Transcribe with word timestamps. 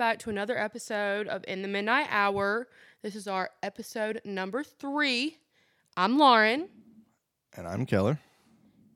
back 0.00 0.18
to 0.18 0.30
another 0.30 0.56
episode 0.56 1.28
of 1.28 1.44
In 1.46 1.60
the 1.60 1.68
Midnight 1.68 2.06
Hour. 2.08 2.68
This 3.02 3.14
is 3.14 3.28
our 3.28 3.50
episode 3.62 4.22
number 4.24 4.64
three. 4.64 5.36
I'm 5.94 6.16
Lauren, 6.16 6.70
And 7.54 7.68
I'm 7.68 7.84
Keller. 7.84 8.18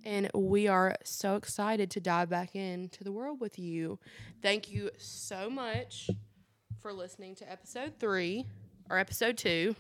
and 0.02 0.30
we 0.34 0.66
are 0.66 0.96
so 1.05 1.37
excited 1.37 1.91
to 1.91 2.01
dive 2.01 2.30
back 2.30 2.56
into 2.56 3.05
the 3.05 3.12
world 3.12 3.38
with 3.38 3.59
you. 3.59 3.98
Thank 4.41 4.73
you 4.73 4.88
so 4.96 5.51
much 5.51 6.09
for 6.80 6.91
listening 6.91 7.34
to 7.34 7.52
episode 7.52 7.93
three 8.01 8.46
or 8.88 8.98
episode 8.98 9.37
two. 9.37 9.77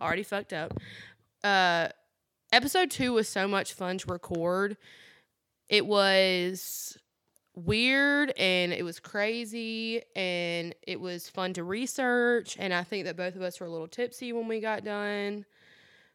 Already 0.00 0.22
fucked 0.22 0.52
up. 0.52 0.78
Uh, 1.42 1.88
episode 2.52 2.92
two 2.92 3.12
was 3.14 3.28
so 3.28 3.48
much 3.48 3.72
fun 3.72 3.98
to 3.98 4.06
record. 4.06 4.76
It 5.68 5.86
was 5.86 6.96
weird 7.54 8.32
and 8.36 8.72
it 8.72 8.84
was 8.84 9.00
crazy 9.00 10.02
and 10.14 10.74
it 10.82 11.00
was 11.00 11.28
fun 11.28 11.52
to 11.54 11.64
research. 11.64 12.56
And 12.58 12.72
I 12.72 12.82
think 12.82 13.04
that 13.04 13.16
both 13.16 13.36
of 13.36 13.42
us 13.42 13.60
were 13.60 13.66
a 13.66 13.70
little 13.70 13.88
tipsy 13.88 14.32
when 14.32 14.48
we 14.48 14.60
got 14.60 14.84
done, 14.84 15.44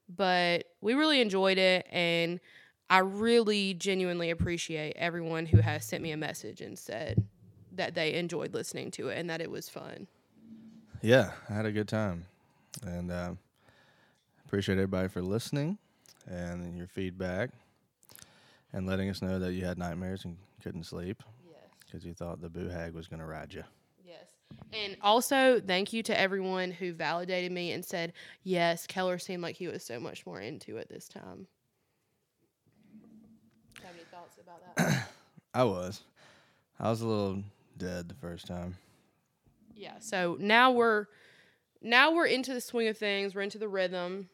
but 0.09 0.65
we 0.81 0.93
really 0.93 1.21
enjoyed 1.21 1.57
it. 1.57 1.87
And 1.91 2.39
I 2.89 2.99
really 2.99 3.73
genuinely 3.73 4.29
appreciate 4.29 4.93
everyone 4.95 5.45
who 5.45 5.57
has 5.57 5.85
sent 5.85 6.03
me 6.03 6.11
a 6.11 6.17
message 6.17 6.61
and 6.61 6.77
said 6.77 7.23
that 7.73 7.95
they 7.95 8.13
enjoyed 8.13 8.53
listening 8.53 8.91
to 8.91 9.09
it 9.09 9.17
and 9.17 9.29
that 9.29 9.41
it 9.41 9.51
was 9.51 9.69
fun. 9.69 10.07
Yeah, 11.01 11.31
I 11.49 11.53
had 11.53 11.65
a 11.65 11.71
good 11.71 11.87
time. 11.87 12.25
And 12.85 13.11
uh, 13.11 13.33
appreciate 14.45 14.75
everybody 14.75 15.07
for 15.07 15.21
listening 15.21 15.77
and 16.27 16.77
your 16.77 16.87
feedback 16.87 17.51
and 18.73 18.87
letting 18.87 19.09
us 19.09 19.21
know 19.21 19.39
that 19.39 19.53
you 19.53 19.65
had 19.65 19.77
nightmares 19.77 20.25
and 20.25 20.37
couldn't 20.65 20.83
sleep 20.85 21.21
Yes. 21.47 21.59
because 21.85 22.03
you 22.03 22.13
thought 22.15 22.41
the 22.41 22.49
boo 22.49 22.67
hag 22.69 22.93
was 22.93 23.07
going 23.07 23.19
to 23.19 23.25
ride 23.27 23.53
you. 23.53 23.63
Yes. 24.03 24.25
And 24.73 24.97
also, 25.01 25.59
thank 25.59 25.93
you 25.93 26.01
to 26.03 26.19
everyone 26.19 26.71
who 26.71 26.91
validated 26.93 27.51
me 27.51 27.71
and 27.73 27.85
said, 27.85 28.13
yes, 28.43 28.87
Keller 28.87 29.19
seemed 29.19 29.43
like 29.43 29.55
he 29.55 29.67
was 29.67 29.83
so 29.83 29.99
much 29.99 30.25
more 30.25 30.41
into 30.41 30.77
it 30.77 30.89
this 30.89 31.07
time. 31.07 31.45
Have 33.83 33.93
any 33.93 34.03
thoughts 34.11 34.37
about 34.41 34.75
that? 34.77 35.07
I 35.53 35.63
was. 35.63 36.01
I 36.79 36.89
was 36.89 37.01
a 37.01 37.07
little 37.07 37.43
dead 37.77 38.09
the 38.09 38.15
first 38.15 38.47
time. 38.47 38.75
yeah. 39.75 39.99
So 39.99 40.35
now 40.39 40.71
we're 40.71 41.05
now 41.81 42.11
we're 42.13 42.25
into 42.25 42.53
the 42.53 42.61
swing 42.61 42.87
of 42.87 42.97
things. 42.97 43.35
We're 43.35 43.41
into 43.41 43.59
the 43.59 43.67
rhythm. 43.67 44.29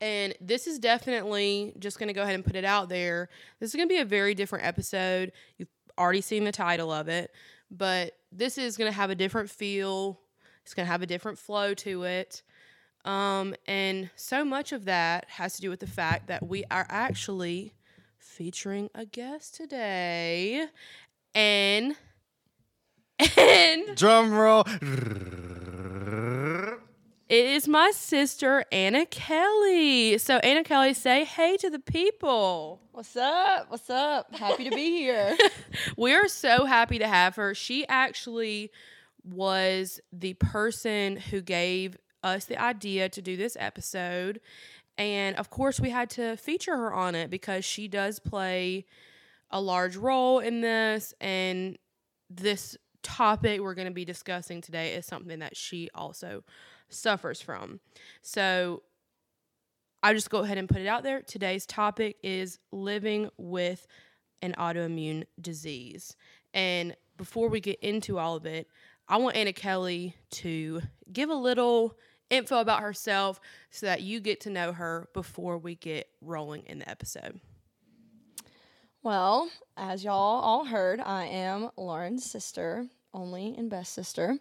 And 0.00 0.34
this 0.40 0.66
is 0.66 0.78
definitely 0.78 1.74
just 1.78 1.98
going 1.98 2.08
to 2.08 2.14
go 2.14 2.22
ahead 2.22 2.34
and 2.34 2.44
put 2.44 2.56
it 2.56 2.64
out 2.64 2.88
there. 2.88 3.28
This 3.58 3.70
is 3.70 3.76
going 3.76 3.88
to 3.88 3.92
be 3.92 4.00
a 4.00 4.04
very 4.04 4.34
different 4.34 4.64
episode. 4.64 5.32
You've 5.58 5.68
already 5.98 6.22
seen 6.22 6.44
the 6.44 6.52
title 6.52 6.90
of 6.90 7.08
it, 7.08 7.30
but 7.70 8.14
this 8.32 8.56
is 8.56 8.76
going 8.76 8.90
to 8.90 8.96
have 8.96 9.10
a 9.10 9.14
different 9.14 9.50
feel. 9.50 10.20
It's 10.64 10.74
going 10.74 10.86
to 10.86 10.90
have 10.90 11.02
a 11.02 11.06
different 11.06 11.38
flow 11.38 11.74
to 11.74 12.04
it. 12.04 12.42
Um, 13.04 13.54
and 13.66 14.10
so 14.16 14.44
much 14.44 14.72
of 14.72 14.84
that 14.86 15.26
has 15.28 15.54
to 15.56 15.60
do 15.60 15.70
with 15.70 15.80
the 15.80 15.86
fact 15.86 16.28
that 16.28 16.46
we 16.46 16.64
are 16.70 16.86
actually 16.88 17.74
featuring 18.18 18.90
a 18.94 19.04
guest 19.04 19.54
today. 19.54 20.66
And 21.34 21.96
and 23.36 23.96
Drum 23.96 24.32
roll. 24.32 24.64
It 27.30 27.46
is 27.46 27.68
my 27.68 27.92
sister, 27.92 28.64
Anna 28.72 29.06
Kelly. 29.06 30.18
So, 30.18 30.38
Anna 30.38 30.64
Kelly, 30.64 30.94
say 30.94 31.22
hey 31.22 31.56
to 31.58 31.70
the 31.70 31.78
people. 31.78 32.80
What's 32.90 33.14
up? 33.14 33.70
What's 33.70 33.88
up? 33.88 34.34
Happy 34.34 34.64
to 34.68 34.70
be 34.74 34.90
here. 34.90 35.38
We 35.96 36.12
are 36.12 36.26
so 36.26 36.64
happy 36.64 36.98
to 36.98 37.06
have 37.06 37.36
her. 37.36 37.54
She 37.54 37.86
actually 37.86 38.72
was 39.22 40.00
the 40.12 40.34
person 40.34 41.18
who 41.18 41.40
gave 41.40 41.96
us 42.24 42.46
the 42.46 42.60
idea 42.60 43.08
to 43.10 43.22
do 43.22 43.36
this 43.36 43.56
episode. 43.60 44.40
And 44.98 45.36
of 45.36 45.50
course, 45.50 45.78
we 45.78 45.90
had 45.90 46.10
to 46.10 46.36
feature 46.36 46.76
her 46.76 46.92
on 46.92 47.14
it 47.14 47.30
because 47.30 47.64
she 47.64 47.86
does 47.86 48.18
play 48.18 48.86
a 49.52 49.60
large 49.60 49.96
role 49.96 50.40
in 50.40 50.62
this. 50.62 51.14
And 51.20 51.78
this 52.28 52.76
topic 53.04 53.60
we're 53.60 53.74
going 53.74 53.86
to 53.86 53.94
be 53.94 54.04
discussing 54.04 54.60
today 54.60 54.94
is 54.94 55.06
something 55.06 55.38
that 55.38 55.56
she 55.56 55.90
also 55.94 56.42
suffers 56.90 57.40
from. 57.40 57.80
So 58.22 58.82
I 60.02 60.14
just 60.14 60.30
go 60.30 60.38
ahead 60.40 60.58
and 60.58 60.68
put 60.68 60.80
it 60.80 60.86
out 60.86 61.02
there. 61.02 61.22
Today's 61.22 61.66
topic 61.66 62.16
is 62.22 62.58
living 62.72 63.28
with 63.36 63.86
an 64.42 64.54
autoimmune 64.58 65.24
disease. 65.40 66.16
And 66.54 66.96
before 67.16 67.48
we 67.48 67.60
get 67.60 67.78
into 67.80 68.18
all 68.18 68.36
of 68.36 68.46
it, 68.46 68.66
I 69.08 69.18
want 69.18 69.36
Anna 69.36 69.52
Kelly 69.52 70.14
to 70.32 70.80
give 71.12 71.30
a 71.30 71.34
little 71.34 71.98
info 72.30 72.60
about 72.60 72.80
herself 72.80 73.40
so 73.70 73.86
that 73.86 74.02
you 74.02 74.20
get 74.20 74.40
to 74.42 74.50
know 74.50 74.72
her 74.72 75.08
before 75.12 75.58
we 75.58 75.74
get 75.74 76.08
rolling 76.20 76.62
in 76.66 76.78
the 76.78 76.88
episode. 76.88 77.40
well, 79.02 79.50
as 79.76 80.04
y'all 80.04 80.14
all 80.14 80.64
heard, 80.64 81.00
I 81.00 81.24
am 81.26 81.70
Lauren's 81.76 82.24
sister, 82.24 82.86
only 83.12 83.54
and 83.58 83.68
best 83.68 83.92
sister. 83.92 84.38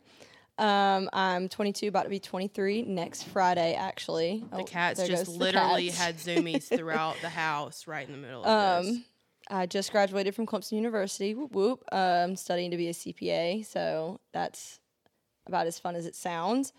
Um, 0.59 1.09
I'm 1.13 1.47
22, 1.49 1.87
about 1.87 2.03
to 2.03 2.09
be 2.09 2.19
23 2.19 2.81
next 2.83 3.23
Friday, 3.23 3.73
actually. 3.75 4.43
The 4.51 4.57
Oh, 4.57 4.63
cats 4.63 5.05
just 5.07 5.29
literally 5.29 5.87
cats. 5.89 5.97
had 5.97 6.17
zoomies 6.17 6.63
throughout 6.77 7.15
the 7.21 7.29
house 7.29 7.87
right 7.87 8.05
in 8.05 8.11
the 8.11 8.17
middle 8.19 8.43
of 8.45 8.83
this. 8.85 8.95
Um, 8.95 9.05
I 9.49 9.65
just 9.65 9.91
graduated 9.91 10.35
from 10.35 10.45
Clemson 10.45 10.73
University. 10.73 11.33
Whoop 11.33 11.53
whoop. 11.53 11.83
Um, 11.91 12.35
studying 12.35 12.71
to 12.71 12.77
be 12.77 12.89
a 12.89 12.93
CPA, 12.93 13.65
so 13.65 14.19
that's 14.33 14.79
about 15.47 15.65
as 15.65 15.79
fun 15.79 15.95
as 15.95 16.05
it 16.05 16.15
sounds. 16.15 16.73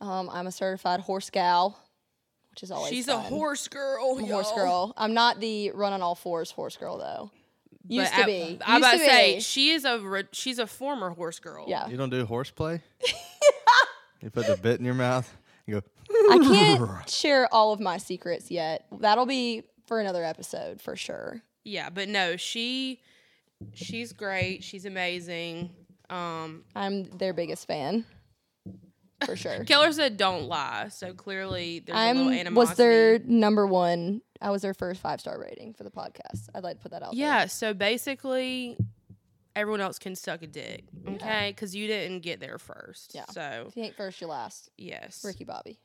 Um, 0.00 0.28
I'm 0.30 0.46
a 0.46 0.52
certified 0.52 1.00
horse 1.00 1.30
gal, 1.30 1.78
which 2.50 2.62
is 2.62 2.70
always 2.70 2.90
She's 2.90 3.08
a 3.08 3.18
horse 3.18 3.68
girl. 3.68 4.16
I'm 4.18 4.24
a 4.24 4.26
horse 4.28 4.52
girl. 4.52 4.92
I'm 4.96 5.14
not 5.14 5.40
the 5.40 5.70
run 5.70 5.92
on 5.92 6.02
all 6.02 6.14
fours 6.14 6.50
horse 6.50 6.76
girl 6.76 6.98
though. 6.98 7.30
Used 7.88 8.10
But 8.12 8.16
to 8.18 8.22
I- 8.22 8.26
be. 8.26 8.32
I, 8.42 8.42
am 8.42 8.48
Used 8.50 8.60
about 8.60 8.90
to 8.92 8.98
to 8.98 9.04
say 9.04 9.34
be. 9.36 9.40
she 9.40 9.70
is 9.70 9.84
a 9.84 9.98
re- 9.98 10.24
she's 10.32 10.58
a 10.58 10.66
former 10.66 11.10
horse 11.10 11.38
girl. 11.40 11.64
Yeah. 11.68 11.88
You 11.88 11.96
don't 11.96 12.10
do 12.10 12.24
horseplay? 12.26 12.82
you 14.22 14.30
put 14.30 14.46
the 14.46 14.56
bit 14.56 14.78
in 14.78 14.84
your 14.84 14.94
mouth. 14.94 15.32
You 15.66 15.80
go. 15.80 15.86
I 16.32 16.38
can't 16.38 17.08
share 17.10 17.48
all 17.52 17.72
of 17.72 17.80
my 17.80 17.96
secrets 17.96 18.50
yet. 18.50 18.86
That'll 19.00 19.26
be 19.26 19.62
for 19.86 20.00
another 20.00 20.24
episode 20.24 20.80
for 20.80 20.96
sure. 20.96 21.42
Yeah, 21.64 21.90
but 21.90 22.08
no, 22.08 22.36
she 22.36 23.00
she's 23.74 24.12
great. 24.12 24.62
She's 24.64 24.84
amazing. 24.84 25.70
Um, 26.08 26.64
I'm 26.74 27.04
their 27.18 27.32
biggest 27.32 27.66
fan. 27.66 28.04
For 29.24 29.36
sure. 29.36 29.64
Keller 29.66 29.92
said 29.92 30.16
don't 30.16 30.44
lie, 30.44 30.88
so 30.88 31.12
clearly 31.12 31.80
there's 31.80 31.96
a 31.98 32.12
little 32.14 32.28
I'm 32.28 32.34
animosity. 32.38 32.54
was 32.70 32.76
their 32.76 33.18
number 33.20 33.66
one. 33.66 34.22
I 34.40 34.50
was 34.50 34.62
their 34.62 34.74
first 34.74 35.00
five 35.00 35.20
star 35.20 35.38
rating 35.40 35.74
for 35.74 35.84
the 35.84 35.90
podcast. 35.90 36.48
I'd 36.54 36.62
like 36.64 36.76
to 36.76 36.82
put 36.82 36.92
that 36.92 37.02
out 37.02 37.12
there. 37.12 37.20
yeah. 37.20 37.46
So 37.46 37.74
basically, 37.74 38.76
everyone 39.54 39.80
else 39.80 39.98
can 39.98 40.14
suck 40.16 40.42
a 40.42 40.46
dick, 40.46 40.84
okay? 41.08 41.52
Because 41.54 41.74
you 41.74 41.86
didn't 41.86 42.20
get 42.20 42.40
there 42.40 42.58
first. 42.58 43.12
Yeah. 43.14 43.24
So. 43.30 43.66
If 43.68 43.76
you 43.76 43.84
ain't 43.84 43.96
first, 43.96 44.20
you 44.20 44.26
last. 44.28 44.70
yes, 44.78 45.22
Ricky 45.24 45.44
Bobby. 45.44 45.78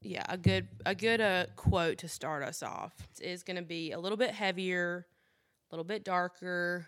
yeah, 0.00 0.24
a 0.28 0.36
good 0.36 0.66
a 0.84 0.94
good 0.94 1.20
uh, 1.20 1.46
quote 1.56 1.98
to 1.98 2.08
start 2.08 2.42
us 2.42 2.62
off 2.62 2.92
is 3.20 3.42
going 3.44 3.56
to 3.56 3.62
be 3.62 3.92
a 3.92 3.98
little 4.00 4.18
bit 4.18 4.30
heavier, 4.32 5.06
a 5.70 5.74
little 5.74 5.84
bit 5.84 6.02
darker, 6.04 6.86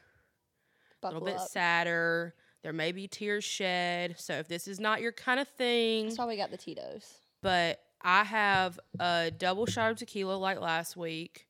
a 1.02 1.06
little 1.06 1.20
bit 1.24 1.36
up. 1.36 1.48
sadder. 1.48 2.34
There 2.64 2.72
may 2.72 2.92
be 2.92 3.06
tears 3.06 3.44
shed. 3.44 4.14
So 4.18 4.32
if 4.34 4.48
this 4.48 4.66
is 4.66 4.80
not 4.80 5.02
your 5.02 5.12
kind 5.12 5.38
of 5.38 5.46
thing, 5.46 6.06
That's 6.06 6.18
why 6.18 6.26
we 6.26 6.36
got 6.38 6.50
the 6.50 6.56
Tito's. 6.56 7.06
but 7.42 7.78
I 8.04 8.24
have 8.24 8.78
a 9.00 9.30
double 9.36 9.66
shot 9.66 9.90
of 9.92 9.96
tequila 9.98 10.34
like 10.34 10.60
last 10.60 10.96
week 10.96 11.46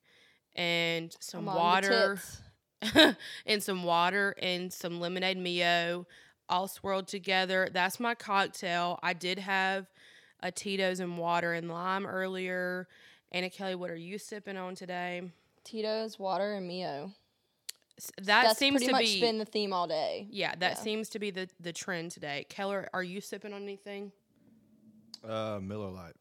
and 0.55 1.15
some 1.19 1.41
Come 1.45 1.49
on, 1.49 1.55
water 1.57 2.19
and 3.45 3.61
some 3.61 3.83
water 3.83 4.35
and 4.41 4.71
some 4.71 4.99
lemonade 5.01 5.37
mio 5.37 6.07
all 6.47 6.67
swirled 6.67 7.07
together. 7.07 7.69
That's 7.73 7.99
my 7.99 8.15
cocktail. 8.15 8.99
I 9.03 9.13
did 9.13 9.39
have 9.39 9.87
a 10.41 10.51
Tito's 10.51 10.99
and 10.99 11.17
water 11.17 11.53
and 11.53 11.69
lime 11.69 12.05
earlier. 12.05 12.87
Anna 13.31 13.49
Kelly, 13.49 13.75
what 13.75 13.89
are 13.89 13.95
you 13.97 14.17
sipping 14.17 14.55
on 14.55 14.75
today? 14.75 15.23
Tito's, 15.65 16.17
water, 16.19 16.53
and 16.53 16.67
Mio. 16.67 17.11
S- 17.97 18.11
That 18.19 18.43
That's 18.43 18.59
seems 18.59 18.75
pretty 18.75 18.85
to 18.87 18.91
much 18.91 19.01
be 19.05 19.19
been 19.19 19.39
the 19.39 19.45
theme 19.45 19.73
all 19.73 19.87
day. 19.87 20.27
yeah, 20.29 20.53
that 20.59 20.71
yeah. 20.77 20.83
seems 20.83 21.09
to 21.09 21.19
be 21.19 21.31
the 21.31 21.49
the 21.59 21.73
trend 21.73 22.11
today. 22.11 22.45
Keller, 22.49 22.87
are 22.93 23.03
you 23.03 23.19
sipping 23.19 23.51
on 23.51 23.63
anything? 23.63 24.11
Uh, 25.27 25.59
Miller 25.61 25.89
Lite. 25.89 26.13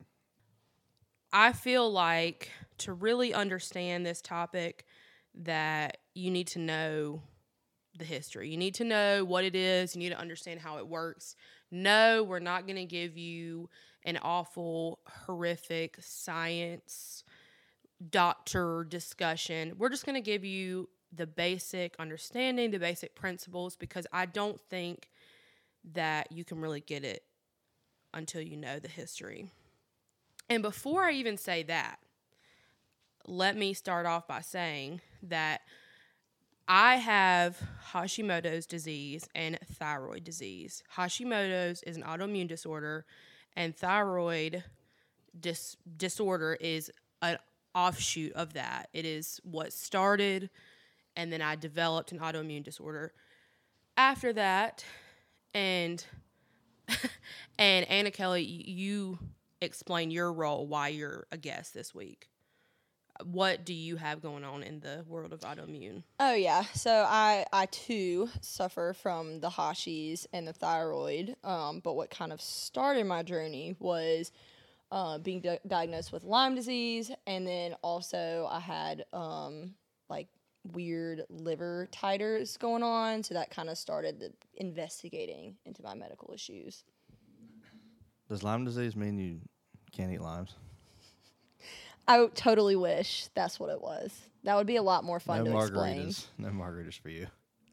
I 1.36 1.52
feel 1.52 1.90
like 1.90 2.52
to 2.78 2.92
really 2.92 3.34
understand 3.34 4.06
this 4.06 4.22
topic 4.22 4.86
that 5.42 5.98
you 6.14 6.30
need 6.30 6.46
to 6.48 6.60
know 6.60 7.22
the 7.98 8.04
history. 8.04 8.50
You 8.50 8.56
need 8.56 8.74
to 8.76 8.84
know 8.84 9.24
what 9.24 9.44
it 9.44 9.56
is, 9.56 9.96
you 9.96 10.00
need 10.00 10.10
to 10.10 10.18
understand 10.18 10.60
how 10.60 10.78
it 10.78 10.86
works. 10.86 11.34
No, 11.72 12.22
we're 12.22 12.38
not 12.38 12.68
going 12.68 12.76
to 12.76 12.84
give 12.84 13.18
you 13.18 13.68
an 14.04 14.16
awful 14.22 15.00
horrific 15.26 15.96
science 16.00 17.24
doctor 18.10 18.86
discussion. 18.88 19.74
We're 19.76 19.88
just 19.88 20.06
going 20.06 20.14
to 20.14 20.20
give 20.20 20.44
you 20.44 20.88
the 21.12 21.26
basic 21.26 21.96
understanding, 21.98 22.70
the 22.70 22.78
basic 22.78 23.16
principles 23.16 23.74
because 23.74 24.06
I 24.12 24.26
don't 24.26 24.60
think 24.70 25.10
that 25.94 26.30
you 26.30 26.44
can 26.44 26.60
really 26.60 26.80
get 26.80 27.02
it 27.02 27.24
until 28.12 28.40
you 28.40 28.56
know 28.56 28.78
the 28.78 28.88
history. 28.88 29.48
And 30.48 30.62
before 30.62 31.04
I 31.04 31.12
even 31.12 31.36
say 31.36 31.62
that, 31.64 31.98
let 33.26 33.56
me 33.56 33.72
start 33.72 34.06
off 34.06 34.28
by 34.28 34.42
saying 34.42 35.00
that 35.22 35.62
I 36.68 36.96
have 36.96 37.60
Hashimoto's 37.92 38.66
disease 38.66 39.28
and 39.34 39.58
thyroid 39.72 40.24
disease. 40.24 40.82
Hashimoto's 40.96 41.82
is 41.82 41.96
an 41.96 42.02
autoimmune 42.02 42.48
disorder, 42.48 43.04
and 43.56 43.76
thyroid 43.76 44.64
dis- 45.38 45.76
disorder 45.96 46.56
is 46.60 46.90
an 47.20 47.38
offshoot 47.74 48.32
of 48.32 48.54
that. 48.54 48.88
It 48.92 49.04
is 49.04 49.40
what 49.44 49.72
started, 49.72 50.48
and 51.16 51.32
then 51.32 51.42
I 51.42 51.56
developed 51.56 52.12
an 52.12 52.18
autoimmune 52.18 52.64
disorder 52.64 53.12
after 53.96 54.32
that. 54.32 54.84
And 55.52 56.04
and 57.58 57.88
Anna 57.88 58.10
Kelly, 58.10 58.42
you 58.42 59.18
explain 59.64 60.10
your 60.10 60.32
role, 60.32 60.66
why 60.66 60.88
you're 60.88 61.26
a 61.32 61.36
guest 61.36 61.74
this 61.74 61.94
week. 61.94 62.28
What 63.22 63.64
do 63.64 63.72
you 63.72 63.96
have 63.96 64.20
going 64.20 64.42
on 64.42 64.64
in 64.64 64.80
the 64.80 65.04
world 65.06 65.32
of 65.32 65.40
autoimmune? 65.40 66.02
Oh 66.18 66.34
yeah, 66.34 66.64
so 66.74 66.90
I 67.08 67.46
I 67.52 67.66
too 67.66 68.28
suffer 68.40 68.92
from 68.92 69.38
the 69.38 69.50
Hashis 69.50 70.26
and 70.32 70.48
the 70.48 70.52
thyroid. 70.52 71.36
Um, 71.44 71.78
but 71.78 71.94
what 71.94 72.10
kind 72.10 72.32
of 72.32 72.40
started 72.40 73.06
my 73.06 73.22
journey 73.22 73.76
was 73.78 74.32
uh, 74.90 75.18
being 75.18 75.40
di- 75.40 75.60
diagnosed 75.66 76.12
with 76.12 76.24
Lyme 76.24 76.56
disease, 76.56 77.12
and 77.26 77.46
then 77.46 77.74
also 77.82 78.48
I 78.50 78.58
had 78.58 79.04
um, 79.12 79.74
like 80.08 80.26
weird 80.72 81.22
liver 81.28 81.88
titers 81.92 82.58
going 82.58 82.82
on, 82.82 83.22
so 83.22 83.34
that 83.34 83.50
kind 83.50 83.68
of 83.68 83.78
started 83.78 84.18
the 84.18 84.32
investigating 84.54 85.56
into 85.64 85.82
my 85.82 85.94
medical 85.94 86.32
issues. 86.34 86.82
Does 88.28 88.42
Lyme 88.42 88.64
disease 88.64 88.96
mean 88.96 89.18
you 89.18 89.40
can't 89.94 90.12
eat 90.12 90.20
limes? 90.20 90.54
I 92.06 92.26
totally 92.34 92.76
wish 92.76 93.28
that's 93.34 93.58
what 93.58 93.70
it 93.70 93.80
was. 93.80 94.12
That 94.44 94.56
would 94.56 94.66
be 94.66 94.76
a 94.76 94.82
lot 94.82 95.04
more 95.04 95.20
fun 95.20 95.44
no 95.44 95.52
to 95.52 95.58
explain. 95.58 96.08
margaritas. 96.08 96.26
No 96.38 96.48
margaritas 96.48 96.98
for 96.98 97.08
you. 97.08 97.28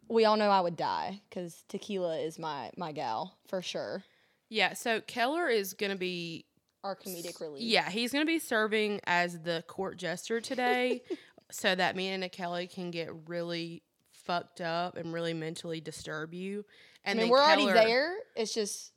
We 0.07 0.25
all 0.25 0.37
know 0.37 0.49
I 0.49 0.61
would 0.61 0.77
die 0.77 1.21
because 1.29 1.63
tequila 1.67 2.17
is 2.19 2.39
my 2.39 2.71
my 2.77 2.91
gal 2.91 3.37
for 3.47 3.61
sure. 3.61 4.03
Yeah, 4.49 4.73
so 4.73 4.99
Keller 5.01 5.47
is 5.47 5.73
going 5.73 5.91
to 5.91 5.97
be 5.97 6.45
Our 6.83 6.95
comedic 6.95 7.39
relief. 7.39 7.61
Yeah, 7.61 7.89
he's 7.89 8.11
going 8.11 8.25
to 8.25 8.27
be 8.29 8.39
serving 8.39 8.99
as 9.05 9.39
the 9.41 9.63
court 9.67 9.97
jester 9.97 10.41
today 10.41 11.01
so 11.51 11.73
that 11.75 11.95
me 11.95 12.09
and 12.09 12.29
Kelly 12.31 12.67
can 12.67 12.91
get 12.91 13.09
really 13.27 13.83
fucked 14.11 14.59
up 14.61 14.97
and 14.97 15.13
really 15.13 15.33
mentally 15.33 15.79
disturb 15.81 16.33
you. 16.33 16.65
I 17.05 17.11
And 17.11 17.17
mean, 17.19 17.27
then 17.27 17.31
we're 17.31 17.45
Keller- 17.45 17.61
already 17.71 17.87
there. 17.87 18.13
It's 18.35 18.53
just 18.53 18.91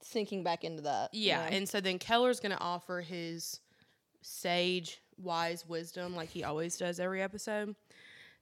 sinking 0.00 0.42
back 0.42 0.64
into 0.64 0.82
that. 0.82 1.12
you 1.12 1.28
Yeah, 1.28 1.48
know? 1.48 1.56
and 1.56 1.68
so 1.68 1.80
then 1.80 1.98
Keller's 1.98 2.40
going 2.40 2.52
to 2.52 2.60
offer 2.60 3.00
his 3.00 3.60
sage, 4.22 5.00
wise 5.16 5.66
wisdom 5.68 6.14
like 6.14 6.28
he 6.28 6.44
always 6.44 6.76
does 6.76 7.00
every 7.00 7.22
episode. 7.22 7.74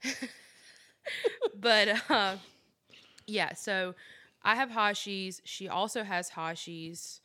but 1.58 2.10
uh, 2.10 2.36
yeah, 3.26 3.54
so 3.54 3.94
I 4.42 4.54
have 4.56 4.70
Hashi's. 4.70 5.40
She 5.44 5.68
also 5.68 6.04
has 6.04 6.30
Hashi's. 6.30 7.20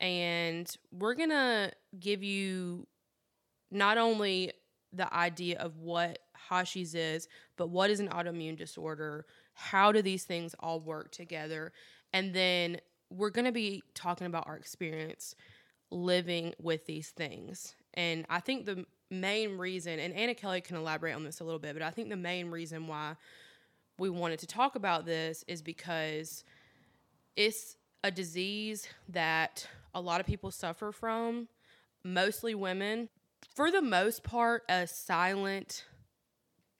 And 0.00 0.74
we're 0.92 1.14
going 1.14 1.30
to 1.30 1.72
give 1.98 2.22
you 2.22 2.86
not 3.70 3.96
only 3.96 4.52
the 4.92 5.12
idea 5.12 5.58
of 5.58 5.78
what 5.78 6.18
Hashi's 6.50 6.94
is, 6.94 7.28
but 7.56 7.68
what 7.68 7.90
is 7.90 8.00
an 8.00 8.08
autoimmune 8.08 8.56
disorder? 8.56 9.26
How 9.54 9.92
do 9.92 10.02
these 10.02 10.24
things 10.24 10.54
all 10.60 10.80
work 10.80 11.10
together? 11.12 11.72
And 12.12 12.34
then 12.34 12.78
we're 13.14 13.30
going 13.30 13.44
to 13.44 13.52
be 13.52 13.82
talking 13.94 14.26
about 14.26 14.46
our 14.46 14.56
experience 14.56 15.34
living 15.90 16.52
with 16.60 16.86
these 16.86 17.10
things. 17.10 17.74
And 17.94 18.26
I 18.28 18.40
think 18.40 18.66
the 18.66 18.84
main 19.10 19.56
reason, 19.56 19.98
and 19.98 20.12
Anna 20.14 20.34
Kelly 20.34 20.60
can 20.60 20.76
elaborate 20.76 21.14
on 21.14 21.24
this 21.24 21.40
a 21.40 21.44
little 21.44 21.60
bit, 21.60 21.74
but 21.74 21.82
I 21.82 21.90
think 21.90 22.08
the 22.08 22.16
main 22.16 22.50
reason 22.50 22.88
why 22.88 23.14
we 23.98 24.10
wanted 24.10 24.40
to 24.40 24.46
talk 24.46 24.74
about 24.74 25.06
this 25.06 25.44
is 25.46 25.62
because 25.62 26.44
it's 27.36 27.76
a 28.02 28.10
disease 28.10 28.88
that 29.08 29.66
a 29.94 30.00
lot 30.00 30.20
of 30.20 30.26
people 30.26 30.50
suffer 30.50 30.90
from, 30.90 31.48
mostly 32.04 32.54
women. 32.54 33.08
For 33.54 33.70
the 33.70 33.82
most 33.82 34.24
part, 34.24 34.64
a 34.68 34.86
silent 34.86 35.84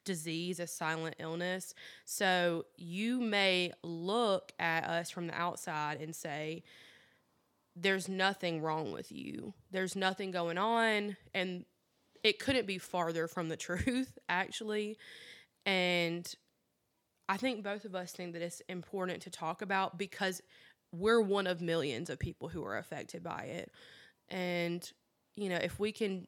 disease, 0.05 0.61
a 0.61 0.67
silent 0.67 1.17
illness. 1.19 1.75
So 2.05 2.67
you 2.77 3.21
may 3.21 3.73
look 3.83 4.53
at 4.59 4.85
us 4.85 5.11
from 5.11 5.27
the 5.27 5.35
outside 5.35 6.01
and 6.01 6.15
say, 6.15 6.63
there's 7.77 8.09
nothing 8.09 8.61
wrong 8.61 8.93
with 8.93 9.11
you. 9.11 9.55
There's 9.71 9.97
nothing 9.97 10.31
going 10.31 10.59
on. 10.59 11.17
And 11.35 11.65
it 12.23 12.39
couldn't 12.39 12.67
be 12.67 12.79
farther 12.79 13.27
from 13.29 13.49
the 13.49 13.57
truth, 13.59 14.19
actually. 14.29 14.97
And 15.67 16.33
I 17.29 17.37
think 17.37 17.65
both 17.65 17.85
of 17.85 17.95
us 17.95 18.13
think 18.13 18.35
that 18.35 18.43
it's 18.43 18.61
important 18.69 19.23
to 19.23 19.31
talk 19.31 19.63
about 19.63 19.99
because 19.99 20.43
we're 20.93 21.21
one 21.21 21.47
of 21.47 21.61
millions 21.61 22.11
of 22.11 22.19
people 22.19 22.49
who 22.49 22.65
are 22.65 22.79
affected 22.79 23.23
by 23.23 23.45
it. 23.45 23.73
And, 24.29 24.89
you 25.37 25.49
know, 25.49 25.57
if 25.57 25.81
we 25.81 25.91
can 25.91 26.27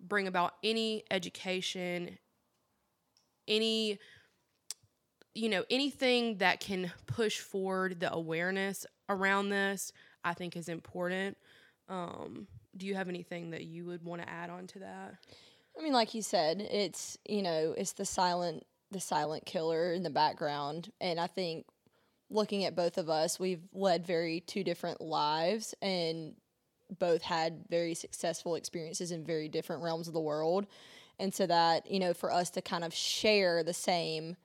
bring 0.00 0.26
about 0.26 0.54
any 0.62 1.04
education, 1.10 2.18
any, 3.48 3.98
you 5.34 5.48
know, 5.48 5.64
anything 5.70 6.38
that 6.38 6.60
can 6.60 6.92
push 7.06 7.40
forward 7.40 8.00
the 8.00 8.12
awareness 8.12 8.86
around 9.08 9.48
this, 9.48 9.92
I 10.24 10.34
think 10.34 10.56
is 10.56 10.68
important. 10.68 11.36
Um, 11.88 12.46
do 12.76 12.86
you 12.86 12.94
have 12.94 13.08
anything 13.08 13.50
that 13.50 13.64
you 13.64 13.84
would 13.86 14.02
want 14.02 14.22
to 14.22 14.28
add 14.28 14.50
on 14.50 14.66
to 14.68 14.78
that? 14.80 15.14
I 15.78 15.82
mean, 15.82 15.92
like 15.92 16.14
you 16.14 16.22
said, 16.22 16.60
it's 16.60 17.18
you 17.26 17.42
know, 17.42 17.74
it's 17.76 17.92
the 17.92 18.04
silent 18.04 18.64
the 18.90 19.00
silent 19.00 19.44
killer 19.44 19.92
in 19.92 20.02
the 20.02 20.10
background, 20.10 20.90
and 21.00 21.18
I 21.18 21.26
think 21.26 21.66
looking 22.30 22.64
at 22.64 22.76
both 22.76 22.98
of 22.98 23.08
us, 23.08 23.38
we've 23.38 23.62
led 23.72 24.06
very 24.06 24.40
two 24.40 24.64
different 24.64 25.00
lives 25.00 25.74
and 25.82 26.34
both 26.98 27.22
had 27.22 27.64
very 27.68 27.94
successful 27.94 28.54
experiences 28.56 29.10
in 29.10 29.24
very 29.24 29.48
different 29.48 29.82
realms 29.82 30.08
of 30.08 30.14
the 30.14 30.20
world. 30.20 30.66
And 31.18 31.32
so 31.34 31.46
that, 31.46 31.90
you 31.90 32.00
know, 32.00 32.14
for 32.14 32.32
us 32.32 32.50
to 32.50 32.62
kind 32.62 32.84
of 32.84 32.92
share 32.94 33.62
the 33.62 33.74
same, 33.74 34.36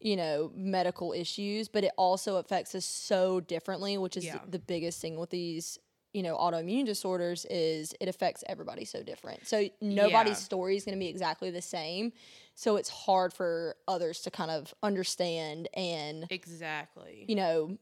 you 0.00 0.16
know, 0.16 0.50
medical 0.54 1.12
issues, 1.12 1.68
but 1.68 1.84
it 1.84 1.92
also 1.96 2.36
affects 2.36 2.74
us 2.74 2.84
so 2.84 3.40
differently, 3.40 3.98
which 3.98 4.16
is 4.16 4.24
Yeah. 4.24 4.40
the, 4.48 4.58
biggest 4.58 5.00
thing 5.00 5.18
with 5.18 5.30
these, 5.30 5.78
you 6.12 6.22
know, 6.22 6.36
autoimmune 6.36 6.84
disorders 6.86 7.44
is 7.50 7.94
it 8.00 8.08
affects 8.08 8.42
everybody 8.48 8.84
so 8.84 9.02
different. 9.02 9.46
So 9.46 9.68
nobody's 9.80 10.38
Yeah. 10.38 10.44
story 10.44 10.76
is 10.76 10.84
going 10.84 10.96
to 10.96 10.98
be 10.98 11.08
exactly 11.08 11.50
the 11.50 11.62
same. 11.62 12.12
So 12.54 12.76
it's 12.76 12.88
hard 12.88 13.32
for 13.32 13.76
others 13.86 14.20
to 14.22 14.30
kind 14.30 14.50
of 14.50 14.74
understand 14.82 15.68
and, 15.74 16.26
Exactly. 16.30 17.26
you 17.28 17.36
know, 17.36 17.78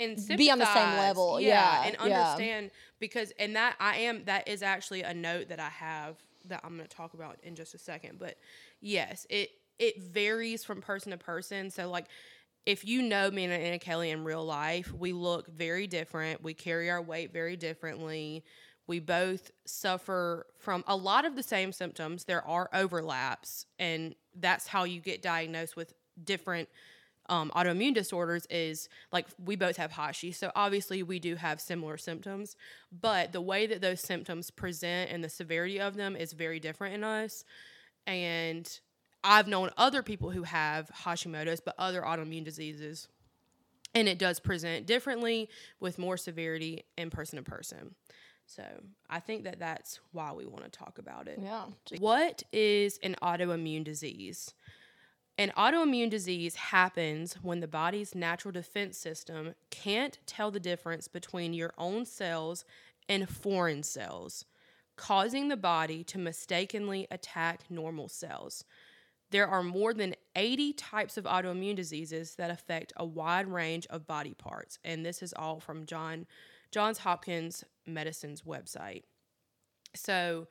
and 0.00 0.16
be 0.36 0.50
on 0.50 0.58
the 0.60 0.72
same 0.72 0.96
level, 0.96 1.40
yeah, 1.40 1.82
and 1.84 1.96
yeah. 1.96 2.04
understand 2.04 2.70
because 3.00 3.32
and 3.32 3.56
that 3.56 3.74
I 3.80 3.96
am 3.96 4.24
that 4.26 4.46
is 4.46 4.62
actually 4.62 5.02
a 5.02 5.12
note 5.12 5.48
that 5.48 5.58
I 5.58 5.70
have 5.70 6.16
that 6.48 6.60
I'm 6.64 6.76
going 6.76 6.88
to 6.88 6.96
talk 6.96 7.14
about 7.14 7.38
in 7.42 7.54
just 7.54 7.74
a 7.74 7.78
second. 7.78 8.18
But 8.18 8.36
yes, 8.80 9.26
it 9.30 9.50
it 9.78 10.02
varies 10.02 10.64
from 10.64 10.80
person 10.80 11.12
to 11.12 11.18
person. 11.18 11.70
So 11.70 11.88
like 11.88 12.06
if 12.66 12.84
you 12.84 13.02
know 13.02 13.30
me 13.30 13.44
and 13.44 13.52
Anna 13.52 13.78
Kelly 13.78 14.10
in 14.10 14.24
real 14.24 14.44
life, 14.44 14.92
we 14.92 15.12
look 15.12 15.48
very 15.48 15.86
different. 15.86 16.42
We 16.42 16.52
carry 16.52 16.90
our 16.90 17.00
weight 17.00 17.32
very 17.32 17.56
differently. 17.56 18.44
We 18.86 19.00
both 19.00 19.50
suffer 19.66 20.46
from 20.58 20.84
a 20.86 20.96
lot 20.96 21.24
of 21.24 21.36
the 21.36 21.42
same 21.42 21.72
symptoms. 21.72 22.24
There 22.24 22.46
are 22.46 22.68
overlaps, 22.74 23.66
and 23.78 24.14
that's 24.34 24.66
how 24.66 24.84
you 24.84 25.00
get 25.00 25.22
diagnosed 25.22 25.76
with 25.76 25.94
different 26.24 26.68
um, 27.28 27.50
autoimmune 27.54 27.94
disorders 27.94 28.46
is 28.50 28.88
like 29.12 29.26
we 29.44 29.56
both 29.56 29.76
have 29.76 29.92
Hashi. 29.92 30.32
So 30.32 30.50
obviously 30.54 31.02
we 31.02 31.18
do 31.18 31.36
have 31.36 31.60
similar 31.60 31.96
symptoms, 31.96 32.56
but 32.90 33.32
the 33.32 33.40
way 33.40 33.66
that 33.66 33.80
those 33.80 34.00
symptoms 34.00 34.50
present 34.50 35.10
and 35.10 35.22
the 35.22 35.28
severity 35.28 35.80
of 35.80 35.94
them 35.94 36.16
is 36.16 36.32
very 36.32 36.58
different 36.60 36.94
in 36.94 37.04
us. 37.04 37.44
And 38.06 38.68
I've 39.22 39.48
known 39.48 39.70
other 39.76 40.02
people 40.02 40.30
who 40.30 40.44
have 40.44 40.90
Hashimoto's, 41.04 41.60
but 41.60 41.74
other 41.78 42.02
autoimmune 42.02 42.44
diseases. 42.44 43.08
And 43.94 44.08
it 44.08 44.18
does 44.18 44.38
present 44.40 44.86
differently 44.86 45.48
with 45.80 45.98
more 45.98 46.16
severity 46.16 46.84
in 46.96 47.10
person 47.10 47.36
to 47.36 47.42
person. 47.42 47.94
So 48.46 48.62
I 49.10 49.20
think 49.20 49.44
that 49.44 49.58
that's 49.58 50.00
why 50.12 50.32
we 50.32 50.46
want 50.46 50.64
to 50.64 50.70
talk 50.70 50.98
about 50.98 51.28
it. 51.28 51.38
yeah. 51.42 51.64
What 51.98 52.42
is 52.52 52.98
an 53.02 53.16
autoimmune 53.22 53.84
disease? 53.84 54.54
An 55.38 55.52
autoimmune 55.56 56.10
disease 56.10 56.56
happens 56.56 57.34
when 57.42 57.60
the 57.60 57.68
body's 57.68 58.12
natural 58.12 58.50
defense 58.50 58.98
system 58.98 59.54
can't 59.70 60.18
tell 60.26 60.50
the 60.50 60.58
difference 60.58 61.06
between 61.06 61.54
your 61.54 61.72
own 61.78 62.04
cells 62.04 62.64
and 63.08 63.28
foreign 63.28 63.84
cells, 63.84 64.44
causing 64.96 65.46
the 65.46 65.56
body 65.56 66.02
to 66.04 66.18
mistakenly 66.18 67.06
attack 67.12 67.62
normal 67.70 68.08
cells. 68.08 68.64
there 69.30 69.46
are 69.46 69.62
more 69.62 69.92
than 69.92 70.14
80 70.36 70.72
types 70.72 71.18
of 71.18 71.24
autoimmune 71.24 71.76
diseases 71.76 72.34
that 72.36 72.50
affect 72.50 72.92
a 72.96 73.04
wide 73.04 73.46
range 73.46 73.86
of 73.90 74.06
body 74.06 74.32
parts. 74.34 74.78
And 74.84 75.04
this 75.04 75.22
is 75.22 75.34
all 75.36 75.60
from 75.60 75.86
John 75.86 76.26
Johns 76.70 76.98
Hopkins 76.98 77.62
Medicine's 77.86 78.42
website. 78.42 79.02
So, 79.94 80.48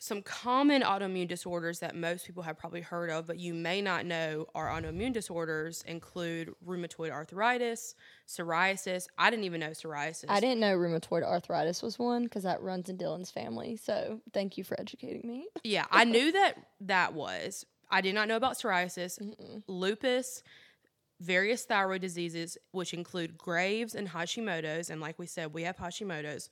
some 0.00 0.22
common 0.22 0.82
autoimmune 0.82 1.26
disorders 1.26 1.80
that 1.80 1.96
most 1.96 2.24
people 2.24 2.42
have 2.44 2.56
probably 2.56 2.80
heard 2.80 3.10
of, 3.10 3.26
but 3.26 3.38
you 3.38 3.52
may 3.52 3.82
not 3.82 4.06
know 4.06 4.46
are 4.54 4.68
autoimmune 4.68 5.12
disorders 5.12 5.82
include 5.86 6.54
rheumatoid 6.66 7.10
arthritis, 7.10 7.96
psoriasis. 8.26 9.08
I 9.18 9.30
didn't 9.30 9.44
even 9.44 9.60
know 9.60 9.70
psoriasis. 9.70 10.26
I 10.28 10.38
didn't 10.38 10.60
know 10.60 10.76
rheumatoid 10.76 11.24
arthritis 11.24 11.82
was 11.82 11.98
one 11.98 12.24
because 12.24 12.44
that 12.44 12.62
runs 12.62 12.88
in 12.88 12.96
Dylan's 12.96 13.30
family. 13.30 13.76
So 13.76 14.20
thank 14.32 14.56
you 14.56 14.62
for 14.62 14.78
educating 14.80 15.28
me. 15.28 15.48
Yeah, 15.64 15.86
I 15.90 16.04
knew 16.04 16.30
that 16.32 16.54
that 16.82 17.14
was. 17.14 17.66
I 17.90 18.00
did 18.00 18.14
not 18.14 18.28
know 18.28 18.36
about 18.36 18.54
psoriasis, 18.54 19.18
lupus, 19.66 20.42
various 21.20 21.64
thyroid 21.64 22.00
diseases, 22.00 22.56
which 22.70 22.94
include 22.94 23.36
Graves 23.36 23.96
and 23.96 24.08
Hashimoto's. 24.08 24.90
And 24.90 25.00
like 25.00 25.18
we 25.18 25.26
said, 25.26 25.52
we 25.52 25.64
have 25.64 25.76
Hashimoto's. 25.76 26.50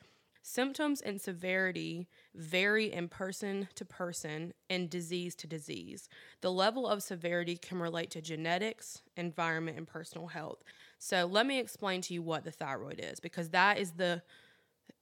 Symptoms 0.49 1.01
and 1.01 1.21
severity 1.21 2.07
vary 2.33 2.93
in 2.93 3.09
person 3.09 3.67
to 3.75 3.85
person 3.85 4.55
and 4.71 4.89
disease 4.89 5.35
to 5.35 5.49
disease. 5.49 6.09
The 6.41 6.53
level 6.53 6.87
of 6.87 7.03
severity 7.03 7.57
can 7.57 7.81
relate 7.81 8.13
to 8.13 8.23
genetics, 8.23 9.03
environment, 9.17 9.77
and 9.77 9.89
personal 9.89 10.29
health. 10.29 10.63
So 11.01 11.27
let 11.27 11.47
me 11.47 11.59
explain 11.59 12.01
to 12.03 12.15
you 12.15 12.23
what 12.23 12.45
the 12.45 12.53
thyroid 12.53 13.01
is 13.03 13.19
because 13.19 13.49
that 13.49 13.79
is 13.79 13.91
the 13.95 14.23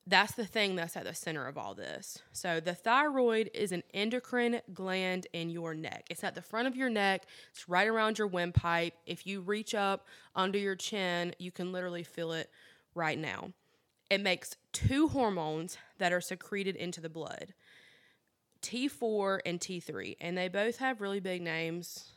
that's 0.07 0.33
the 0.33 0.47
thing 0.47 0.77
that's 0.77 0.97
at 0.97 1.05
the 1.05 1.15
center 1.15 1.47
of 1.47 1.59
all 1.59 1.75
this. 1.75 2.23
So, 2.33 2.61
the 2.61 2.75
thyroid 2.75 3.51
is 3.55 3.73
an 3.73 3.83
endocrine 3.93 4.61
gland 4.73 5.27
in 5.33 5.49
your 5.49 5.75
neck. 5.75 6.07
It's 6.11 6.25
at 6.25 6.35
the 6.35 6.43
front 6.43 6.69
of 6.69 6.77
your 6.77 6.91
neck, 6.91 7.27
it's 7.53 7.69
right 7.69 7.89
around 7.89 8.19
your 8.19 8.29
windpipe. 8.29 8.95
If 9.07 9.27
you 9.27 9.41
reach 9.43 9.75
up 9.75 10.07
under 10.35 10.59
your 10.59 10.77
chin, 10.77 11.35
you 11.39 11.51
can 11.51 11.73
literally 11.73 12.03
feel 12.03 12.33
it 12.33 12.51
right 12.95 13.19
now. 13.19 13.53
It 14.15 14.21
makes 14.21 14.55
two 14.73 15.09
hormones 15.09 15.77
that 15.99 16.13
are 16.13 16.21
secreted 16.21 16.77
into 16.77 17.01
the 17.01 17.09
blood 17.09 17.53
T4 18.63 19.41
and 19.45 19.59
T3, 19.61 20.17
and 20.21 20.39
they 20.39 20.47
both 20.49 20.79
have 20.79 21.01
really 21.01 21.19
big 21.21 21.43
names. 21.43 22.13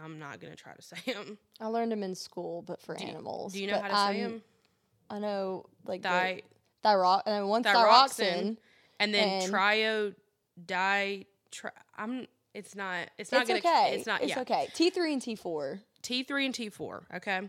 I'm 0.00 0.18
not 0.20 0.40
going 0.40 0.52
to 0.52 0.56
try 0.56 0.72
to 0.72 0.82
say 0.82 1.12
them. 1.12 1.36
I 1.60 1.66
learned 1.66 1.90
them 1.92 2.02
in 2.04 2.14
school, 2.14 2.62
but 2.62 2.80
for 2.80 2.96
animals. 3.00 3.54
Do 3.54 3.60
you 3.60 3.66
know 3.66 3.74
But 3.80 3.82
how 3.82 3.88
to 3.88 4.12
say 4.14 4.20
I'm- 4.22 4.30
them? 4.30 4.42
I 5.10 5.18
know 5.18 5.66
like 5.84 6.00
Di- 6.02 6.42
the 6.82 6.88
thyro- 6.88 7.22
and 7.26 7.42
uh, 7.44 7.46
one's 7.46 7.66
thyroxine, 7.66 7.74
thyroxine. 7.74 8.56
and 9.00 9.12
then 9.12 9.28
and- 9.42 9.50
trio 9.50 10.14
di 10.64 11.26
tri- 11.50 11.70
I'm 11.98 12.26
it's 12.54 12.74
not 12.74 13.08
it's 13.18 13.30
not 13.32 13.42
It's 13.42 13.48
gonna 13.48 13.58
okay. 13.58 13.94
it's 13.96 14.06
not 14.06 14.22
It's 14.22 14.30
yeah 14.30 14.40
okay. 14.40 14.68
T 14.74 14.88
three 14.90 15.12
and 15.12 15.20
T 15.20 15.34
four. 15.34 15.80
T3 16.02 16.46
and 16.46 16.54
T4 16.54 17.02
okay 17.16 17.40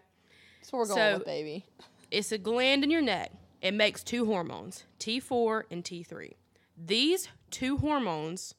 That's 0.59 0.73
what 0.73 0.79
we're 0.79 0.85
going 0.87 0.97
So- 0.97 1.17
with, 1.19 1.25
baby. 1.25 1.65
it's 2.11 2.33
a 2.33 2.37
gland 2.37 2.83
in 2.83 2.89
your 2.91 3.01
neck 3.01 3.31
it 3.63 3.73
makes 3.73 4.03
two 4.03 4.25
hormones 4.25 4.83
T4 4.99 5.63
and 5.71 5.83
T3 5.83 6.33
these 6.77 7.29
two 7.49 7.77
hormones 7.77 8.55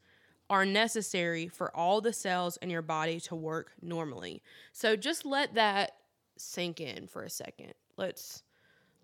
are 0.50 0.64
necessary 0.64 1.49
for 1.49 1.75
all 1.76 2.00
the 2.00 2.12
cells 2.12 2.56
in 2.58 2.70
your 2.70 2.82
body 2.82 3.18
to 3.18 3.34
work 3.34 3.73
normally. 3.80 4.42
So 4.73 4.94
just 4.94 5.25
let 5.25 5.54
that 5.54 5.92
sink 6.37 6.80
in 6.80 7.06
for 7.06 7.23
a 7.23 7.30
second. 7.30 7.75
Let's 7.96 8.42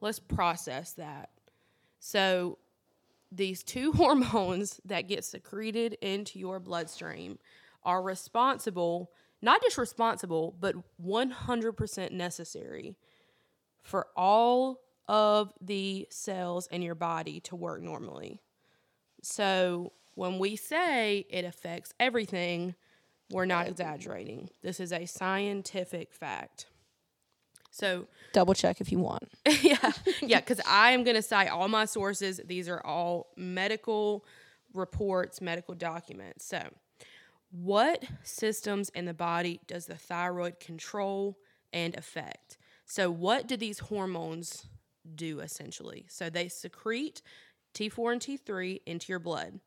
let's 0.00 0.19
process 0.19 0.92
that. 0.92 1.30
So 1.99 2.59
these 3.33 3.62
two 3.62 3.92
hormones 3.97 4.80
that 4.85 5.09
get 5.09 5.25
secreted 5.25 5.95
into 6.00 6.38
your 6.38 6.61
bloodstream 6.61 7.38
are 7.83 8.02
responsible, 8.02 9.11
not 9.40 9.62
just 9.62 9.78
responsible, 9.78 10.54
but 10.61 10.75
100% 11.02 12.11
necessary 12.11 12.95
for 13.83 14.09
all 14.14 14.80
of 15.09 15.52
the 15.61 16.07
cells 16.11 16.66
in 16.69 16.83
your 16.83 16.95
body 16.95 17.40
to 17.40 17.57
work 17.57 17.83
normally. 17.83 18.40
So 19.23 19.92
when 20.14 20.38
we 20.38 20.57
say 20.57 21.26
it 21.30 21.45
affects 21.45 21.92
everything, 21.99 22.75
we're 23.30 23.47
not 23.47 23.69
exaggerating. 23.69 24.50
This 24.62 24.80
is 24.80 24.92
a 24.92 25.07
scientific 25.07 26.12
fact. 26.12 26.66
So, 27.71 28.09
Double 28.33 28.54
check 28.54 28.80
if 28.80 28.90
you 28.90 28.99
want. 28.99 29.28
yeah, 29.62 29.92
yeah, 30.21 30.40
because 30.40 30.61
I 30.66 30.90
am 30.90 31.04
going 31.04 31.14
to 31.14 31.23
cite 31.23 31.49
all 31.49 31.69
my 31.69 31.85
sources. 31.85 32.40
These 32.45 32.69
are 32.69 32.85
all 32.85 33.28
medical 33.37 34.25
reports, 34.75 35.40
medical 35.40 35.75
documents. 35.75 36.45
So, 36.45 36.62
what 37.52 38.04
systems 38.25 38.90
in 38.90 39.04
the 39.04 39.14
body 39.14 39.61
does 39.66 39.87
the 39.87 39.95
thyroid 39.95 40.59
control 40.59 41.38
and 41.73 41.97
affect? 41.97 42.59
So, 42.85 43.11
what 43.11 43.47
do 43.47 43.57
these 43.57 43.78
hormones 43.78 44.66
do 45.17 45.40
essentially? 45.40 46.07
So, 46.09 46.31
they 46.31 46.49
secrete 46.49 47.23
T4 47.75 48.12
and 48.12 48.21
T3 48.21 48.81
into 48.87 49.12
your 49.12 49.19
blood. 49.19 49.61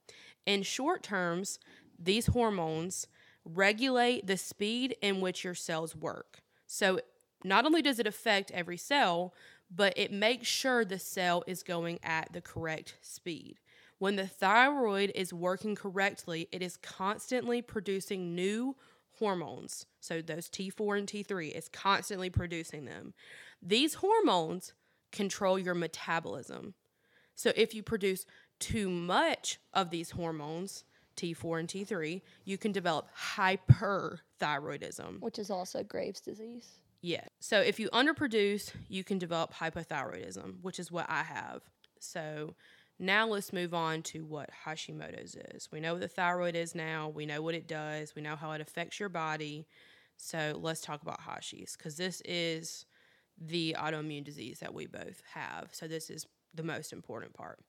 In 0.46 0.64
short 0.64 1.04
terms, 1.04 1.60
these 1.98 2.28
hormones 2.28 3.08
regulate 3.46 4.28
the 4.28 4.38
speed 4.38 4.96
in 5.02 5.22
which 5.22 5.44
your 5.44 5.56
cells 5.56 5.96
work. 5.96 6.42
So, 6.66 7.00
not 7.44 7.66
only 7.66 7.82
does 7.82 8.00
it 8.00 8.08
affect 8.08 8.52
every 8.52 8.78
cell, 8.78 9.34
but 9.76 9.94
it 9.98 10.12
makes 10.12 10.48
sure 10.48 10.86
the 10.86 11.00
cell 11.00 11.44
is 11.48 11.64
going 11.64 12.00
at 12.04 12.32
the 12.32 12.42
correct 12.42 12.96
speed. 13.02 13.60
When 14.00 14.16
the 14.16 14.28
thyroid 14.28 15.12
is 15.16 15.34
working 15.34 15.76
correctly, 15.76 16.48
it 16.52 16.62
is 16.62 16.78
constantly 16.78 17.62
producing 17.62 18.36
new 18.36 18.76
hormones. 19.18 19.86
So 20.00 20.22
those 20.22 20.50
T4 20.50 20.98
and 20.98 21.08
T3 21.08 21.52
is 21.52 21.70
constantly 21.70 22.30
producing 22.30 22.86
them. 22.86 23.14
These 23.62 23.96
hormones 23.96 24.74
control 25.14 25.58
your 25.58 25.76
metabolism. 25.76 26.74
So 27.36 27.54
if 27.56 27.74
you 27.74 27.82
produce 27.82 28.26
too 28.60 28.90
much 28.90 29.60
of 29.74 29.90
these 29.90 30.12
hormones, 30.12 30.84
T4 31.16 31.60
and 31.60 31.70
T3, 31.70 32.22
you 32.44 32.58
can 32.58 32.74
develop 32.74 33.08
hyperthyroidism. 33.36 35.22
Which 35.22 35.40
is 35.40 35.50
also 35.50 35.84
Graves' 35.84 36.20
disease. 36.20 36.80
Yeah. 37.02 37.26
So 37.40 37.60
if 37.60 37.80
you 37.80 37.90
underproduce, 37.90 38.72
you 38.88 39.04
can 39.04 39.18
develop 39.18 39.54
hypothyroidism, 39.54 40.62
which 40.62 40.80
is 40.80 40.92
what 40.92 41.06
I 41.10 41.24
have. 41.24 41.62
So 42.00 42.56
now 43.00 43.28
let's 43.28 43.52
move 43.52 43.74
on 43.74 44.02
to 44.04 44.26
what 44.26 44.50
Hashimoto's 44.66 45.36
is. 45.54 45.70
We 45.72 45.80
know 45.80 45.94
what 45.94 46.02
the 46.02 46.08
thyroid 46.08 46.56
is 46.56 46.76
now. 46.76 47.10
We 47.10 47.26
know 47.26 47.42
what 47.42 47.56
it 47.56 47.68
does. 47.68 48.16
We 48.16 48.22
know 48.22 48.36
how 48.36 48.52
it 48.52 48.62
affects 48.62 49.00
your 49.00 49.10
body. 49.10 49.68
So 50.16 50.58
let's 50.62 50.82
talk 50.82 51.02
about 51.02 51.22
Hashi's 51.22 51.76
because 51.76 51.98
this 51.98 52.22
is 52.24 52.86
the 53.40 53.76
autoimmune 53.80 54.24
disease 54.24 54.60
that 54.60 54.74
we 54.74 54.86
both 54.86 55.22
have. 55.34 55.70
So 55.72 55.88
this 55.88 56.10
is 56.10 56.28
the 56.54 56.64
most 56.64 56.94
important 56.94 57.34
part. 57.34 57.60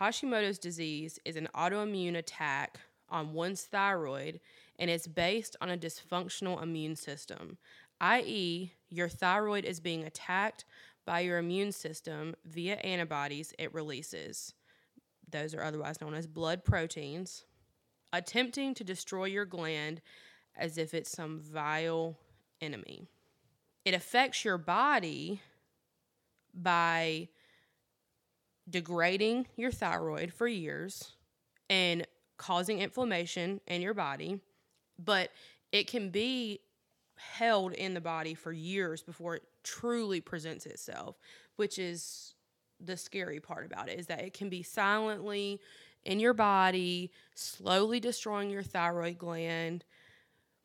Hashimoto's 0.00 0.58
disease 0.58 1.18
is 1.24 1.36
an 1.36 1.48
autoimmune 1.54 2.16
attack 2.16 2.78
on 3.08 3.32
one's 3.32 3.64
thyroid 3.64 4.40
and 4.78 4.90
it's 4.90 5.06
based 5.06 5.56
on 5.60 5.70
a 5.70 5.76
dysfunctional 5.76 6.62
immune 6.62 6.94
system, 6.94 7.58
i.e., 8.00 8.72
your 8.90 9.08
thyroid 9.08 9.64
is 9.64 9.80
being 9.80 10.04
attacked 10.04 10.64
by 11.04 11.20
your 11.20 11.38
immune 11.38 11.72
system 11.72 12.34
via 12.44 12.74
antibodies 12.76 13.52
it 13.58 13.74
releases. 13.74 14.54
Those 15.30 15.54
are 15.54 15.62
otherwise 15.62 16.00
known 16.00 16.14
as 16.14 16.26
blood 16.26 16.64
proteins, 16.64 17.44
attempting 18.12 18.74
to 18.74 18.84
destroy 18.84 19.24
your 19.24 19.44
gland 19.44 20.00
as 20.56 20.78
if 20.78 20.94
it's 20.94 21.10
some 21.10 21.40
vile 21.40 22.18
enemy. 22.60 23.08
It 23.84 23.94
affects 23.94 24.44
your 24.44 24.58
body 24.58 25.40
by 26.54 27.28
degrading 28.68 29.46
your 29.56 29.70
thyroid 29.70 30.32
for 30.32 30.46
years 30.46 31.12
and 31.70 32.06
causing 32.36 32.80
inflammation 32.80 33.60
in 33.66 33.80
your 33.82 33.94
body, 33.94 34.40
but 34.98 35.30
it 35.72 35.86
can 35.86 36.10
be 36.10 36.60
held 37.16 37.72
in 37.72 37.94
the 37.94 38.00
body 38.00 38.34
for 38.34 38.52
years 38.52 39.02
before 39.02 39.36
it 39.36 39.42
truly 39.64 40.20
presents 40.20 40.66
itself, 40.66 41.16
which 41.56 41.78
is 41.78 42.34
the 42.80 42.96
scary 42.96 43.40
part 43.40 43.66
about 43.66 43.88
it 43.88 43.98
is 43.98 44.06
that 44.06 44.20
it 44.20 44.32
can 44.32 44.48
be 44.48 44.62
silently 44.62 45.60
in 46.04 46.20
your 46.20 46.34
body, 46.34 47.10
slowly 47.34 47.98
destroying 47.98 48.50
your 48.50 48.62
thyroid 48.62 49.18
gland, 49.18 49.84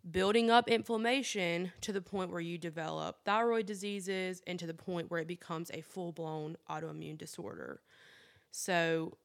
building 0.09 0.51
up 0.51 0.69
inflammation 0.69 1.71
to 1.81 1.93
the 1.93 2.01
point 2.01 2.31
where 2.31 2.41
you 2.41 2.57
develop 2.57 3.23
thyroid 3.23 3.65
diseases 3.65 4.41
and 4.45 4.59
to 4.59 4.67
the 4.67 4.73
point 4.73 5.09
where 5.09 5.21
it 5.21 5.27
becomes 5.27 5.71
a 5.71 5.81
full-blown 5.81 6.57
autoimmune 6.69 7.17
disorder. 7.17 7.81
So 8.51 9.17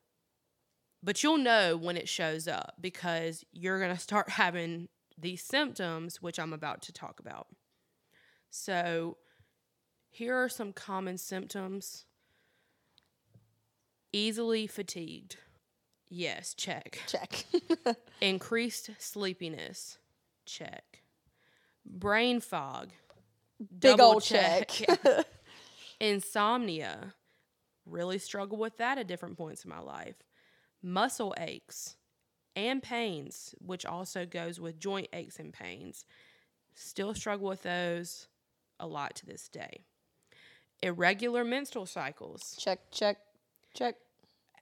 but 1.03 1.23
you'll 1.23 1.39
know 1.39 1.77
when 1.77 1.97
it 1.97 2.09
shows 2.09 2.49
up 2.49 2.75
because 2.81 3.45
you're 3.53 3.79
going 3.79 3.95
to 3.95 4.03
start 4.03 4.31
having 4.31 4.89
these 5.17 5.43
symptoms, 5.43 6.21
which 6.21 6.41
I'm 6.41 6.53
about 6.53 6.83
to 6.83 6.93
talk 6.93 7.21
about. 7.21 7.47
So, 8.51 9.19
here 10.11 10.35
are 10.35 10.49
some 10.49 10.73
common 10.73 11.19
symptoms 11.19 12.07
easily 14.13 14.67
fatigued, 14.67 15.37
Yes, 16.11 16.55
check. 16.55 17.01
Check. 17.07 17.45
Increased 18.21 18.91
sleepiness. 18.99 19.99
Check. 20.49 21.03
Brain 21.85 22.41
fog. 22.41 22.91
Big 23.81 24.01
old 24.01 24.23
check. 24.23 24.71
Yeah. 25.05 25.23
Insomnia. 26.01 27.15
Really 27.85 28.19
struggle 28.19 28.57
with 28.57 28.77
that 28.79 28.99
at 28.99 29.09
different 29.09 29.37
points 29.37 29.65
in 29.65 29.71
my 29.71 29.81
life. 29.81 30.17
Muscle 30.83 31.35
aches 31.39 31.97
and 32.55 32.83
pains, 32.83 33.55
which 33.59 33.85
also 33.85 34.25
goes 34.25 34.61
with 34.61 34.79
joint 34.79 35.09
aches 35.13 35.39
and 35.39 35.53
pains. 35.53 36.05
Still 36.75 37.15
struggle 37.15 37.49
with 37.49 37.63
those 37.65 38.29
a 38.79 38.87
lot 38.87 39.17
to 39.17 39.27
this 39.27 39.49
day. 39.49 39.81
Irregular 40.83 41.45
menstrual 41.45 41.87
cycles. 41.87 42.57
check, 42.59 42.79
check, 42.93 43.19
check. 43.75 43.97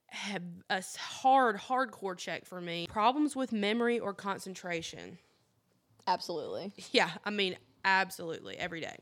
Have 0.09 0.43
a 0.71 0.83
hard, 0.99 1.59
hardcore 1.59 2.17
check 2.17 2.47
for 2.47 2.61
me. 2.61 2.87
Problems 2.89 3.37
with 3.37 3.53
memory 3.53 3.99
or 3.99 4.15
concentration. 4.15 5.19
Absolutely. 6.07 6.73
Yeah, 6.93 7.11
I 7.25 7.31
mean, 7.31 7.57
absolutely 7.85 8.57
every 8.59 8.81
day. 8.81 8.97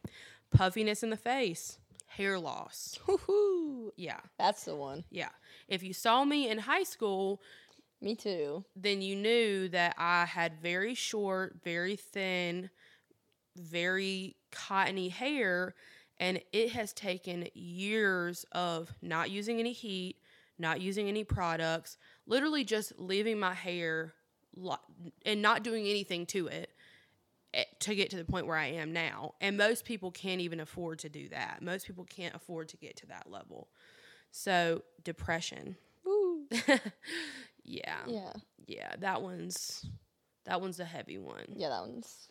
Puffiness 0.55 1.03
in 1.03 1.11
the 1.11 1.17
face, 1.17 1.79
hair 2.07 2.39
loss. 2.39 2.99
Woohoo. 3.07 3.91
Yeah, 3.97 4.21
That's 4.39 4.65
the 4.65 4.75
one. 4.75 5.05
yeah. 5.11 5.29
If 5.69 5.83
you 5.83 5.93
saw 5.93 6.25
me 6.25 6.49
in 6.49 6.59
high 6.59 6.83
school, 6.85 7.41
Me 8.01 8.15
too. 8.15 8.65
then 8.77 9.03
you 9.03 9.17
knew 9.17 9.69
that 9.71 9.95
I 9.99 10.25
had 10.25 10.61
very 10.61 10.95
short, 10.95 11.57
very 11.65 11.97
thin, 11.97 12.71
very 13.57 14.37
cottony 14.51 15.09
hair. 15.09 15.75
And 16.19 16.41
it 16.53 16.71
has 16.73 16.93
taken 16.93 17.49
years 17.55 18.45
of 18.53 18.93
not 19.03 19.31
using 19.31 19.59
any 19.59 19.73
heat, 19.73 20.17
not 20.59 20.81
using 20.81 21.09
any 21.09 21.25
products, 21.25 21.97
literally 22.27 22.65
just 22.65 22.93
leaving 22.99 23.39
my 23.39 23.53
hair 23.55 24.15
li- 24.55 24.77
and 25.27 25.43
not 25.43 25.65
doing 25.65 25.87
anything 25.87 26.25
to 26.27 26.47
it 26.47 26.71
Eh, 27.55 27.65
to 27.81 27.95
get 27.95 28.11
to 28.11 28.17
the 28.17 28.25
point 28.25 28.47
where 28.47 28.57
I 28.57 28.67
am 28.67 28.93
now. 28.93 29.35
And 29.41 29.57
most 29.57 29.85
people 29.85 30.11
can't 30.11 30.41
even 30.41 30.59
afford 30.61 30.99
to 31.01 31.09
do 31.09 31.29
that. 31.29 31.59
Most 31.63 31.87
people 31.87 32.05
can't 32.05 32.35
afford 32.35 32.69
to 32.71 32.77
get 32.77 32.97
to 32.97 33.07
that 33.07 33.31
level. 33.31 33.69
So, 34.31 34.83
depression. 35.05 35.77
Woo. 36.05 36.47
yeah. 37.65 37.99
Yeah. 38.07 38.33
Yeah, 38.67 38.95
that 38.99 39.23
one's 39.23 39.87
that 40.47 40.61
one's 40.61 40.81
a 40.81 40.85
heavy 40.85 41.19
one. 41.19 41.45
Yeah, 41.55 41.69
that 41.69 41.83
one's. 41.83 42.29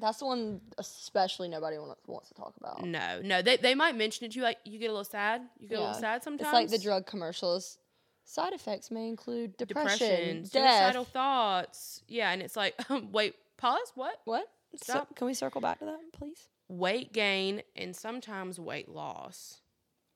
That's 0.00 0.18
the 0.18 0.26
one, 0.26 0.60
especially 0.78 1.48
nobody 1.48 1.76
wants 2.06 2.28
to 2.28 2.34
talk 2.34 2.54
about. 2.58 2.84
No, 2.84 3.20
no, 3.22 3.42
they 3.42 3.56
they 3.58 3.74
might 3.74 3.96
mention 3.96 4.26
it 4.26 4.32
to 4.32 4.38
you 4.38 4.42
like 4.42 4.58
you 4.64 4.78
get 4.78 4.86
a 4.86 4.92
little 4.92 5.04
sad. 5.04 5.42
You 5.58 5.68
get 5.68 5.78
a 5.78 5.82
little 5.82 5.94
sad 5.94 6.22
sometimes. 6.24 6.48
It's 6.48 6.52
like 6.52 6.70
the 6.70 6.82
drug 6.82 7.06
commercials. 7.06 7.78
Side 8.24 8.54
effects 8.54 8.90
may 8.90 9.06
include 9.06 9.56
depression, 9.58 9.98
depression, 9.98 10.42
death. 10.50 10.50
suicidal 10.50 11.04
thoughts. 11.04 12.02
Yeah, 12.08 12.32
and 12.32 12.40
it's 12.42 12.56
like, 12.56 12.74
wait, 13.12 13.34
pause. 13.58 13.92
What? 13.94 14.18
What? 14.24 14.48
So- 14.82 15.06
can 15.14 15.26
we 15.26 15.34
circle 15.34 15.60
back 15.60 15.78
to 15.80 15.84
that, 15.86 16.00
please? 16.12 16.48
Weight 16.68 17.12
gain 17.12 17.62
and 17.76 17.94
sometimes 17.94 18.58
weight 18.58 18.88
loss. 18.88 19.60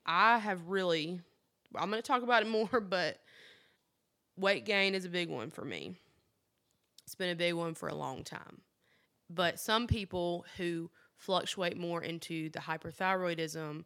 I 0.07 0.39
have 0.39 0.69
really. 0.69 1.21
I'm 1.75 1.91
going 1.91 2.03
to 2.03 2.07
talk 2.07 2.23
about 2.23 2.43
it 2.43 2.49
more, 2.49 2.81
but 2.81 3.21
weight 4.37 4.65
gain 4.65 4.95
is 4.95 5.05
a 5.05 5.11
big 5.11 5.29
one 5.29 5.51
for 5.51 5.65
me. 5.65 5.95
It's 7.05 7.15
been 7.15 7.31
a 7.31 7.37
big 7.37 7.55
one 7.55 7.75
for 7.75 7.89
a 7.89 7.95
long 7.95 8.25
time. 8.25 8.63
But 9.31 9.61
some 9.61 9.87
people 9.87 10.47
who 10.57 10.91
fluctuate 11.17 11.77
more 11.77 12.03
into 12.03 12.49
the 12.51 12.61
hyperthyroidism 12.61 13.85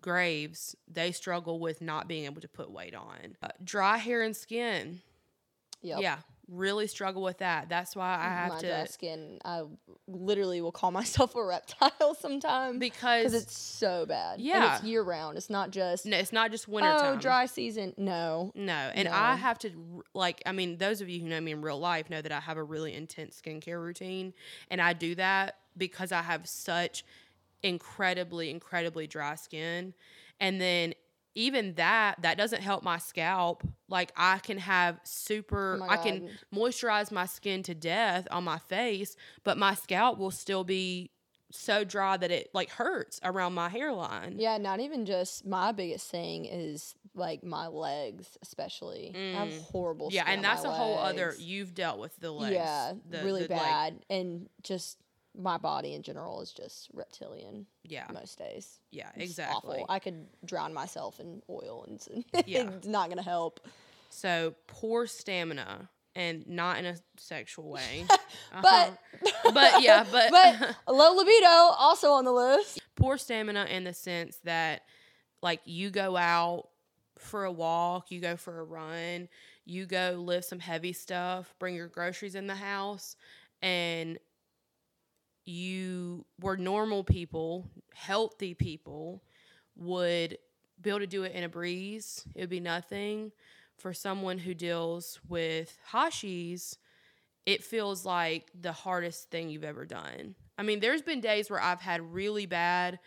graves, 0.00 0.74
they 0.88 1.12
struggle 1.12 1.60
with 1.60 1.80
not 1.80 2.08
being 2.08 2.24
able 2.24 2.40
to 2.40 2.48
put 2.48 2.70
weight 2.70 2.94
on. 2.94 3.36
Uh, 3.42 3.48
dry 3.62 3.96
hair 3.98 4.22
and 4.22 4.36
skin. 4.36 5.00
Yep. 5.82 6.00
Yeah, 6.00 6.18
really 6.48 6.86
struggle 6.86 7.22
with 7.22 7.38
that. 7.38 7.68
That's 7.68 7.94
why 7.96 8.16
I 8.18 8.24
have 8.28 8.48
My 8.50 8.58
to 8.60 8.68
dry 8.68 8.84
skin. 8.86 9.38
I 9.44 9.62
literally 10.06 10.60
will 10.60 10.72
call 10.72 10.90
myself 11.00 11.34
a 11.36 11.42
reptile 11.44 12.14
sometimes 12.18 12.78
because 12.78 13.32
it's 13.32 13.56
so 13.56 14.04
bad. 14.06 14.34
and 14.34 14.42
Yeah. 14.46 14.76
it's 14.76 14.84
year 14.84 15.02
round. 15.02 15.36
It's 15.38 15.48
not 15.50 15.70
just 15.70 16.04
no, 16.04 16.16
it's 16.16 16.32
not 16.32 16.50
just 16.50 16.68
winter 16.68 16.90
oh 16.94 17.02
time. 17.12 17.18
dry 17.18 17.46
season. 17.46 17.94
No, 17.96 18.52
No, 18.54 18.72
and 18.72 19.08
I 19.08 19.36
have 19.36 19.58
to 19.60 19.70
like. 20.14 20.42
I 20.44 20.52
mean, 20.52 20.76
those 20.78 21.00
of 21.00 21.08
you 21.08 21.20
who 21.20 21.28
know 21.28 21.40
me 21.40 21.52
in 21.52 21.62
real 21.62 21.78
life 21.78 22.10
know 22.10 22.20
that 22.20 22.32
I 22.32 22.40
have 22.40 22.56
a 22.56 22.62
really 22.64 22.92
intense 22.94 23.40
skincare 23.40 23.80
routine, 23.82 24.34
and 24.70 24.80
I 24.80 24.92
do 24.92 25.14
that 25.14 25.56
because 25.76 26.12
I 26.12 26.22
have 26.22 26.46
such 26.48 27.04
incredibly, 27.62 28.50
incredibly 28.50 29.06
dry 29.06 29.34
skin, 29.36 29.94
and 30.40 30.60
then 30.60 30.94
even 31.34 31.74
that 31.74 32.20
that 32.22 32.36
doesn't 32.36 32.62
help 32.62 32.82
my 32.82 32.98
scalp. 32.98 33.62
Like 33.88 34.12
I 34.16 34.38
can 34.38 34.58
have 34.58 35.00
super, 35.04 35.78
Oh 35.82 35.86
I 35.88 35.96
can 35.96 36.28
moisturize 36.54 37.10
my 37.10 37.26
skin 37.26 37.62
to 37.64 37.74
death 37.74 38.26
on 38.30 38.44
my 38.44 38.58
face, 38.58 39.16
but 39.44 39.56
my 39.58 39.74
scalp 39.74 40.18
will 40.18 40.30
still 40.30 40.64
be 40.64 41.10
so 41.54 41.84
dry 41.84 42.16
that 42.16 42.30
it 42.30 42.48
like 42.54 42.70
hurts 42.70 43.20
around 43.22 43.52
my 43.52 43.68
hairline. 43.68 44.36
yeah, 44.38 44.56
not 44.56 44.80
even 44.80 45.04
just 45.04 45.44
my 45.44 45.70
biggest 45.70 46.10
thing 46.10 46.46
is 46.46 46.94
like 47.14 47.44
my 47.44 47.66
legs, 47.66 48.38
especially. 48.40 49.12
I 49.14 49.38
have 49.38 49.48
Mm. 49.48 49.62
horrible. 49.64 50.08
Yeah, 50.10 50.24
and 50.26 50.42
that's 50.42 50.64
a 50.64 50.70
whole 50.70 50.96
other. 50.98 51.34
You've 51.38 51.74
dealt 51.74 51.98
with 51.98 52.16
the 52.20 52.30
legs. 52.32 52.54
Yeah, 52.54 52.94
the- 53.10 53.22
really 53.22 53.46
the, 53.46 53.52
like, 53.54 53.62
bad, 53.62 54.04
and 54.08 54.48
just 54.62 54.96
my 55.38 55.56
body 55.58 55.94
in 55.94 56.02
general 56.02 56.40
is 56.42 56.52
just 56.52 56.88
reptilian 56.92 57.66
yeah, 57.84 58.06
most 58.12 58.38
days. 58.38 58.78
yeah, 58.90 59.08
It's 59.16 59.30
exactly. 59.30 59.78
Awful. 59.80 59.86
I 59.88 59.98
could 59.98 60.26
drown 60.44 60.74
myself 60.74 61.20
in 61.20 61.42
oil, 61.48 61.84
and 61.88 62.24
Yeah. 62.46 62.68
it's 62.70 62.86
not 62.86 63.08
gonna 63.08 63.22
help. 63.22 63.60
So 64.10 64.54
poor 64.66 65.06
stamina, 65.06 65.88
and 66.14 66.46
not 66.46 66.78
in 66.78 66.84
a 66.86 66.96
sexual 67.16 67.70
way. 67.70 68.04
But 68.60 68.98
Uh-huh. 69.22 69.50
but 69.54 69.82
yeah, 69.82 70.04
but, 70.10 70.30
but 70.30 70.76
low 70.92 71.14
libido 71.14 71.46
also 71.48 72.10
on 72.12 72.24
the 72.24 72.32
list. 72.32 72.80
poor 72.96 73.16
stamina 73.16 73.64
in 73.70 73.84
the 73.84 73.94
sense 73.94 74.36
that 74.44 74.82
like 75.42 75.60
you 75.64 75.90
go 75.90 76.16
out 76.16 76.68
for 77.18 77.44
a 77.44 77.52
walk, 77.52 78.10
you 78.10 78.20
go 78.20 78.36
for 78.36 78.58
a 78.60 78.64
run, 78.64 79.28
you 79.64 79.86
go 79.86 80.16
lift 80.18 80.46
some 80.48 80.58
heavy 80.58 80.92
stuff, 80.92 81.54
bring 81.58 81.74
your 81.74 81.88
groceries 81.88 82.34
in 82.34 82.46
the 82.46 82.54
house, 82.54 83.16
and 83.62 84.18
you 85.44 86.24
were 86.40 86.56
normal 86.56 87.04
people, 87.04 87.66
healthy 87.94 88.54
people 88.54 89.22
would 89.76 90.38
be 90.80 90.90
able 90.90 91.00
to 91.00 91.06
do 91.06 91.22
it 91.24 91.32
in 91.32 91.44
a 91.44 91.48
breeze. 91.48 92.24
It 92.34 92.40
would 92.40 92.50
be 92.50 92.60
nothing. 92.60 93.32
For 93.78 93.92
someone 93.92 94.38
who 94.38 94.54
deals 94.54 95.18
with 95.28 95.76
Hashis, 95.92 96.76
it 97.46 97.64
feels 97.64 98.04
like 98.04 98.50
the 98.58 98.72
hardest 98.72 99.30
thing 99.30 99.48
you've 99.48 99.64
ever 99.64 99.84
done. 99.84 100.36
I 100.56 100.62
mean, 100.62 100.80
there's 100.80 101.02
been 101.02 101.20
days 101.20 101.50
where 101.50 101.60
I've 101.60 101.80
had 101.80 102.12
really 102.12 102.46
bad 102.46 103.00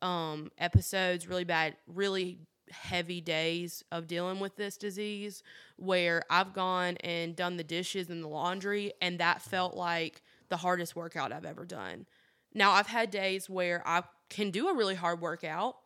um, 0.00 0.50
episodes, 0.56 1.28
really 1.28 1.44
bad, 1.44 1.76
really 1.86 2.38
heavy 2.70 3.20
days 3.20 3.84
of 3.90 4.06
dealing 4.06 4.40
with 4.40 4.56
this 4.56 4.76
disease 4.76 5.42
where 5.76 6.22
I've 6.30 6.54
gone 6.54 6.96
and 6.98 7.34
done 7.36 7.56
the 7.56 7.64
dishes 7.64 8.08
and 8.08 8.22
the 8.22 8.28
laundry, 8.28 8.92
and 9.02 9.18
that 9.18 9.42
felt 9.42 9.76
like 9.76 10.22
the 10.50 10.58
hardest 10.58 10.94
workout 10.94 11.32
I've 11.32 11.46
ever 11.46 11.64
done. 11.64 12.06
Now, 12.52 12.72
I've 12.72 12.88
had 12.88 13.10
days 13.10 13.48
where 13.48 13.82
I 13.86 14.02
can 14.28 14.50
do 14.50 14.68
a 14.68 14.74
really 14.74 14.94
hard 14.94 15.20
workout 15.20 15.76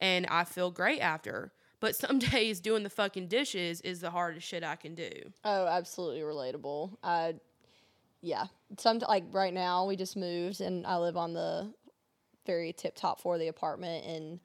and 0.00 0.26
I 0.26 0.44
feel 0.44 0.70
great 0.70 1.00
after, 1.00 1.52
but 1.80 1.94
some 1.94 2.18
days 2.30 2.60
doing 2.60 2.82
the 2.84 2.90
fucking 2.90 3.28
dishes 3.28 3.80
is 3.82 4.00
the 4.00 4.10
hardest 4.10 4.46
shit 4.46 4.64
I 4.64 4.76
can 4.76 4.94
do. 4.94 5.10
Oh, 5.44 5.66
absolutely 5.66 6.20
relatable. 6.20 6.96
I, 7.02 7.34
yeah. 8.22 8.46
Some 8.78 9.00
like 9.00 9.24
right 9.32 9.52
now 9.52 9.84
we 9.86 9.96
just 9.96 10.16
moved 10.16 10.60
and 10.60 10.86
I 10.86 10.96
live 10.96 11.16
on 11.16 11.34
the 11.34 11.74
very 12.46 12.72
tip 12.72 12.94
top 12.96 13.20
floor 13.20 13.34
of 13.34 13.40
the 13.40 13.48
apartment 13.48 14.04
and 14.06 14.40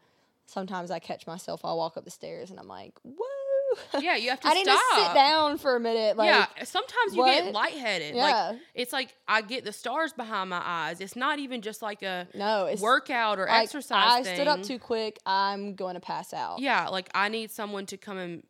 sometimes 0.46 0.92
I 0.92 1.00
catch 1.00 1.28
myself. 1.28 1.64
I 1.64 1.74
walk 1.74 1.98
up 1.98 2.06
the 2.06 2.12
stairs 2.12 2.50
and 2.50 2.60
I'm 2.60 2.68
like, 2.68 2.94
whoa. 3.04 3.37
Yeah, 4.00 4.16
you 4.16 4.30
have 4.30 4.40
to 4.42 4.48
I 4.48 4.54
need 4.54 4.64
stop. 4.66 4.80
to 4.96 5.04
sit 5.06 5.14
down 5.14 5.58
for 5.58 5.76
a 5.76 5.80
minute. 5.80 6.18
Like, 6.18 6.28
yeah, 6.28 6.46
sometimes 6.64 7.16
you 7.16 7.24
get 7.26 7.52
lightheaded. 7.54 8.16
Yeah. 8.16 8.24
Like 8.50 8.60
it's 8.76 8.94
like 8.94 9.16
I 9.28 9.42
get 9.42 9.66
the 9.66 9.72
stars 9.74 10.14
behind 10.14 10.50
my 10.50 10.62
eyes. 10.64 11.02
It's 11.02 11.16
not 11.16 11.40
even 11.40 11.62
just 11.62 11.82
like 11.82 12.02
a 12.04 12.28
no, 12.34 12.66
it's 12.66 12.82
workout 12.82 13.40
or 13.40 13.46
like, 13.46 13.64
exercise 13.64 14.04
I 14.08 14.24
thing. 14.24 14.36
stood 14.36 14.48
up 14.48 14.64
too 14.64 14.80
quick. 14.80 15.20
I'm 15.26 15.76
going 15.76 15.96
to 15.96 16.00
pass 16.02 16.34
out. 16.34 16.60
Yeah, 16.60 16.88
like 16.90 17.10
I 17.16 17.30
need 17.30 17.52
someone 17.52 17.86
to 17.88 17.98
come 17.98 18.18
and 18.18 18.44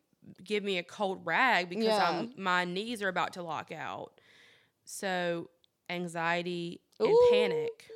give 0.44 0.62
me 0.62 0.78
a 0.78 0.82
cold 0.82 1.22
rag 1.24 1.68
because 1.70 1.84
Yeah. 1.86 2.08
I'm 2.10 2.32
my 2.36 2.64
knees 2.64 3.02
are 3.02 3.08
about 3.08 3.34
to 3.34 3.42
lock 3.42 3.72
out. 3.72 4.12
So 4.84 5.50
anxiety 5.90 6.80
and 7.00 7.08
Ooh. 7.08 7.28
panic. 7.30 7.84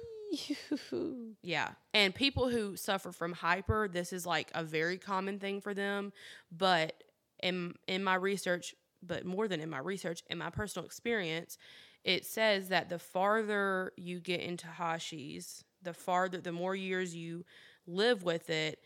Yeah. 1.42 1.70
And 1.92 2.14
people 2.14 2.48
who 2.48 2.74
suffer 2.76 3.12
from 3.12 3.32
hyper, 3.32 3.86
this 3.88 4.12
is 4.14 4.24
like 4.24 4.50
a 4.54 4.64
very 4.64 4.96
common 4.96 5.38
thing 5.38 5.60
for 5.60 5.74
them. 5.74 6.12
But 6.50 6.94
in 7.42 7.74
in 7.86 8.02
my 8.04 8.14
research, 8.14 8.74
but 9.02 9.24
more 9.24 9.48
than 9.48 9.60
in 9.60 9.70
my 9.70 9.78
research, 9.78 10.22
in 10.30 10.38
my 10.38 10.50
personal 10.50 10.86
experience, 10.86 11.58
it 12.04 12.24
says 12.24 12.68
that 12.68 12.88
the 12.88 12.98
farther 12.98 13.92
you 13.96 14.20
get 14.20 14.40
into 14.40 14.66
Hashis, 14.66 15.62
the 15.82 15.92
farther 15.94 16.38
the 16.40 16.52
more 16.52 16.74
years 16.74 17.14
you 17.14 17.44
live 17.86 18.22
with 18.22 18.50
it 18.50 18.78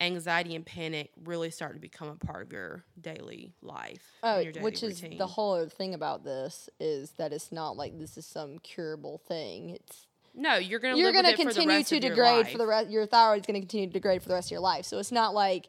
anxiety 0.00 0.56
and 0.56 0.66
panic 0.66 1.10
really 1.24 1.50
start 1.50 1.74
to 1.74 1.80
become 1.80 2.08
a 2.08 2.16
part 2.16 2.42
of 2.42 2.52
your 2.52 2.84
daily 3.00 3.52
life. 3.62 4.02
Oh, 4.22 4.40
your 4.40 4.52
daily 4.52 4.64
which 4.64 4.82
is 4.82 5.00
routine. 5.02 5.18
the 5.18 5.26
whole 5.28 5.64
thing 5.68 5.94
about 5.94 6.24
this 6.24 6.68
is 6.80 7.12
that 7.12 7.32
it's 7.32 7.52
not 7.52 7.76
like 7.76 7.98
this 7.98 8.16
is 8.16 8.26
some 8.26 8.58
curable 8.58 9.18
thing. 9.28 9.70
It's 9.70 10.06
No, 10.34 10.56
you're 10.56 10.80
gonna 10.80 10.96
you're 10.96 11.12
live 11.12 11.22
going 11.22 11.26
with 11.26 11.36
to 11.36 11.42
it 11.42 11.44
for 11.44 11.52
the 11.52 11.60
continue 11.60 11.78
rest 11.78 11.92
your 11.92 12.00
degrade 12.00 12.48
for 12.48 12.58
the 12.58 12.64
life. 12.64 12.82
rest. 12.84 12.90
Your 12.90 13.06
thyroid's 13.06 13.46
going 13.46 13.54
to 13.54 13.60
continue 13.60 13.86
to 13.86 13.92
degrade 13.92 14.22
for 14.22 14.28
the 14.28 14.34
rest 14.34 14.48
of 14.48 14.52
your 14.52 14.60
life. 14.60 14.86
So 14.86 14.98
it's 14.98 15.12
not 15.12 15.34
like 15.34 15.68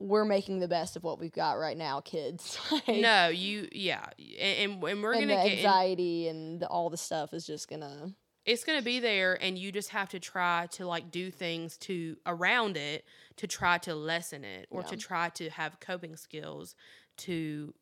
we're 0.00 0.24
making 0.24 0.58
the 0.60 0.66
best 0.68 0.96
of 0.96 1.04
what 1.04 1.20
we've 1.20 1.30
got 1.32 1.52
right 1.58 1.76
now, 1.76 2.00
kids. 2.00 2.58
Like, 2.72 2.88
No, 2.88 3.28
you 3.28 3.68
yeah, 3.70 4.04
and 4.18 4.72
and, 4.72 4.84
and 4.84 5.02
we're 5.02 5.12
and 5.12 5.28
gonna 5.28 5.42
the 5.42 5.48
get 5.48 5.58
anxiety 5.58 6.26
and 6.28 6.58
the, 6.60 6.66
all 6.66 6.90
the 6.90 6.96
stuff 6.96 7.32
is 7.32 7.46
just 7.46 7.68
gonna. 7.68 8.12
it's 8.46 8.64
going 8.64 8.78
to 8.78 8.84
be 8.84 8.98
there 9.00 9.34
and 9.40 9.58
you 9.58 9.70
just 9.70 9.90
have 9.90 10.08
to 10.08 10.18
try 10.18 10.66
to 10.72 10.86
like 10.86 11.10
do 11.10 11.30
things 11.30 11.76
to 11.76 12.16
around 12.26 12.76
it 12.78 13.04
to 13.36 13.46
try 13.46 13.76
to 13.78 13.94
lessen 13.94 14.42
it 14.44 14.66
or 14.70 14.82
to 14.82 14.96
try 14.96 15.28
to 15.28 15.50
have 15.50 15.78
coping 15.80 16.16
skills 16.16 16.74
to 17.18 17.74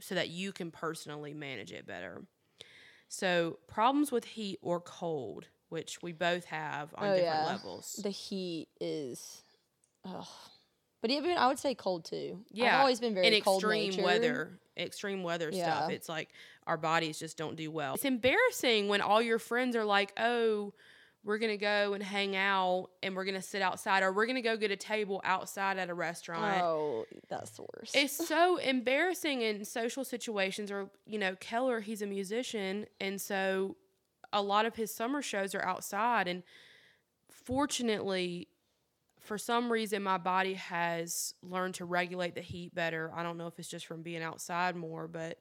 so 0.00 0.14
that 0.14 0.30
you 0.30 0.50
can 0.52 0.70
personally 0.70 1.34
manage 1.34 1.70
it 1.72 1.86
better 1.86 2.22
so 3.08 3.58
problems 3.68 4.10
with 4.10 4.24
heat 4.24 4.58
or 4.62 4.80
cold 4.80 5.46
which 5.68 6.02
we 6.02 6.12
both 6.12 6.46
have 6.46 6.94
on 6.96 7.08
Oh, 7.08 7.14
different 7.16 7.24
yeah. 7.24 7.46
levels 7.46 8.00
The 8.02 8.10
heat 8.10 8.68
is, 8.80 9.42
ugh. 10.04 10.26
But 11.00 11.10
even 11.10 11.36
I 11.38 11.46
would 11.48 11.58
say 11.58 11.74
cold 11.74 12.04
too. 12.04 12.40
yeah 12.50 12.74
I've 12.76 12.80
always 12.80 13.00
been 13.00 13.14
very 13.14 13.26
in 13.36 13.42
cold 13.42 13.62
extreme 13.62 13.90
natured. 13.90 14.04
weather 14.04 14.50
extreme 14.76 15.22
weather 15.22 15.50
stuff 15.52 15.90
it's 15.90 16.08
like 16.08 16.28
our 16.66 16.76
bodies 16.76 17.18
just 17.18 17.36
don't 17.36 17.56
do 17.56 17.70
well 17.70 17.94
it's 17.94 18.04
embarrassing 18.04 18.88
when 18.88 19.00
all 19.00 19.20
your 19.20 19.38
friends 19.40 19.74
are 19.74 19.84
like 19.84 20.12
oh 20.18 20.72
we're 21.24 21.38
gonna 21.38 21.56
go 21.56 21.94
and 21.94 22.02
hang 22.02 22.36
out 22.36 22.88
and 23.02 23.16
we're 23.16 23.24
gonna 23.24 23.42
sit 23.42 23.60
outside 23.60 24.04
or 24.04 24.12
we're 24.12 24.24
gonna 24.26 24.40
go 24.40 24.56
get 24.56 24.70
a 24.70 24.76
table 24.76 25.20
outside 25.24 25.76
at 25.78 25.90
a 25.90 25.94
restaurant 25.94 26.62
Oh, 26.62 27.06
that's 27.28 27.50
the 27.50 27.62
worst. 27.74 27.96
it's 27.96 28.28
so 28.28 28.56
embarrassing 28.58 29.42
in 29.42 29.64
social 29.64 30.04
situations 30.04 30.70
or 30.70 30.88
you 31.06 31.18
know 31.18 31.34
keller 31.40 31.80
he's 31.80 32.02
a 32.02 32.06
musician 32.06 32.86
and 33.00 33.20
so 33.20 33.76
a 34.32 34.40
lot 34.40 34.64
of 34.64 34.76
his 34.76 34.94
summer 34.94 35.22
shows 35.22 35.54
are 35.56 35.64
outside 35.64 36.28
and 36.28 36.44
fortunately 37.30 38.48
for 39.28 39.38
some 39.38 39.70
reason 39.70 40.02
my 40.02 40.18
body 40.18 40.54
has 40.54 41.34
learned 41.42 41.74
to 41.74 41.84
regulate 41.84 42.34
the 42.34 42.40
heat 42.40 42.74
better 42.74 43.12
i 43.14 43.22
don't 43.22 43.36
know 43.38 43.46
if 43.46 43.58
it's 43.58 43.68
just 43.68 43.86
from 43.86 44.02
being 44.02 44.22
outside 44.22 44.74
more 44.74 45.06
but 45.06 45.38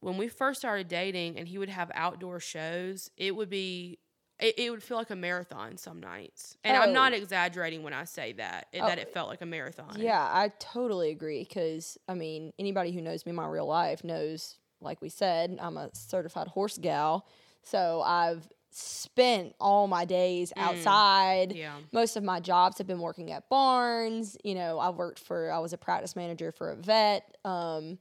when 0.00 0.16
we 0.16 0.28
first 0.28 0.60
started 0.60 0.88
dating 0.88 1.38
and 1.38 1.48
he 1.48 1.58
would 1.58 1.68
have 1.68 1.90
outdoor 1.94 2.40
shows 2.40 3.10
it 3.16 3.34
would 3.34 3.50
be 3.50 3.98
it, 4.40 4.58
it 4.58 4.70
would 4.70 4.82
feel 4.82 4.96
like 4.96 5.10
a 5.10 5.16
marathon 5.16 5.76
some 5.76 6.00
nights 6.00 6.56
and 6.64 6.76
i'm 6.76 6.92
not 6.92 7.12
Oh. 7.12 7.16
exaggerating 7.16 7.82
when 7.82 7.92
i 7.92 8.04
say 8.04 8.32
that 8.34 8.68
Oh, 8.74 8.86
that 8.86 8.98
it 8.98 9.12
felt 9.12 9.28
like 9.28 9.42
a 9.42 9.46
marathon 9.46 9.96
Yeah, 9.98 10.22
I 10.22 10.50
totally 10.58 11.10
agree. 11.10 11.44
Because 11.44 11.98
I 12.08 12.14
mean, 12.14 12.52
anybody 12.58 12.92
who 12.92 13.00
knows 13.00 13.24
me 13.26 13.30
in 13.30 13.36
my 13.36 13.46
real 13.46 13.66
life 13.66 14.02
knows, 14.04 14.56
like 14.80 15.00
we 15.00 15.08
said, 15.08 15.56
I'm 15.60 15.76
a 15.76 15.90
certified 15.94 16.48
horse 16.48 16.78
gal. 16.78 17.26
So 17.62 18.02
I've 18.02 18.46
spent 18.76 19.54
all 19.60 19.86
my 19.86 20.04
days 20.04 20.52
outside. 20.56 21.50
Mm. 21.50 21.56
yeah 21.56 21.76
Most 21.92 22.16
of 22.16 22.24
my 22.24 22.40
jobs 22.40 22.78
have 22.78 22.86
been 22.86 22.98
working 23.00 23.30
at 23.32 23.48
barns. 23.48 24.36
You 24.42 24.54
know, 24.54 24.78
I 24.78 24.90
worked 24.90 25.20
for, 25.20 25.50
I 25.52 25.58
was 25.58 25.72
a 25.72 25.78
practice 25.78 26.16
manager 26.16 26.50
for 26.50 26.70
a 26.70 26.76
vet. 26.76 27.36
Um, 27.44 27.98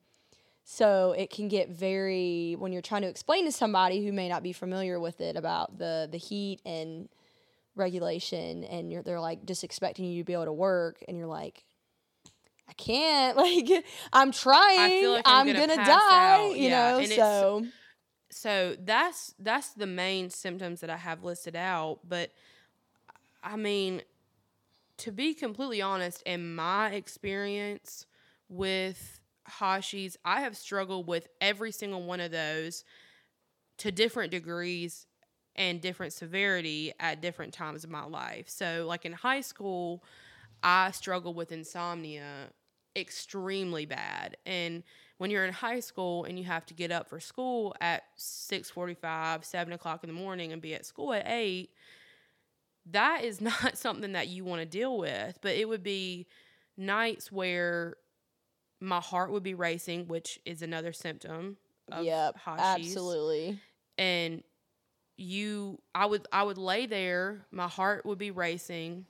so 0.63 1.11
it 1.11 1.29
can 1.29 1.47
get 1.47 1.69
very 1.69 2.55
when 2.57 2.71
you're 2.71 2.81
trying 2.81 3.01
to 3.03 3.09
explain 3.09 3.45
to 3.45 3.51
somebody 3.51 4.03
who 4.05 4.11
may 4.13 4.29
not 4.29 4.41
be 4.43 4.53
familiar 4.53 4.99
with 4.99 5.19
it 5.21 5.35
about 5.35 5.77
the 5.77 6.07
the 6.09 6.17
heat 6.17 6.61
and 6.65 7.09
regulation, 7.75 8.63
and 8.63 8.91
you're 8.91 9.03
they're 9.03 9.19
like 9.19 9.45
just 9.45 9.63
expecting 9.63 10.05
you 10.05 10.21
to 10.21 10.25
be 10.25 10.33
able 10.33 10.45
to 10.45 10.53
work, 10.53 11.03
and 11.07 11.17
you're 11.17 11.27
like, 11.27 11.65
I 12.69 12.73
can't. 12.73 13.35
Like 13.43 13.85
I'm 14.13 14.31
trying. 14.31 15.17
I'm 15.17 15.23
I'm, 15.25 15.47
gonna 15.47 15.59
gonna, 15.67 15.75
die. 15.75 16.49
out. 16.49 16.55
You 16.55 16.69
Yeah, 16.69 16.91
know. 16.93 16.99
and 16.99 17.07
So 17.09 17.65
so 18.33 18.75
that's 18.79 19.35
that's 19.39 19.69
the 19.69 19.85
main 19.87 20.29
symptoms 20.29 20.81
that 20.81 20.89
I 20.89 20.97
have 20.97 21.23
listed 21.23 21.55
out. 21.55 21.99
But 22.07 22.31
I 23.43 23.55
mean, 23.55 24.01
to 24.97 25.11
be 25.11 25.33
completely 25.33 25.81
honest, 25.81 26.21
in 26.23 26.55
my 26.55 26.89
experience 26.91 28.05
with 28.49 29.19
Hashi's, 29.47 30.17
I 30.23 30.41
have 30.41 30.55
struggled 30.55 31.07
with 31.07 31.27
every 31.41 31.71
single 31.71 32.03
one 32.03 32.19
of 32.19 32.31
those 32.31 32.83
to 33.79 33.91
different 33.91 34.31
degrees 34.31 35.07
and 35.55 35.81
different 35.81 36.13
severity 36.13 36.93
at 36.99 37.21
different 37.21 37.53
times 37.53 37.83
of 37.83 37.89
my 37.89 38.05
life. 38.05 38.49
So, 38.49 38.85
like 38.87 39.05
in 39.05 39.13
high 39.13 39.41
school, 39.41 40.03
I 40.63 40.91
struggled 40.91 41.35
with 41.35 41.51
insomnia 41.51 42.49
extremely 42.95 43.85
bad. 43.85 44.37
And 44.45 44.83
when 45.17 45.31
you're 45.31 45.45
in 45.45 45.53
high 45.53 45.79
school 45.79 46.25
and 46.25 46.37
you 46.37 46.45
have 46.45 46.65
to 46.65 46.73
get 46.73 46.91
up 46.91 47.07
for 47.07 47.19
school 47.19 47.75
at 47.79 48.03
6.45 48.17 49.43
7 49.43 49.73
o'clock 49.73 50.03
in 50.03 50.07
the 50.07 50.13
morning 50.13 50.51
and 50.51 50.61
be 50.61 50.73
at 50.73 50.85
school 50.85 51.13
at 51.13 51.27
8 51.27 51.69
that 52.91 53.23
is 53.23 53.41
not 53.41 53.77
something 53.77 54.13
that 54.13 54.27
you 54.27 54.43
want 54.43 54.61
to 54.61 54.65
deal 54.65 54.97
with 54.97 55.39
but 55.41 55.55
it 55.55 55.67
would 55.67 55.83
be 55.83 56.27
nights 56.77 57.31
where 57.31 57.95
my 58.79 58.99
heart 58.99 59.31
would 59.31 59.43
be 59.43 59.53
racing 59.53 60.07
which 60.07 60.39
is 60.45 60.61
another 60.61 60.91
symptom 60.91 61.57
of 61.91 62.03
yep, 62.03 62.37
Hashi's 62.37 62.87
absolutely. 62.87 63.59
and 63.97 64.43
you 65.15 65.79
i 65.93 66.05
would 66.05 66.27
i 66.33 66.41
would 66.41 66.57
lay 66.57 66.87
there 66.87 67.45
my 67.51 67.67
heart 67.67 68.03
would 68.05 68.17
be 68.17 68.31
racing 68.31 69.05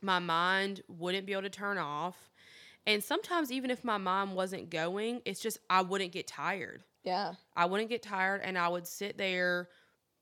my 0.00 0.18
mind 0.18 0.82
wouldn't 0.88 1.26
be 1.26 1.32
able 1.32 1.42
to 1.42 1.50
turn 1.50 1.76
off 1.76 2.16
and 2.86 3.02
sometimes 3.02 3.50
even 3.50 3.70
if 3.70 3.82
my 3.84 3.98
mom 3.98 4.34
wasn't 4.34 4.70
going 4.70 5.20
it's 5.24 5.40
just 5.40 5.58
i 5.70 5.80
wouldn't 5.80 6.12
get 6.12 6.26
tired 6.26 6.82
Yeah. 7.04 7.34
i 7.56 7.64
wouldn't 7.66 7.88
get 7.90 8.02
tired 8.02 8.40
and 8.44 8.56
i 8.58 8.68
would 8.68 8.86
sit 8.86 9.18
there 9.18 9.68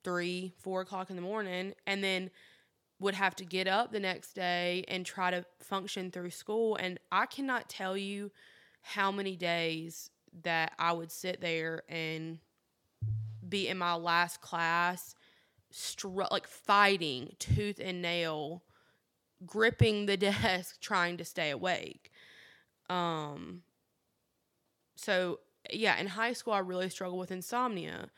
three 0.03 0.53
four 0.59 0.81
o'clock 0.83 1.11
in 1.11 1.16
the 1.16 1.22
morning 1.22 1.74
and 1.87 2.03
then 2.03 2.31
would 3.00 3.14
have 3.14 3.35
to 3.37 3.44
get 3.44 3.66
up 3.66 3.92
the 3.92 4.00
next 4.00 4.33
day 4.35 4.85
and 4.88 5.05
try 5.05 5.31
to 5.31 5.44
function 5.61 6.11
through 6.11 6.31
school 6.31 6.77
and 6.77 6.98
i 7.12 7.27
cannot 7.27 7.68
tell 7.68 7.96
you 7.96 8.31
how 8.83 9.11
many 9.11 9.37
days 9.37 10.11
that 10.42 10.72
i 10.79 10.92
would 10.92 11.11
sit 11.12 11.40
there 11.40 11.83
and 11.88 12.38
be 13.46 13.68
in 13.68 13.77
my 13.77 13.94
last 13.94 14.40
class, 14.40 15.14
str- 15.70 16.22
like 16.31 16.46
fighting 16.46 17.37
tooth 17.38 17.79
and 17.79 18.00
nail, 18.00 18.62
gripping 19.44 20.07
the 20.07 20.16
desk, 20.16 20.81
trying 20.81 21.18
to 21.18 21.24
stay 21.24 21.50
awake. 21.50 22.11
Um, 22.90 23.62
so 24.97 25.40
yeah, 25.73 25.99
in 25.99 26.07
high 26.07 26.33
school, 26.33 26.53
I 26.53 26.59
really 26.59 26.90
struggled 26.90 27.20
with 27.20 27.31
insomnia. 27.33 28.11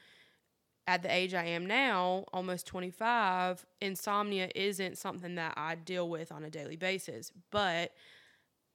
At 0.89 1.03
the 1.03 1.13
age 1.13 1.35
I 1.35 1.45
am 1.47 1.67
now, 1.67 2.27
almost 2.33 2.67
25, 2.67 3.67
insomnia 3.81 4.51
isn't 4.55 4.99
something 4.99 5.35
that 5.37 5.55
I 5.57 5.75
deal 5.75 6.09
with 6.09 6.33
on 6.33 6.45
a 6.45 6.51
daily 6.51 6.77
basis, 6.77 7.33
but 7.51 7.93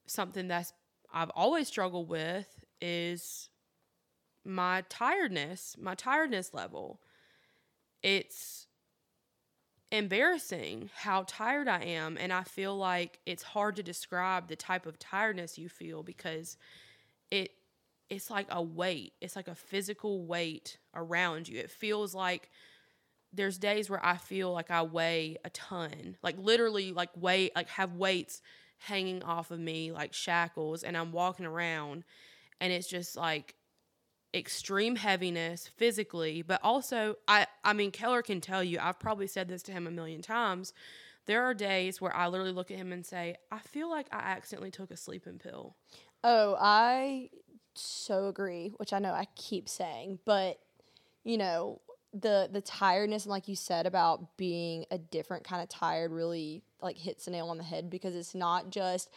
something 0.08 0.48
that's 0.48 0.74
I've 1.14 1.32
always 1.32 1.68
struggled 1.68 2.10
with 2.10 2.48
is 2.82 3.50
my 4.46 4.84
tiredness, 4.90 5.76
my 5.80 5.96
tiredness 5.96 6.54
level. 6.54 7.02
It's 8.04 8.68
embarrassing 9.92 10.90
how 10.96 11.26
tired 11.28 11.68
I 11.68 11.84
am. 11.84 12.18
And 12.18 12.32
I 12.32 12.44
feel 12.44 12.78
like 12.78 13.20
it's 13.26 13.44
hard 13.44 13.76
to 13.76 13.84
describe 13.84 14.48
the 14.48 14.56
type 14.56 14.86
of 14.86 14.98
tiredness 14.98 15.58
you 15.58 15.70
feel 15.70 16.04
because 16.04 16.58
it 17.30 17.52
it's 18.10 18.30
like 18.30 18.48
a 18.50 18.62
weight. 18.62 19.14
It's 19.22 19.38
like 19.38 19.48
a 19.48 19.56
physical 19.56 20.26
weight 20.26 20.78
around 20.94 21.48
you. 21.48 21.60
It 21.60 21.72
feels 21.72 22.14
like 22.14 22.50
there's 23.32 23.58
days 23.58 23.90
where 23.90 24.06
I 24.06 24.18
feel 24.18 24.52
like 24.52 24.70
I 24.70 24.82
weigh 24.82 25.38
a 25.46 25.50
ton. 25.50 26.18
Like 26.22 26.38
literally 26.38 26.92
like 26.92 27.10
weight 27.16 27.54
like 27.56 27.70
have 27.70 27.96
weights 27.96 28.42
hanging 28.80 29.24
off 29.24 29.52
of 29.52 29.60
me 29.60 29.92
like 29.92 30.14
shackles 30.14 30.84
and 30.84 30.98
I'm 30.98 31.12
walking 31.12 31.46
around 31.46 32.04
and 32.60 32.74
it's 32.74 32.88
just 32.88 33.16
like 33.16 33.56
extreme 34.34 34.96
heaviness 34.96 35.68
physically 35.68 36.42
but 36.42 36.60
also 36.64 37.16
i 37.28 37.46
i 37.66 37.74
mean 37.74 37.92
keller 37.92 38.22
can 38.22 38.40
tell 38.40 38.64
you 38.64 38.80
i've 38.82 39.00
probably 39.00 39.28
said 39.28 39.50
this 39.50 39.62
to 39.62 39.74
him 39.74 39.88
a 39.88 39.92
million 39.92 40.22
times 40.22 40.74
there 41.26 41.44
are 41.44 41.54
days 41.54 42.00
where 42.00 42.16
i 42.16 42.28
literally 42.28 42.54
look 42.54 42.72
at 42.72 42.78
him 42.78 42.94
and 42.94 43.06
say 43.06 43.36
i 43.52 43.60
feel 43.60 43.90
like 43.90 44.08
i 44.12 44.20
accidentally 44.20 44.72
took 44.72 44.90
a 44.90 44.96
sleeping 44.98 45.38
pill. 45.38 45.76
Oh, 46.24 46.56
I 46.60 47.30
so 47.74 48.28
agree, 48.28 48.74
which 48.78 48.94
I 48.94 49.00
know 49.00 49.14
I 49.14 49.28
keep 49.36 49.68
saying, 49.68 50.20
but 50.26 50.60
you 51.24 51.38
know, 51.38 51.82
the 52.14 52.50
the 52.52 52.62
tiredness 52.62 53.24
and 53.24 53.32
like 53.32 53.48
you 53.48 53.56
said 53.56 53.86
about 53.86 54.36
being 54.38 54.86
a 54.92 54.98
different 54.98 55.44
kind 55.46 55.64
of 55.64 55.70
tired 55.70 56.12
really 56.12 56.62
like 56.82 56.98
hits 56.98 57.26
the 57.26 57.32
nail 57.32 57.48
on 57.48 57.58
the 57.58 57.64
head 57.64 57.90
because 57.90 58.16
it's 58.16 58.36
not 58.36 58.70
just 58.70 59.10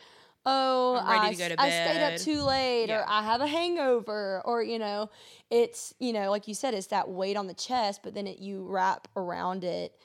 oh 0.46 1.00
I, 1.04 1.32
to 1.32 1.48
to 1.48 1.60
I 1.60 1.70
stayed 1.70 2.02
up 2.02 2.16
too 2.18 2.42
late 2.42 2.88
Yeah. 2.88 3.00
or 3.00 3.04
I 3.08 3.22
have 3.22 3.40
a 3.40 3.46
hangover 3.46 4.42
or 4.44 4.62
you 4.62 4.78
know 4.78 5.10
it's 5.50 5.94
you 5.98 6.12
know 6.12 6.30
like 6.30 6.46
you 6.48 6.54
said 6.54 6.74
it's 6.74 6.88
that 6.88 7.08
weight 7.08 7.36
on 7.36 7.46
the 7.46 7.54
chest 7.54 8.00
but 8.02 8.14
then 8.14 8.26
it, 8.26 8.38
you 8.38 8.64
wrap 8.66 9.08
around 9.16 9.64
it 9.64 9.96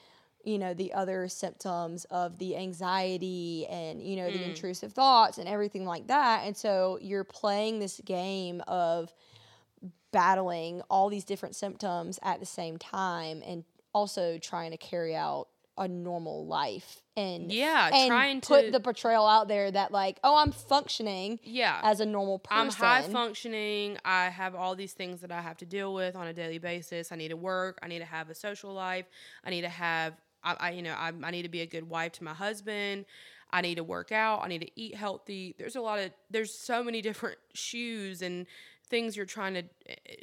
you 0.42 0.58
know 0.58 0.72
the 0.72 0.92
other 0.94 1.28
symptoms 1.28 2.06
of 2.06 2.38
the 2.38 2.56
anxiety 2.56 3.66
and 3.68 4.00
you 4.02 4.16
know 4.16 4.30
the 4.30 4.38
Mm. 4.38 4.48
intrusive 4.48 4.92
thoughts 4.92 5.36
and 5.36 5.46
everything 5.48 5.84
like 5.84 6.06
that 6.06 6.46
and 6.46 6.56
so 6.56 6.98
you're 7.02 7.24
playing 7.24 7.78
this 7.78 8.00
game 8.04 8.62
of 8.66 9.12
battling 10.12 10.82
all 10.90 11.08
these 11.08 11.24
different 11.24 11.54
symptoms 11.54 12.18
at 12.22 12.40
the 12.40 12.46
same 12.46 12.76
time 12.76 13.42
and 13.46 13.64
also 13.94 14.38
trying 14.38 14.70
to 14.70 14.76
carry 14.76 15.14
out 15.14 15.48
a 15.78 15.86
normal 15.86 16.46
life 16.46 17.02
and 17.20 17.52
Yeah, 17.52 17.90
and 17.92 18.08
trying 18.08 18.40
to 18.40 18.48
put 18.48 18.72
the 18.72 18.80
portrayal 18.80 19.26
out 19.26 19.48
there 19.48 19.70
that 19.70 19.92
like 19.92 20.18
oh 20.24 20.36
i'm 20.36 20.52
functioning 20.52 21.38
Yeah. 21.42 21.80
as 21.82 22.00
a 22.00 22.06
normal 22.06 22.38
person 22.38 22.58
I'm 22.58 22.70
high 22.70 23.02
functioning. 23.02 23.98
I 24.04 24.26
have 24.26 24.54
all 24.54 24.74
these 24.74 24.92
things 24.92 25.20
that 25.20 25.30
I 25.30 25.40
have 25.40 25.56
to 25.58 25.66
deal 25.66 25.92
with 25.94 26.16
on 26.16 26.26
a 26.26 26.32
daily 26.32 26.58
basis. 26.58 27.12
I 27.12 27.16
need 27.16 27.28
to 27.28 27.36
work. 27.36 27.78
I 27.82 27.88
need 27.88 27.98
to 28.00 28.04
have 28.04 28.30
a 28.30 28.34
social 28.34 28.72
life. 28.72 29.06
I 29.44 29.50
need 29.50 29.62
to 29.62 29.68
have, 29.68 30.14
I, 30.42 30.56
I 30.58 30.70
you 30.70 30.82
know, 30.82 30.94
I, 30.94 31.12
I 31.22 31.30
need 31.30 31.42
to 31.42 31.48
be 31.48 31.60
a 31.60 31.66
good 31.66 31.88
wife 31.88 32.12
to 32.12 32.24
my 32.24 32.34
husband. 32.34 33.04
I 33.52 33.60
need 33.62 33.76
to 33.76 33.84
work 33.84 34.12
out. 34.12 34.42
I 34.44 34.48
need 34.48 34.60
to 34.62 34.70
eat 34.80 34.94
healthy. 34.94 35.54
There's 35.58 35.76
a 35.76 35.80
lot 35.80 35.98
of, 35.98 36.12
there's 36.30 36.54
so 36.54 36.82
many 36.82 37.02
different 37.02 37.38
shoes 37.54 38.22
and 38.22 38.46
things 38.88 39.16
you're 39.16 39.26
trying 39.26 39.54
to, 39.54 39.64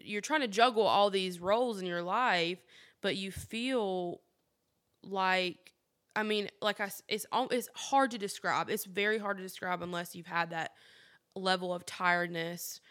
you're 0.03 0.21
trying 0.21 0.41
to 0.41 0.47
juggle 0.47 0.83
all 0.83 1.09
these 1.09 1.39
roles 1.39 1.79
in 1.79 1.85
your 1.85 2.01
life, 2.03 2.59
but 3.01 3.15
you 3.15 3.31
feel 3.31 4.21
like 5.03 5.73
I 6.17 6.23
mean, 6.23 6.49
like 6.63 6.81
I, 6.81 6.89
it's 7.07 7.27
it's 7.31 7.69
hard 7.75 8.09
to 8.11 8.17
describe. 8.17 8.71
It's 8.71 8.85
very 8.85 9.19
hard 9.19 9.37
to 9.37 9.43
describe 9.43 9.83
unless 9.83 10.15
you've 10.15 10.25
had 10.25 10.49
that 10.49 10.71
level 11.35 11.71
of 11.71 11.85
tiredness. 11.85 12.81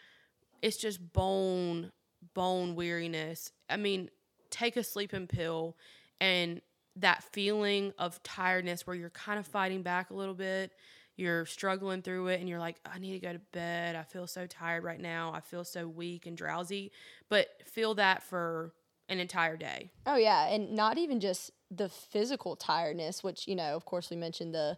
It's 0.61 0.77
just 0.77 1.11
bone 1.11 1.91
bone 2.33 2.75
weariness. 2.75 3.51
I 3.69 3.75
mean, 3.75 4.09
take 4.49 4.77
a 4.77 4.83
sleeping 4.83 5.27
pill 5.27 5.75
and 6.21 6.61
that 6.95 7.21
feeling 7.33 7.91
of 7.99 8.23
tiredness 8.23 8.87
where 8.87 8.95
you're 8.95 9.09
kind 9.09 9.39
of 9.39 9.45
fighting 9.45 9.83
back 9.83 10.09
a 10.09 10.13
little 10.13 10.33
bit. 10.33 10.71
You're 11.17 11.45
struggling 11.45 12.03
through 12.03 12.27
it 12.27 12.39
and 12.39 12.47
you're 12.47 12.59
like, 12.59 12.77
I 12.85 12.97
need 12.97 13.11
to 13.11 13.19
go 13.19 13.33
to 13.33 13.41
bed. 13.51 13.97
I 13.97 14.03
feel 14.03 14.25
so 14.25 14.47
tired 14.47 14.85
right 14.85 15.01
now. 15.01 15.33
I 15.33 15.41
feel 15.41 15.65
so 15.65 15.85
weak 15.85 16.27
and 16.27 16.37
drowsy. 16.37 16.93
But 17.27 17.47
feel 17.65 17.95
that 17.95 18.23
for 18.23 18.71
an 19.09 19.19
entire 19.19 19.57
day. 19.57 19.91
Oh 20.05 20.15
yeah, 20.15 20.47
and 20.47 20.73
not 20.75 20.97
even 20.97 21.19
just 21.19 21.51
the 21.69 21.89
physical 21.89 22.55
tiredness, 22.55 23.23
which 23.23 23.47
you 23.47 23.55
know, 23.55 23.75
of 23.75 23.85
course, 23.85 24.09
we 24.09 24.15
mentioned 24.17 24.53
the 24.53 24.77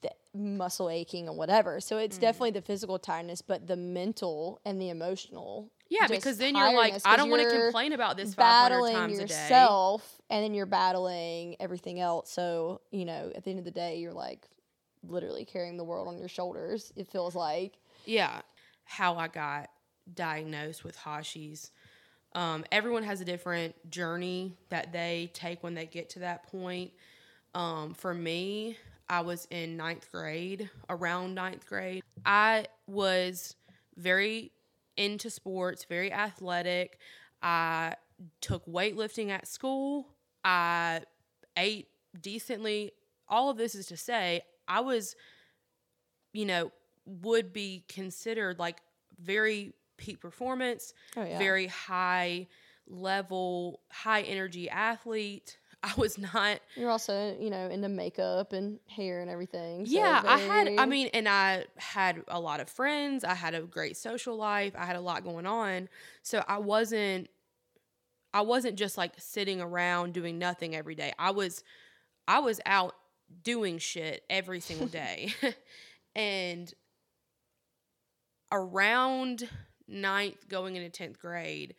the 0.00 0.10
muscle 0.32 0.88
aching 0.88 1.26
and 1.28 1.36
whatever. 1.36 1.80
So 1.80 1.96
Mm. 1.96 2.04
it's 2.04 2.18
definitely 2.18 2.52
the 2.52 2.62
physical 2.62 3.00
tiredness, 3.00 3.42
but 3.42 3.66
the 3.66 3.74
mental 3.76 4.60
and 4.64 4.80
the 4.80 4.90
emotional. 4.90 5.72
Yeah, 5.88 6.06
because 6.06 6.38
then 6.38 6.54
you're 6.54 6.72
like, 6.72 6.94
I 7.04 7.16
don't 7.16 7.30
want 7.30 7.42
to 7.42 7.50
complain 7.50 7.92
about 7.92 8.16
this 8.16 8.34
500 8.34 8.68
Battling 8.76 8.94
times 8.94 9.12
a 9.14 9.16
day. 9.26 9.34
yourself, 9.34 10.20
and 10.30 10.44
then 10.44 10.54
you're 10.54 10.66
battling 10.66 11.56
everything 11.58 11.98
else. 11.98 12.30
So 12.30 12.82
you 12.92 13.04
know, 13.06 13.32
at 13.34 13.42
the 13.42 13.50
end 13.50 13.58
of 13.58 13.64
the 13.64 13.70
day, 13.72 13.98
you're 13.98 14.12
like 14.12 14.46
literally 15.02 15.44
carrying 15.44 15.76
the 15.76 15.84
world 15.84 16.06
on 16.06 16.18
your 16.18 16.28
shoulders. 16.28 16.92
It 16.94 17.08
feels 17.08 17.34
like. 17.34 17.78
Yeah, 18.04 18.42
how 18.84 19.16
I 19.16 19.26
got 19.28 19.68
diagnosed 20.14 20.84
with 20.84 20.96
Hashi's. 20.96 21.72
Um, 22.34 22.64
everyone 22.70 23.02
has 23.04 23.20
a 23.20 23.24
different 23.24 23.74
journey 23.90 24.56
that 24.68 24.92
they 24.92 25.30
take 25.32 25.62
when 25.62 25.74
they 25.74 25.86
get 25.86 26.10
to 26.10 26.20
that 26.20 26.46
point. 26.50 26.92
Um, 27.54 27.94
for 27.94 28.12
me, 28.14 28.76
I 29.08 29.22
was 29.22 29.46
in 29.50 29.76
ninth 29.76 30.10
grade, 30.12 30.68
around 30.90 31.34
ninth 31.34 31.66
grade. 31.66 32.02
I 32.26 32.66
was 32.86 33.56
very 33.96 34.52
into 34.96 35.30
sports, 35.30 35.84
very 35.84 36.12
athletic. 36.12 36.98
I 37.42 37.94
took 38.40 38.66
weightlifting 38.66 39.30
at 39.30 39.46
school. 39.46 40.08
I 40.44 41.02
ate 41.56 41.88
decently. 42.20 42.92
All 43.28 43.50
of 43.50 43.56
this 43.56 43.74
is 43.74 43.86
to 43.86 43.96
say, 43.96 44.42
I 44.66 44.80
was, 44.80 45.16
you 46.32 46.44
know, 46.44 46.72
would 47.06 47.52
be 47.52 47.84
considered 47.88 48.58
like 48.58 48.82
very 49.18 49.72
peak 49.98 50.20
performance, 50.20 50.94
Oh 51.16 51.24
yeah. 51.24 51.38
very 51.38 51.66
high 51.66 52.46
level, 52.86 53.80
high 53.90 54.22
energy 54.22 54.70
athlete. 54.70 55.58
I 55.82 55.92
was 55.96 56.18
not 56.18 56.58
You're 56.74 56.90
also, 56.90 57.36
you 57.38 57.50
know, 57.50 57.68
into 57.68 57.88
makeup 57.88 58.52
and 58.52 58.80
hair 58.88 59.20
and 59.20 59.30
everything. 59.30 59.86
so 59.86 59.92
yeah, 59.92 60.22
I 60.26 60.38
had. 60.38 60.68
I 60.76 60.86
mean, 60.86 61.08
and 61.14 61.28
I 61.28 61.66
had 61.76 62.24
a 62.26 62.40
lot 62.40 62.58
of 62.58 62.68
friends. 62.68 63.22
I 63.22 63.34
had 63.34 63.54
a 63.54 63.60
great 63.62 63.96
social 63.96 64.36
life. 64.36 64.72
I 64.76 64.84
had 64.86 64.96
a 64.96 65.00
lot 65.00 65.22
going 65.22 65.46
on. 65.46 65.88
So 66.22 66.42
I 66.48 66.58
wasn't. 66.58 67.28
I 68.34 68.40
wasn't 68.40 68.76
just 68.76 68.98
like 68.98 69.12
sitting 69.18 69.60
around 69.60 70.14
doing 70.14 70.38
nothing 70.38 70.74
every 70.74 70.94
day. 70.96 71.12
I 71.18 71.30
was, 71.30 71.62
I 72.26 72.40
was 72.40 72.60
out 72.66 72.94
doing 73.44 73.78
shit 73.78 74.24
every 74.28 74.58
single 74.60 74.86
day, 75.02 75.32
and 76.16 76.72
around 78.50 79.48
ninth, 79.88 80.48
going 80.48 80.76
into 80.76 80.90
tenth 80.90 81.18
grade, 81.18 81.74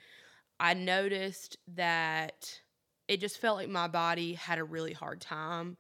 I 0.60 0.74
noticed 0.74 1.58
that 1.76 2.60
it 3.08 3.20
just 3.20 3.40
felt 3.40 3.58
like 3.58 3.70
my 3.70 3.88
body 3.88 4.34
had 4.34 4.60
a 4.60 4.64
really 4.64 4.94
hard 4.94 5.22
time 5.22 5.78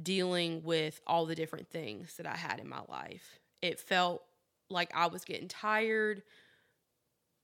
dealing 0.00 0.62
with 0.62 1.00
all 1.06 1.26
the 1.26 1.34
different 1.34 1.68
things 1.68 2.14
that 2.16 2.26
I 2.26 2.36
had 2.36 2.60
in 2.60 2.68
my 2.68 2.82
life. 2.88 3.38
It 3.60 3.80
felt 3.80 4.22
like 4.68 4.90
I 4.94 5.08
was 5.08 5.24
getting 5.24 5.48
tired 5.48 6.22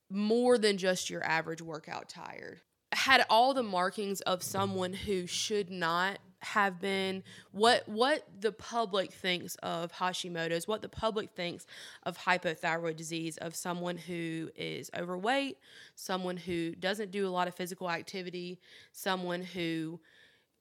more 0.08 0.56
than 0.56 0.78
just 0.78 1.10
your 1.10 1.24
average 1.24 1.60
workout 1.60 2.08
tired. 2.08 2.60
Had 2.92 3.26
all 3.28 3.52
the 3.52 3.64
markings 3.64 4.20
of 4.22 4.42
someone 4.42 4.92
who 4.92 5.26
should 5.26 5.70
not 5.70 6.18
have 6.40 6.80
been 6.80 7.22
what 7.52 7.88
what 7.88 8.24
the 8.40 8.52
public 8.52 9.12
thinks 9.12 9.56
of 9.56 9.92
Hashimoto's, 9.92 10.68
what 10.68 10.82
the 10.82 10.88
public 10.88 11.30
thinks 11.30 11.66
of 12.04 12.18
hypothyroid 12.18 12.96
disease 12.96 13.36
of 13.38 13.54
someone 13.54 13.96
who 13.96 14.50
is 14.54 14.90
overweight, 14.96 15.58
someone 15.94 16.36
who 16.36 16.74
doesn't 16.74 17.10
do 17.10 17.26
a 17.26 17.30
lot 17.30 17.48
of 17.48 17.54
physical 17.54 17.90
activity, 17.90 18.58
someone 18.92 19.42
who 19.42 19.98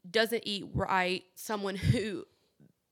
doesn't 0.09 0.43
eat 0.45 0.65
right, 0.73 1.23
someone 1.35 1.75
who 1.75 2.25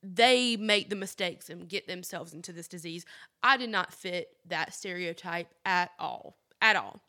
they 0.04 0.58
make 0.58 0.90
the 0.90 0.96
mistakes 0.96 1.50
and 1.50 1.70
get 1.70 1.88
themselves 1.88 2.34
into 2.34 2.52
this 2.52 2.68
disease. 2.68 3.06
I 3.42 3.56
did 3.58 3.70
not 3.70 3.94
fit 3.94 4.30
that 4.48 4.74
stereotype 4.74 5.48
at 5.66 5.92
all, 5.98 6.36
at 6.62 6.76
all. 6.76 7.00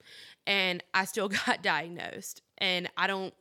And 0.47 0.83
I 0.95 1.05
still 1.05 1.29
got 1.47 1.63
diagnosed. 1.63 2.43
And 2.59 2.89
I 2.97 3.09
don't 3.09 3.35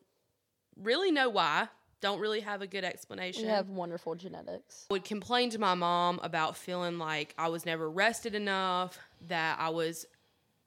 really 0.75 1.11
know 1.11 1.29
why. 1.29 1.67
Don't 2.03 2.19
really 2.19 2.41
have 2.41 2.61
a 2.61 2.67
good 2.67 2.83
explanation 2.83 3.43
you 3.45 3.49
have 3.49 3.69
wonderful 3.69 4.13
genetics. 4.13 4.87
I 4.91 4.95
would 4.95 5.05
complain 5.05 5.49
to 5.51 5.57
my 5.57 5.73
mom 5.73 6.19
about 6.21 6.57
feeling 6.57 6.99
like 6.99 7.33
I 7.37 7.47
was 7.47 7.65
never 7.65 7.89
rested 7.89 8.35
enough, 8.35 8.99
that 9.29 9.57
I 9.57 9.69
was 9.69 10.05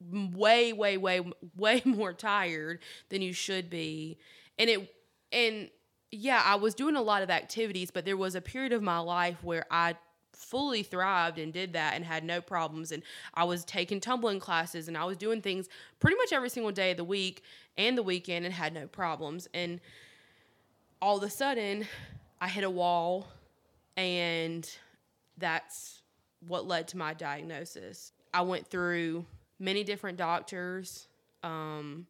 way, 0.01 0.73
way, 0.73 0.97
way, 0.97 1.21
way 1.57 1.83
more 1.85 2.15
tired 2.15 2.79
than 3.11 3.21
you 3.21 3.35
should 3.35 3.69
be. 3.69 4.17
And 4.59 4.71
it, 4.71 4.95
and 5.31 5.69
yeah, 6.11 6.41
I 6.43 6.55
was 6.55 6.75
doing 6.75 6.97
a 6.97 7.03
lot 7.03 7.23
of 7.23 7.29
activities, 7.29 7.91
but 7.91 8.07
there 8.07 8.17
was 8.17 8.35
a 8.35 8.41
period 8.41 8.73
of 8.73 8.83
my 8.83 9.01
life 9.01 9.45
where 9.45 9.67
I 9.71 9.97
fully 10.33 10.83
thrived 10.83 11.39
and 11.39 11.53
did 11.53 11.75
that 11.75 11.93
and 11.97 12.03
had 12.03 12.25
no 12.25 12.41
problems. 12.41 12.93
And 12.93 13.03
I 13.35 13.45
was 13.45 13.63
taking 13.67 14.01
tumbling 14.01 14.41
classes 14.41 14.89
and 14.89 14.97
I 14.97 15.05
was 15.05 15.19
doing 15.19 15.43
things 15.43 15.69
pretty 16.01 16.17
much 16.17 16.33
every 16.33 16.49
single 16.49 16.73
day 16.73 16.93
of 16.93 16.97
the 16.97 17.05
week 17.05 17.43
and 17.77 17.99
the 17.99 18.03
weekend 18.03 18.47
and 18.47 18.55
had 18.55 18.73
no 18.73 18.87
problems. 18.87 19.49
And 19.53 19.81
all 21.01 21.19
of 21.19 21.23
a 21.23 21.31
sudden, 21.31 21.87
I 22.41 22.49
hit 22.49 22.65
a 22.65 22.71
wall 22.71 23.29
and 23.97 24.69
that's 25.39 26.03
what 26.47 26.67
led 26.67 26.89
to 26.89 26.97
my 26.97 27.15
diagnosis. 27.15 28.13
I 28.33 28.43
went 28.43 28.67
through 28.69 29.25
many 29.59 29.85
different 29.85 30.19
doctors, 30.19 31.09
um, 31.43 32.07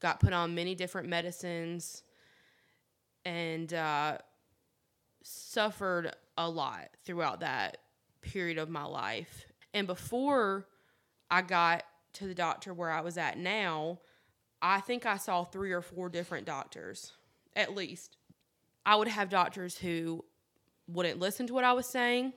got 0.00 0.20
put 0.20 0.32
on 0.32 0.54
many 0.54 0.74
different 0.74 1.08
medicines, 1.08 2.02
and 3.24 3.72
uh, 3.72 4.18
suffered 5.22 6.12
a 6.36 6.48
lot 6.48 6.88
throughout 7.04 7.40
that 7.40 7.78
period 8.20 8.58
of 8.58 8.68
my 8.68 8.84
life. 8.84 9.46
And 9.74 9.86
before 9.86 10.66
I 11.30 11.42
got 11.42 11.84
to 12.14 12.26
the 12.26 12.34
doctor 12.34 12.72
where 12.72 12.90
I 12.90 13.00
was 13.00 13.18
at 13.18 13.38
now, 13.38 13.98
I 14.60 14.80
think 14.80 15.06
I 15.06 15.16
saw 15.16 15.44
three 15.44 15.72
or 15.72 15.82
four 15.82 16.08
different 16.08 16.46
doctors, 16.46 17.12
at 17.54 17.74
least. 17.74 18.17
I 18.88 18.96
would 18.96 19.08
have 19.08 19.28
doctors 19.28 19.76
who 19.76 20.24
wouldn't 20.86 21.18
listen 21.18 21.46
to 21.48 21.52
what 21.52 21.62
I 21.62 21.74
was 21.74 21.84
saying, 21.84 22.32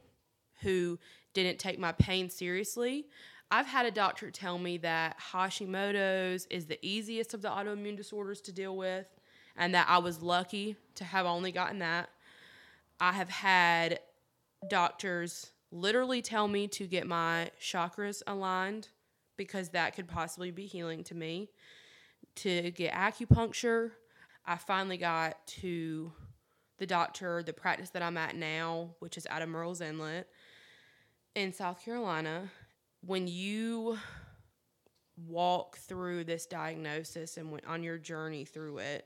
who 0.60 1.00
didn't 1.34 1.60
take 1.60 1.80
my 1.80 1.94
pain 1.94 2.30
seriously. 2.30 3.08
I've 3.50 3.68
had 3.68 3.86
a 3.86 3.92
doctor 3.92 4.30
tell 4.30 4.58
me 4.58 4.78
that 4.80 5.18
Hashimoto's 5.18 6.48
is 6.48 6.66
the 6.66 6.78
easiest 6.86 7.34
of 7.34 7.42
the 7.42 7.48
autoimmune 7.48 7.96
disorders 7.96 8.42
to 8.42 8.52
deal 8.52 8.76
with, 8.76 9.08
and 9.56 9.74
that 9.76 9.86
I 9.88 10.00
was 10.00 10.22
lucky 10.22 10.76
to 10.96 11.06
have 11.06 11.26
only 11.26 11.54
gotten 11.54 11.80
that. 11.80 12.10
I 13.00 13.14
have 13.14 13.30
had 13.30 14.02
doctors 14.70 15.54
literally 15.72 16.22
tell 16.22 16.50
me 16.50 16.68
to 16.68 16.86
get 16.86 17.08
my 17.08 17.50
chakras 17.62 18.24
aligned 18.28 18.90
because 19.38 19.70
that 19.70 19.96
could 19.96 20.10
possibly 20.10 20.52
be 20.52 20.66
healing 20.66 21.06
to 21.06 21.16
me, 21.16 21.50
to 22.36 22.72
get 22.72 22.92
acupuncture. 22.92 23.92
I 24.46 24.58
finally 24.58 24.98
got 24.98 25.48
to 25.62 26.12
the 26.82 26.88
doctor, 26.88 27.44
the 27.44 27.54
practice 27.54 27.92
that 27.92 28.02
I'm 28.02 28.18
at 28.18 28.36
now, 28.36 28.90
which 28.98 29.16
is 29.16 29.28
out 29.30 29.44
of 29.44 29.50
Murrells 29.50 29.82
Inlet 29.82 30.28
in 31.36 31.54
South 31.54 31.86
Carolina. 31.86 32.50
When 33.06 33.28
you 33.28 34.00
walk 35.28 35.78
through 35.78 36.24
this 36.24 36.48
diagnosis 36.48 37.38
and 37.38 37.52
when, 37.52 37.62
on 37.68 37.84
your 37.84 38.00
journey 38.00 38.46
through 38.46 38.80
it, 38.80 39.06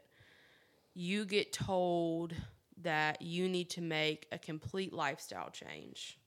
you 0.93 1.25
get 1.25 1.51
told 1.51 2.33
that 2.81 3.21
you 3.21 3.49
need 3.49 3.69
to 3.71 3.81
make 3.81 4.27
a 4.31 4.37
complete 4.37 4.93
lifestyle 4.93 5.49
change. 5.49 6.17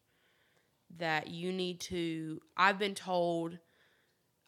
That 0.98 1.28
you 1.28 1.50
need 1.50 1.80
to, 1.80 2.42
I've 2.58 2.78
been 2.78 2.94
told 2.94 3.56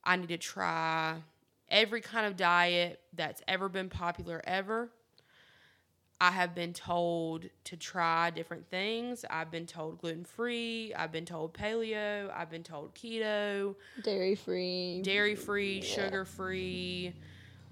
I 0.05 0.17
need 0.17 0.29
to 0.29 0.37
try 0.37 1.23
every 1.71 2.03
kind 2.03 2.27
of 2.27 2.37
diet 2.37 3.01
that's 3.15 3.41
ever 3.49 3.71
been 3.71 3.89
popular 3.89 4.43
ever. 4.45 4.91
I 6.23 6.31
have 6.33 6.55
been 6.55 6.75
told 6.75 7.47
to 7.65 7.77
try 7.77 8.29
different 8.31 8.69
things. 8.69 9.25
I've 9.31 9.51
been 9.51 9.67
told 9.67 9.99
gluten 10.01 10.25
free. 10.25 10.93
I've 10.95 11.13
been 11.13 11.25
told 11.25 11.55
paleo. 11.55 12.31
I've 12.37 12.51
been 12.51 12.63
told 12.63 12.95
keto, 12.95 13.75
Dairy 14.03 14.35
free. 14.35 15.01
dairy 15.03 15.35
free, 15.35 15.81
sugar 15.81 16.25
free. 16.27 17.15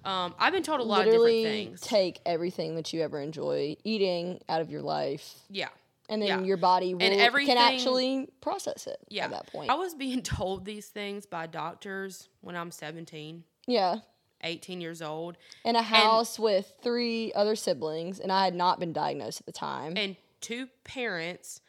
Um, 0.04 0.34
I've 0.38 0.52
been 0.54 0.62
told 0.62 0.80
a 0.80 0.84
lot 0.84 1.04
Literally 1.06 1.44
of 1.44 1.50
different 1.50 1.68
things. 1.70 1.80
take 1.82 2.20
everything 2.24 2.76
that 2.76 2.92
you 2.94 3.02
ever 3.02 3.20
enjoy 3.20 3.76
eating 3.84 4.40
out 4.48 4.62
of 4.62 4.70
your 4.70 4.80
life, 4.80 5.34
yeah. 5.50 5.68
and 6.08 6.22
then 6.22 6.28
Yeah. 6.28 6.40
your 6.40 6.56
body 6.56 6.94
will, 6.94 7.02
everything- 7.02 7.54
can 7.56 7.58
actually 7.74 8.28
process 8.40 8.86
it 8.86 8.98
Yeah. 9.10 9.24
at 9.26 9.32
that 9.32 9.52
point. 9.52 9.70
I 9.70 9.74
was 9.74 9.94
being 9.94 10.22
told 10.22 10.64
these 10.64 10.86
things 10.88 11.26
by 11.26 11.46
doctors 11.48 12.28
when 12.40 12.56
I'm 12.56 12.70
17, 12.70 13.44
yeah. 13.66 13.96
18 14.42 14.80
years 14.80 15.02
old. 15.02 15.36
In 15.64 15.76
a 15.76 15.82
house 15.82 16.38
with 16.38 16.72
three 16.82 17.32
other 17.34 17.56
siblings, 17.56 18.20
and 18.20 18.30
I 18.32 18.44
had 18.44 18.54
not 18.54 18.78
been 18.80 18.92
diagnosed 18.92 19.40
at 19.40 19.46
the 19.46 19.52
time. 19.52 19.94
and 19.96 20.16
two 20.40 20.68
parents. 20.84 21.60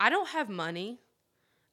I 0.00 0.10
don't 0.10 0.28
have 0.28 0.48
money. 0.48 1.00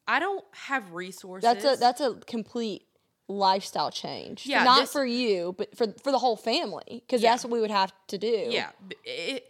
I 0.07 0.19
don't 0.19 0.43
have 0.53 0.91
resources. 0.93 1.43
that's 1.43 1.63
a 1.65 1.79
that's 1.79 2.01
a 2.01 2.15
complete 2.27 2.83
lifestyle 3.27 3.91
change. 3.91 4.45
Yeah, 4.45 4.63
not 4.63 4.81
this- 4.81 4.91
for 4.91 5.05
you, 5.05 5.55
but 5.57 5.75
for 5.77 5.93
for 6.03 6.11
the 6.11 6.19
whole 6.19 6.35
family, 6.35 7.03
because 7.05 7.21
Yeah. 7.21 7.31
that's 7.31 7.43
what 7.45 7.51
we 7.51 7.61
would 7.61 7.71
have 7.71 7.93
to 8.07 8.17
do. 8.17 8.47
yeah. 8.49 8.71
It, 9.05 9.47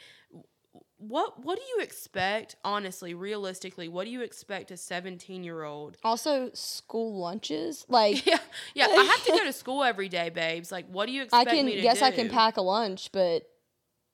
what 1.01 1.43
what 1.43 1.57
do 1.57 1.63
you 1.75 1.83
expect? 1.83 2.55
Honestly, 2.63 3.13
realistically, 3.13 3.87
what 3.87 4.05
do 4.05 4.11
you 4.11 4.21
expect 4.21 4.71
a 4.71 4.77
seventeen 4.77 5.43
year 5.43 5.63
old? 5.63 5.97
Also, 6.03 6.51
school 6.53 7.19
lunches, 7.19 7.85
like 7.89 8.25
Yeah, 8.25 8.37
yeah. 8.75 8.87
I 8.87 9.03
have 9.03 9.23
to 9.25 9.31
go 9.31 9.43
to 9.43 9.53
school 9.63 9.83
every 9.83 10.09
day, 10.09 10.29
babes. 10.29 10.71
Like, 10.71 10.87
what 10.89 11.07
do 11.07 11.11
you 11.11 11.23
expect 11.23 11.47
I 11.49 11.55
can 11.55 11.65
me 11.65 11.75
to 11.75 11.81
yes, 11.81 11.99
do? 11.99 12.05
I 12.05 12.11
can 12.11 12.29
pack 12.29 12.57
a 12.57 12.61
lunch, 12.61 13.11
but 13.11 13.47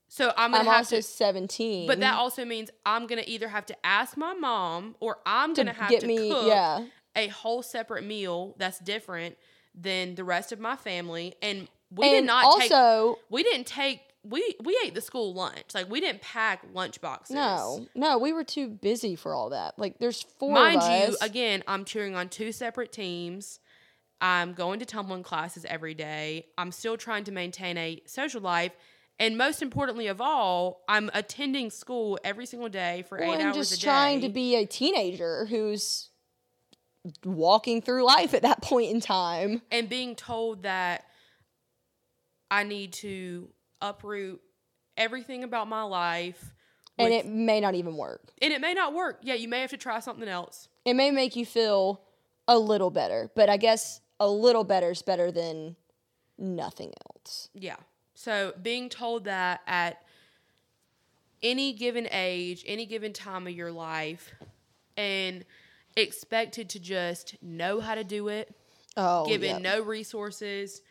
So 0.07 0.31
I'm 0.37 0.55
I'm 0.55 0.65
have 0.65 0.77
also 0.77 0.97
to. 0.97 1.01
seventeen. 1.03 1.87
But 1.87 1.99
that 1.99 2.15
also 2.15 2.45
means 2.45 2.69
I'm 2.85 3.05
gonna 3.07 3.23
either 3.27 3.49
have 3.49 3.65
to 3.67 3.85
ask 3.85 4.15
my 4.15 4.33
mom 4.33 4.95
or 4.99 5.19
I'm 5.25 5.53
to 5.55 5.63
gonna 5.63 5.73
have 5.73 5.89
get 5.89 6.01
to 6.01 6.07
me, 6.07 6.29
cook 6.29 6.47
yeah. 6.47 6.85
a 7.15 7.27
whole 7.27 7.61
separate 7.61 8.05
meal 8.05 8.55
that's 8.57 8.79
different 8.79 9.37
than 9.75 10.15
the 10.15 10.23
rest 10.23 10.51
of 10.51 10.59
my 10.59 10.75
family. 10.75 11.35
And 11.41 11.67
we 11.91 12.09
did 12.09 12.17
and 12.19 12.27
not 12.27 12.59
take 12.59 12.71
also, 12.71 13.19
we 13.29 13.43
didn't 13.43 13.67
take 13.67 14.01
we 14.29 14.55
we 14.63 14.77
ate 14.85 14.93
the 14.95 15.01
school 15.01 15.33
lunch. 15.33 15.73
Like 15.73 15.89
we 15.89 15.99
didn't 15.99 16.21
pack 16.21 16.61
lunch 16.73 16.99
boxes. 17.01 17.35
no, 17.35 17.87
no, 17.95 18.17
we 18.17 18.33
were 18.33 18.43
too 18.43 18.67
busy 18.67 19.15
for 19.15 19.33
all 19.33 19.49
that. 19.51 19.77
Like, 19.79 19.99
there's 19.99 20.21
four 20.23 20.53
Mind 20.53 20.81
of 20.81 20.89
you, 20.91 21.13
us. 21.15 21.21
again, 21.21 21.63
I'm 21.67 21.85
cheering 21.85 22.15
on 22.15 22.29
two 22.29 22.51
separate 22.51 22.91
teams. 22.91 23.59
I'm 24.19 24.53
going 24.53 24.79
to 24.79 24.85
tumbling 24.85 25.23
classes 25.23 25.65
every 25.65 25.93
day. 25.93 26.47
I'm 26.57 26.71
still 26.71 26.97
trying 26.97 27.23
to 27.25 27.31
maintain 27.31 27.77
a 27.77 28.01
social 28.05 28.41
life. 28.41 28.71
And 29.19 29.37
most 29.37 29.61
importantly 29.61 30.07
of 30.07 30.21
all, 30.21 30.83
I'm 30.87 31.09
attending 31.13 31.69
school 31.71 32.19
every 32.23 32.45
single 32.45 32.69
day 32.69 33.03
for 33.09 33.17
Well, 33.19 33.31
eight 33.31 33.33
and 33.39 33.43
hours 33.49 33.55
just 33.55 33.71
a 33.71 33.75
day. 33.75 33.77
Just 33.77 33.83
trying 33.83 34.21
to 34.21 34.29
be 34.29 34.55
a 34.55 34.65
teenager 34.65 35.45
who's 35.45 36.09
walking 37.23 37.81
through 37.81 38.05
life 38.05 38.33
at 38.33 38.41
that 38.41 38.61
point 38.63 38.91
in 38.91 38.99
time. 39.01 39.61
and 39.71 39.87
being 39.89 40.15
told 40.15 40.63
that 40.63 41.03
I 42.49 42.63
need 42.63 42.93
to 42.93 43.49
uproot 43.81 44.41
everything 44.95 45.43
about 45.43 45.67
my 45.67 45.83
life. 45.83 46.53
And 46.99 47.13
it 47.13 47.27
may 47.27 47.59
not 47.59 47.75
even 47.75 47.95
work. 47.95 48.31
and 48.41 48.51
it 48.51 48.59
may 48.59 48.73
not 48.73 48.93
work. 48.93 49.19
Yeah, 49.21 49.35
you 49.35 49.47
may 49.47 49.61
have 49.61 49.69
to 49.69 49.77
try 49.77 49.99
something 49.99 50.27
else. 50.27 50.67
It 50.83 50.95
may 50.95 51.11
make 51.11 51.35
you 51.35 51.45
feel 51.45 52.01
a 52.47 52.57
little 52.57 52.89
better, 52.89 53.29
but 53.35 53.49
I 53.49 53.57
guess 53.57 54.01
a 54.19 54.27
little 54.27 54.63
better 54.63 54.89
is 54.91 55.03
better 55.03 55.31
than 55.31 55.75
nothing 56.39 56.93
else. 57.15 57.49
Yeah. 57.53 57.75
So 58.15 58.53
being 58.63 58.89
told 58.89 59.25
that 59.25 59.61
at 59.67 60.01
any 61.43 61.73
given 61.73 62.07
age, 62.11 62.63
any 62.65 62.87
given 62.87 63.13
time 63.13 63.45
of 63.45 63.53
your 63.53 63.71
life, 63.71 64.33
and 64.95 65.45
expected 65.95 66.69
to 66.69 66.79
just 66.79 67.35
know 67.43 67.79
how 67.79 67.93
to 67.95 68.03
do 68.03 68.27
it, 68.29 68.55
Oh, 68.95 69.27
given 69.27 69.49
yeah. 69.49 69.57
no 69.59 69.81
resources, 69.83 70.81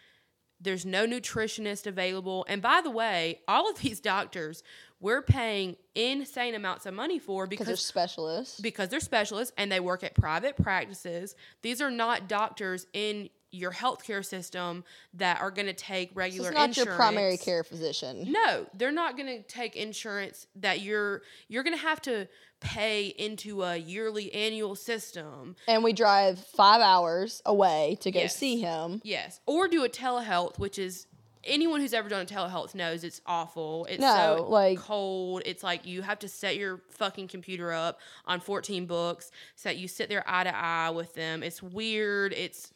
there's 0.60 0.86
no 0.86 1.06
nutritionist 1.06 1.86
available. 1.86 2.46
And 2.48 2.62
by 2.62 2.80
the 2.82 2.90
way, 2.90 3.40
all 3.46 3.70
of 3.70 3.80
these 3.80 4.00
doctors 4.00 4.62
we're 5.00 5.22
paying 5.22 5.76
insane 5.94 6.54
amounts 6.54 6.86
of 6.86 6.94
money 6.94 7.18
for 7.18 7.46
because 7.46 7.66
they're 7.66 7.76
specialists. 7.76 8.60
because 8.60 8.88
they're 8.88 9.00
specialists 9.00 9.52
and 9.58 9.70
they 9.70 9.80
work 9.80 10.02
at 10.02 10.14
private 10.14 10.56
practices. 10.56 11.34
These 11.62 11.82
are 11.82 11.90
not 11.90 12.28
doctors 12.28 12.86
in 12.92 13.28
your 13.52 13.70
healthcare 13.72 14.24
system 14.24 14.84
that 15.14 15.40
are 15.40 15.50
going 15.50 15.66
to 15.66 15.72
take 15.72 16.10
regular 16.14 16.50
is 16.50 16.54
not 16.54 16.68
insurance. 16.68 16.86
your 16.86 16.96
primary 16.96 17.36
care 17.36 17.62
physician. 17.64 18.26
No, 18.30 18.66
they're 18.74 18.92
not 18.92 19.16
going 19.16 19.28
to 19.28 19.42
take 19.42 19.76
insurance 19.76 20.46
that 20.56 20.80
you're 20.80 21.22
you're 21.48 21.62
going 21.62 21.76
to 21.76 21.82
have 21.82 22.00
to 22.02 22.28
pay 22.60 23.06
into 23.06 23.62
a 23.62 23.76
yearly 23.76 24.32
annual 24.34 24.74
system. 24.74 25.56
And 25.68 25.84
we 25.84 25.92
drive 25.92 26.38
five 26.38 26.80
hours 26.80 27.42
away 27.46 27.98
to 28.00 28.10
go 28.10 28.20
Yes. 28.20 28.36
see 28.36 28.60
him. 28.60 29.00
Yes, 29.04 29.40
or 29.46 29.68
do 29.68 29.84
a 29.84 29.88
telehealth, 29.88 30.58
which 30.58 30.78
is 30.78 31.06
anyone 31.44 31.80
who's 31.80 31.94
ever 31.94 32.08
done 32.08 32.22
a 32.22 32.26
telehealth 32.26 32.74
knows 32.74 33.04
it's 33.04 33.20
awful. 33.24 33.86
It's 33.88 34.00
No, 34.00 34.36
so 34.38 34.46
like- 34.48 34.78
cold. 34.78 35.42
It's 35.46 35.62
like 35.62 35.86
you 35.86 36.02
have 36.02 36.18
to 36.20 36.28
set 36.28 36.56
your 36.56 36.80
fucking 36.90 37.28
computer 37.28 37.72
up 37.72 38.00
on 38.26 38.40
14 38.40 38.86
books 38.86 39.30
so 39.54 39.68
that 39.68 39.76
you 39.76 39.86
sit 39.86 40.08
there 40.08 40.24
eye 40.26 40.42
to 40.44 40.56
eye 40.56 40.90
with 40.90 41.14
them. 41.14 41.42
It's 41.44 41.62
weird. 41.62 42.32
It's 42.32 42.72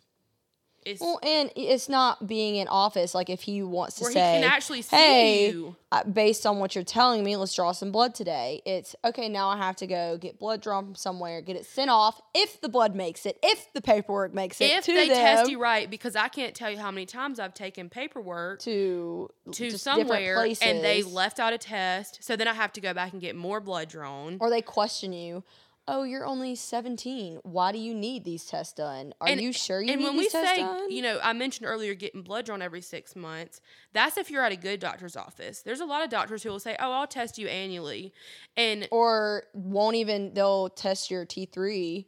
it's 0.84 1.00
Well, 1.00 1.18
and 1.22 1.50
it's 1.56 1.88
not 1.88 2.26
being 2.26 2.56
in 2.56 2.68
office. 2.68 3.14
Like 3.14 3.28
if 3.28 3.42
he 3.42 3.62
wants 3.62 3.96
to 3.96 4.04
say, 4.06 4.10
he 4.10 4.40
can 4.40 4.44
actually 4.44 4.82
see 4.82 4.96
"Hey, 4.96 5.50
you. 5.50 5.76
based 6.12 6.46
on 6.46 6.58
what 6.58 6.74
you're 6.74 6.84
telling 6.84 7.22
me, 7.22 7.36
let's 7.36 7.54
draw 7.54 7.72
some 7.72 7.92
blood 7.92 8.14
today." 8.14 8.62
It's 8.64 8.96
okay. 9.04 9.28
Now 9.28 9.48
I 9.48 9.56
have 9.56 9.76
to 9.76 9.86
go 9.86 10.16
get 10.16 10.38
blood 10.38 10.62
drawn 10.62 10.86
from 10.86 10.94
somewhere, 10.94 11.40
get 11.42 11.56
it 11.56 11.66
sent 11.66 11.90
off. 11.90 12.20
If 12.34 12.60
the 12.60 12.68
blood 12.68 12.94
makes 12.94 13.26
it, 13.26 13.38
if 13.42 13.72
the 13.72 13.82
paperwork 13.82 14.32
makes 14.32 14.60
it 14.60 14.70
If 14.70 14.86
they 14.86 15.08
them, 15.08 15.16
test 15.16 15.50
you 15.50 15.60
right, 15.60 15.90
because 15.90 16.16
I 16.16 16.28
can't 16.28 16.54
tell 16.54 16.70
you 16.70 16.78
how 16.78 16.90
many 16.90 17.06
times 17.06 17.38
I've 17.38 17.54
taken 17.54 17.88
paperwork 17.90 18.60
to 18.60 19.28
to 19.52 19.70
somewhere 19.76 20.46
and 20.62 20.82
they 20.82 21.02
left 21.02 21.38
out 21.38 21.52
a 21.52 21.58
test. 21.58 22.18
So 22.22 22.36
then 22.36 22.48
I 22.48 22.54
have 22.54 22.72
to 22.74 22.80
go 22.80 22.94
back 22.94 23.12
and 23.12 23.20
get 23.20 23.36
more 23.36 23.60
blood 23.60 23.88
drawn. 23.88 24.38
or 24.40 24.50
they 24.50 24.62
question 24.62 25.12
you. 25.12 25.44
Oh, 25.88 26.04
you're 26.04 26.24
only 26.26 26.54
17. 26.54 27.40
Why 27.42 27.72
do 27.72 27.78
you 27.78 27.94
need 27.94 28.24
these 28.24 28.46
tests 28.46 28.72
done? 28.74 29.12
Are 29.20 29.26
And- 29.26 29.40
you 29.40 29.52
sure 29.52 29.80
you 29.82 29.90
and 29.92 30.00
need 30.00 30.06
when 30.06 30.16
we 30.16 30.24
these 30.24 30.32
tests 30.32 30.50
say, 30.54 30.60
done? 30.62 30.90
you 30.90 31.02
know, 31.02 31.18
I 31.22 31.32
mentioned 31.32 31.66
earlier 31.66 31.94
getting 31.94 32.22
blood 32.22 32.44
drawn 32.46 32.62
every 32.62 32.80
six 32.80 33.16
months. 33.16 33.60
That's 33.92 34.16
if 34.16 34.30
you're 34.30 34.44
at 34.44 34.52
a 34.52 34.56
good 34.56 34.78
doctor's 34.78 35.16
office. 35.16 35.62
There's 35.62 35.80
a 35.80 35.84
lot 35.86 36.04
of 36.04 36.10
doctors 36.10 36.42
who 36.44 36.50
will 36.50 36.60
say, 36.60 36.76
"Oh, 36.78 36.92
I'll 36.92 37.06
test 37.08 37.38
you 37.38 37.48
annually," 37.48 38.12
and 38.56 38.86
or 38.92 39.44
won't 39.52 39.96
even 39.96 40.32
they'll 40.34 40.68
test 40.68 41.10
your 41.10 41.24
T3 41.26 42.06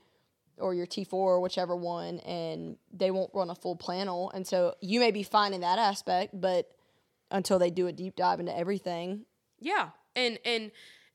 or 0.58 0.74
your 0.74 0.86
T4 0.86 1.12
or 1.14 1.40
whichever 1.40 1.74
one 1.74 2.20
and 2.20 2.76
they 2.92 3.10
won't 3.10 3.30
run 3.34 3.50
a 3.50 3.54
full 3.54 3.74
panel 3.74 4.30
and 4.32 4.46
so 4.46 4.74
you 4.80 5.00
may 5.00 5.10
be 5.10 5.22
fine 5.24 5.54
in 5.54 5.62
that 5.62 5.78
aspect 5.78 6.38
but 6.38 6.70
until 7.32 7.58
they 7.58 7.70
do 7.70 7.86
a 7.88 7.92
deep 7.92 8.14
dive 8.16 8.38
into 8.38 8.56
everything 8.56 9.24
yeah, 9.58 9.88
and 10.14 10.38
and 10.44 10.70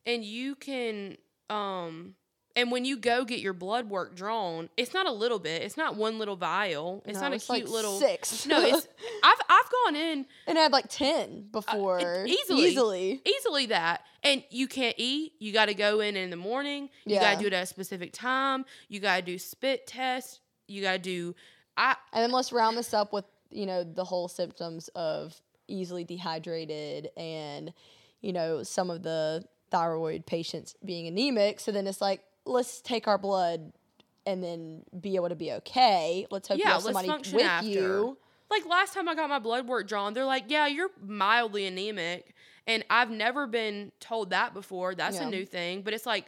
and 0.05 0.25
you 0.25 0.55
can, 0.55 1.17
um, 1.49 2.15
and 2.57 2.71
when 2.71 2.83
you 2.83 2.97
go 2.97 3.23
get 3.23 3.39
your 3.39 3.53
blood 3.53 3.89
work 3.89 4.15
drawn, 4.15 4.67
it's 4.75 4.93
not 4.93 5.05
a 5.05 5.11
little 5.11 5.39
bit. 5.39 5.61
It's 5.61 5.77
not 5.77 5.95
one 5.95 6.19
little 6.19 6.35
vial. 6.35 7.01
It's 7.05 7.15
No, 7.21 7.29
not 7.29 7.33
a 7.33 7.37
cute 7.39 7.49
like 7.49 7.67
little 7.69 7.97
six. 7.99 8.45
No, 8.47 8.59
it's 8.61 8.85
I've 9.23 9.37
I've 9.49 9.71
gone 9.85 9.95
in 9.95 10.25
and 10.47 10.57
I 10.57 10.63
had 10.63 10.71
like 10.73 10.87
10 10.89 11.47
before 11.53 11.99
Uh, 12.01 12.25
easily. 12.25 12.65
easily 12.67 13.21
easily 13.25 13.65
that 13.67 14.01
and 14.23 14.43
you 14.49 14.67
can't 14.67 14.95
eat 14.97 15.33
you 15.39 15.53
got 15.53 15.67
to 15.67 15.73
go 15.73 15.99
in 16.01 16.15
in 16.17 16.29
the 16.31 16.35
morning 16.35 16.89
you 17.05 17.19
got 17.19 17.35
to 17.35 17.39
do 17.39 17.47
it 17.47 17.53
at 17.53 17.63
a 17.63 17.65
specific 17.67 18.11
time 18.11 18.65
you 18.89 18.99
got 18.99 19.15
to 19.17 19.21
do 19.21 19.37
spit 19.37 19.85
tests 19.87 20.39
you 20.67 20.81
got 20.81 20.93
to 20.93 20.99
do 20.99 21.35
i 21.77 21.95
and 22.13 22.23
then 22.23 22.31
let's 22.31 22.51
round 22.51 22.75
this 22.77 22.93
up 22.93 23.13
with 23.13 23.25
you 23.51 23.65
know 23.65 23.83
the 23.83 24.03
whole 24.03 24.27
symptoms 24.27 24.89
of 24.95 25.39
easily 25.67 26.03
dehydrated 26.03 27.09
and 27.17 27.73
you 28.21 28.33
know 28.33 28.63
some 28.63 28.89
of 28.89 29.03
the 29.03 29.43
thyroid 29.71 30.25
patients 30.25 30.75
being 30.85 31.07
anemic 31.07 31.59
so 31.59 31.71
then 31.71 31.87
it's 31.87 32.01
like 32.01 32.21
let's 32.47 32.81
take 32.81 33.07
our 33.07 33.17
blood 33.17 33.71
and 34.25 34.43
then 34.43 34.83
be 34.99 35.15
able 35.15 35.29
to 35.29 35.35
be 35.35 35.51
okay 35.53 36.25
let's 36.31 36.47
hope 36.47 36.57
you 36.57 36.63
Yeah, 36.65 36.73
have 36.73 36.83
let's 36.83 36.85
somebody 36.85 37.07
function 37.07 37.35
with 37.35 37.45
after. 37.45 37.67
you 37.69 38.17
like 38.49 38.65
last 38.65 38.93
time 38.93 39.07
I 39.09 39.15
got 39.15 39.29
my 39.29 39.39
blood 39.39 39.67
work 39.67 39.87
drawn, 39.87 40.13
they're 40.13 40.23
like, 40.25 40.45
"Yeah, 40.47 40.67
you're 40.67 40.89
mildly 41.01 41.65
anemic," 41.65 42.33
and 42.65 42.83
I've 42.89 43.09
never 43.11 43.45
been 43.45 43.91
told 43.99 44.29
that 44.29 44.53
before. 44.53 44.95
That's 44.95 45.17
Yeah. 45.17 45.27
a 45.27 45.29
new 45.29 45.45
thing, 45.45 45.81
but 45.81 45.93
it's 45.93 46.05
like, 46.05 46.25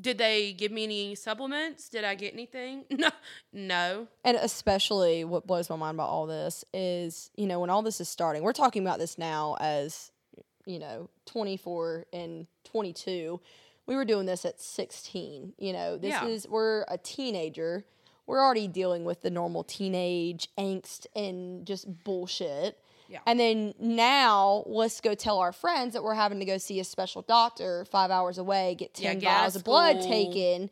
did 0.00 0.16
they 0.18 0.52
give 0.52 0.72
me 0.72 0.84
any 0.84 1.14
supplements? 1.14 1.88
Did 1.88 2.04
I 2.04 2.14
get 2.14 2.32
anything? 2.32 2.84
No, 2.90 3.10
no. 3.52 4.08
And 4.24 4.36
especially 4.36 5.24
what 5.24 5.46
blows 5.46 5.68
my 5.68 5.76
mind 5.76 5.96
about 5.96 6.08
all 6.08 6.26
this 6.26 6.64
is, 6.72 7.30
you 7.36 7.46
know, 7.46 7.58
when 7.60 7.68
all 7.68 7.82
this 7.82 8.00
is 8.00 8.08
starting, 8.08 8.42
we're 8.42 8.52
talking 8.52 8.82
about 8.86 8.98
this 8.98 9.18
now 9.18 9.56
as, 9.60 10.12
you 10.66 10.78
know, 10.78 11.10
24 11.26 12.06
and 12.12 12.46
22. 12.64 13.40
We 13.92 13.96
were 13.96 14.06
doing 14.06 14.24
this 14.24 14.46
at 14.46 14.58
16. 14.58 15.52
You 15.58 15.74
know, 15.74 15.98
this 15.98 16.12
Yeah. 16.12 16.24
is, 16.26 16.48
we're 16.48 16.86
a 16.88 16.96
teenager. 16.96 17.84
We're 18.26 18.40
already 18.42 18.66
dealing 18.66 19.04
with 19.04 19.20
the 19.20 19.28
normal 19.28 19.64
teenage 19.64 20.48
angst 20.56 21.06
and 21.14 21.66
just 21.66 22.02
bullshit. 22.02 22.78
Yeah. 23.10 23.18
And 23.26 23.38
then 23.38 23.74
now 23.78 24.62
let's 24.64 25.02
go 25.02 25.14
tell 25.14 25.40
our 25.40 25.52
friends 25.52 25.92
that 25.92 26.02
we're 26.02 26.14
having 26.14 26.38
to 26.38 26.46
go 26.46 26.56
see 26.56 26.80
a 26.80 26.84
special 26.84 27.20
doctor 27.20 27.84
five 27.84 28.10
hours 28.10 28.38
away, 28.38 28.76
get 28.76 28.94
10 28.94 29.18
get 29.18 29.28
out 29.30 29.40
vials 29.40 29.56
of 29.56 29.64
blood 29.64 30.00
taken 30.00 30.70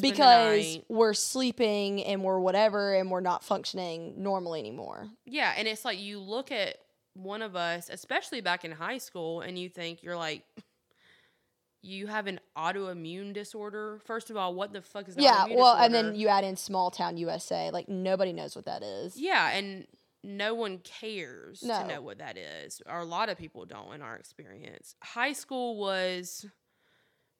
because 0.00 0.78
we're 0.88 1.12
sleeping 1.12 2.02
and 2.02 2.24
we're 2.24 2.38
whatever 2.38 2.94
and 2.94 3.10
we're 3.10 3.20
not 3.20 3.44
functioning 3.44 4.14
normally 4.22 4.60
anymore. 4.60 5.10
Yeah, 5.26 5.52
and 5.54 5.68
it's 5.68 5.84
like 5.84 5.98
you 5.98 6.18
look 6.18 6.50
at 6.50 6.78
one 7.12 7.42
of 7.42 7.56
us, 7.56 7.90
especially 7.90 8.40
back 8.40 8.64
in 8.64 8.70
high 8.72 8.98
school, 8.98 9.42
and 9.42 9.58
you 9.58 9.68
think 9.68 10.02
you're 10.02 10.16
like, 10.16 10.44
you 11.84 12.06
have 12.06 12.26
an 12.26 12.40
autoimmune 12.56 13.32
disorder. 13.32 14.00
First 14.04 14.30
of 14.30 14.36
all, 14.36 14.54
what 14.54 14.72
the 14.72 14.80
fuck 14.82 15.08
is 15.08 15.16
an 15.16 15.22
yeah, 15.22 15.46
well, 15.50 15.76
and 15.76 15.94
then 15.94 16.14
you 16.14 16.28
add 16.28 16.42
in 16.44 16.56
small 16.56 16.90
town 16.90 17.16
USA, 17.18 17.70
like 17.70 17.88
nobody 17.88 18.32
knows 18.32 18.56
what 18.56 18.64
that 18.64 18.82
is. 18.82 19.16
Yeah, 19.16 19.50
and 19.50 19.86
no 20.22 20.54
one 20.54 20.78
cares 20.78 21.62
No. 21.62 21.80
to 21.82 21.86
know 21.86 22.00
what 22.00 22.18
that 22.18 22.38
is, 22.38 22.80
or 22.88 23.00
a 23.00 23.04
lot 23.04 23.28
of 23.28 23.36
people 23.36 23.66
don't 23.66 23.92
in 23.94 24.00
our 24.02 24.16
experience. 24.16 24.94
High 25.02 25.34
school 25.34 25.76
was 25.78 26.46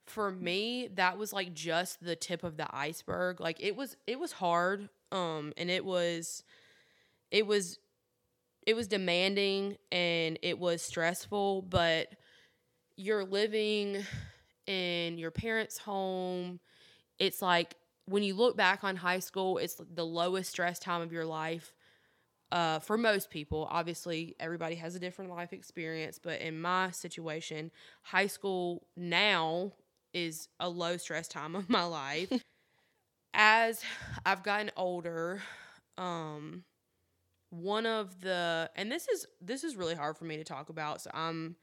for 0.07 0.31
me 0.31 0.89
that 0.97 1.17
was 1.17 1.33
like 1.33 1.55
just 1.55 2.05
the 2.05 2.15
tip 2.15 2.45
of 2.45 2.59
the 2.59 2.67
iceberg. 2.77 3.41
Like 3.41 3.57
it 3.63 3.75
was 3.75 3.97
it 4.07 4.19
was 4.21 4.33
hard 4.33 4.91
um 5.13 5.55
and 5.57 5.71
it 5.71 5.83
was 5.83 6.45
it 7.31 7.47
was 7.47 7.79
it 8.67 8.75
was 8.77 8.87
demanding 8.87 9.79
and 9.91 10.39
it 10.43 10.59
was 10.59 10.83
stressful, 10.83 11.63
but 11.63 12.09
you're 12.97 13.25
living 13.25 14.05
in 14.67 15.19
your 15.19 15.31
parents' 15.31 15.79
home. 15.79 16.61
It's 17.19 17.43
like 17.43 17.77
when 18.07 18.23
you 18.23 18.35
look 18.35 18.57
back 18.57 18.85
on 18.85 18.97
high 18.97 19.21
school, 19.21 19.59
it's 19.59 19.81
the 19.95 20.07
lowest 20.07 20.51
stress 20.51 20.79
time 20.79 21.03
of 21.03 21.13
your 21.13 21.25
life 21.25 21.75
uh, 22.53 22.79
for 22.79 22.97
most 22.97 23.31
people. 23.31 23.69
Obviously, 23.71 24.37
everybody 24.41 24.77
has 24.77 24.95
a 24.95 25.01
different 25.01 25.31
life 25.31 25.53
experience, 25.53 26.19
but 26.23 26.41
in 26.41 26.61
my 26.61 26.91
situation, 26.91 27.71
high 28.03 28.27
school 28.27 28.87
now 28.97 29.73
is 30.13 30.49
a 30.61 30.69
low 30.69 30.97
stress 30.97 31.29
time 31.29 31.55
of 31.57 31.69
my 31.69 31.85
life. 31.85 32.33
As 33.35 33.83
I've 34.25 34.43
gotten 34.43 34.71
older, 34.77 35.43
um, 35.99 36.65
one 37.51 37.87
of 37.87 38.21
the 38.21 38.71
and 38.77 38.91
this 38.93 39.09
is 39.09 39.27
this 39.41 39.65
is 39.65 39.77
really 39.77 39.95
hard 39.95 40.17
for 40.17 40.25
me 40.25 40.37
to 40.37 40.45
talk 40.45 40.69
about, 40.69 41.01
so 41.03 41.11
I'm 41.15 41.57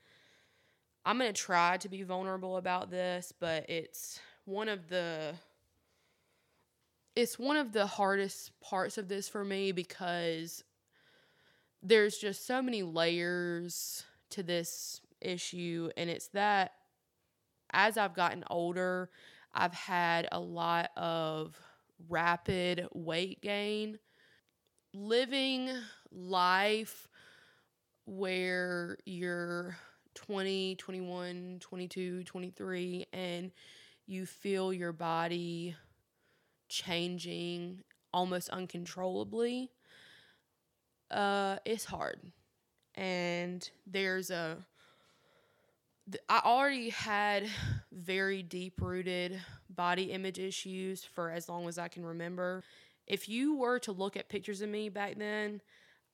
I'm 1.05 1.17
gonna 1.17 1.33
try 1.33 1.77
to 1.77 1.89
be 1.89 2.03
vulnerable 2.03 2.57
about 2.57 2.91
this, 2.91 3.33
but 3.39 3.69
it's 3.69 4.19
one 4.45 4.69
of 4.69 4.87
the 4.87 5.33
it's 7.15 7.37
one 7.37 7.57
of 7.57 7.73
the 7.73 7.85
hardest 7.85 8.51
parts 8.61 8.97
of 8.97 9.07
this 9.07 9.27
for 9.27 9.43
me 9.43 9.71
because 9.71 10.63
there's 11.83 12.17
just 12.17 12.47
so 12.47 12.61
many 12.61 12.83
layers 12.83 14.05
to 14.29 14.43
this 14.43 15.01
issue 15.19 15.89
and 15.97 16.09
it's 16.09 16.27
that 16.29 16.71
as 17.73 17.97
I've 17.97 18.13
gotten 18.13 18.43
older, 18.49 19.09
I've 19.53 19.73
had 19.73 20.27
a 20.31 20.39
lot 20.39 20.91
of 20.95 21.57
rapid 22.09 22.87
weight 22.93 23.41
gain. 23.41 23.99
Living 24.93 25.69
life 26.11 27.07
where 28.05 28.97
you're 29.05 29.77
20, 30.15 30.75
21, 30.75 31.57
22, 31.59 32.23
23, 32.23 33.05
and 33.13 33.51
you 34.07 34.25
feel 34.25 34.73
your 34.73 34.91
body 34.91 35.75
changing 36.67 37.81
almost 38.13 38.49
uncontrollably, 38.49 39.69
uh, 41.09 41.57
it's 41.65 41.85
hard. 41.85 42.19
And 42.95 43.69
there's 43.87 44.31
a, 44.31 44.57
I 46.27 46.41
already 46.43 46.89
had 46.89 47.47
very 47.91 48.43
deep 48.43 48.81
rooted 48.81 49.39
body 49.69 50.11
image 50.11 50.39
issues 50.39 51.03
for 51.03 51.29
as 51.29 51.47
long 51.47 51.67
as 51.67 51.77
I 51.77 51.87
can 51.87 52.05
remember. 52.05 52.63
If 53.07 53.29
you 53.29 53.55
were 53.55 53.79
to 53.79 53.91
look 53.91 54.17
at 54.17 54.29
pictures 54.29 54.61
of 54.61 54.69
me 54.69 54.89
back 54.89 55.17
then, 55.17 55.61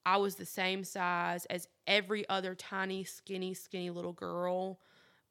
I 0.08 0.16
was 0.16 0.36
the 0.36 0.46
same 0.46 0.86
size 0.86 1.44
as 1.48 1.68
every 1.86 2.28
other 2.30 2.56
tiny, 2.56 3.04
skinny, 3.04 3.54
skinny 3.54 3.90
little 3.90 4.14
girl 4.14 4.80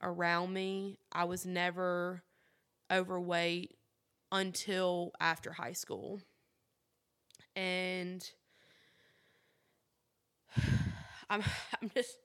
around 0.02 0.52
me. 0.52 0.98
I 1.10 1.24
was 1.24 1.46
never 1.46 2.22
overweight 2.92 3.74
until 4.30 5.12
after 5.18 5.50
high 5.50 5.72
school. 5.72 6.20
And 7.56 8.22
I'm 11.30 11.42
I'm 11.80 11.90
just 11.94 12.18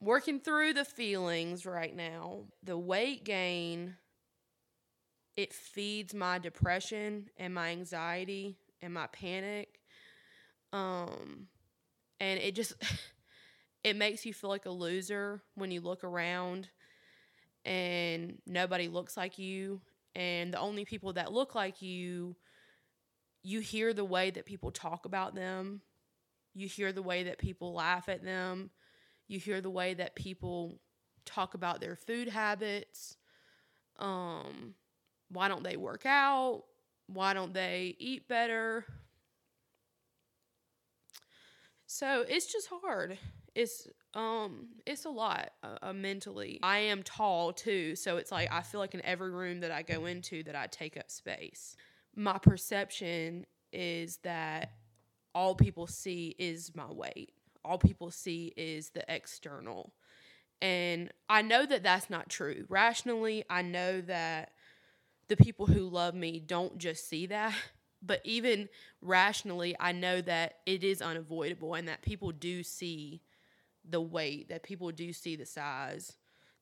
working 0.00 0.40
through 0.40 0.72
the 0.72 0.84
feelings 0.84 1.64
right 1.64 1.94
now. 1.94 2.46
The 2.64 2.76
weight 2.76 3.24
gain 3.24 3.94
it 5.36 5.52
feeds 5.52 6.14
my 6.14 6.40
depression 6.40 7.30
and 7.36 7.54
my 7.54 7.70
anxiety 7.70 8.58
and 8.82 8.92
my 8.92 9.06
panic. 9.06 9.78
Um 10.74 11.48
and 12.20 12.40
it 12.40 12.54
just 12.54 12.74
it 13.84 13.96
makes 13.96 14.26
you 14.26 14.34
feel 14.34 14.50
like 14.50 14.66
a 14.66 14.70
loser 14.70 15.42
when 15.54 15.70
you 15.70 15.80
look 15.80 16.04
around 16.04 16.68
and 17.64 18.38
nobody 18.46 18.88
looks 18.88 19.16
like 19.16 19.38
you. 19.38 19.80
And 20.14 20.52
the 20.54 20.60
only 20.60 20.84
people 20.84 21.14
that 21.14 21.32
look 21.32 21.54
like 21.54 21.82
you 21.82 22.36
you 23.42 23.60
hear 23.60 23.92
the 23.92 24.04
way 24.04 24.30
that 24.30 24.46
people 24.46 24.70
talk 24.70 25.04
about 25.04 25.34
them. 25.34 25.82
You 26.54 26.68
hear 26.68 26.92
the 26.92 27.02
way 27.02 27.24
that 27.24 27.38
people 27.38 27.74
laugh 27.74 28.08
at 28.08 28.24
them. 28.24 28.70
You 29.28 29.38
hear 29.38 29.60
the 29.60 29.70
way 29.70 29.94
that 29.94 30.16
people 30.16 30.80
talk 31.26 31.54
about 31.54 31.80
their 31.80 31.96
food 31.96 32.28
habits. 32.28 33.16
Um 33.98 34.74
why 35.30 35.48
don't 35.48 35.64
they 35.64 35.76
work 35.76 36.06
out? 36.06 36.64
Why 37.06 37.34
don't 37.34 37.54
they 37.54 37.96
eat 37.98 38.28
better 38.28 38.86
so 41.94 42.24
it's 42.28 42.46
just 42.46 42.68
hard. 42.82 43.18
It's 43.54 43.86
um 44.14 44.66
it's 44.84 45.04
a 45.04 45.10
lot 45.10 45.50
uh, 45.62 45.76
uh, 45.80 45.92
mentally. 45.92 46.58
I 46.60 46.78
am 46.78 47.04
tall 47.04 47.52
too 47.52 47.94
so 47.94 48.16
it's 48.16 48.32
like 48.32 48.52
i 48.52 48.62
feel 48.62 48.80
like 48.80 48.94
in 48.94 49.04
every 49.04 49.30
room 49.30 49.60
that 49.60 49.70
i 49.70 49.82
go 49.82 50.06
into 50.06 50.42
that 50.42 50.56
i 50.56 50.66
take 50.66 50.96
up 50.96 51.08
space. 51.08 51.76
My 52.16 52.38
perception 52.38 53.46
is 53.72 54.16
that 54.24 54.72
all 55.36 55.54
people 55.54 55.86
see 55.86 56.34
is 56.36 56.74
my 56.74 56.90
weight. 56.90 57.30
All 57.64 57.78
people 57.78 58.10
see 58.10 58.52
is 58.56 58.90
the 58.90 59.04
external. 59.08 59.92
And 60.60 61.12
i 61.28 61.42
know 61.42 61.64
that 61.64 61.84
that's 61.84 62.10
not 62.10 62.28
true. 62.28 62.64
Rationally 62.68 63.44
i 63.48 63.62
know 63.62 64.00
that 64.00 64.50
the 65.28 65.36
people 65.36 65.66
who 65.66 65.88
love 65.88 66.14
me 66.14 66.40
don't 66.40 66.76
just 66.76 67.08
see 67.08 67.26
that 67.26 67.54
but 68.06 68.20
even 68.24 68.68
rationally 69.00 69.74
i 69.80 69.92
know 69.92 70.20
that 70.20 70.58
it 70.66 70.84
is 70.84 71.00
unavoidable 71.00 71.74
and 71.74 71.88
that 71.88 72.02
people 72.02 72.32
do 72.32 72.62
see 72.62 73.20
the 73.88 74.00
weight 74.00 74.48
that 74.48 74.62
people 74.62 74.90
do 74.90 75.12
see 75.12 75.36
the 75.36 75.46
size 75.46 76.14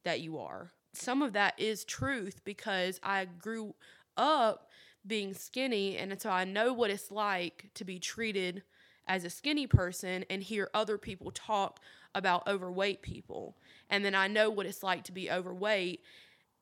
that 0.05 0.21
you 0.21 0.39
are. 0.39 0.73
Some 0.93 1.23
of 1.23 1.33
that 1.35 1.55
is 1.59 1.85
truth 1.85 2.41
because 2.45 3.01
i 3.03 3.25
grew 3.25 3.75
up 4.17 4.69
being 5.07 5.35
skinny 5.35 5.97
and 5.97 6.21
so 6.21 6.31
i 6.31 6.45
know 6.45 6.73
what 6.73 6.91
it's 6.91 7.11
like 7.11 7.71
to 7.75 7.85
be 7.85 7.99
treated 7.99 8.63
as 9.09 9.25
a 9.25 9.31
skinny 9.31 9.67
person 9.67 10.25
and 10.31 10.43
hear 10.43 10.71
other 10.75 10.97
people 10.97 11.31
talk 11.33 11.81
about 12.15 12.47
overweight 12.47 13.03
people. 13.03 13.57
And 13.89 14.05
then 14.05 14.15
i 14.15 14.27
know 14.27 14.51
what 14.51 14.67
it's 14.67 14.83
like 14.83 15.05
to 15.05 15.13
be 15.13 15.31
overweight 15.31 16.03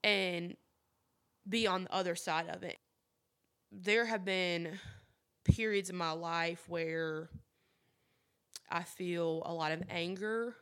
and 0.05 0.57
be 1.49 1.67
on 1.67 1.85
the 1.85 1.95
other 1.95 2.15
side 2.15 2.49
of 2.49 2.63
it 2.63 2.79
there 3.73 4.05
have 4.05 4.25
been 4.25 4.79
periods 5.45 5.91
in 5.91 5.97
my 5.97 6.13
life 6.13 6.69
where 6.69 7.29
I 8.71 8.83
feel 8.83 9.43
a 9.47 9.53
lot 9.53 9.73
of 9.73 9.83
anger. 9.89 10.55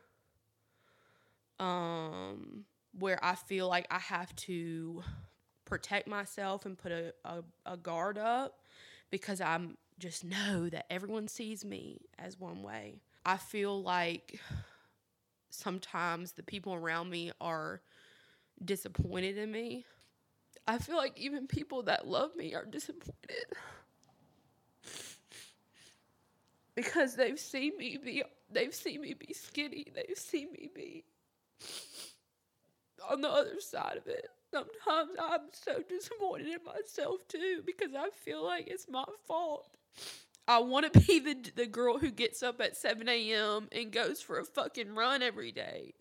Um, 1.59 2.65
where 2.97 3.23
I 3.23 3.35
feel 3.35 3.67
like 3.67 3.85
I 3.91 3.99
have 3.99 4.33
to 4.37 5.03
protect 5.65 6.07
myself 6.07 6.65
and 6.65 6.77
put 6.77 6.91
a, 6.91 7.13
a, 7.25 7.43
a 7.65 7.77
guard 7.77 8.17
up 8.17 8.61
because 9.11 9.41
I'm 9.41 9.77
just 9.99 10.23
know 10.23 10.69
that 10.69 10.85
everyone 10.89 11.27
sees 11.27 11.65
me 11.65 12.01
as 12.17 12.39
one 12.39 12.63
way. 12.63 13.01
I 13.25 13.37
feel 13.37 13.81
like 13.83 14.39
sometimes 15.49 16.31
the 16.31 16.43
people 16.43 16.73
around 16.73 17.09
me 17.09 17.31
are 17.41 17.81
disappointed 18.63 19.37
in 19.37 19.51
me. 19.51 19.85
I 20.67 20.77
feel 20.77 20.97
like 20.97 21.17
even 21.17 21.47
people 21.47 21.83
that 21.83 22.07
love 22.07 22.35
me 22.35 22.53
are 22.53 22.65
disappointed 22.65 23.45
because 26.75 27.15
they've 27.15 27.39
seen 27.39 27.77
me 27.77 27.97
be 27.97 28.23
they've 28.51 28.73
seen 28.73 29.01
me 29.01 29.13
be 29.13 29.33
skinny. 29.33 29.87
They've 29.93 30.17
seen 30.17 30.51
me 30.53 30.69
be 30.73 31.03
on 33.09 33.21
the 33.21 33.29
other 33.29 33.59
side 33.59 33.97
of 33.97 34.07
it. 34.07 34.29
Sometimes 34.51 35.11
I'm 35.21 35.41
so 35.51 35.81
disappointed 35.87 36.47
in 36.47 36.59
myself 36.65 37.27
too 37.27 37.63
because 37.65 37.93
I 37.97 38.09
feel 38.11 38.43
like 38.45 38.67
it's 38.67 38.87
my 38.89 39.03
fault. 39.27 39.69
I 40.47 40.59
want 40.59 40.91
to 40.91 40.99
be 41.01 41.19
the 41.19 41.51
the 41.55 41.65
girl 41.65 41.97
who 41.99 42.11
gets 42.11 42.41
up 42.41 42.61
at 42.61 42.77
7 42.77 43.07
a.m. 43.09 43.67
and 43.71 43.91
goes 43.91 44.21
for 44.21 44.39
a 44.39 44.45
fucking 44.45 44.95
run 44.95 45.21
every 45.21 45.51
day. 45.51 45.93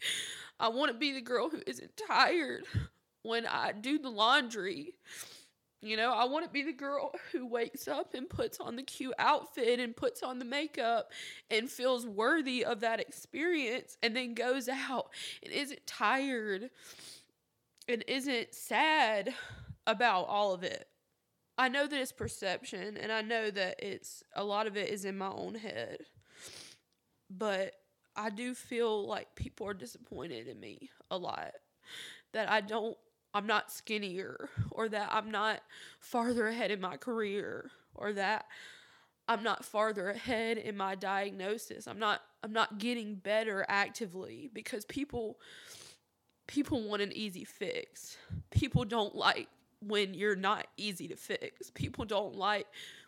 I 0.61 0.69
want 0.69 0.93
to 0.93 0.99
be 0.99 1.13
the 1.13 1.21
girl 1.21 1.49
who 1.49 1.61
isn't 1.67 2.01
tired 2.09 2.65
when 3.29 3.47
I 3.47 3.73
do 3.73 3.99
the 3.99 4.09
laundry. 4.09 4.95
You 5.81 5.97
know, 5.97 6.13
I 6.13 6.25
want 6.25 6.45
to 6.45 6.51
be 6.51 6.63
the 6.63 6.73
girl 6.73 7.13
who 7.33 7.47
wakes 7.47 7.87
up 7.87 8.15
and 8.15 8.29
puts 8.29 8.59
on 8.59 8.75
the 8.75 8.83
cute 8.83 9.15
outfit 9.19 9.79
and 9.79 9.95
puts 9.95 10.23
on 10.23 10.39
the 10.39 10.45
makeup 10.45 11.13
and 11.51 11.71
feels 11.71 12.05
worthy 12.07 12.65
of 12.65 12.81
that 12.81 12.99
experience 12.99 13.97
and 14.03 14.17
then 14.17 14.35
goes 14.35 14.69
out 14.69 15.11
and 15.43 15.53
isn't 15.53 15.87
tired 15.87 16.71
and 17.87 18.03
isn't 18.09 18.55
sad 18.55 19.35
about 19.87 20.27
all 20.27 20.53
of 20.53 20.65
it. 20.65 20.89
I 21.57 21.69
know 21.69 21.87
that 21.87 22.01
it's 22.01 22.13
perception 22.13 22.97
and 22.97 23.13
I 23.13 23.23
know 23.23 23.51
that 23.51 23.77
it's 23.79 24.23
a 24.35 24.45
lot 24.45 24.67
of 24.67 24.77
it 24.77 24.89
is 24.89 25.05
in 25.05 25.19
my 25.19 25.31
own 25.31 25.55
head. 25.55 25.99
But 27.31 27.75
I 28.17 28.31
do 28.31 28.55
feel 28.55 29.07
like 29.07 29.35
people 29.37 29.67
are 29.67 29.75
disappointed 29.75 30.49
in 30.49 30.59
me 30.59 30.91
a 31.11 31.19
lot. 31.19 31.53
That 32.33 32.51
I 32.51 32.61
don't 32.61 32.97
I'm 33.35 33.47
not 33.47 33.71
skinnier 33.71 34.49
or 34.71 34.89
that 34.89 35.11
I'm 35.13 35.31
not 35.31 35.61
farther 36.01 36.49
ahead 36.49 36.71
in 36.71 36.81
my 36.81 36.97
career 36.97 37.71
or 37.95 38.13
that 38.15 38.47
I'm 39.29 39.43
not 39.43 39.65
farther 39.65 40.09
ahead 40.09 40.57
in 40.57 40.77
my 40.77 40.95
diagnosis. 40.95 41.87
I'm 41.87 41.99
not 41.99 42.23
I'm 42.43 42.53
not 42.53 42.79
getting 42.79 43.17
better 43.17 43.65
actively 43.69 44.51
because 44.53 44.85
people 44.87 45.39
people 46.47 46.83
want 46.89 47.03
an 47.03 47.13
easy 47.13 47.45
fix. 47.45 48.17
People 48.51 48.85
don't 48.85 49.15
like 49.15 49.49
when 49.81 50.15
you're 50.15 50.35
not 50.35 50.67
easy 50.77 51.07
to 51.09 51.17
fix. 51.17 51.71
People 51.71 52.07
don't 52.07 52.35
like 52.35 52.67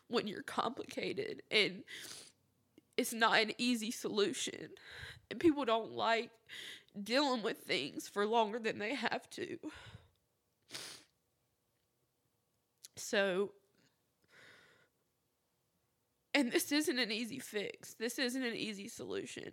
when 0.08 0.26
you're 0.26 0.42
complicated 0.42 1.42
and 1.50 1.82
it's 2.96 3.14
not 3.14 3.40
an 3.40 3.52
easy 3.56 3.90
solution. 3.90 4.68
And 5.30 5.40
people 5.40 5.64
don't 5.64 5.92
like 5.92 6.30
dealing 7.02 7.42
with 7.42 7.58
things 7.58 8.08
for 8.08 8.26
longer 8.26 8.58
than 8.58 8.78
they 8.78 8.94
have 8.94 9.30
to. 9.30 9.56
So, 13.10 13.50
and 16.32 16.52
this 16.52 16.70
isn't 16.70 16.96
an 16.96 17.10
easy 17.10 17.40
fix. 17.40 17.94
This 17.94 18.20
isn't 18.20 18.44
an 18.44 18.54
easy 18.54 18.86
solution. 18.86 19.50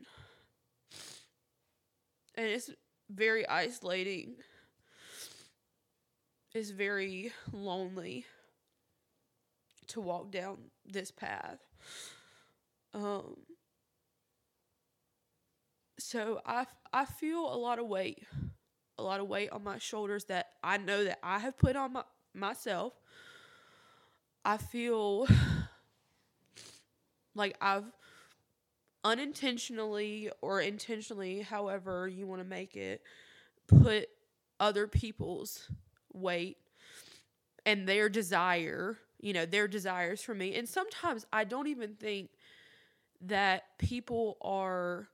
And 2.36 2.46
it's 2.46 2.70
very 3.10 3.50
isolating. 3.50 4.36
It's 6.54 6.70
very 6.70 7.32
lonely 7.52 8.28
to 9.88 10.02
walk 10.02 10.32
down 10.32 10.58
this 10.86 11.10
path. 11.10 11.58
Um, 12.94 13.38
so 15.98 16.42
I, 16.46 16.68
I 16.94 17.06
feel 17.06 17.40
a 17.40 17.58
lot 17.58 17.80
of 17.80 17.88
weight, 17.88 18.24
a 19.00 19.04
lot 19.04 19.20
of 19.20 19.28
weight 19.28 19.50
on 19.50 19.64
my 19.64 19.80
shoulders 19.80 20.26
that 20.26 20.46
I 20.64 20.78
know 20.78 21.06
that 21.06 21.18
I 21.24 21.40
have 21.40 21.58
put 21.58 21.76
on 21.76 21.94
my, 21.94 22.04
myself. 22.36 22.94
I 24.48 24.56
feel 24.56 25.28
like 27.36 27.58
I've 27.60 27.84
unintentionally 29.04 30.32
or 30.42 30.62
intentionally, 30.62 31.42
however 31.42 32.08
you 32.08 32.26
want 32.28 32.42
to 32.42 32.48
make 32.48 32.78
it, 32.78 33.02
put 33.68 34.08
other 34.58 34.88
people's 34.88 35.70
weight 36.14 36.56
and 37.66 37.90
their 37.90 38.08
desire, 38.08 38.98
you 39.20 39.34
know, 39.34 39.46
their 39.46 39.68
desires 39.68 40.22
for 40.22 40.34
me. 40.34 40.56
And 40.56 40.68
sometimes 40.68 41.26
I 41.34 41.44
don't 41.44 41.68
even 41.68 41.96
think 41.96 42.30
that 43.20 43.64
people 43.78 44.38
are 44.42 45.10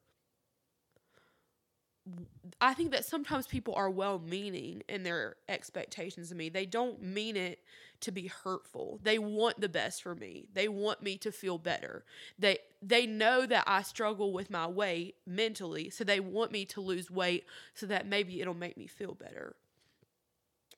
I 2.59 2.73
think 2.73 2.91
that 2.91 3.05
sometimes 3.05 3.47
people 3.47 3.73
are 3.75 3.89
well 3.89 4.19
meaning 4.19 4.83
in 4.89 5.03
their 5.03 5.35
expectations 5.47 6.31
of 6.31 6.37
me. 6.37 6.49
They 6.49 6.65
don't 6.65 7.01
mean 7.01 7.37
it 7.37 7.59
to 8.01 8.11
be 8.11 8.27
hurtful. 8.27 8.99
They 9.03 9.17
want 9.17 9.61
the 9.61 9.69
best 9.69 10.03
for 10.03 10.13
me. 10.13 10.47
They 10.53 10.67
want 10.67 11.01
me 11.01 11.17
to 11.19 11.31
feel 11.31 11.57
better. 11.57 12.03
They 12.37 12.59
they 12.81 13.05
know 13.05 13.45
that 13.45 13.63
I 13.67 13.81
struggle 13.83 14.33
with 14.33 14.49
my 14.49 14.67
weight 14.67 15.15
mentally, 15.25 15.89
so 15.89 16.03
they 16.03 16.19
want 16.19 16.51
me 16.51 16.65
to 16.65 16.81
lose 16.81 17.09
weight 17.09 17.45
so 17.73 17.85
that 17.85 18.05
maybe 18.05 18.41
it'll 18.41 18.53
make 18.53 18.77
me 18.77 18.87
feel 18.87 19.13
better. 19.13 19.55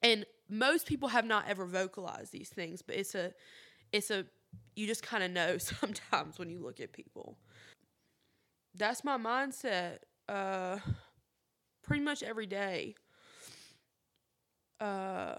And 0.03 0.25
most 0.47 0.85
people 0.85 1.09
have 1.09 1.25
not 1.25 1.47
ever 1.47 1.65
vocalized 1.65 2.31
these 2.31 2.49
things, 2.49 2.83
but 2.83 2.95
it's 2.95 3.15
a 3.15 3.33
it's 3.91 4.11
a 4.11 4.25
you 4.75 4.85
just 4.85 5.01
kind 5.01 5.23
of 5.23 5.31
know 5.31 5.57
sometimes 5.59 6.37
when 6.37 6.49
you 6.49 6.59
look 6.59 6.79
at 6.79 6.93
people. 6.93 7.37
That's 8.75 9.03
my 9.03 9.17
mindset. 9.17 9.99
Uh 10.29 10.77
pretty 11.85 12.03
much 12.03 12.23
every 12.23 12.47
day. 12.47 12.95
Uh, 14.79 15.35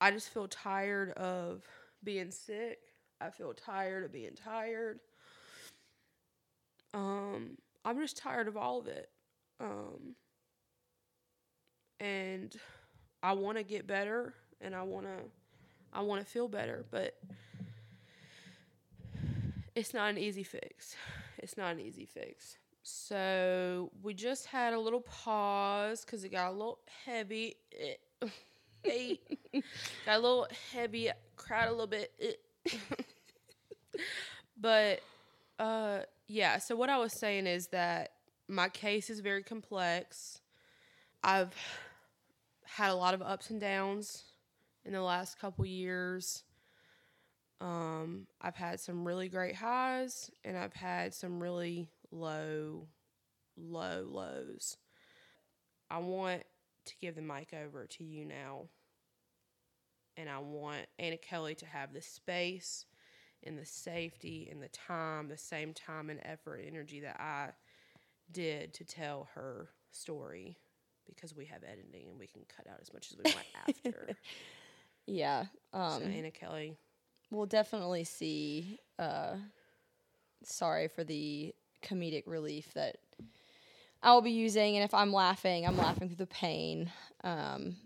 I 0.00 0.10
just 0.10 0.30
feel 0.30 0.48
tired 0.48 1.10
of 1.12 1.62
being 2.02 2.30
sick. 2.30 2.78
I 3.20 3.30
feel 3.30 3.52
tired 3.52 4.04
of 4.04 4.12
being 4.12 4.34
tired. 4.34 5.00
Um, 6.94 7.58
I'm 7.84 7.98
just 7.98 8.16
tired 8.16 8.48
of 8.48 8.56
all 8.56 8.80
of 8.80 8.86
it. 8.86 9.10
Um, 9.60 10.16
and 12.00 12.56
I 13.22 13.34
want 13.34 13.58
to 13.58 13.62
get 13.62 13.86
better 13.86 14.34
and 14.60 14.74
I 14.74 14.82
want 14.82 15.06
to 15.06 15.16
I 15.92 16.00
want 16.02 16.24
to 16.24 16.26
feel 16.26 16.48
better, 16.48 16.86
but 16.90 17.18
it's 19.74 19.92
not 19.92 20.10
an 20.10 20.18
easy 20.18 20.44
fix. 20.44 20.96
It's 21.38 21.56
not 21.56 21.72
an 21.72 21.80
easy 21.80 22.06
fix. 22.06 22.56
So 22.82 23.90
we 24.02 24.14
just 24.14 24.46
had 24.46 24.72
a 24.72 24.80
little 24.80 25.00
pause 25.02 26.04
because 26.04 26.24
it 26.24 26.30
got 26.30 26.50
a 26.50 26.52
little 26.52 26.78
heavy. 27.04 27.56
Hey, 28.82 29.20
got 30.06 30.16
a 30.16 30.18
little 30.18 30.46
heavy. 30.72 31.10
Cried 31.36 31.68
a 31.68 31.70
little 31.70 31.86
bit. 31.86 32.40
but 34.58 35.00
uh, 35.58 35.98
yeah. 36.28 36.56
So 36.56 36.76
what 36.76 36.88
I 36.88 36.96
was 36.96 37.12
saying 37.12 37.46
is 37.46 37.66
that 37.68 38.12
my 38.48 38.70
case 38.70 39.10
is 39.10 39.20
very 39.20 39.42
complex. 39.42 40.40
I've 41.22 41.54
had 42.64 42.90
a 42.90 42.94
lot 42.94 43.12
of 43.12 43.20
ups 43.20 43.50
and 43.50 43.60
downs 43.60 44.24
in 44.86 44.94
the 44.94 45.02
last 45.02 45.38
couple 45.38 45.66
years. 45.66 46.44
Um, 47.60 48.26
I've 48.40 48.56
had 48.56 48.80
some 48.80 49.06
really 49.06 49.28
great 49.28 49.56
highs 49.56 50.30
and 50.44 50.56
I've 50.56 50.72
had 50.72 51.12
some 51.12 51.42
really 51.42 51.90
low, 52.10 52.88
low 53.56 54.06
lows. 54.08 54.76
I 55.90 55.98
want 55.98 56.42
to 56.86 56.94
give 57.00 57.14
the 57.14 57.22
mic 57.22 57.52
over 57.52 57.86
to 57.86 58.04
you 58.04 58.24
now. 58.24 58.68
And 60.16 60.28
I 60.28 60.38
want 60.38 60.86
Anna 60.98 61.16
Kelly 61.16 61.54
to 61.56 61.66
have 61.66 61.92
the 61.92 62.02
space 62.02 62.84
and 63.42 63.58
the 63.58 63.64
safety 63.64 64.48
and 64.50 64.62
the 64.62 64.68
time, 64.68 65.28
the 65.28 65.36
same 65.36 65.72
time 65.72 66.10
and 66.10 66.20
effort, 66.24 66.62
energy 66.66 67.00
that 67.00 67.20
I 67.20 67.50
did 68.30 68.74
to 68.74 68.84
tell 68.84 69.28
her 69.34 69.70
story 69.90 70.58
because 71.06 71.34
we 71.34 71.46
have 71.46 71.62
editing 71.64 72.08
and 72.08 72.18
we 72.18 72.26
can 72.26 72.42
cut 72.54 72.70
out 72.70 72.78
as 72.80 72.92
much 72.92 73.10
as 73.10 73.18
we 73.18 73.32
want 73.32 73.46
after. 73.84 74.16
Yeah. 75.06 75.46
Um, 75.72 76.02
so 76.02 76.04
Anna 76.04 76.30
Kelly. 76.30 76.76
We'll 77.30 77.46
definitely 77.46 78.04
see. 78.04 78.78
Uh, 78.98 79.36
sorry 80.44 80.88
for 80.88 81.04
the 81.04 81.54
comedic 81.82 82.24
relief 82.26 82.72
that 82.74 82.96
I'll 84.02 84.22
be 84.22 84.30
using. 84.30 84.76
And 84.76 84.84
if 84.84 84.94
I'm 84.94 85.12
laughing, 85.12 85.66
I'm 85.66 85.76
laughing 85.76 86.08
through 86.08 86.16
the 86.16 86.26
pain. 86.26 86.90
Um, 87.22 87.76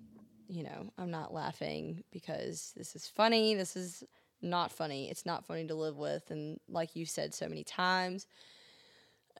you 0.48 0.62
know, 0.62 0.90
I'm 0.98 1.10
not 1.10 1.32
laughing 1.32 2.04
because 2.12 2.72
this 2.76 2.94
is 2.94 3.08
funny. 3.08 3.54
This 3.54 3.76
is 3.76 4.04
not 4.42 4.70
funny. 4.70 5.10
It's 5.10 5.26
not 5.26 5.46
funny 5.46 5.66
to 5.66 5.74
live 5.74 5.96
with. 5.96 6.30
And 6.30 6.60
like 6.68 6.94
you 6.94 7.06
said 7.06 7.34
so 7.34 7.48
many 7.48 7.64
times, 7.64 8.26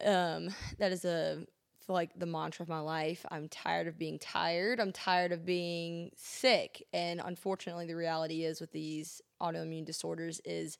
um, 0.05 0.49
that 0.79 0.93
is 0.93 1.05
a 1.05 1.47
like 1.87 2.11
the 2.17 2.27
mantra 2.27 2.63
of 2.63 2.69
my 2.69 2.81
life. 2.81 3.27
I'm 3.31 3.49
tired 3.49 3.87
of 3.87 3.99
being 3.99 4.19
tired. 4.19 4.81
I'm 4.81 4.93
tired 4.93 5.33
of 5.33 5.45
being 5.45 6.11
sick. 6.17 6.83
And 6.93 7.21
unfortunately, 7.23 7.87
the 7.87 7.97
reality 7.97 8.45
is 8.45 8.61
with 8.61 8.73
these 8.73 9.21
autoimmune 9.41 9.85
disorders 9.85 10.41
is, 10.45 10.79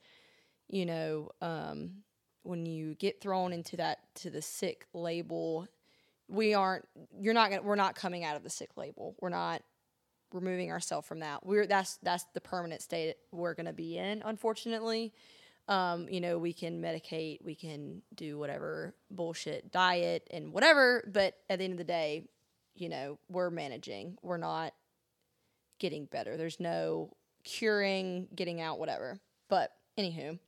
you 0.69 0.87
know, 0.87 1.31
um, 1.43 2.05
when 2.45 2.67
you 2.67 2.95
get 2.95 3.21
thrown 3.21 3.53
into 3.53 3.77
that 3.79 3.99
to 4.17 4.31
the 4.31 4.43
sick 4.43 4.87
label, 4.93 5.67
we 6.29 6.55
aren't. 6.55 6.87
You're 7.19 7.35
not 7.35 7.51
gonna. 7.51 7.63
We're 7.63 7.75
not 7.75 7.95
coming 7.95 8.25
out 8.25 8.37
of 8.37 8.43
the 8.43 8.51
sick 8.51 8.71
label. 8.77 9.17
We're 9.21 9.29
not 9.31 9.63
removing 10.33 10.71
ourselves 10.71 11.07
from 11.07 11.21
that. 11.21 11.45
We're 11.45 11.67
that's 11.67 11.99
that's 12.03 12.25
the 12.35 12.41
permanent 12.41 12.83
state 12.83 13.17
we're 13.33 13.55
gonna 13.55 13.73
be 13.73 13.99
in. 13.99 14.23
Unfortunately, 14.25 15.13
um, 15.69 16.09
you 16.11 16.21
know, 16.21 16.39
we 16.39 16.53
can 16.53 16.81
medicate, 16.81 17.43
we 17.43 17.55
can 17.55 18.03
do 18.15 18.39
whatever 18.39 18.95
bullshit 19.11 19.73
diet 19.73 20.29
and 20.31 20.53
whatever, 20.53 21.09
but 21.13 21.35
at 21.49 21.59
the 21.59 21.65
end 21.65 21.73
of 21.73 21.79
the 21.79 21.85
day, 21.85 22.29
you 22.75 22.89
know, 22.89 23.19
we're 23.31 23.51
managing. 23.51 24.19
We're 24.23 24.37
not 24.37 24.75
getting 25.79 26.05
better. 26.07 26.37
There's 26.37 26.61
no 26.61 27.17
curing, 27.45 28.29
getting 28.35 28.61
out, 28.61 28.79
whatever. 28.79 29.21
But 29.49 29.73
anywho, 29.99 30.39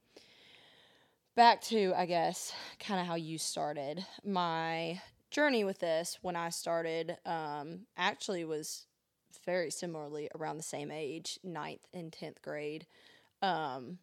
back 1.37 1.61
to 1.61 1.93
I 1.97 2.07
guess 2.07 2.53
kind 2.81 3.01
of 3.01 3.07
how 3.07 3.15
you 3.15 3.39
started. 3.39 4.05
My 4.25 5.01
journey 5.31 5.65
with 5.65 5.79
this 5.79 6.19
when 6.23 6.35
I 6.35 6.49
started 6.49 7.17
um, 7.25 7.81
actually 7.97 8.45
was 8.45 8.87
very 9.45 9.71
similarly 9.71 10.29
around 10.35 10.57
the 10.57 10.63
same 10.63 10.91
age, 10.91 11.39
ninth 11.45 11.87
and 11.95 12.13
tenth 12.13 12.43
grade. 12.43 12.87
Um, 13.43 13.99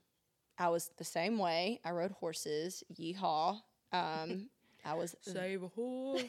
I 0.58 0.70
was 0.70 0.92
the 0.98 1.04
same 1.04 1.40
way. 1.40 1.80
I 1.84 1.92
rode 1.92 2.12
horses. 2.12 2.84
Yeehaw. 2.94 3.60
Um, 3.92 4.50
I 4.86 4.94
was 4.94 5.16
Save 5.22 5.64
a 5.64 5.68
horse. 5.70 6.24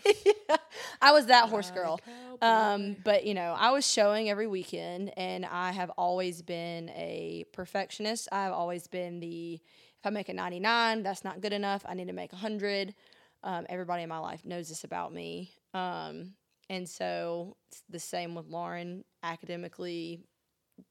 I 1.03 1.13
was 1.13 1.27
that 1.27 1.51
horse 1.51 1.71
girl. 1.71 2.01
Um, 2.41 2.97
but 3.05 3.27
you 3.27 3.35
know, 3.35 3.55
I 3.57 3.71
was 3.71 3.87
showing 3.87 4.31
every 4.31 4.47
weekend, 4.47 5.13
and 5.19 5.45
I 5.45 5.73
have 5.73 5.91
always 5.91 6.41
been 6.41 6.89
a 6.91 7.45
perfectionist. 7.53 8.29
I've 8.33 8.53
always 8.53 8.87
been 8.87 9.21
the 9.21 9.61
if 10.05 10.09
I 10.09 10.11
make 10.11 10.29
a 10.29 10.35
ninety 10.35 10.61
nine, 10.61 11.03
that's 11.03 11.25
not 11.25 11.41
good 11.41 11.55
enough. 11.55 11.83
I 11.89 11.95
need 11.95 12.09
to 12.09 12.13
make 12.13 12.35
a 12.35 12.37
hundred. 12.37 12.95
Um, 13.43 13.65
everybody 13.71 14.03
in 14.03 14.09
my 14.11 14.19
life 14.19 14.45
knows 14.45 14.69
this 14.69 14.85
about 14.85 15.15
me. 15.15 15.51
Um, 15.73 16.35
and 16.69 16.87
so 16.87 17.57
it's 17.69 17.83
the 17.89 17.99
same 17.99 18.35
with 18.35 18.47
Lauren. 18.47 19.05
Academically 19.23 20.21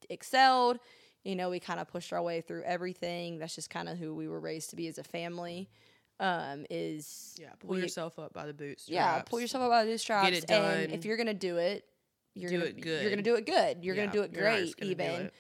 excelled. 0.10 0.80
You 1.24 1.36
know, 1.36 1.50
we 1.52 1.60
kind 1.60 1.80
of 1.80 1.88
pushed 1.88 2.12
our 2.12 2.22
way 2.24 2.42
through 2.42 2.64
everything. 2.64 3.38
That's 3.38 3.54
just 3.56 3.70
kind 3.70 3.88
of 3.88 3.98
who 4.00 4.14
we 4.16 4.28
were 4.28 4.40
raised 4.40 4.72
to 4.72 4.76
be 4.76 4.88
as 4.88 4.98
a 4.98 5.04
family. 5.04 5.70
Um, 6.20 6.66
is 6.72 7.36
yeah, 7.40 7.50
pull 7.60 7.72
we- 7.76 7.82
yourself 7.82 8.18
up 8.18 8.34
by 8.34 8.46
the 8.48 8.54
bootstraps. 8.54 8.90
yeah, 8.90 9.22
pull 9.24 9.40
yourself 9.40 9.64
up 9.64 9.70
by 9.70 9.84
the 9.86 9.92
bootstraps. 9.92 10.28
it 10.30 10.46
And 10.50 10.90
done. 10.90 10.98
if 10.98 11.06
you're 11.06 11.18
gonna 11.18 11.34
do 11.34 11.58
it, 11.58 11.86
you're 12.36 12.50
Do 12.50 12.58
gonna 12.60 12.70
it 12.72 12.82
good. 12.82 13.02
You're 13.04 13.10
gonna 13.12 13.22
do 13.22 13.36
it 13.36 13.46
good. 13.46 13.84
You're 13.86 13.96
Yeah, 13.96 14.06
gonna 14.08 14.14
do 14.18 14.24
it 14.24 14.34
great. 14.34 14.74
even. 14.82 15.06
it. 15.06 15.34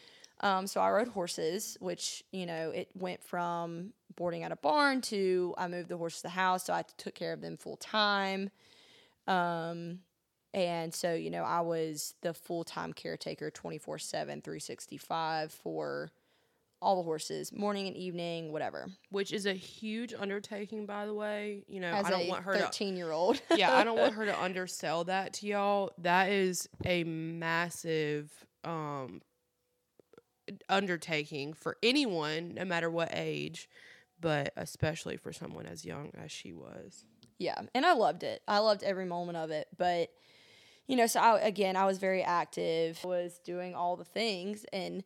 Um, 0.43 0.67
so 0.67 0.81
I 0.81 0.91
rode 0.91 1.07
horses, 1.07 1.77
which 1.79 2.23
you 2.31 2.45
know 2.45 2.69
it 2.69 2.89
went 2.93 3.23
from 3.23 3.93
boarding 4.15 4.43
at 4.43 4.51
a 4.51 4.57
barn 4.57 5.01
to 5.01 5.55
I 5.57 5.67
moved 5.67 5.89
the 5.89 5.97
horses 5.97 6.17
to 6.19 6.23
the 6.23 6.29
house, 6.29 6.65
so 6.65 6.73
I 6.73 6.83
took 6.97 7.15
care 7.15 7.33
of 7.33 7.41
them 7.41 7.57
full 7.57 7.77
time. 7.77 8.51
Um, 9.25 9.99
and 10.53 10.93
so 10.93 11.13
you 11.13 11.31
know 11.31 11.43
I 11.43 11.61
was 11.61 12.13
the 12.21 12.33
full 12.33 12.65
time 12.65 12.91
caretaker, 12.91 13.49
24 13.49 13.97
7, 13.97 14.41
365 14.41 15.51
for 15.53 16.11
all 16.81 16.97
the 16.97 17.03
horses, 17.03 17.53
morning 17.53 17.87
and 17.87 17.95
evening, 17.95 18.51
whatever. 18.51 18.87
which 19.09 19.31
is 19.31 19.45
a 19.45 19.53
huge 19.53 20.13
undertaking, 20.13 20.85
by 20.85 21.05
the 21.05 21.13
way. 21.13 21.63
You 21.69 21.79
know, 21.79 21.87
As 21.87 22.07
I 22.07 22.09
don't 22.09 22.27
want 22.27 22.43
her 22.43 22.51
to 22.51 22.59
13 22.59 22.97
year 22.97 23.11
old. 23.13 23.41
yeah, 23.55 23.73
I 23.73 23.85
don't 23.85 23.97
want 23.97 24.15
her 24.15 24.25
to 24.25 24.41
undersell 24.43 25.05
that 25.05 25.31
to 25.35 25.47
y'all. 25.47 25.91
That 25.99 26.29
is 26.29 26.67
a 26.83 27.05
massive 27.05 28.29
um 28.65 29.21
undertaking 30.69 31.53
for 31.53 31.77
anyone, 31.83 32.53
no 32.53 32.65
matter 32.65 32.89
what 32.89 33.09
age, 33.13 33.69
but 34.19 34.53
especially 34.55 35.17
for 35.17 35.33
someone 35.33 35.65
as 35.65 35.85
young 35.85 36.11
as 36.17 36.31
she 36.31 36.53
was. 36.53 37.05
Yeah, 37.39 37.59
and 37.73 37.85
I 37.85 37.93
loved 37.93 38.23
it. 38.23 38.41
I 38.47 38.59
loved 38.59 38.83
every 38.83 39.05
moment 39.05 39.37
of 39.37 39.51
it. 39.51 39.67
But 39.77 40.09
you 40.87 40.95
know, 40.95 41.07
so 41.07 41.19
I, 41.19 41.39
again, 41.39 41.75
I 41.75 41.85
was 41.85 41.97
very 41.97 42.23
active, 42.23 42.99
I 43.03 43.07
was 43.07 43.39
doing 43.39 43.73
all 43.73 43.95
the 43.95 44.05
things, 44.05 44.65
and 44.73 45.03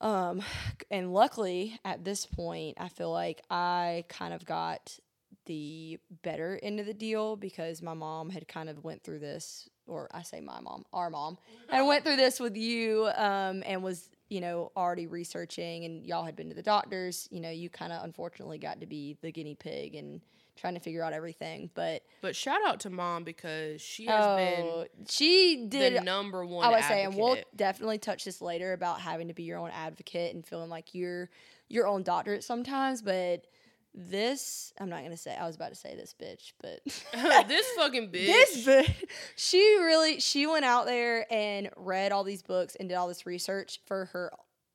um, 0.00 0.42
and 0.90 1.12
luckily 1.12 1.78
at 1.84 2.04
this 2.04 2.26
point, 2.26 2.76
I 2.78 2.88
feel 2.88 3.10
like 3.10 3.42
I 3.50 4.04
kind 4.08 4.34
of 4.34 4.44
got 4.44 4.98
the 5.46 5.98
better 6.22 6.58
end 6.62 6.80
of 6.80 6.86
the 6.86 6.94
deal 6.94 7.36
because 7.36 7.82
my 7.82 7.94
mom 7.94 8.30
had 8.30 8.46
kind 8.46 8.68
of 8.68 8.84
went 8.84 9.02
through 9.02 9.20
this, 9.20 9.68
or 9.92 10.08
I 10.12 10.22
say 10.22 10.40
my 10.40 10.60
mom, 10.60 10.84
our 10.92 11.10
mom, 11.10 11.38
and 11.68 11.86
went 11.86 12.04
through 12.04 12.16
this 12.16 12.40
with 12.40 12.56
you, 12.56 13.08
um, 13.16 13.62
and 13.66 13.82
was 13.82 14.08
you 14.28 14.40
know 14.40 14.72
already 14.76 15.06
researching, 15.06 15.84
and 15.84 16.06
y'all 16.06 16.24
had 16.24 16.36
been 16.36 16.48
to 16.48 16.54
the 16.54 16.62
doctors. 16.62 17.28
You 17.30 17.40
know, 17.40 17.50
you 17.50 17.68
kind 17.68 17.92
of 17.92 18.04
unfortunately 18.04 18.58
got 18.58 18.80
to 18.80 18.86
be 18.86 19.16
the 19.20 19.30
guinea 19.30 19.54
pig 19.54 19.94
and 19.94 20.20
trying 20.56 20.74
to 20.74 20.80
figure 20.80 21.02
out 21.02 21.12
everything, 21.12 21.70
but 21.74 22.02
But 22.20 22.36
shout 22.36 22.60
out 22.66 22.80
to 22.80 22.90
mom 22.90 23.24
because 23.24 23.80
she 23.80 24.06
has 24.06 24.24
oh, 24.24 24.86
she 25.08 25.66
did 25.68 25.96
the 25.96 26.00
number 26.00 26.44
one. 26.44 26.66
I 26.66 26.70
would 26.70 26.84
say, 26.84 27.04
and 27.04 27.14
we'll 27.14 27.38
definitely 27.56 27.98
touch 27.98 28.24
this 28.24 28.40
later 28.40 28.72
about 28.72 29.00
having 29.00 29.28
to 29.28 29.34
be 29.34 29.44
your 29.44 29.58
own 29.58 29.70
advocate 29.70 30.34
and 30.34 30.46
feeling 30.46 30.68
like 30.70 30.94
you're 30.94 31.30
your 31.68 31.86
own 31.86 32.02
doctor 32.02 32.40
sometimes. 32.40 33.02
But 33.02 33.46
this, 33.94 34.72
I'm 34.78 34.88
not 34.88 35.02
gonna 35.02 35.16
say. 35.16 35.36
I 35.36 35.46
was 35.46 35.56
about 35.56 35.70
to 35.70 35.74
say 35.74 35.94
this 35.94 36.14
bitch, 36.20 36.52
but 36.60 36.80
this 37.48 37.66
fucking 37.76 38.08
bitch. 38.08 38.26
this 38.26 38.66
bitch, 38.66 38.94
she 39.36 39.58
really 39.80 40.20
she 40.20 40.46
went 40.46 40.64
out 40.64 40.86
there 40.86 41.26
and 41.32 41.70
read 41.76 42.12
all 42.12 42.24
these 42.24 42.42
books 42.42 42.76
and 42.76 42.88
did 42.88 42.94
all 42.94 43.08
this 43.08 43.26
research 43.26 43.80
for 43.86 44.06
her 44.06 44.32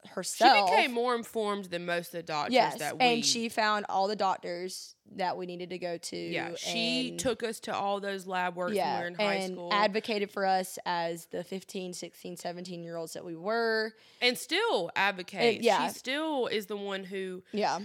herself. 0.07 0.69
she 0.69 0.75
became 0.75 0.93
more 0.93 1.15
informed 1.15 1.65
than 1.65 1.85
most 1.85 2.07
of 2.07 2.11
the 2.13 2.23
doctors 2.23 2.53
yes, 2.53 2.79
that 2.79 2.97
we 2.97 3.05
and 3.05 3.25
she 3.25 3.49
found 3.49 3.85
all 3.89 4.07
the 4.07 4.15
doctors 4.15 4.95
that 5.15 5.35
we 5.37 5.45
needed 5.45 5.69
to 5.71 5.77
go 5.77 5.97
to. 5.97 6.17
Yeah, 6.17 6.51
she 6.55 7.09
and- 7.09 7.19
took 7.19 7.43
us 7.43 7.59
to 7.61 7.75
all 7.75 7.99
those 7.99 8.27
lab 8.27 8.55
works 8.55 8.75
when 8.75 8.95
we 8.95 9.01
were 9.01 9.07
in 9.07 9.15
high 9.15 9.33
and 9.35 9.53
school. 9.55 9.69
advocated 9.73 10.31
for 10.31 10.45
us 10.45 10.77
as 10.85 11.25
the 11.27 11.43
15 11.43 11.93
16 11.93 12.37
17 12.37 12.83
year 12.83 12.95
olds 12.97 13.13
that 13.13 13.25
we 13.25 13.35
were 13.35 13.93
and 14.21 14.37
still 14.37 14.91
advocates. 14.95 15.63
yeah. 15.63 15.87
She 15.87 15.93
still 15.95 16.47
is 16.47 16.67
the 16.67 16.77
one 16.77 17.03
who, 17.03 17.43
yeah 17.51 17.79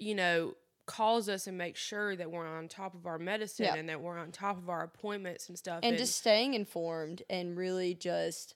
you 0.00 0.14
know, 0.14 0.54
calls 0.86 1.28
us 1.28 1.46
and 1.46 1.58
makes 1.58 1.80
sure 1.80 2.16
that 2.16 2.30
we're 2.30 2.46
on 2.46 2.66
top 2.68 2.94
of 2.94 3.04
our 3.06 3.18
medicine 3.18 3.66
Yeah. 3.66 3.74
and 3.74 3.88
that 3.90 4.00
we're 4.00 4.16
on 4.18 4.32
top 4.32 4.56
of 4.56 4.70
our 4.70 4.82
appointments 4.82 5.48
and 5.48 5.58
stuff. 5.58 5.80
and 5.82 5.98
just 5.98 6.16
staying 6.16 6.54
informed 6.54 7.22
and 7.28 7.56
really 7.58 7.94
just 7.94 8.54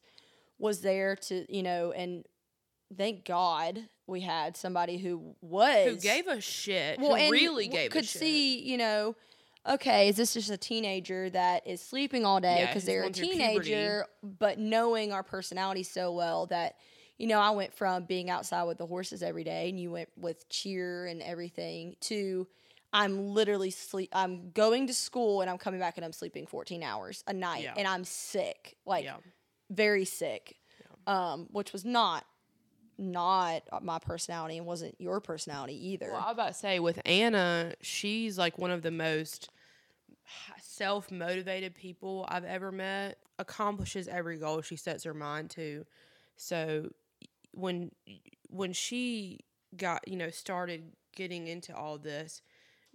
was 0.58 0.80
there 0.80 1.14
to 1.16 1.44
you 1.54 1.62
know 1.62 1.92
and 1.92 2.24
thank 2.96 3.24
god 3.26 3.80
we 4.06 4.20
had 4.22 4.56
somebody 4.56 4.96
who 4.96 5.34
was 5.42 5.88
who 5.88 5.96
gave 5.96 6.26
a 6.26 6.40
shit, 6.40 6.98
well, 7.00 7.10
who 7.10 7.16
and 7.16 7.32
really 7.32 7.66
w- 7.66 7.82
gave 7.82 7.90
could 7.90 8.04
a 8.04 8.06
shit. 8.06 8.20
see 8.20 8.62
you 8.62 8.78
know 8.78 9.14
okay 9.68 10.08
is 10.08 10.16
this 10.16 10.32
just 10.34 10.50
a 10.50 10.56
teenager 10.56 11.28
that 11.30 11.66
is 11.66 11.80
sleeping 11.82 12.24
all 12.24 12.40
day 12.40 12.60
because 12.66 12.82
who's 12.82 12.84
they're 12.86 13.04
a 13.04 13.10
teenager 13.10 14.06
but 14.22 14.58
knowing 14.58 15.12
our 15.12 15.22
personality 15.22 15.82
so 15.82 16.12
well 16.12 16.46
that 16.46 16.76
you 17.22 17.28
know 17.28 17.38
i 17.38 17.50
went 17.50 17.72
from 17.72 18.04
being 18.04 18.28
outside 18.28 18.64
with 18.64 18.78
the 18.78 18.86
horses 18.86 19.22
every 19.22 19.44
day 19.44 19.68
and 19.68 19.78
you 19.78 19.90
went 19.92 20.08
with 20.16 20.48
cheer 20.48 21.06
and 21.06 21.22
everything 21.22 21.94
to 22.00 22.46
i'm 22.92 23.28
literally 23.28 23.70
sleep 23.70 24.10
i'm 24.12 24.50
going 24.50 24.88
to 24.88 24.92
school 24.92 25.40
and 25.40 25.48
i'm 25.48 25.56
coming 25.56 25.78
back 25.78 25.96
and 25.96 26.04
i'm 26.04 26.12
sleeping 26.12 26.46
14 26.46 26.82
hours 26.82 27.22
a 27.28 27.32
night 27.32 27.62
Yeah. 27.62 27.74
and 27.76 27.86
i'm 27.86 28.02
sick 28.04 28.76
like 28.84 29.04
yeah. 29.04 29.16
very 29.70 30.04
sick 30.04 30.56
um 31.06 31.46
which 31.52 31.72
was 31.72 31.84
not 31.84 32.26
not 32.98 33.62
my 33.82 33.98
personality 34.00 34.58
and 34.58 34.66
wasn't 34.66 34.94
your 35.00 35.20
personality 35.20 35.90
either 35.90 36.10
Well, 36.10 36.20
I 36.20 36.24
was 36.26 36.34
about 36.34 36.48
to 36.48 36.54
say 36.54 36.78
with 36.78 37.00
Anna, 37.04 37.74
she's 37.80 38.36
like 38.36 38.58
one 38.58 38.70
of 38.70 38.82
the 38.82 38.90
most 38.90 39.48
self 40.60 41.10
motivated 41.10 41.74
people 41.74 42.26
I've 42.28 42.44
ever 42.44 42.70
met. 42.70 43.18
Accomplishes 43.38 44.08
every 44.08 44.36
goal 44.38 44.60
she 44.62 44.76
sets 44.76 45.04
her 45.04 45.14
mind 45.14 45.50
to. 45.50 45.84
So 46.36 46.90
when 47.52 47.92
when 48.48 48.72
she 48.72 49.40
got 49.76 50.06
you 50.06 50.16
know 50.16 50.30
started 50.30 50.92
getting 51.14 51.46
into 51.48 51.74
all 51.74 51.98
this, 51.98 52.42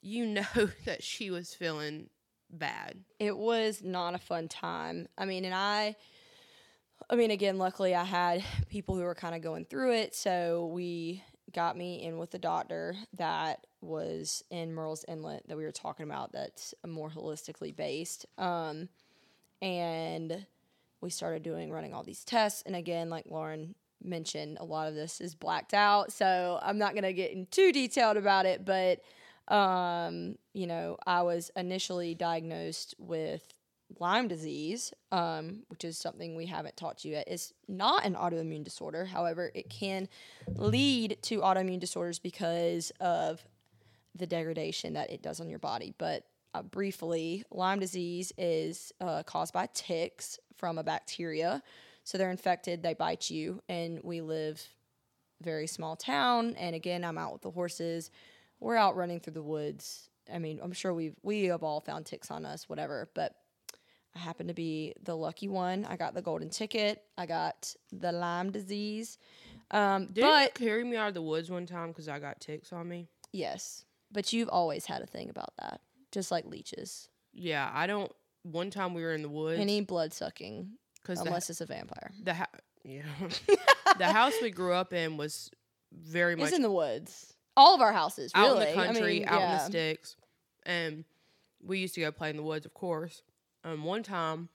you 0.01 0.25
know 0.25 0.43
that 0.85 1.03
she 1.03 1.31
was 1.31 1.53
feeling 1.53 2.09
bad. 2.49 3.03
it 3.19 3.37
was 3.37 3.83
not 3.83 4.15
a 4.15 4.17
fun 4.17 4.47
time. 4.47 5.07
I 5.17 5.25
mean, 5.25 5.45
and 5.45 5.53
I, 5.53 5.95
I 7.09 7.15
mean, 7.15 7.31
again, 7.31 7.57
luckily 7.57 7.93
I 7.95 8.03
had 8.03 8.43
people 8.69 8.95
who 8.95 9.01
were 9.01 9.15
kind 9.15 9.35
of 9.35 9.41
going 9.41 9.65
through 9.65 9.93
it. 9.93 10.15
So 10.15 10.67
we 10.67 11.23
got 11.53 11.77
me 11.77 12.03
in 12.03 12.17
with 12.17 12.31
the 12.31 12.39
doctor 12.39 12.95
that 13.17 13.65
was 13.81 14.43
in 14.49 14.73
Murrells 14.73 15.05
Inlet 15.07 15.47
that 15.47 15.57
we 15.57 15.63
were 15.63 15.71
talking 15.71 16.05
about 16.05 16.31
that's 16.33 16.73
more 16.85 17.09
holistically 17.09 17.75
based. 17.75 18.25
Um, 18.37 18.89
and 19.61 20.45
we 21.01 21.09
started 21.09 21.43
doing 21.43 21.71
running 21.71 21.93
all 21.93 22.03
these 22.03 22.25
tests. 22.25 22.63
And 22.65 22.75
again, 22.75 23.09
like 23.09 23.25
Lauren 23.29 23.75
mentioned, 24.03 24.57
a 24.59 24.65
lot 24.65 24.87
of 24.87 24.95
this 24.95 25.21
is 25.21 25.35
blacked 25.35 25.73
out. 25.73 26.11
So 26.11 26.59
I'm 26.61 26.77
not 26.77 26.93
going 26.93 27.03
to 27.03 27.13
get 27.13 27.31
in 27.31 27.47
too 27.47 27.71
detailed 27.71 28.17
about 28.17 28.45
it, 28.45 28.65
but 28.65 29.01
um, 29.53 30.37
you 30.53 30.67
know, 30.67 30.97
I 31.05 31.21
was 31.21 31.51
initially 31.55 32.13
diagnosed 32.15 32.95
with 32.97 33.53
Lyme 33.99 34.27
disease, 34.27 34.93
um, 35.11 35.63
which 35.69 35.85
is 35.85 35.97
something 35.97 36.35
we 36.35 36.45
haven't 36.45 36.75
taught 36.75 37.05
you 37.05 37.13
yet. 37.13 37.27
It's 37.27 37.53
not 37.67 38.05
an 38.05 38.15
autoimmune 38.15 38.63
disorder. 38.63 39.05
However, 39.05 39.51
it 39.55 39.69
can 39.69 40.09
lead 40.55 41.17
to 41.23 41.39
autoimmune 41.39 41.79
disorders 41.79 42.19
because 42.19 42.91
of 42.99 43.41
the 44.13 44.27
degradation 44.27 44.93
that 44.93 45.09
it 45.09 45.21
does 45.21 45.39
on 45.39 45.49
your 45.49 45.59
body. 45.59 45.93
But 45.97 46.23
uh, 46.53 46.63
briefly, 46.63 47.45
Lyme 47.51 47.79
disease 47.79 48.33
is 48.37 48.91
uh, 48.99 49.23
caused 49.23 49.53
by 49.53 49.69
ticks 49.73 50.39
from 50.57 50.77
a 50.77 50.83
bacteria. 50.83 51.61
So 52.07 52.17
they're 52.17 52.31
infected, 52.31 52.83
they 52.83 52.93
bite 52.93 53.29
you, 53.29 53.61
and 53.67 53.99
we 54.01 54.21
live 54.21 54.65
very 55.41 55.67
small 55.67 55.97
town. 55.97 56.55
And 56.57 56.73
again, 56.73 57.03
I'm 57.03 57.17
out 57.17 57.33
with 57.33 57.41
the 57.41 57.51
horses. 57.51 58.11
We're 58.61 58.77
out 58.77 58.95
running 58.95 59.19
through 59.19 59.33
the 59.33 59.43
woods. 59.43 60.07
I 60.33 60.39
mean, 60.39 60.61
I'm 60.63 60.71
sure 60.71 60.93
we've 60.93 61.17
we 61.21 61.43
have 61.47 61.63
all 61.63 61.81
found 61.81 62.05
ticks 62.05 62.31
on 62.31 62.45
us, 62.45 62.69
whatever. 62.69 63.09
But 63.13 63.35
I 64.15 64.19
happen 64.19 64.47
to 64.47 64.53
be 64.53 64.93
the 65.03 65.17
lucky 65.17 65.49
one. 65.49 65.83
I 65.83 65.97
got 65.97 66.13
the 66.13 66.21
golden 66.21 66.49
ticket. 66.49 67.03
I 67.17 67.25
got 67.25 67.75
the 67.91 68.13
Lyme 68.13 68.53
disease. 68.53 69.17
Um, 69.71 70.05
Did 70.13 70.21
but 70.21 70.57
you 70.61 70.65
carry 70.65 70.85
me 70.85 70.95
out 70.95 71.09
of 71.09 71.13
the 71.13 71.21
woods 71.21 71.51
one 71.51 71.65
time 71.65 71.89
because 71.89 72.07
I 72.07 72.19
got 72.19 72.39
ticks 72.39 72.71
on 72.71 72.87
me? 72.87 73.09
yes, 73.33 73.83
but 74.13 74.31
you've 74.31 74.47
always 74.47 74.85
had 74.85 75.01
a 75.01 75.05
thing 75.07 75.29
about 75.29 75.51
that, 75.59 75.81
just 76.13 76.31
like 76.31 76.45
leeches. 76.45 77.09
Yeah, 77.33 77.69
I 77.73 77.85
don't. 77.85 78.09
One 78.43 78.69
time 78.71 78.93
we 78.93 79.03
were 79.03 79.13
in 79.13 79.23
the 79.23 79.29
woods 79.29 79.59
Any 79.59 79.81
blood 79.81 80.13
sucking, 80.13 80.69
because 81.07 81.19
the, 81.21 81.27
unless 81.27 81.49
it's 81.49 81.61
a 81.61 81.65
vampire. 81.65 82.11
the 82.23 82.33
ha- 82.33 82.47
yeah 82.83 83.01
the 83.97 84.05
house 84.05 84.33
we 84.41 84.51
grew 84.51 84.73
up 84.73 84.93
in 84.93 85.17
was 85.17 85.49
very 85.93 86.35
much 86.35 86.47
It's 86.49 86.55
in 86.55 86.61
the 86.61 86.71
woods. 86.71 87.33
All 87.55 87.73
of 87.73 87.81
our 87.81 87.93
houses, 87.93 88.31
really. 88.35 88.47
out 88.47 88.53
really. 88.59 88.69
in 88.71 88.77
the 88.77 88.83
country, 88.85 89.15
I 89.15 89.19
mean, 89.19 89.27
out 89.29 89.41
in 89.41 89.49
the 89.57 89.59
sticks, 89.65 90.15
and 90.65 91.05
we 91.65 91.79
used 91.79 91.95
to 91.95 92.01
go 92.01 92.11
play 92.11 92.29
in 92.29 92.37
the 92.37 92.43
woods, 92.43 92.65
of 92.67 92.73
course. 92.73 93.23
Um, 93.63 93.83
one 93.83 94.03
time, 94.03 94.49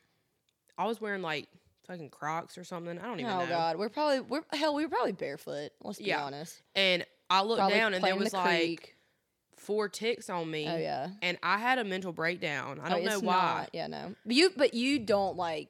I 0.78 0.86
was 0.86 1.00
wearing 1.00 1.20
like 1.22 1.48
fucking 1.88 2.10
Crocs 2.10 2.56
or 2.56 2.62
something. 2.64 2.98
I 2.98 3.02
don't 3.02 3.18
even 3.18 3.32
Oh 3.32 3.40
know. 3.40 3.46
God, 3.48 3.76
we're 3.76 3.88
probably 3.88 4.20
we're 4.20 4.42
hell. 4.52 4.74
We 4.74 4.84
were 4.84 4.88
probably 4.90 5.12
barefoot. 5.12 5.70
Let's 5.82 5.98
be 5.98 6.04
Yeah. 6.04 6.22
honest. 6.24 6.62
And 6.76 7.04
I 7.28 7.42
looked 7.42 7.58
Probably 7.58 7.76
down, 7.76 7.94
and 7.94 8.04
there 8.04 8.14
was 8.14 8.30
the 8.30 8.36
like 8.38 8.94
four 9.56 9.88
ticks 9.88 10.30
on 10.30 10.48
me. 10.50 10.68
Oh 10.68 10.76
yeah. 10.76 11.08
And 11.22 11.38
I 11.42 11.58
had 11.58 11.78
a 11.78 11.84
mental 11.84 12.12
breakdown. 12.12 12.78
I 12.80 12.86
Oh, 12.86 12.90
don't 12.90 13.04
know 13.04 13.20
why. 13.20 13.34
not- 13.62 13.70
yeah, 13.72 13.86
no. 13.88 14.14
But 14.24 14.34
you 14.36 14.50
but 14.56 14.74
you 14.74 15.00
don't 15.00 15.36
like 15.36 15.68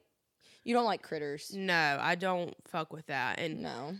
you 0.63 0.73
don't 0.73 0.85
like 0.85 1.01
critters. 1.01 1.51
No, 1.53 1.97
I 2.01 2.15
don't 2.15 2.53
fuck 2.67 2.91
with 2.93 3.05
that. 3.07 3.39
And 3.39 3.61
No. 3.61 3.95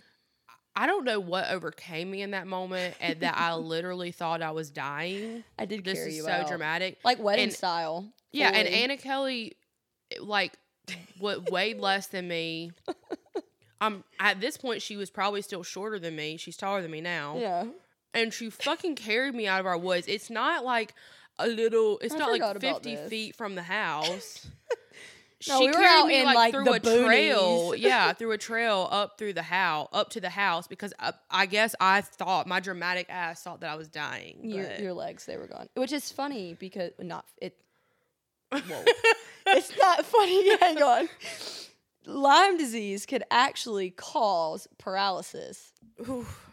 I 0.76 0.88
don't 0.88 1.04
know 1.06 1.20
what 1.20 1.50
overcame 1.52 2.10
me 2.10 2.24
in 2.24 2.32
that 2.32 2.48
moment 2.48 2.96
and 3.00 3.20
that 3.20 3.38
I 3.38 3.54
literally 3.56 4.12
thought 4.12 4.42
I 4.42 4.52
was 4.52 4.72
dying. 4.72 5.44
I 5.60 5.66
did 5.66 5.84
This 5.84 6.00
is 6.00 6.16
you 6.18 6.24
so 6.24 6.30
out. 6.32 6.48
dramatic. 6.48 6.98
Like 7.04 7.20
wedding 7.20 7.44
And- 7.46 7.54
style. 7.54 8.12
Yeah, 8.32 8.50
and. 8.50 8.68
Anna 8.68 8.98
Kelly, 8.98 9.56
like, 10.20 10.54
what 11.20 11.52
weighed 11.52 11.80
less 11.80 12.08
than 12.08 12.28
me. 12.28 12.72
I'm 13.80 14.04
at 14.20 14.40
this 14.42 14.58
point, 14.58 14.82
she 14.82 14.98
was 14.98 15.12
probably 15.12 15.44
still 15.44 15.62
shorter 15.62 16.00
than 16.00 16.16
me. 16.16 16.38
She's 16.38 16.58
taller 16.58 16.82
than 16.82 16.90
me 16.90 17.02
now, 17.02 17.38
Yeah. 17.38 17.66
and 18.14 18.34
she 18.34 18.50
fucking 18.50 18.96
carried 18.96 19.36
me 19.36 19.46
out 19.46 19.60
of 19.60 19.66
our 19.68 19.78
woods. 19.78 20.08
It's 20.08 20.30
not 20.32 20.64
like 20.66 20.94
a 21.38 21.48
little. 21.48 22.00
It's 22.00 22.16
I 22.16 22.18
not 22.18 22.32
like 22.40 22.60
fifty 22.62 22.96
feet 22.96 23.36
from 23.36 23.54
the 23.56 23.64
house. 23.64 24.48
No, 25.48 25.60
she 25.60 25.68
we 25.68 25.72
were 25.76 25.84
out 25.84 26.08
me 26.08 26.20
in, 26.20 26.26
like, 26.26 26.36
like, 26.36 26.54
through 26.54 26.66
the 26.66 26.72
a 26.72 26.80
trail. 27.06 27.76
yeah, 27.76 28.14
through 28.14 28.32
a 28.32 28.38
trail 28.38 28.88
up 28.92 29.18
through 29.18 29.34
the 29.34 29.44
house, 29.44 29.90
up 29.92 30.10
to 30.12 30.22
the 30.22 30.30
house 30.30 30.68
because 30.68 30.94
I, 31.00 31.14
I 31.30 31.46
guess 31.46 31.76
I 31.80 32.02
thought 32.02 32.48
my 32.48 32.60
dramatic 32.60 33.08
ass 33.10 33.44
thought 33.44 33.62
that 33.62 33.70
I 33.70 33.76
was 33.76 33.88
dying. 33.88 34.40
Your 34.44 34.72
your 34.76 34.94
legs 34.94 35.26
they 35.26 35.38
were 35.38 35.48
gone. 35.48 35.70
Which 35.76 35.92
is 35.92 36.12
funny 36.12 36.56
because 36.60 36.92
not 37.00 37.26
it 37.42 37.58
Whoa. 38.62 38.84
it's 39.48 39.78
not 39.78 40.06
funny. 40.06 40.58
Hang 40.60 40.82
on. 40.82 41.10
Lyme 42.06 42.58
disease 42.58 43.06
could 43.06 43.24
actually 43.32 43.90
cause 43.90 44.68
paralysis. 44.78 45.72
Oof. 46.08 46.50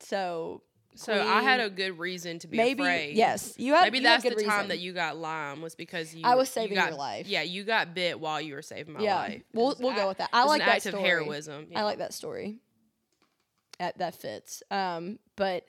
So 0.00 0.62
So 0.98 1.12
I 1.12 1.42
had 1.42 1.60
a 1.60 1.70
good 1.70 1.96
reason 1.96 2.40
to 2.40 2.48
be 2.48 2.56
maybe 2.56 2.82
afraid. 2.82 3.16
yes, 3.16 3.54
you 3.56 3.72
had 3.74 3.84
Maybe 3.84 3.98
you 3.98 4.04
had 4.04 4.14
that's 4.14 4.24
the 4.24 4.30
good 4.30 4.44
time 4.44 4.56
reason. 4.56 4.68
that 4.70 4.78
you 4.80 4.92
got 4.92 5.16
Lyme 5.16 5.62
was 5.62 5.76
because 5.76 6.12
you. 6.12 6.22
I 6.24 6.34
was 6.34 6.48
you 6.48 6.62
saving 6.62 6.74
got, 6.74 6.88
your 6.88 6.98
life. 6.98 7.28
Yeah, 7.28 7.42
you 7.42 7.62
got 7.62 7.94
bit 7.94 8.18
while 8.18 8.40
you 8.40 8.54
were 8.54 8.62
saving 8.62 8.94
my 8.94 9.00
yeah, 9.00 9.14
life. 9.14 9.42
We'll 9.54 9.76
we'll 9.78 9.94
go 9.94 10.08
with 10.08 10.18
that. 10.18 10.30
I 10.32 10.42
like 10.44 10.60
that 10.60 10.82
story. 10.82 11.00
heroism. 11.00 11.68
I 11.76 11.84
like 11.84 11.98
that 11.98 12.12
story. 12.12 12.56
That 13.78 13.98
that 13.98 14.16
fits. 14.16 14.64
Um, 14.72 15.20
but 15.36 15.68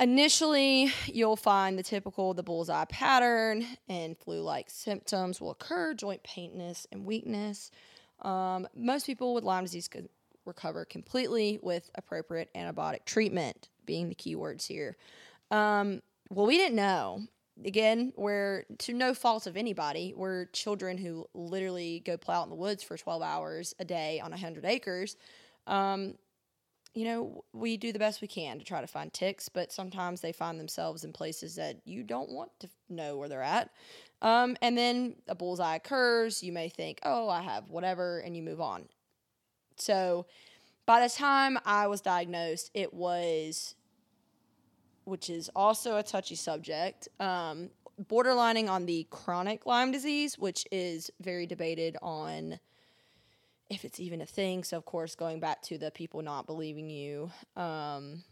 initially, 0.00 0.90
you'll 1.04 1.36
find 1.36 1.78
the 1.78 1.82
typical 1.82 2.32
the 2.32 2.42
bullseye 2.42 2.86
pattern, 2.86 3.66
and 3.86 4.16
flu-like 4.16 4.70
symptoms 4.70 5.42
will 5.42 5.50
occur: 5.50 5.92
joint 5.92 6.22
painfulness 6.22 6.86
and 6.90 7.04
weakness. 7.04 7.70
Um, 8.22 8.66
most 8.74 9.04
people 9.04 9.34
with 9.34 9.44
Lyme 9.44 9.64
disease 9.64 9.88
could 9.88 10.08
recover 10.46 10.84
completely 10.84 11.58
with 11.62 11.90
appropriate 11.94 12.48
antibiotic 12.54 13.04
treatment, 13.04 13.68
being 13.90 14.08
the 14.08 14.14
keywords 14.14 14.68
here. 14.68 14.96
Um, 15.50 16.00
well, 16.28 16.46
we 16.46 16.56
didn't 16.56 16.76
know. 16.76 17.22
Again, 17.64 18.12
we're 18.16 18.62
to 18.78 18.92
no 18.92 19.14
fault 19.14 19.48
of 19.48 19.56
anybody. 19.56 20.14
We're 20.16 20.44
children 20.52 20.96
who 20.96 21.26
literally 21.34 22.04
go 22.06 22.16
plow 22.16 22.42
out 22.42 22.44
in 22.44 22.50
the 22.50 22.54
woods 22.54 22.84
for 22.84 22.96
12 22.96 23.20
hours 23.20 23.74
a 23.80 23.84
day 23.84 24.20
on 24.20 24.30
100 24.30 24.64
acres. 24.64 25.16
Um, 25.66 26.14
you 26.94 27.04
know, 27.04 27.42
we 27.52 27.76
do 27.76 27.90
the 27.90 27.98
best 27.98 28.22
we 28.22 28.28
can 28.28 28.60
to 28.60 28.64
try 28.64 28.80
to 28.80 28.86
find 28.86 29.12
ticks, 29.12 29.48
but 29.48 29.72
sometimes 29.72 30.20
they 30.20 30.30
find 30.30 30.60
themselves 30.60 31.02
in 31.02 31.12
places 31.12 31.56
that 31.56 31.80
you 31.84 32.04
don't 32.04 32.30
want 32.30 32.52
to 32.60 32.68
know 32.88 33.16
where 33.16 33.28
they're 33.28 33.42
at. 33.42 33.70
Um, 34.22 34.56
and 34.62 34.78
then 34.78 35.16
a 35.26 35.34
bullseye 35.34 35.74
occurs. 35.76 36.44
You 36.44 36.52
may 36.52 36.68
think, 36.68 37.00
oh, 37.02 37.28
I 37.28 37.42
have 37.42 37.68
whatever, 37.68 38.20
and 38.20 38.36
you 38.36 38.44
move 38.44 38.60
on. 38.60 38.84
So 39.76 40.26
by 40.90 41.06
the 41.06 41.08
time 41.08 41.56
I 41.64 41.86
was 41.86 42.00
diagnosed, 42.00 42.72
it 42.74 42.92
was, 42.92 43.76
which 45.10 45.28
is 45.28 45.50
also 45.56 45.96
a 45.96 46.02
touchy 46.02 46.36
subject, 46.36 47.08
um, 47.18 47.68
borderlining 48.08 48.70
on 48.70 48.86
the 48.86 49.06
chronic 49.10 49.66
Lyme 49.66 49.90
disease, 49.90 50.38
which 50.38 50.66
is 50.70 51.10
very 51.20 51.46
debated 51.46 51.96
on 52.00 52.58
if 53.68 53.84
it's 53.84 54.00
even 54.00 54.20
a 54.20 54.26
thing. 54.26 54.64
So, 54.64 54.76
of 54.76 54.84
course, 54.84 55.14
going 55.14 55.40
back 55.40 55.62
to 55.62 55.78
the 55.78 55.90
people 55.90 56.22
not 56.22 56.46
believing 56.46 56.88
you 56.88 57.30
um, 57.56 58.22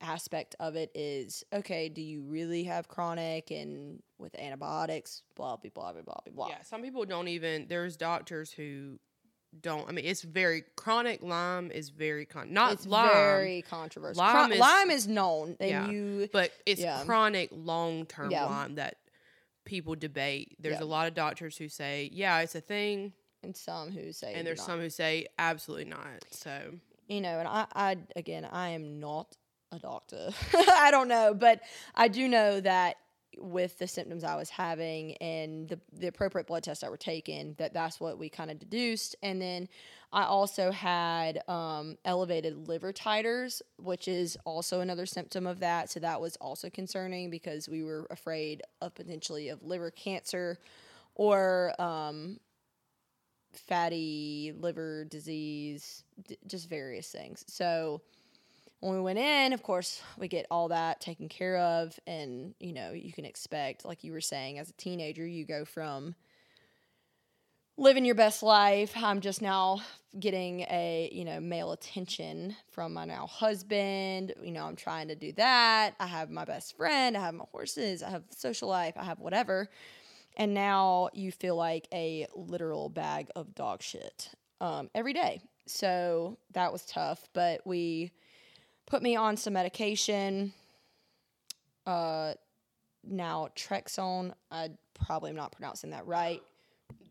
aspect 0.00 0.56
of 0.60 0.76
it 0.76 0.90
is 0.94 1.44
okay, 1.52 1.88
do 1.88 2.02
you 2.02 2.22
really 2.22 2.64
have 2.64 2.88
chronic 2.88 3.50
and 3.50 4.02
with 4.18 4.34
antibiotics, 4.38 5.22
blah, 5.36 5.56
blah, 5.56 5.70
blah, 5.72 5.92
blah, 5.92 6.02
blah, 6.02 6.32
blah. 6.34 6.48
Yeah, 6.48 6.62
some 6.62 6.82
people 6.82 7.04
don't 7.04 7.28
even. 7.28 7.66
There's 7.68 7.96
doctors 7.96 8.50
who 8.50 8.98
don't. 9.60 9.88
I 9.88 9.92
mean, 9.92 10.04
it's 10.04 10.22
very 10.22 10.64
chronic. 10.76 11.22
Lyme 11.22 11.70
is 11.70 11.88
very 11.90 12.24
con. 12.26 12.52
Not 12.52 12.72
It's 12.74 12.86
Lyme, 12.86 13.10
very 13.12 13.62
controversial. 13.62 14.22
Lyme 14.22 14.52
is- 14.52 14.58
Lyme 14.60 14.90
is 14.90 15.08
known, 15.08 15.56
and 15.60 15.70
Yeah. 15.70 15.88
you 15.88 16.28
but 16.32 16.52
it's 16.66 16.80
Yeah. 16.80 17.02
chronic 17.04 17.50
long 17.52 18.06
term 18.06 18.30
Yeah. 18.30 18.44
Lyme 18.44 18.74
that 18.76 18.96
people 19.64 19.94
debate. 19.94 20.56
There's 20.58 20.80
a 20.80 20.84
lot 20.84 21.06
of 21.08 21.14
doctors 21.14 21.56
who 21.56 21.68
say, 21.68 22.08
yeah, 22.12 22.38
it's 22.40 22.54
a 22.54 22.60
thing, 22.60 23.12
and 23.42 23.56
some 23.56 23.90
who 23.92 24.12
say 24.12 24.34
and 24.34 24.46
there's 24.46 24.58
not. 24.58 24.66
some 24.66 24.80
who 24.80 24.90
say 24.90 25.26
absolutely 25.38 25.86
not. 25.86 26.24
So 26.30 26.78
you 27.06 27.20
know, 27.20 27.38
and 27.38 27.48
I, 27.48 27.66
I 27.74 27.96
again, 28.16 28.44
I 28.44 28.70
am 28.70 29.00
not 29.00 29.36
a 29.72 29.78
doctor. 29.78 30.30
I 30.54 30.90
don't 30.90 31.08
know, 31.08 31.34
but 31.34 31.60
I 31.94 32.08
do 32.08 32.28
know 32.28 32.60
that 32.60 32.96
with 33.40 33.78
the 33.78 33.86
symptoms 33.86 34.24
I 34.24 34.36
was 34.36 34.50
having 34.50 35.16
and 35.16 35.68
the 35.68 35.80
the 35.92 36.06
appropriate 36.08 36.46
blood 36.46 36.64
tests 36.64 36.82
that 36.82 36.90
were 36.90 36.96
taken, 36.96 37.54
that 37.58 37.72
that's 37.72 38.00
what 38.00 38.18
we 38.18 38.28
kind 38.28 38.50
of 38.50 38.58
deduced. 38.58 39.16
And 39.22 39.40
then 39.40 39.68
I 40.12 40.24
also 40.24 40.70
had 40.70 41.42
um, 41.48 41.96
elevated 42.04 42.68
liver 42.68 42.92
titers, 42.92 43.60
which 43.76 44.08
is 44.08 44.38
also 44.44 44.80
another 44.80 45.06
symptom 45.06 45.46
of 45.46 45.60
that. 45.60 45.90
So 45.90 46.00
that 46.00 46.20
was 46.20 46.36
also 46.36 46.70
concerning 46.70 47.30
because 47.30 47.68
we 47.68 47.82
were 47.82 48.06
afraid 48.10 48.62
of 48.80 48.94
potentially 48.94 49.50
of 49.50 49.62
liver 49.62 49.90
cancer 49.90 50.58
or 51.14 51.74
um, 51.80 52.38
fatty 53.52 54.52
liver 54.58 55.04
disease, 55.04 56.04
d- 56.26 56.38
just 56.46 56.68
various 56.70 57.10
things. 57.10 57.44
So 57.46 58.00
when 58.80 58.94
we 58.94 59.00
went 59.00 59.18
in, 59.18 59.52
of 59.52 59.62
course, 59.62 60.02
we 60.16 60.28
get 60.28 60.46
all 60.50 60.68
that 60.68 61.00
taken 61.00 61.28
care 61.28 61.58
of. 61.58 61.98
And, 62.06 62.54
you 62.60 62.72
know, 62.72 62.92
you 62.92 63.12
can 63.12 63.24
expect, 63.24 63.84
like 63.84 64.04
you 64.04 64.12
were 64.12 64.20
saying, 64.20 64.58
as 64.58 64.70
a 64.70 64.74
teenager, 64.74 65.26
you 65.26 65.44
go 65.44 65.64
from 65.64 66.14
living 67.76 68.04
your 68.04 68.14
best 68.14 68.42
life. 68.42 68.92
I'm 68.96 69.20
just 69.20 69.42
now 69.42 69.80
getting 70.18 70.60
a, 70.62 71.10
you 71.12 71.24
know, 71.24 71.40
male 71.40 71.72
attention 71.72 72.56
from 72.70 72.92
my 72.94 73.04
now 73.04 73.26
husband. 73.26 74.34
You 74.42 74.52
know, 74.52 74.64
I'm 74.64 74.76
trying 74.76 75.08
to 75.08 75.14
do 75.14 75.32
that. 75.32 75.94
I 75.98 76.06
have 76.06 76.30
my 76.30 76.44
best 76.44 76.76
friend. 76.76 77.16
I 77.16 77.20
have 77.20 77.34
my 77.34 77.44
horses. 77.50 78.02
I 78.02 78.10
have 78.10 78.24
social 78.30 78.68
life. 78.68 78.94
I 78.96 79.04
have 79.04 79.18
whatever 79.18 79.68
and 80.38 80.54
now 80.54 81.10
you 81.12 81.32
feel 81.32 81.56
like 81.56 81.88
a 81.92 82.26
literal 82.34 82.88
bag 82.88 83.28
of 83.34 83.54
dog 83.54 83.82
shit 83.82 84.30
um, 84.60 84.88
every 84.94 85.12
day. 85.12 85.40
So 85.66 86.38
that 86.52 86.72
was 86.72 86.86
tough, 86.86 87.28
but 87.34 87.60
we 87.66 88.12
put 88.88 89.02
me 89.02 89.14
on 89.14 89.36
some 89.36 89.52
medication. 89.52 90.52
Uh, 91.86 92.34
now 93.04 93.48
Trexone, 93.54 94.32
I 94.50 94.70
probably 94.94 95.30
am 95.30 95.36
not 95.36 95.52
pronouncing 95.52 95.90
that 95.90 96.06
right. 96.06 96.42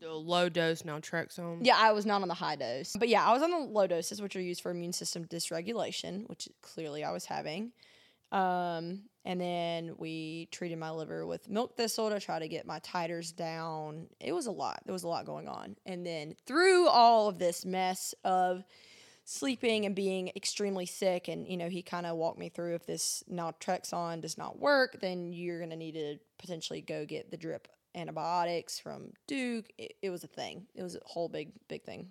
The 0.00 0.12
low 0.12 0.48
dose 0.48 0.82
naltrexone. 0.82 1.60
Yeah, 1.62 1.76
I 1.76 1.92
was 1.92 2.04
not 2.04 2.22
on 2.22 2.28
the 2.28 2.34
high 2.34 2.56
dose. 2.56 2.94
But 2.98 3.08
yeah, 3.08 3.24
I 3.24 3.32
was 3.32 3.42
on 3.42 3.50
the 3.50 3.58
low 3.58 3.86
doses, 3.86 4.20
which 4.20 4.36
are 4.36 4.40
used 4.40 4.60
for 4.60 4.70
immune 4.70 4.92
system 4.92 5.24
dysregulation, 5.24 6.28
which 6.28 6.48
clearly 6.62 7.04
I 7.04 7.12
was 7.12 7.24
having. 7.24 7.72
Um, 8.30 9.02
and 9.24 9.40
then 9.40 9.94
we 9.96 10.48
treated 10.50 10.78
my 10.78 10.90
liver 10.90 11.26
with 11.26 11.48
milk 11.48 11.76
thistle 11.76 12.10
to 12.10 12.20
try 12.20 12.38
to 12.38 12.48
get 12.48 12.66
my 12.66 12.78
titers 12.80 13.34
down. 13.34 14.08
It 14.20 14.32
was 14.32 14.46
a 14.46 14.52
lot. 14.52 14.80
There 14.84 14.92
was 14.92 15.04
a 15.04 15.08
lot 15.08 15.26
going 15.26 15.48
on. 15.48 15.76
And 15.86 16.04
then 16.04 16.34
through 16.46 16.88
all 16.88 17.28
of 17.28 17.38
this 17.38 17.64
mess 17.64 18.14
of 18.24 18.64
sleeping 19.30 19.84
and 19.84 19.94
being 19.94 20.32
extremely 20.34 20.86
sick, 20.86 21.28
and 21.28 21.46
you 21.46 21.58
know, 21.58 21.68
he 21.68 21.82
kind 21.82 22.06
of 22.06 22.16
walked 22.16 22.38
me 22.38 22.48
through 22.48 22.74
if 22.74 22.86
this 22.86 23.22
naltrexone 23.30 24.22
does 24.22 24.38
not 24.38 24.58
work, 24.58 24.98
then 25.02 25.34
you're 25.34 25.60
gonna 25.60 25.76
need 25.76 25.92
to 25.92 26.16
potentially 26.38 26.80
go 26.80 27.04
get 27.04 27.30
the 27.30 27.36
drip 27.36 27.68
antibiotics 27.94 28.78
from 28.78 29.12
Duke. 29.26 29.66
It, 29.76 29.96
it 30.00 30.08
was 30.08 30.24
a 30.24 30.28
thing. 30.28 30.66
It 30.74 30.82
was 30.82 30.96
a 30.96 31.00
whole 31.04 31.28
big, 31.28 31.50
big 31.68 31.82
thing. 31.82 32.08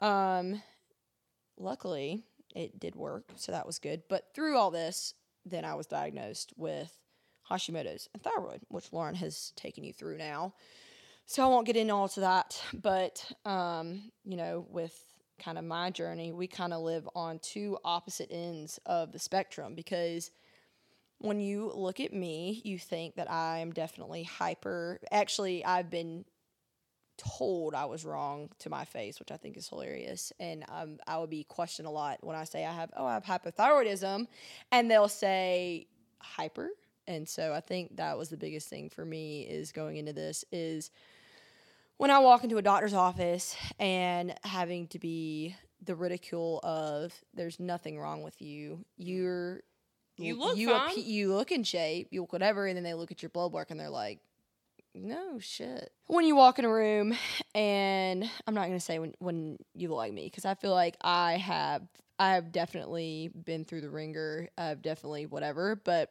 Um, 0.00 0.62
luckily, 1.58 2.22
it 2.54 2.80
did 2.80 2.96
work, 2.96 3.24
so 3.36 3.52
that 3.52 3.66
was 3.66 3.78
good. 3.78 4.02
But 4.08 4.28
through 4.34 4.56
all 4.56 4.70
this, 4.70 5.12
then 5.44 5.66
I 5.66 5.74
was 5.74 5.86
diagnosed 5.86 6.54
with 6.56 6.96
Hashimoto's 7.50 8.08
and 8.14 8.22
thyroid, 8.22 8.62
which 8.68 8.90
Lauren 8.90 9.16
has 9.16 9.52
taken 9.54 9.84
you 9.84 9.92
through 9.92 10.16
now. 10.16 10.54
So 11.26 11.44
I 11.44 11.48
won't 11.48 11.66
get 11.66 11.76
into 11.76 11.92
all 11.92 12.08
to 12.08 12.20
that, 12.20 12.58
but 12.72 13.22
um, 13.44 14.12
you 14.24 14.38
know, 14.38 14.66
with 14.70 14.98
kind 15.38 15.58
of 15.58 15.64
my 15.64 15.90
journey, 15.90 16.32
we 16.32 16.46
kind 16.46 16.72
of 16.72 16.82
live 16.82 17.08
on 17.14 17.38
two 17.38 17.78
opposite 17.84 18.28
ends 18.30 18.78
of 18.86 19.12
the 19.12 19.18
spectrum 19.18 19.74
because 19.74 20.30
when 21.18 21.40
you 21.40 21.72
look 21.74 22.00
at 22.00 22.12
me, 22.12 22.60
you 22.64 22.78
think 22.78 23.16
that 23.16 23.30
I 23.30 23.58
am 23.58 23.72
definitely 23.72 24.24
hyper. 24.24 25.00
Actually, 25.10 25.64
I've 25.64 25.90
been 25.90 26.24
told 27.16 27.74
I 27.74 27.86
was 27.86 28.04
wrong 28.04 28.50
to 28.58 28.70
my 28.70 28.84
face, 28.84 29.18
which 29.18 29.30
I 29.30 29.36
think 29.36 29.56
is 29.56 29.68
hilarious. 29.68 30.32
And 30.38 30.64
um, 30.68 30.98
I 31.06 31.18
would 31.18 31.30
be 31.30 31.44
questioned 31.44 31.88
a 31.88 31.90
lot 31.90 32.18
when 32.22 32.36
I 32.36 32.44
say 32.44 32.64
I 32.64 32.72
have, 32.72 32.90
oh, 32.96 33.06
I 33.06 33.14
have 33.14 33.24
hypothyroidism, 33.24 34.26
and 34.72 34.90
they'll 34.90 35.08
say 35.08 35.86
hyper. 36.20 36.70
And 37.06 37.28
so 37.28 37.54
I 37.54 37.60
think 37.60 37.96
that 37.96 38.18
was 38.18 38.28
the 38.28 38.36
biggest 38.36 38.68
thing 38.68 38.90
for 38.90 39.04
me 39.04 39.42
is 39.42 39.72
going 39.72 39.96
into 39.96 40.12
this 40.12 40.44
is 40.52 40.90
when 41.98 42.10
I 42.10 42.18
walk 42.18 42.44
into 42.44 42.56
a 42.58 42.62
doctor's 42.62 42.94
office 42.94 43.56
and 43.78 44.34
having 44.44 44.88
to 44.88 44.98
be 44.98 45.56
the 45.84 45.94
ridicule 45.94 46.60
of 46.62 47.12
there's 47.34 47.60
nothing 47.60 47.98
wrong 47.98 48.22
with 48.22 48.40
you. 48.40 48.84
You're 48.96 49.62
You 50.16 50.38
look 50.38 50.56
you 50.56 50.70
fine. 50.70 50.94
you 50.96 51.34
look 51.34 51.52
in 51.52 51.62
shape, 51.64 52.08
you 52.10 52.22
look 52.22 52.32
whatever, 52.32 52.66
and 52.66 52.76
then 52.76 52.84
they 52.84 52.94
look 52.94 53.10
at 53.10 53.22
your 53.22 53.30
blood 53.30 53.52
work 53.52 53.70
and 53.70 53.78
they're 53.78 53.90
like, 53.90 54.20
no 54.94 55.38
shit. 55.38 55.92
When 56.06 56.24
you 56.24 56.34
walk 56.34 56.58
in 56.58 56.64
a 56.64 56.72
room, 56.72 57.14
and 57.54 58.28
I'm 58.46 58.54
not 58.54 58.66
gonna 58.66 58.80
say 58.80 58.98
when 58.98 59.14
when 59.18 59.58
you 59.74 59.88
look 59.88 59.98
like 59.98 60.12
me 60.12 60.24
because 60.24 60.44
I 60.44 60.54
feel 60.54 60.72
like 60.72 60.96
I 61.02 61.34
have 61.36 61.82
I 62.18 62.34
have 62.34 62.50
definitely 62.50 63.30
been 63.44 63.64
through 63.66 63.82
the 63.82 63.90
ringer. 63.90 64.48
I've 64.56 64.80
definitely 64.80 65.26
whatever, 65.26 65.76
but 65.76 66.10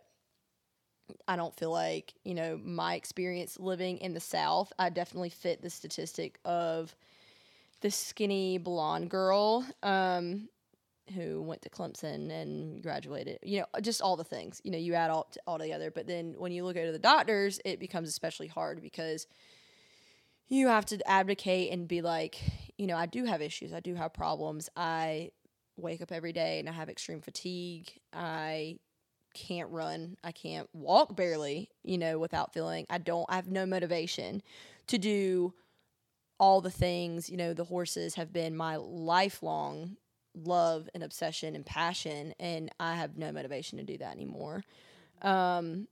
I 1.28 1.36
don't 1.36 1.56
feel 1.56 1.72
like 1.72 2.14
you 2.24 2.34
know 2.34 2.60
my 2.64 2.95
experience 2.95 3.60
living 3.60 3.97
in 3.99 4.14
the 4.14 4.20
South. 4.20 4.72
I 4.80 4.89
definitely 4.89 5.30
fit 5.30 5.62
the 5.62 5.70
statistic 5.70 6.39
of 6.45 6.95
the 7.82 7.91
skinny 7.91 8.58
blonde 8.58 9.10
girl. 9.10 9.66
Um, 9.84 10.49
who 11.14 11.41
went 11.41 11.62
to 11.62 11.70
Clemson 11.70 12.32
and 12.32 12.82
graduated. 12.82 13.39
You 13.43 13.60
know, 13.60 13.66
just 13.82 14.01
all 14.01 14.16
the 14.16 14.24
things. 14.24 14.60
You 14.64 14.72
know, 14.72 14.78
you 14.78 14.95
add 14.95 15.12
all 15.12 15.30
all 15.45 15.60
together. 15.60 15.91
But 15.91 16.08
then 16.08 16.36
when 16.38 16.51
you 16.51 16.66
look 16.66 16.78
at 16.78 16.91
the 16.91 16.99
doctors, 16.99 17.60
it 17.64 17.80
becomes 17.80 18.10
especially 18.10 18.47
hard 18.47 18.82
because 18.82 19.28
you 20.47 20.68
have 20.68 20.86
to 20.88 21.10
advocate 21.10 21.72
and 21.72 21.88
be 21.88 22.01
like, 22.01 22.39
you 22.78 22.88
know, 22.88 22.95
I 22.95 23.06
do 23.06 23.26
have 23.26 23.41
issues. 23.41 23.74
I 23.74 23.80
do 23.80 23.95
have 23.95 24.14
problems. 24.14 24.70
I 24.76 25.32
wake 25.78 26.01
up 26.01 26.12
every 26.12 26.34
day 26.34 26.60
and 26.60 26.70
I 26.70 26.72
have 26.72 26.89
extreme 26.89 27.22
fatigue. 27.22 27.91
I 28.14 28.78
can't 29.36 29.69
run. 29.69 30.17
I 30.23 30.31
can't 30.31 30.67
walk 30.73 31.15
barely, 31.15 31.69
you 31.83 31.97
know, 31.99 32.17
without 32.17 32.53
feeling 32.53 32.86
I 32.89 32.97
don't 32.97 33.25
I 33.29 33.36
have 33.36 33.49
no 33.51 33.65
motivation 33.67 34.41
to 34.88 34.97
do 34.97 35.53
all 36.39 36.59
the 36.61 36.71
things, 36.71 37.29
you 37.29 37.38
know, 37.38 37.53
the 37.53 37.63
horses 37.63 38.15
have 38.15 38.33
been 38.33 38.55
my 38.57 38.75
lifelong 38.77 39.97
love 40.33 40.89
and 40.93 41.01
obsession 41.03 41.55
and 41.55 41.65
passion 41.65 42.33
and 42.39 42.69
I 42.79 42.95
have 42.95 43.17
no 43.17 43.31
motivation 43.31 43.77
to 43.77 43.83
do 43.86 43.97
that 43.99 44.13
anymore. 44.15 44.63
Um 45.21 45.88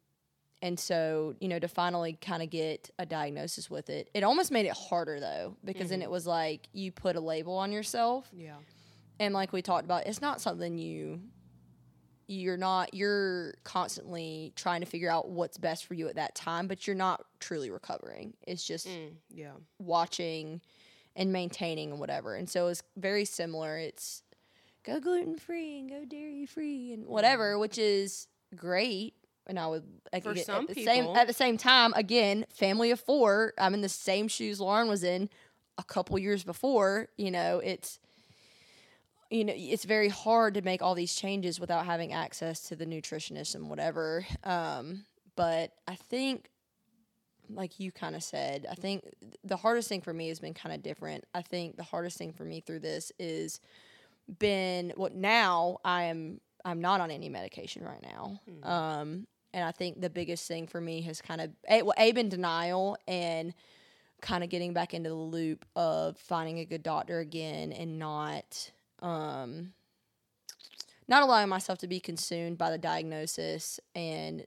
and 0.61 0.79
so, 0.79 1.35
you 1.41 1.49
know, 1.49 1.59
to 1.59 1.67
finally 1.67 2.17
kind 2.21 2.41
of 2.41 2.49
get 2.49 2.89
a 2.97 3.05
diagnosis 3.05 3.69
with 3.69 3.89
it, 3.89 4.09
it 4.13 4.23
almost 4.23 4.49
made 4.49 4.65
it 4.65 4.71
harder 4.71 5.19
though, 5.19 5.57
because 5.65 5.89
then 5.89 6.01
it 6.01 6.09
was 6.09 6.25
like 6.25 6.69
you 6.71 6.89
put 6.91 7.17
a 7.17 7.19
label 7.19 7.57
on 7.57 7.71
yourself 7.73 8.29
Yeah. 8.33 8.55
and 9.19 9.33
like 9.33 9.51
we 9.53 9.61
talked 9.61 9.83
about 9.85 10.07
it's 10.07 10.21
not 10.21 10.39
something 10.41 10.77
you 10.77 11.21
you're 12.33 12.57
not 12.57 12.93
you're 12.93 13.53
constantly 13.63 14.53
trying 14.55 14.81
to 14.81 14.87
figure 14.87 15.09
out 15.09 15.29
what's 15.29 15.57
best 15.57 15.85
for 15.85 15.93
you 15.93 16.07
at 16.07 16.15
that 16.15 16.35
time 16.35 16.67
but 16.67 16.85
you're 16.87 16.95
not 16.95 17.23
truly 17.39 17.69
recovering. 17.71 18.33
It's 18.47 18.63
just 18.65 18.87
Mm, 18.87 19.11
yeah. 19.29 19.51
watching 19.79 20.61
and 21.15 21.31
maintaining 21.31 21.91
and 21.91 21.99
whatever. 21.99 22.35
And 22.35 22.49
so 22.49 22.67
it's 22.67 22.81
very 22.97 23.25
similar. 23.25 23.77
It's 23.77 24.23
go 24.83 24.99
gluten 24.99 25.37
free 25.37 25.79
and 25.79 25.89
go 25.89 26.05
dairy 26.05 26.45
free 26.45 26.91
and 26.93 27.05
whatever 27.05 27.57
which 27.59 27.77
is 27.77 28.27
great. 28.55 29.13
And 29.45 29.59
I 29.59 29.67
would 29.67 29.83
I 30.13 30.19
For 30.21 30.33
get- 30.33 30.45
some 30.45 30.63
at 30.69 30.75
the 30.75 30.83
same 30.83 31.03
people. 31.03 31.17
at 31.17 31.27
the 31.27 31.33
same 31.33 31.57
time 31.57 31.93
again 31.95 32.45
family 32.49 32.91
of 32.91 32.99
four 32.99 33.53
I'm 33.57 33.73
in 33.73 33.81
the 33.81 33.89
same 33.89 34.27
shoes 34.27 34.59
Lauren 34.59 34.87
was 34.87 35.03
in 35.03 35.29
a 35.77 35.83
couple 35.83 36.17
years 36.19 36.43
before 36.43 37.09
you 37.17 37.29
know 37.31 37.59
it's 37.59 37.99
you 39.33 39.43
know 39.43 39.53
it's 39.55 39.83
very 39.83 40.09
hard 40.09 40.53
to 40.53 40.61
make 40.61 40.81
all 40.81 40.95
these 40.95 41.15
changes 41.15 41.59
without 41.59 41.85
having 41.85 42.13
access 42.13 42.61
to 42.61 42.75
the 42.75 42.85
nutritionist 42.85 43.55
and 43.55 43.69
whatever. 43.69 44.25
Um, 44.43 45.05
but 45.35 45.71
i 45.87 45.95
think 45.95 46.49
like 47.49 47.79
you 47.79 47.91
kind 47.91 48.15
of 48.15 48.23
said 48.23 48.65
i 48.71 48.75
think 48.75 49.03
the 49.43 49.57
hardest 49.57 49.89
thing 49.89 50.01
for 50.01 50.13
me 50.13 50.29
has 50.29 50.39
been 50.39 50.53
kind 50.53 50.73
of 50.73 50.81
different. 50.81 51.25
I 51.33 51.41
think 51.41 51.75
the 51.75 51.83
hardest 51.83 52.17
thing 52.17 52.33
for 52.33 52.45
me 52.45 52.61
through 52.61 52.79
this 52.79 53.11
is 53.19 53.59
been 54.39 54.93
what 54.95 55.13
now 55.13 55.77
i 55.83 56.03
am 56.03 56.39
i'm 56.63 56.81
not 56.81 57.01
on 57.01 57.11
any 57.11 57.29
medication 57.29 57.83
right 57.83 58.01
now. 58.01 58.39
Um, 58.63 59.27
and 59.53 59.65
i 59.65 59.71
think 59.71 59.99
the 59.99 60.09
biggest 60.09 60.47
thing 60.47 60.67
for 60.67 60.79
me 60.79 61.01
has 61.01 61.21
kind 61.21 61.41
of 61.41 61.49
a, 61.69 61.81
well, 61.81 61.95
a 61.97 62.11
been 62.11 62.29
denial 62.29 62.97
and 63.07 63.53
kind 64.21 64.43
of 64.43 64.49
getting 64.49 64.73
back 64.73 64.93
into 64.93 65.09
the 65.09 65.15
loop 65.15 65.65
of 65.75 66.17
finding 66.17 66.59
a 66.59 66.65
good 66.65 66.83
doctor 66.83 67.19
again 67.19 67.73
and 67.73 67.99
not 67.99 68.71
um 69.03 69.73
not 71.07 71.21
allowing 71.21 71.49
myself 71.49 71.77
to 71.79 71.87
be 71.87 71.99
consumed 71.99 72.57
by 72.57 72.71
the 72.71 72.77
diagnosis 72.77 73.79
and 73.93 74.45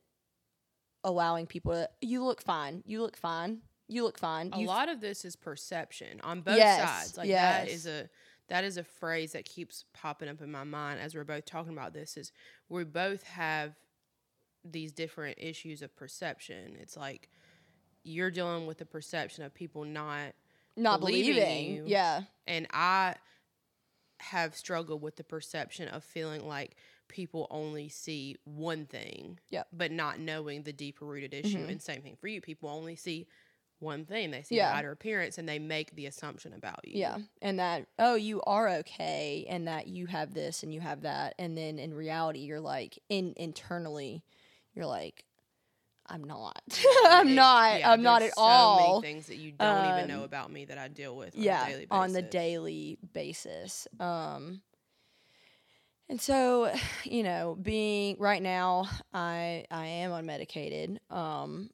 allowing 1.04 1.46
people 1.46 1.72
to 1.72 1.88
you 2.00 2.24
look 2.24 2.42
fine 2.42 2.82
you 2.86 3.00
look 3.00 3.16
fine 3.16 3.58
you 3.88 4.02
look 4.02 4.18
fine 4.18 4.50
A 4.52 4.58
you 4.58 4.66
lot 4.66 4.88
of 4.88 5.00
this 5.00 5.24
is 5.24 5.36
perception 5.36 6.20
on 6.24 6.40
both 6.40 6.56
Yes, 6.56 6.80
sides. 6.82 7.16
Like 7.16 7.28
that 7.28 7.68
yes. 7.68 7.76
is 7.76 7.86
a 7.86 8.08
that 8.48 8.64
is 8.64 8.76
a 8.76 8.82
phrase 8.84 9.32
that 9.32 9.44
keeps 9.44 9.84
popping 9.92 10.28
up 10.28 10.40
in 10.40 10.50
my 10.50 10.64
mind 10.64 10.98
as 11.00 11.14
we're 11.14 11.24
both 11.24 11.44
talking 11.44 11.72
about 11.72 11.92
this 11.92 12.16
is 12.16 12.32
we 12.68 12.82
both 12.84 13.22
have 13.24 13.74
these 14.64 14.90
different 14.92 15.36
issues 15.38 15.82
of 15.82 15.94
perception. 15.94 16.76
It's 16.80 16.96
like 16.96 17.28
you're 18.02 18.30
dealing 18.32 18.66
with 18.66 18.78
the 18.78 18.86
perception 18.86 19.44
of 19.44 19.54
people 19.54 19.84
not 19.84 20.32
not 20.76 20.98
believing 21.00 21.34
believing 21.34 21.74
you. 21.76 21.84
yeah 21.86 22.22
and 22.48 22.66
I 22.72 23.14
have 24.20 24.54
struggled 24.56 25.02
with 25.02 25.16
the 25.16 25.24
perception 25.24 25.88
of 25.88 26.02
feeling 26.04 26.46
like 26.46 26.76
people 27.08 27.46
only 27.50 27.88
see 27.88 28.36
one 28.44 28.86
thing, 28.86 29.38
Yep. 29.50 29.68
but 29.72 29.92
not 29.92 30.18
knowing 30.18 30.62
the 30.62 30.72
deeper 30.72 31.04
rooted 31.04 31.34
issue. 31.34 31.58
Mhm. 31.66 31.70
And 31.70 31.82
same 31.82 32.02
thing 32.02 32.16
for 32.16 32.26
you. 32.28 32.40
People 32.40 32.68
only 32.68 32.96
see 32.96 33.26
one 33.78 34.06
thing. 34.06 34.30
They 34.30 34.42
see 34.42 34.56
Yeah. 34.56 34.70
the 34.70 34.76
outer 34.78 34.90
appearance 34.90 35.36
and 35.36 35.46
they 35.48 35.58
make 35.58 35.94
the 35.94 36.06
assumption 36.06 36.52
about 36.54 36.80
you. 36.88 36.98
Yeah. 36.98 37.18
And 37.42 37.58
that, 37.58 37.86
oh, 37.98 38.14
you 38.14 38.40
are 38.42 38.68
okay 38.78 39.44
and 39.48 39.68
that 39.68 39.86
you 39.86 40.06
have 40.06 40.32
this 40.32 40.62
and 40.62 40.72
you 40.72 40.80
have 40.80 41.02
that. 41.02 41.34
And 41.38 41.56
then 41.58 41.78
in 41.78 41.92
reality, 41.92 42.40
you're 42.40 42.58
like, 42.60 42.98
in 43.10 43.34
internally, 43.36 44.24
you're 44.74 44.86
like, 44.86 45.24
I'm 46.08 46.24
not. 46.24 46.62
I'm 47.06 47.34
not. 47.34 47.80
yeah, 47.80 47.90
I'm 47.90 48.02
not 48.02 48.22
at 48.22 48.34
so 48.34 48.40
all. 48.40 49.00
Many 49.00 49.14
things 49.14 49.26
that 49.26 49.36
you 49.36 49.52
don't 49.52 49.96
even 49.96 50.08
know 50.08 50.18
Um, 50.18 50.24
about 50.24 50.50
me 50.52 50.64
that 50.66 50.78
I 50.78 50.88
deal 50.88 51.16
with. 51.16 51.34
On 51.36 51.42
yeah. 51.42 51.64
a 51.64 51.68
daily 51.68 51.80
basis. 51.86 51.90
on 51.90 52.12
the 52.12 52.22
daily 52.22 52.98
basis. 53.12 53.88
Um, 54.00 54.62
and 56.08 56.20
so, 56.20 56.72
you 57.04 57.22
know, 57.22 57.56
being 57.60 58.16
right 58.18 58.42
now, 58.42 58.88
I 59.12 59.64
I 59.70 59.86
am 59.86 60.10
unmedicated, 60.12 60.98
um, 61.10 61.70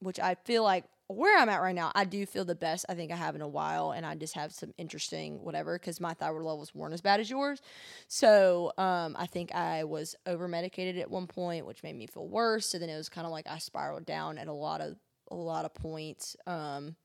which 0.00 0.20
I 0.20 0.36
feel 0.44 0.62
like 0.62 0.84
where 1.12 1.38
I'm 1.38 1.48
at 1.48 1.60
right 1.60 1.74
now, 1.74 1.92
I 1.94 2.04
do 2.04 2.24
feel 2.26 2.44
the 2.44 2.54
best 2.54 2.86
I 2.88 2.94
think 2.94 3.12
I 3.12 3.16
have 3.16 3.34
in 3.34 3.40
a 3.40 3.48
while, 3.48 3.92
and 3.92 4.04
I 4.04 4.14
just 4.14 4.34
have 4.34 4.52
some 4.52 4.72
interesting 4.78 5.42
whatever 5.42 5.78
because 5.78 6.00
my 6.00 6.14
thyroid 6.14 6.44
levels 6.44 6.74
weren't 6.74 6.94
as 6.94 7.00
bad 7.00 7.20
as 7.20 7.30
yours. 7.30 7.60
So 8.08 8.72
um, 8.78 9.16
I 9.18 9.26
think 9.26 9.54
I 9.54 9.84
was 9.84 10.14
over 10.26 10.48
medicated 10.48 10.98
at 10.98 11.10
one 11.10 11.26
point, 11.26 11.66
which 11.66 11.82
made 11.82 11.96
me 11.96 12.06
feel 12.06 12.28
worse. 12.28 12.66
So 12.66 12.78
then 12.78 12.88
it 12.88 12.96
was 12.96 13.08
kind 13.08 13.26
of 13.26 13.32
like 13.32 13.46
I 13.48 13.58
spiraled 13.58 14.06
down 14.06 14.38
at 14.38 14.48
a 14.48 14.52
lot 14.52 14.80
of 14.80 14.96
a 15.30 15.34
lot 15.34 15.64
of 15.64 15.74
points. 15.74 16.36
Um, 16.46 16.96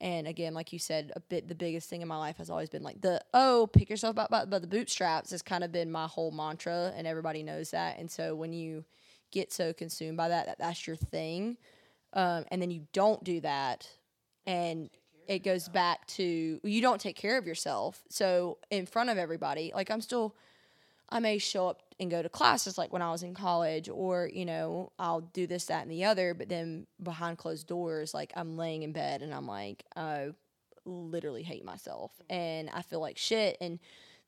and 0.00 0.26
again, 0.26 0.52
like 0.52 0.72
you 0.72 0.78
said, 0.78 1.12
a 1.16 1.20
bit 1.20 1.48
the 1.48 1.54
biggest 1.54 1.88
thing 1.88 2.02
in 2.02 2.08
my 2.08 2.18
life 2.18 2.36
has 2.36 2.50
always 2.50 2.68
been 2.68 2.82
like 2.82 3.00
the 3.00 3.20
oh, 3.32 3.68
pick 3.72 3.88
yourself 3.88 4.18
up 4.18 4.30
by, 4.30 4.44
by 4.44 4.58
the 4.58 4.66
bootstraps 4.66 5.30
has 5.30 5.42
kind 5.42 5.64
of 5.64 5.72
been 5.72 5.90
my 5.90 6.06
whole 6.06 6.30
mantra, 6.30 6.92
and 6.94 7.06
everybody 7.06 7.42
knows 7.42 7.70
that. 7.70 7.98
And 7.98 8.10
so 8.10 8.34
when 8.34 8.52
you 8.52 8.84
get 9.30 9.52
so 9.52 9.72
consumed 9.72 10.16
by 10.16 10.28
that, 10.28 10.46
that 10.46 10.58
that's 10.58 10.86
your 10.86 10.96
thing, 10.96 11.56
um, 12.12 12.44
and 12.50 12.60
then 12.60 12.70
you 12.70 12.86
don't 12.92 13.22
do 13.24 13.40
that, 13.40 13.88
and 14.46 14.90
it 15.28 15.40
goes 15.40 15.68
back 15.68 16.06
to 16.06 16.60
you 16.62 16.80
don't 16.80 17.00
take 17.00 17.16
care 17.16 17.38
of 17.38 17.46
yourself. 17.46 18.02
So 18.08 18.58
in 18.70 18.86
front 18.86 19.10
of 19.10 19.18
everybody, 19.18 19.72
like 19.74 19.90
I'm 19.90 20.00
still, 20.00 20.36
I 21.10 21.18
may 21.20 21.38
show 21.38 21.68
up 21.68 21.82
and 21.98 22.10
go 22.10 22.22
to 22.22 22.28
classes 22.28 22.78
like 22.78 22.92
when 22.92 23.02
I 23.02 23.10
was 23.10 23.22
in 23.22 23.34
college, 23.34 23.88
or 23.88 24.30
you 24.32 24.44
know, 24.44 24.92
I'll 24.98 25.22
do 25.22 25.46
this, 25.46 25.66
that, 25.66 25.82
and 25.82 25.90
the 25.90 26.04
other. 26.04 26.34
But 26.34 26.48
then 26.48 26.86
behind 27.02 27.38
closed 27.38 27.66
doors, 27.66 28.14
like 28.14 28.32
I'm 28.36 28.56
laying 28.56 28.82
in 28.82 28.92
bed 28.92 29.22
and 29.22 29.34
I'm 29.34 29.46
like, 29.46 29.84
I 29.96 30.30
literally 30.84 31.42
hate 31.42 31.64
myself 31.64 32.12
and 32.30 32.70
I 32.70 32.82
feel 32.82 33.00
like 33.00 33.18
shit. 33.18 33.56
And 33.60 33.80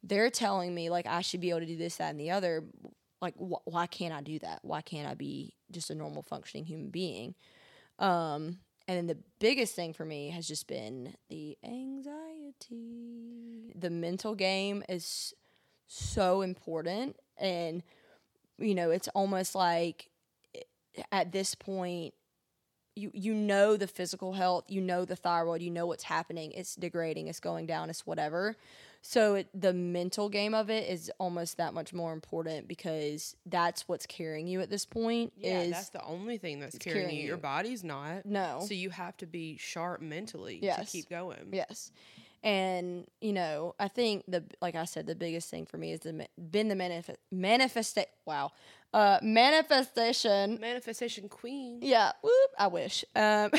they're 0.03 0.31
telling 0.31 0.75
me 0.75 0.91
like 0.91 1.07
I 1.07 1.21
should 1.21 1.41
be 1.41 1.51
able 1.51 1.61
to 1.61 1.67
do 1.67 1.77
this, 1.77 1.97
that, 1.97 2.11
and 2.11 2.21
the 2.21 2.31
other. 2.31 2.65
Like, 3.21 3.35
wh- 3.35 3.67
why 3.67 3.87
can't 3.87 4.15
I 4.15 4.21
do 4.21 4.39
that? 4.41 4.61
Why 4.63 4.81
can't 4.81 5.09
I 5.09 5.15
be 5.15 5.55
just 5.73 5.91
a 5.91 5.95
normal 5.95 6.23
functioning 6.23 6.65
human 6.65 6.91
being? 6.91 7.35
Um, 7.99 8.59
and 8.87 8.97
then 8.97 9.07
the 9.07 9.19
biggest 9.39 9.75
thing 9.75 9.93
for 9.93 10.05
me 10.05 10.31
has 10.31 10.49
just 10.49 10.67
been 10.67 11.15
the 11.29 11.59
anxiety. 11.63 12.15
The 13.75 13.91
mental 13.91 14.35
game 14.35 14.83
is 14.89 15.35
so 15.87 16.41
important. 16.41 17.17
And, 17.37 17.83
you 18.59 18.75
know, 18.75 18.91
it's 18.91 19.09
almost 19.09 19.55
like 19.55 20.09
eh, 20.55 20.63
at 21.13 21.33
this 21.33 21.55
point, 21.55 22.15
you, 22.97 23.11
you 23.15 23.35
know 23.35 23.77
the 23.77 23.87
physical 23.87 24.33
health, 24.33 24.65
you 24.69 24.81
know 24.81 25.05
the 25.05 25.17
thyroid, 25.17 25.63
you 25.63 25.71
know 25.71 25.87
what's 25.87 26.05
happening. 26.05 26.53
It's 26.53 26.75
degrading, 26.75 27.29
it's 27.29 27.41
going 27.41 27.67
down, 27.67 27.91
it's 27.91 28.07
whatever. 28.07 28.57
So 29.09 29.37
it, 29.37 29.49
the 29.59 29.73
mental 29.73 30.29
game 30.29 30.53
of 30.53 30.69
it 30.69 30.87
is 30.87 31.11
almost 31.19 31.57
that 31.57 31.73
much 31.73 31.95
more 31.95 32.13
important 32.13 32.69
because 32.69 33.37
that's 33.47 33.89
what's 33.89 34.05
carrying 34.05 34.47
you 34.47 34.61
at 34.61 34.69
this 34.69 34.85
point. 34.85 35.33
Yeah, 35.35 35.63
is 35.63 35.71
that's 35.71 35.89
the 35.89 36.05
only 36.05 36.37
thing 36.37 36.61
that's 36.61 36.77
carrying, 36.77 37.07
carrying 37.07 37.21
you. 37.23 37.27
Your 37.29 37.39
body's 37.39 37.83
not. 37.83 38.27
no, 38.27 38.61
So 38.69 38.75
you 38.75 38.91
have 38.91 39.17
to 39.17 39.27
be 39.27 39.57
sharp 39.57 40.03
mentally 40.03 40.61
to 40.61 40.85
keep 40.85 41.09
going. 41.09 41.39
Yes. 41.53 41.91
And 42.43 43.07
you 43.23 43.33
know, 43.33 43.75
I 43.81 43.89
think 43.89 44.25
the 44.29 44.45
like 44.61 44.75
I 44.75 44.85
said, 44.85 45.07
the 45.07 45.15
biggest 45.15 45.49
thing 45.49 45.65
for 45.65 45.79
me 45.79 45.93
is 45.93 46.01
the 46.01 46.29
been 46.39 46.69
the 46.69 46.75
manif- 46.75 47.17
manifesta- 47.35 48.05
Wow, 48.27 48.53
uh, 48.93 49.21
manifestation. 49.23 50.61
Manifestation 50.61 51.31
queen. 51.31 51.79
Yeah, 51.81 52.13
whoop. 52.23 52.51
I 52.59 52.67
wish. 52.67 53.07
Um, 53.17 53.53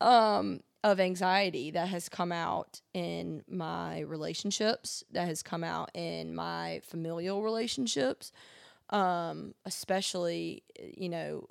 um, 0.00 0.60
of 0.84 1.00
anxiety 1.00 1.70
that 1.70 1.88
has 1.88 2.08
come 2.08 2.32
out 2.32 2.80
in 2.94 3.42
my 3.48 4.00
relationships, 4.00 5.04
that 5.12 5.26
has 5.28 5.42
come 5.42 5.64
out 5.64 5.90
in 5.94 6.34
my 6.34 6.80
familial 6.84 7.42
relationships, 7.42 8.32
um, 8.90 9.54
especially 9.64 10.64
you 10.96 11.08
know, 11.08 11.46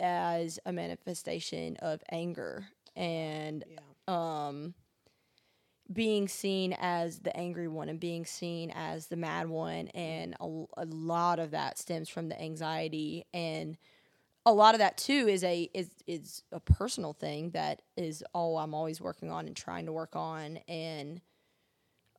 as 0.00 0.58
a 0.66 0.72
manifestation 0.72 1.76
of 1.78 2.02
anger 2.10 2.66
and 2.96 3.64
Yeah. 3.68 3.80
um 4.08 4.74
being 5.92 6.28
seen 6.28 6.74
as 6.80 7.18
the 7.20 7.36
angry 7.36 7.68
one 7.68 7.88
and 7.88 8.00
being 8.00 8.24
seen 8.24 8.70
as 8.74 9.06
the 9.08 9.16
mad 9.16 9.48
one 9.48 9.88
and 9.88 10.34
a, 10.40 10.64
a 10.78 10.86
lot 10.86 11.38
of 11.38 11.50
that 11.50 11.78
stems 11.78 12.08
from 12.08 12.28
the 12.28 12.40
anxiety 12.40 13.26
and 13.34 13.76
a 14.46 14.52
lot 14.52 14.74
of 14.74 14.78
that 14.78 14.96
too 14.96 15.26
is 15.28 15.42
a 15.44 15.70
is 15.74 15.90
is 16.06 16.42
a 16.52 16.60
personal 16.60 17.12
thing 17.12 17.50
that 17.50 17.82
is 17.96 18.22
all 18.32 18.58
I'm 18.58 18.74
always 18.74 19.00
working 19.00 19.30
on 19.30 19.46
and 19.46 19.56
trying 19.56 19.86
to 19.86 19.92
work 19.92 20.14
on 20.14 20.58
and 20.68 21.20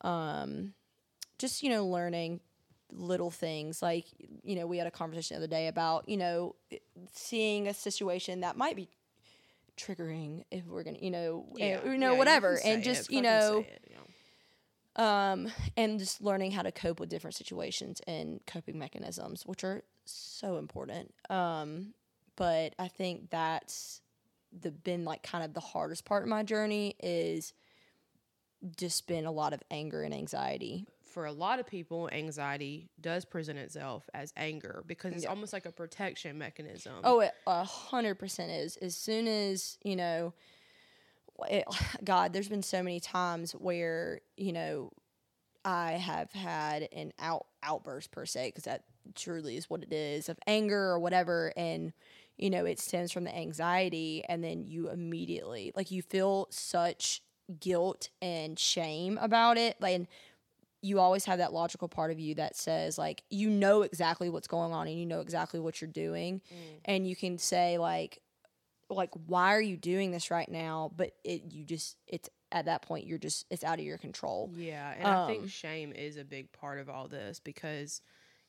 um 0.02 0.74
just 1.38 1.64
you 1.64 1.70
know 1.70 1.86
learning 1.86 2.40
little 2.92 3.32
things 3.32 3.82
like 3.82 4.06
you 4.44 4.56
know 4.56 4.66
we 4.66 4.78
had 4.78 4.88
a 4.88 4.92
conversation 4.92 5.36
the 5.36 5.44
other 5.44 5.52
day 5.52 5.68
about 5.68 6.08
you 6.08 6.18
know 6.18 6.56
seeing 7.14 7.68
a 7.68 7.74
situation 7.74 8.42
that 8.42 8.58
might 8.58 8.76
be 8.76 8.88
triggering 9.78 10.44
if 10.52 10.66
we're 10.66 10.84
gonna 10.84 10.98
you 11.02 11.12
know 11.12 11.46
eh, 11.60 11.78
you 11.86 11.98
know 11.98 12.14
yeah, 12.14 12.18
whatever 12.18 12.58
can 12.58 12.74
and 12.74 12.84
just 12.84 13.10
it, 13.10 13.16
you 13.16 13.22
know 13.22 13.66
it, 13.68 13.92
yeah. 14.98 15.32
um, 15.32 15.52
and 15.76 16.00
just 16.00 16.22
learning 16.22 16.52
how 16.52 16.62
to 16.62 16.72
cope 16.72 17.00
with 17.00 17.10
different 17.10 17.36
situations 17.36 18.02
and 18.08 18.40
coping 18.48 18.80
mechanisms, 18.80 19.46
which 19.46 19.64
are 19.64 19.84
so 20.06 20.58
important. 20.58 21.14
Um, 21.30 21.94
but 22.36 22.74
I 22.80 22.88
think 22.88 23.30
that's 23.30 24.02
the 24.58 24.72
been 24.72 25.04
like 25.06 25.22
kind 25.24 25.44
of 25.44 25.54
the 25.54 25.60
hardest 25.60 26.06
part 26.06 26.24
of 26.24 26.30
my 26.30 26.44
journey 26.44 26.96
is 27.02 27.54
just 28.78 29.08
been 29.08 29.26
a 29.26 29.32
lot 29.32 29.54
of 29.54 29.62
anger 29.70 30.04
and 30.04 30.14
anxiety. 30.14 30.86
for 31.04 31.26
a 31.26 31.32
lot 31.32 31.60
of 31.60 31.66
people, 31.66 32.10
anxiety 32.12 32.90
does 33.00 33.24
present 33.24 33.58
itself 33.58 34.10
as 34.14 34.34
anger 34.36 34.84
because 34.86 35.14
it's 35.14 35.24
Yeah. 35.24 35.30
almost 35.30 35.54
like 35.54 35.66
a 35.66 35.72
protection 35.72 36.38
mechanism. 36.38 36.94
Oh, 37.06 37.22
it 37.22 37.34
a 37.48 37.64
hundred 37.64 38.16
percent 38.16 38.52
is. 38.52 38.76
As 38.78 38.98
soon 38.98 39.26
as 39.28 39.78
you 39.82 39.96
know, 39.96 40.34
it, 41.50 41.64
God, 42.04 42.34
there's 42.34 42.50
been 42.50 42.64
so 42.64 42.84
many 42.84 43.00
times 43.00 43.54
where 43.54 44.20
you 44.36 44.52
know, 44.52 44.92
I 45.64 45.94
have 45.94 46.32
had 46.34 46.90
an 46.92 47.14
out 47.18 47.46
outburst 47.64 48.12
per 48.12 48.26
se 48.26 48.48
because 48.50 48.66
that 48.66 48.84
truly 49.16 49.56
is 49.56 49.70
what 49.70 49.84
it 49.84 49.94
is 49.94 50.28
of 50.28 50.38
anger 50.48 50.82
or 50.92 51.00
whatever, 51.00 51.54
and 51.56 51.94
you 52.38 52.50
know, 52.50 52.66
it 52.66 52.80
stems 52.80 53.12
from 53.12 53.24
the 53.24 53.36
anxiety, 53.36 54.24
and 54.28 54.44
then 54.44 54.66
you 54.66 54.90
immediately 54.90 55.72
like 55.76 55.92
you 55.92 56.02
feel 56.02 56.48
such 56.52 57.22
guilt 57.60 58.10
and 58.22 58.58
shame 58.60 59.18
about 59.22 59.58
it, 59.58 59.80
like. 59.82 59.96
And, 59.96 60.08
you 60.82 61.00
always 61.00 61.26
have 61.26 61.40
that 61.40 61.52
logical 61.52 61.88
part 61.88 62.12
of 62.12 62.20
you 62.20 62.36
that 62.36 62.56
says 62.56 62.96
like 62.96 63.24
you 63.32 63.50
know 63.50 63.82
exactly 63.82 64.30
what's 64.30 64.48
going 64.48 64.72
on 64.72 64.88
and 64.88 65.00
you 65.00 65.06
know 65.08 65.20
exactly 65.20 65.60
what 65.60 65.82
you're 65.82 65.90
doing. 65.90 66.42
And 66.84 67.08
you 67.08 67.16
can 67.16 67.40
say 67.40 67.80
like 67.80 68.22
like 68.88 69.10
why 69.26 69.56
are 69.56 69.62
you 69.62 69.78
doing 69.78 70.12
this 70.12 70.30
right 70.30 70.48
now? 70.48 70.92
But 70.96 71.14
it 71.24 71.52
you 71.52 71.64
just 71.64 71.98
it's 72.06 72.30
at 72.52 72.66
that 72.66 72.84
point 72.84 73.08
you're 73.08 73.18
just 73.18 73.48
it's 73.50 73.64
out 73.64 73.80
of 73.80 73.86
your 73.86 73.98
control. 73.98 74.52
Yeah, 74.56 74.94
and 74.96 75.08
I 75.08 75.24
Um, 75.24 75.28
think 75.28 75.50
shame 75.50 75.92
is 75.92 76.18
a 76.18 76.24
big 76.24 76.52
part 76.52 76.78
of 76.78 76.88
all 76.88 77.08
this 77.08 77.40
because 77.40 78.02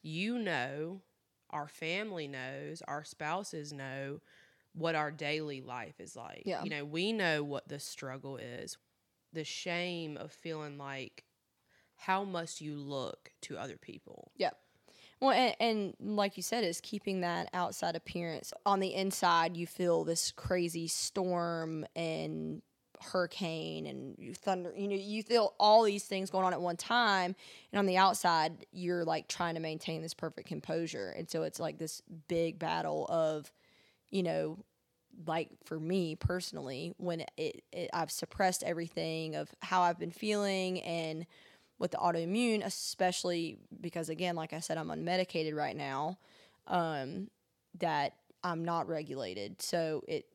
you 0.02 0.38
know, 0.38 1.00
our 1.56 1.68
family 1.68 2.28
knows, 2.28 2.82
our 2.86 3.02
spouses 3.02 3.72
know 3.72 4.20
what 4.74 4.94
our 4.94 5.10
daily 5.10 5.62
life 5.62 5.98
is 6.00 6.14
like. 6.14 6.42
Yeah. 6.44 6.62
You 6.62 6.70
know, 6.70 6.84
we 6.84 7.12
know 7.12 7.42
what 7.42 7.66
the 7.66 7.80
struggle 7.80 8.36
is. 8.36 8.76
The 9.32 9.44
shame 9.44 10.18
of 10.18 10.32
feeling 10.32 10.76
like 10.76 11.24
how 11.96 12.24
must 12.24 12.60
you 12.60 12.76
look 12.76 13.32
to 13.42 13.56
other 13.56 13.76
people? 13.76 14.30
yeah 14.36 14.50
well 15.20 15.30
and, 15.30 15.56
and 15.58 16.16
like 16.16 16.36
you 16.36 16.42
said 16.42 16.62
is 16.62 16.80
keeping 16.82 17.22
that 17.22 17.48
outside 17.54 17.96
appearance 17.96 18.52
on 18.66 18.80
the 18.80 18.94
inside 18.94 19.56
you 19.56 19.66
feel 19.66 20.04
this 20.04 20.30
crazy 20.32 20.86
storm 20.86 21.86
and 21.96 22.60
hurricane 23.00 23.86
and 23.86 24.36
thunder 24.36 24.72
you 24.76 24.88
know 24.88 24.94
you 24.94 25.22
feel 25.22 25.54
all 25.58 25.82
these 25.82 26.04
things 26.04 26.30
going 26.30 26.44
on 26.44 26.52
at 26.52 26.60
one 26.60 26.76
time 26.76 27.34
and 27.72 27.78
on 27.78 27.86
the 27.86 27.96
outside 27.96 28.66
you're 28.72 29.04
like 29.04 29.28
trying 29.28 29.54
to 29.54 29.60
maintain 29.60 30.02
this 30.02 30.14
perfect 30.14 30.48
composure. 30.48 31.14
And 31.16 31.28
so 31.28 31.42
it's 31.42 31.60
like 31.60 31.78
this 31.78 32.02
big 32.28 32.58
battle 32.58 33.06
of 33.08 33.50
you 34.10 34.22
know 34.22 34.58
like 35.26 35.48
for 35.64 35.80
me 35.80 36.14
personally 36.14 36.94
when 36.98 37.24
it, 37.36 37.62
it 37.72 37.90
I've 37.92 38.10
suppressed 38.10 38.62
everything 38.62 39.36
of 39.36 39.54
how 39.60 39.82
I've 39.82 39.98
been 39.98 40.10
feeling 40.10 40.80
and 40.82 41.26
with 41.78 41.90
the 41.90 41.98
autoimmune 41.98 42.64
especially 42.64 43.58
because 43.80 44.08
again 44.08 44.36
like 44.36 44.52
I 44.52 44.60
said 44.60 44.78
I'm 44.78 44.88
unmedicated 44.88 45.54
right 45.54 45.76
now 45.76 46.18
um 46.66 47.28
that 47.78 48.14
I'm 48.46 48.64
not 48.64 48.88
regulated. 48.88 49.60
So 49.60 50.02
it 50.06 50.26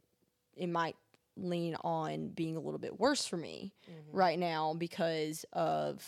it 0.55 0.67
might 0.67 0.95
lean 1.37 1.75
on 1.83 2.29
being 2.29 2.55
a 2.57 2.59
little 2.59 2.79
bit 2.79 2.99
worse 2.99 3.25
for 3.25 3.37
me 3.37 3.73
right 4.11 4.37
now 4.37 4.73
because 4.73 5.45
of 5.53 6.05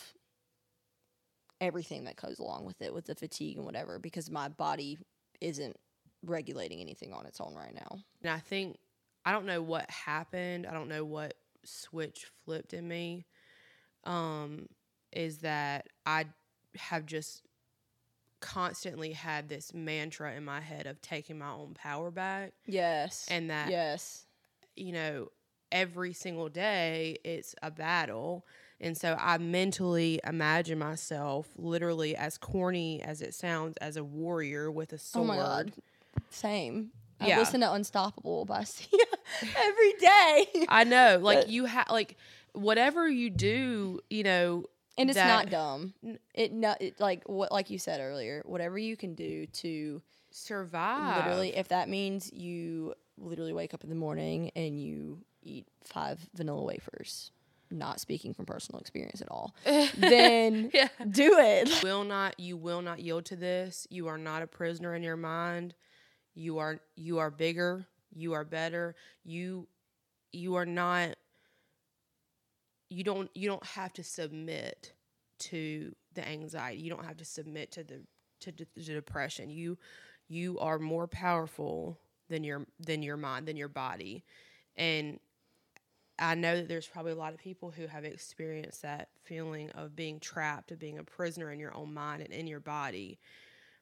everything 1.60 2.04
that 2.04 2.16
goes 2.16 2.38
along 2.38 2.64
with 2.64 2.80
it 2.82 2.92
with 2.92 3.06
the 3.06 3.14
fatigue 3.14 3.56
and 3.56 3.64
whatever 3.64 3.98
because 3.98 4.30
my 4.30 4.48
body 4.48 4.98
isn't 5.40 5.76
regulating 6.24 6.80
anything 6.80 7.12
on 7.12 7.26
its 7.26 7.40
own 7.40 7.54
right 7.54 7.74
now. 7.74 7.98
And 8.22 8.30
I 8.30 8.38
think 8.38 8.76
I 9.24 9.32
don't 9.32 9.46
know 9.46 9.62
what 9.62 9.90
happened. 9.90 10.66
I 10.66 10.72
don't 10.72 10.88
know 10.88 11.04
what 11.04 11.34
switch 11.64 12.26
flipped 12.44 12.74
in 12.74 12.86
me. 12.86 13.24
Um, 14.04 14.68
is 15.12 15.38
that 15.38 15.88
I 16.04 16.26
have 16.76 17.06
just 17.06 17.42
constantly 18.40 19.12
had 19.12 19.48
this 19.48 19.72
mantra 19.72 20.34
in 20.34 20.44
my 20.44 20.60
head 20.60 20.86
of 20.86 21.00
taking 21.00 21.38
my 21.38 21.50
own 21.50 21.72
power 21.72 22.10
back, 22.10 22.52
Yes. 22.66 23.26
and 23.30 23.48
that 23.48 23.70
yes. 23.70 24.26
You 24.76 24.92
know, 24.92 25.28
every 25.72 26.12
single 26.12 26.48
day 26.48 27.18
it's 27.24 27.54
a 27.62 27.70
battle. 27.70 28.44
And 28.80 28.96
so 28.96 29.16
I 29.18 29.38
mentally 29.38 30.20
imagine 30.24 30.78
myself 30.78 31.48
literally 31.56 32.14
as 32.16 32.36
corny 32.38 33.02
as 33.02 33.22
it 33.22 33.34
sounds 33.34 33.76
as 33.78 33.96
a 33.96 34.04
warrior 34.04 34.70
with 34.70 34.92
a 34.92 34.96
Oh 34.96 34.98
sword. 34.98 35.26
my 35.28 35.36
god. 35.36 35.72
Same. 36.30 36.90
I 37.20 37.28
Yeah. 37.28 37.38
listen 37.38 37.60
to 37.60 37.72
Unstoppable 37.72 38.44
by 38.44 38.64
Sia 38.64 38.98
every 39.56 39.92
day. 39.94 40.66
I 40.68 40.84
know, 40.84 41.18
like 41.22 41.40
But- 41.42 41.48
you 41.50 41.64
have 41.66 41.86
like 41.90 42.16
whatever 42.52 43.08
you 43.08 43.30
do, 43.30 44.00
you 44.10 44.22
know, 44.24 44.64
and 44.98 45.08
it's 45.10 45.16
that- 45.16 45.26
not 45.46 45.50
dumb. 45.50 45.94
It 46.34 46.52
not 46.52 46.82
it, 46.82 47.00
like 47.00 47.22
what 47.28 47.50
like 47.52 47.70
you 47.70 47.78
said 47.78 48.00
earlier, 48.00 48.42
whatever 48.44 48.76
you 48.78 48.96
can 48.96 49.14
do 49.14 49.46
to 49.46 50.02
survive. 50.30 51.24
literally 51.24 51.56
if 51.56 51.68
that 51.68 51.88
means 51.88 52.32
you 52.32 52.94
literally 53.18 53.52
wake 53.52 53.74
up 53.74 53.84
in 53.84 53.90
the 53.90 53.96
morning 53.96 54.50
and 54.56 54.80
you 54.80 55.18
eat 55.42 55.66
five 55.84 56.18
vanilla 56.34 56.62
wafers, 56.62 57.30
not 57.70 58.00
speaking 58.00 58.34
from 58.34 58.46
personal 58.46 58.80
experience 58.80 59.20
at 59.20 59.30
all, 59.30 59.54
then 59.96 60.70
yeah. 60.74 60.88
do 61.10 61.38
it. 61.38 61.82
will 61.82 62.04
not 62.04 62.38
you 62.38 62.56
will 62.56 62.82
not 62.82 63.00
yield 63.00 63.24
to 63.26 63.36
this. 63.36 63.86
You 63.90 64.08
are 64.08 64.18
not 64.18 64.42
a 64.42 64.46
prisoner 64.46 64.94
in 64.94 65.02
your 65.02 65.16
mind. 65.16 65.74
You 66.34 66.58
are 66.58 66.80
you 66.96 67.18
are 67.18 67.30
bigger, 67.30 67.86
you 68.14 68.32
are 68.32 68.44
better. 68.44 68.94
You 69.24 69.68
you 70.32 70.56
are 70.56 70.66
not 70.66 71.16
you 72.90 73.04
don't 73.04 73.30
you 73.34 73.48
don't 73.48 73.64
have 73.64 73.92
to 73.94 74.04
submit 74.04 74.92
to 75.38 75.94
the 76.14 76.26
anxiety. 76.26 76.80
You 76.80 76.90
don't 76.90 77.04
have 77.04 77.16
to 77.18 77.24
submit 77.24 77.72
to 77.72 77.84
the 77.84 78.02
to 78.40 78.52
de- 78.52 78.66
the 78.76 78.82
depression. 78.94 79.50
You 79.50 79.78
you 80.28 80.58
are 80.58 80.78
more 80.78 81.06
powerful 81.06 81.98
than 82.28 82.44
your 82.44 82.66
than 82.80 83.02
your 83.02 83.16
mind, 83.16 83.46
than 83.46 83.56
your 83.56 83.68
body. 83.68 84.24
And 84.76 85.20
I 86.18 86.34
know 86.34 86.56
that 86.56 86.68
there's 86.68 86.86
probably 86.86 87.12
a 87.12 87.16
lot 87.16 87.32
of 87.32 87.40
people 87.40 87.70
who 87.70 87.86
have 87.86 88.04
experienced 88.04 88.82
that 88.82 89.08
feeling 89.24 89.70
of 89.70 89.96
being 89.96 90.20
trapped, 90.20 90.70
of 90.70 90.78
being 90.78 90.98
a 90.98 91.04
prisoner 91.04 91.50
in 91.50 91.58
your 91.58 91.74
own 91.74 91.92
mind 91.92 92.22
and 92.22 92.32
in 92.32 92.46
your 92.46 92.60
body. 92.60 93.18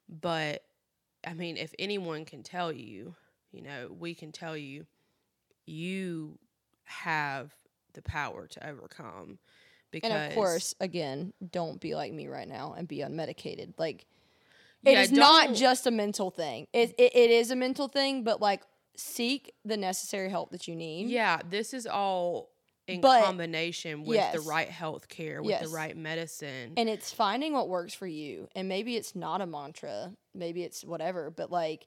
But 0.08 0.64
I 1.26 1.34
mean, 1.34 1.56
if 1.56 1.74
anyone 1.78 2.24
can 2.24 2.42
tell 2.42 2.72
you, 2.72 3.14
you 3.52 3.62
know, 3.62 3.94
we 3.98 4.14
can 4.14 4.32
tell 4.32 4.56
you, 4.56 4.86
you 5.66 6.38
have 6.84 7.54
the 7.92 8.02
power 8.02 8.46
to 8.46 8.68
overcome. 8.68 9.38
Because 9.90 10.10
And 10.10 10.30
of 10.30 10.34
course, 10.34 10.74
again, 10.80 11.34
don't 11.50 11.78
be 11.80 11.94
like 11.94 12.12
me 12.12 12.26
right 12.26 12.48
now 12.48 12.74
and 12.76 12.88
be 12.88 12.98
unmedicated. 12.98 13.74
Like 13.76 14.06
Yeah, 14.82 15.00
it 15.00 15.02
is 15.04 15.12
not 15.12 15.54
just 15.54 15.86
a 15.86 15.90
mental 15.90 16.30
thing. 16.30 16.66
It, 16.72 16.94
it 16.98 17.14
it 17.14 17.30
is 17.30 17.50
a 17.50 17.56
mental 17.56 17.88
thing, 17.88 18.24
but 18.24 18.40
like 18.40 18.62
seek 18.96 19.52
the 19.64 19.76
necessary 19.76 20.28
help 20.28 20.50
that 20.50 20.66
you 20.68 20.74
need. 20.76 21.08
Yeah, 21.08 21.38
this 21.48 21.72
is 21.72 21.86
all 21.86 22.50
in 22.88 23.00
But- 23.00 23.22
combination 23.24 24.04
with 24.04 24.32
the 24.32 24.40
right 24.40 24.68
health 24.68 25.08
care, 25.08 25.40
with 25.40 25.50
Yes. 25.50 25.62
the 25.62 25.68
right 25.68 25.96
medicine. 25.96 26.72
And 26.76 26.88
it's 26.88 27.12
finding 27.12 27.52
what 27.52 27.68
works 27.68 27.94
for 27.94 28.06
you. 28.08 28.48
And 28.56 28.68
maybe 28.68 28.96
it's 28.96 29.14
not 29.14 29.40
a 29.40 29.46
mantra, 29.46 30.12
maybe 30.34 30.62
it's 30.64 30.84
whatever, 30.84 31.30
but 31.30 31.50
like 31.50 31.86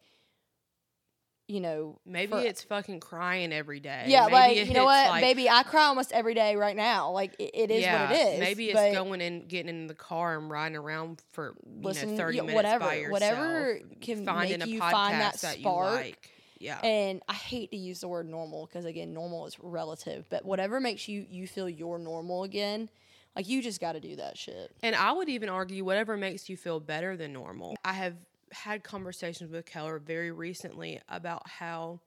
you 1.48 1.60
know, 1.62 2.00
Maybe 2.06 2.32
for- 2.32 2.39
it's 2.39 2.64
fucking 2.64 3.00
crying 3.00 3.54
every 3.54 3.80
day. 3.80 4.06
yeah, 4.08 4.22
Maybe 4.22 4.34
like 4.34 4.68
you 4.68 4.74
know 4.74 4.86
what, 4.86 5.10
like- 5.10 5.22
baby, 5.22 5.50
I 5.50 5.64
cry 5.64 5.86
almost 5.86 6.12
every 6.12 6.34
day 6.34 6.56
right 6.56 6.76
now. 6.76 7.12
Like 7.12 7.36
it, 7.39 7.52
it 7.54 7.72
is 7.72 7.86
what 7.86 8.12
it 8.12 8.34
is. 8.34 8.39
Maybe 8.39 8.70
it's 8.70 8.96
going 8.98 9.22
and 9.22 9.48
getting 9.48 9.70
in 9.70 9.88
the 9.88 9.93
car 9.93 10.38
and 10.38 10.50
riding 10.50 10.76
around 10.76 11.22
for 11.32 11.54
you 11.66 11.82
listen, 11.84 12.12
know 12.12 12.18
thirty 12.18 12.38
yeah, 12.38 12.41
minutes 12.43 12.56
whatever, 12.56 12.86
by 12.86 12.96
yourself. 12.96 13.12
whatever 13.12 13.80
can 14.02 14.26
finding 14.26 14.60
make 14.60 14.68
you 14.70 14.82
podcast 14.82 14.91
find 14.91 15.14
that 15.22 15.34
that, 15.41 15.58
spark. 15.60 15.89
you 15.89 15.96
like. 16.08 16.32
Yeah. 16.58 16.80
And 16.80 17.22
I 17.28 17.34
hate 17.34 17.70
to 17.72 17.78
use 17.78 18.00
the 18.00 18.08
word 18.08 18.28
normal 18.28 18.66
because 18.66 18.86
again, 18.86 19.14
normal 19.14 19.46
is 19.46 19.58
relative. 19.60 20.26
But 20.30 20.46
whatever 20.46 20.80
makes 20.80 21.08
you 21.08 21.26
you 21.30 21.48
feel 21.48 21.70
you're 21.70 22.00
normal 22.00 22.43
again, 22.43 22.89
like 23.36 23.48
you 23.48 23.62
just 23.62 23.80
got 23.82 23.91
to 23.91 24.00
do 24.00 24.16
that 24.16 24.38
shit. 24.38 24.72
And 24.82 24.96
I 24.96 25.12
would 25.12 25.30
even 25.30 25.50
argue 25.50 25.84
whatever 25.84 26.18
makes 26.18 26.50
you 26.50 26.58
feel 26.58 26.80
better 26.80 27.16
than 27.18 27.34
normal. 27.34 27.76
I 27.84 27.93
have 27.93 28.16
had 28.52 28.84
conversations 28.84 29.52
with 29.52 29.66
Keller 29.66 30.00
very 30.00 30.32
recently 30.32 31.02
about 31.10 31.48
how, 31.48 32.02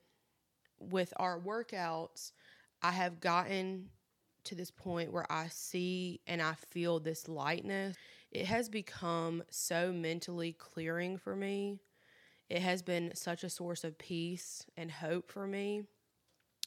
with 0.79 1.13
our 1.17 1.39
workouts, 1.41 2.33
I 2.83 2.93
have 2.93 3.21
gotten 3.21 3.91
to 4.45 4.55
this 4.55 4.71
point 4.71 5.13
where 5.13 5.31
I 5.31 5.49
see 5.49 6.21
and 6.27 6.41
I 6.41 6.55
feel 6.55 7.01
this 7.01 7.29
lightness. 7.29 7.97
It 8.31 8.47
has 8.47 8.69
become 8.69 9.43
so 9.51 9.93
mentally 9.93 10.53
clearing 10.53 11.19
for 11.19 11.35
me. 11.35 11.81
It 12.49 12.63
has 12.63 12.83
been 12.83 13.13
such 13.15 13.45
a 13.45 13.51
source 13.51 13.85
of 13.85 13.99
peace 13.99 14.65
and 14.77 14.91
hope 14.91 15.31
for 15.31 15.47
me 15.47 15.83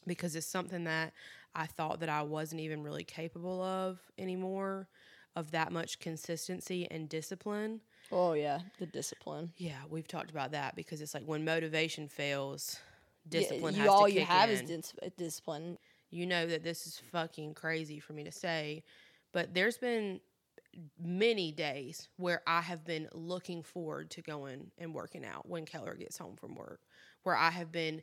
because 0.06 0.36
it's 0.36 0.48
something 0.48 0.84
that 0.86 1.14
I 1.56 1.66
thought 1.66 2.00
that 2.00 2.10
I 2.10 2.22
wasn't 2.24 2.62
even 2.62 2.84
really 2.84 3.04
capable 3.04 3.62
of 3.62 4.00
anymore 4.18 4.88
of 5.36 5.52
that 5.52 5.72
much 5.72 6.00
consistency 6.00 6.88
and 6.90 7.08
discipline. 7.08 7.82
Oh 8.12 8.34
yeah, 8.34 8.60
the 8.80 8.86
discipline. 8.86 9.52
Yeah, 9.58 9.78
we've 9.90 10.08
talked 10.08 10.32
about 10.32 10.52
that 10.52 10.76
because 10.76 11.02
it's 11.02 11.14
like 11.14 11.24
when 11.26 11.46
motivation 11.46 12.08
fails, 12.08 12.78
Yeah, 13.32 13.40
discipline 13.40 13.76
you 13.76 13.82
has 13.82 13.92
all 13.92 14.08
to 14.08 14.14
you 14.14 14.22
have 14.22 14.50
in. 14.50 14.56
is 14.56 14.62
dis- 14.64 14.94
uh, 15.02 15.10
discipline. 15.18 15.78
you 16.10 16.26
know 16.26 16.46
that 16.46 16.64
this 16.64 16.86
is 16.86 17.02
fucking 17.12 17.54
crazy 17.54 18.00
for 18.00 18.14
me 18.14 18.24
to 18.26 18.32
say, 18.32 18.84
but 19.32 19.54
there's 19.54 19.78
been 19.78 20.20
many 21.02 21.52
days 21.52 22.08
where 22.18 22.42
I 22.48 22.62
have 22.62 22.84
been 22.86 23.08
looking 23.14 23.64
forward 23.64 24.10
to 24.12 24.22
going 24.22 24.72
and 24.78 24.94
working 24.94 25.26
out 25.26 25.48
when 25.48 25.66
Keller 25.66 25.96
gets 25.96 26.18
home 26.18 26.36
from 26.36 26.56
work, 26.56 26.82
where 27.24 27.36
I 27.36 27.50
have 27.50 27.72
been 27.72 28.02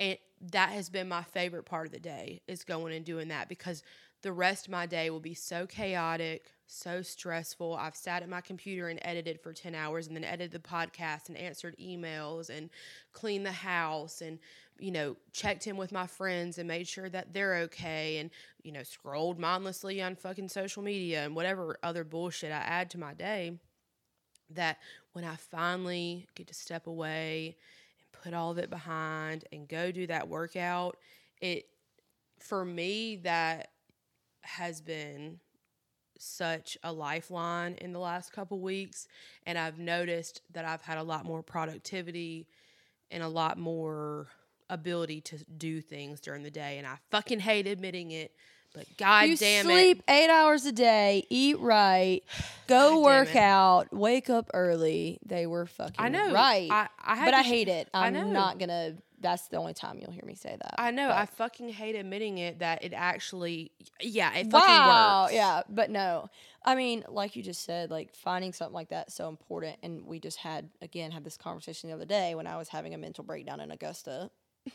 and 0.00 0.18
that 0.52 0.70
has 0.70 0.88
been 0.88 1.08
my 1.08 1.22
favorite 1.22 1.64
part 1.64 1.86
of 1.86 1.92
the 1.92 1.98
day 1.98 2.40
is 2.46 2.64
going 2.64 2.94
and 2.94 3.04
doing 3.04 3.28
that 3.28 3.48
because 3.48 3.82
the 4.22 4.32
rest 4.32 4.66
of 4.66 4.72
my 4.72 4.86
day 4.86 5.10
will 5.10 5.20
be 5.20 5.34
so 5.34 5.66
chaotic, 5.66 6.46
so 6.66 7.02
stressful. 7.02 7.74
I've 7.74 7.96
sat 7.96 8.22
at 8.22 8.28
my 8.28 8.40
computer 8.40 8.88
and 8.88 8.98
edited 9.02 9.40
for 9.40 9.52
10 9.52 9.74
hours 9.74 10.06
and 10.06 10.16
then 10.16 10.24
edited 10.24 10.52
the 10.52 10.68
podcast 10.68 11.28
and 11.28 11.36
answered 11.36 11.76
emails 11.80 12.50
and 12.50 12.70
cleaned 13.12 13.46
the 13.46 13.52
house 13.52 14.20
and 14.20 14.38
you 14.78 14.92
know, 14.92 15.16
checked 15.32 15.66
in 15.66 15.76
with 15.76 15.92
my 15.92 16.06
friends 16.06 16.58
and 16.58 16.68
made 16.68 16.86
sure 16.86 17.08
that 17.08 17.32
they're 17.32 17.56
okay 17.56 18.18
and, 18.18 18.30
you 18.62 18.72
know, 18.72 18.82
scrolled 18.82 19.38
mindlessly 19.38 20.00
on 20.00 20.14
fucking 20.14 20.48
social 20.48 20.82
media 20.82 21.24
and 21.24 21.34
whatever 21.34 21.78
other 21.82 22.04
bullshit 22.04 22.52
I 22.52 22.58
add 22.58 22.90
to 22.90 22.98
my 22.98 23.12
day. 23.14 23.58
That 24.50 24.78
when 25.12 25.24
I 25.24 25.36
finally 25.36 26.26
get 26.34 26.46
to 26.46 26.54
step 26.54 26.86
away 26.86 27.56
put 28.28 28.36
all 28.36 28.50
of 28.50 28.58
it 28.58 28.68
behind 28.68 29.46
and 29.52 29.66
go 29.66 29.90
do 29.90 30.06
that 30.06 30.28
workout, 30.28 30.98
it, 31.40 31.64
for 32.38 32.62
me, 32.62 33.16
that 33.16 33.70
has 34.42 34.82
been 34.82 35.40
such 36.18 36.76
a 36.82 36.92
lifeline 36.92 37.74
in 37.80 37.94
the 37.94 37.98
last 37.98 38.30
couple 38.30 38.60
weeks. 38.60 39.08
And 39.46 39.56
I've 39.56 39.78
noticed 39.78 40.42
that 40.52 40.66
I've 40.66 40.82
had 40.82 40.98
a 40.98 41.02
lot 41.02 41.24
more 41.24 41.42
productivity 41.42 42.48
and 43.10 43.22
a 43.22 43.28
lot 43.28 43.56
more 43.56 44.26
ability 44.68 45.22
to 45.22 45.38
do 45.56 45.80
things 45.80 46.20
during 46.20 46.42
the 46.42 46.50
day. 46.50 46.76
And 46.76 46.86
I 46.86 46.98
fucking 47.10 47.40
hate 47.40 47.66
admitting 47.66 48.10
it, 48.10 48.32
but 48.74 48.86
god 48.96 49.28
you 49.28 49.36
damn 49.36 49.64
sleep 49.64 49.98
it. 50.06 50.12
eight 50.12 50.30
hours 50.30 50.64
a 50.66 50.72
day, 50.72 51.24
eat 51.30 51.58
right, 51.58 52.22
go 52.66 52.94
God 52.96 53.02
work 53.04 53.36
out, 53.36 53.92
wake 53.92 54.30
up 54.30 54.50
early. 54.54 55.18
They 55.24 55.46
were 55.46 55.66
fucking 55.66 55.96
I 55.98 56.08
know. 56.08 56.32
right, 56.32 56.70
I, 56.70 56.88
I 57.02 57.24
but 57.24 57.34
I 57.34 57.42
hate 57.42 57.68
it. 57.68 57.88
I 57.94 58.06
I'm 58.06 58.14
know. 58.14 58.30
not 58.30 58.58
gonna. 58.58 58.94
That's 59.20 59.48
the 59.48 59.56
only 59.56 59.74
time 59.74 59.98
you'll 60.00 60.12
hear 60.12 60.22
me 60.24 60.36
say 60.36 60.50
that. 60.60 60.74
I 60.78 60.92
know. 60.92 61.08
but- 61.08 61.16
I 61.16 61.26
fucking 61.26 61.70
hate 61.70 61.96
admitting 61.96 62.38
it 62.38 62.60
that 62.60 62.84
it 62.84 62.92
actually, 62.94 63.72
yeah, 64.00 64.32
it 64.32 64.48
fucking 64.48 64.68
wow, 64.68 65.22
works. 65.24 65.34
yeah, 65.34 65.62
but 65.68 65.90
no. 65.90 66.30
I 66.64 66.76
mean, 66.76 67.02
like 67.08 67.34
you 67.34 67.42
just 67.42 67.64
said, 67.64 67.90
like 67.90 68.14
finding 68.14 68.52
something 68.52 68.74
like 68.74 68.90
that 68.90 69.08
is 69.08 69.14
so 69.14 69.28
important. 69.28 69.76
And 69.82 70.06
we 70.06 70.20
just 70.20 70.36
had 70.38 70.68
again 70.82 71.10
had 71.10 71.24
this 71.24 71.36
conversation 71.36 71.88
the 71.90 71.96
other 71.96 72.04
day 72.04 72.36
when 72.36 72.46
I 72.46 72.56
was 72.58 72.68
having 72.68 72.94
a 72.94 72.98
mental 72.98 73.24
breakdown 73.24 73.58
in 73.58 73.72
Augusta. 73.72 74.30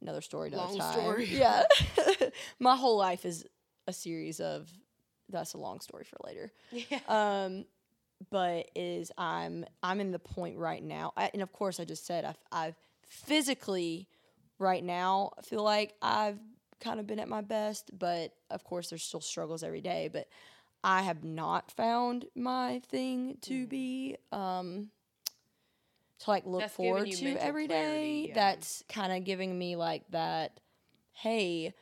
Another 0.00 0.20
story, 0.20 0.48
another 0.48 0.68
Long 0.68 0.78
time. 0.78 1.00
story. 1.00 1.24
Yeah, 1.30 1.64
my 2.58 2.76
whole 2.76 2.96
life 2.96 3.24
is 3.24 3.44
a 3.86 3.92
series 3.92 4.40
of. 4.40 4.68
That's 5.28 5.54
a 5.54 5.58
long 5.58 5.80
story 5.80 6.04
for 6.04 6.16
later. 6.26 6.50
Yeah. 6.72 6.98
Um, 7.08 7.64
but 8.30 8.70
is 8.74 9.10
I'm 9.16 9.64
I'm 9.82 10.00
in 10.00 10.10
the 10.12 10.18
point 10.18 10.58
right 10.58 10.82
now, 10.82 11.12
I, 11.16 11.30
and 11.32 11.40
of 11.42 11.52
course 11.52 11.80
I 11.80 11.84
just 11.84 12.04
said 12.06 12.24
I've, 12.24 12.38
I've 12.52 12.74
physically 13.06 14.08
right 14.58 14.84
now 14.84 15.30
I 15.38 15.42
feel 15.42 15.62
like 15.62 15.94
I've 16.02 16.38
kind 16.80 17.00
of 17.00 17.06
been 17.06 17.18
at 17.20 17.28
my 17.28 17.40
best, 17.40 17.96
but 17.98 18.32
of 18.50 18.64
course 18.64 18.90
there's 18.90 19.02
still 19.02 19.20
struggles 19.20 19.62
every 19.62 19.80
day. 19.80 20.10
But 20.12 20.28
I 20.84 21.02
have 21.02 21.24
not 21.24 21.70
found 21.70 22.26
my 22.34 22.80
thing 22.90 23.38
to 23.42 23.66
be 23.66 24.16
um 24.32 24.90
to 26.20 26.30
like 26.30 26.46
look 26.46 26.60
That's 26.62 26.74
forward 26.74 27.10
to 27.10 27.36
every 27.36 27.66
day. 27.66 27.74
clarity, 27.74 28.24
yeah. 28.28 28.34
That's 28.34 28.84
kind 28.88 29.12
of 29.12 29.24
giving 29.24 29.58
me 29.58 29.76
like 29.76 30.04
that. 30.10 30.60
Hey. 31.12 31.74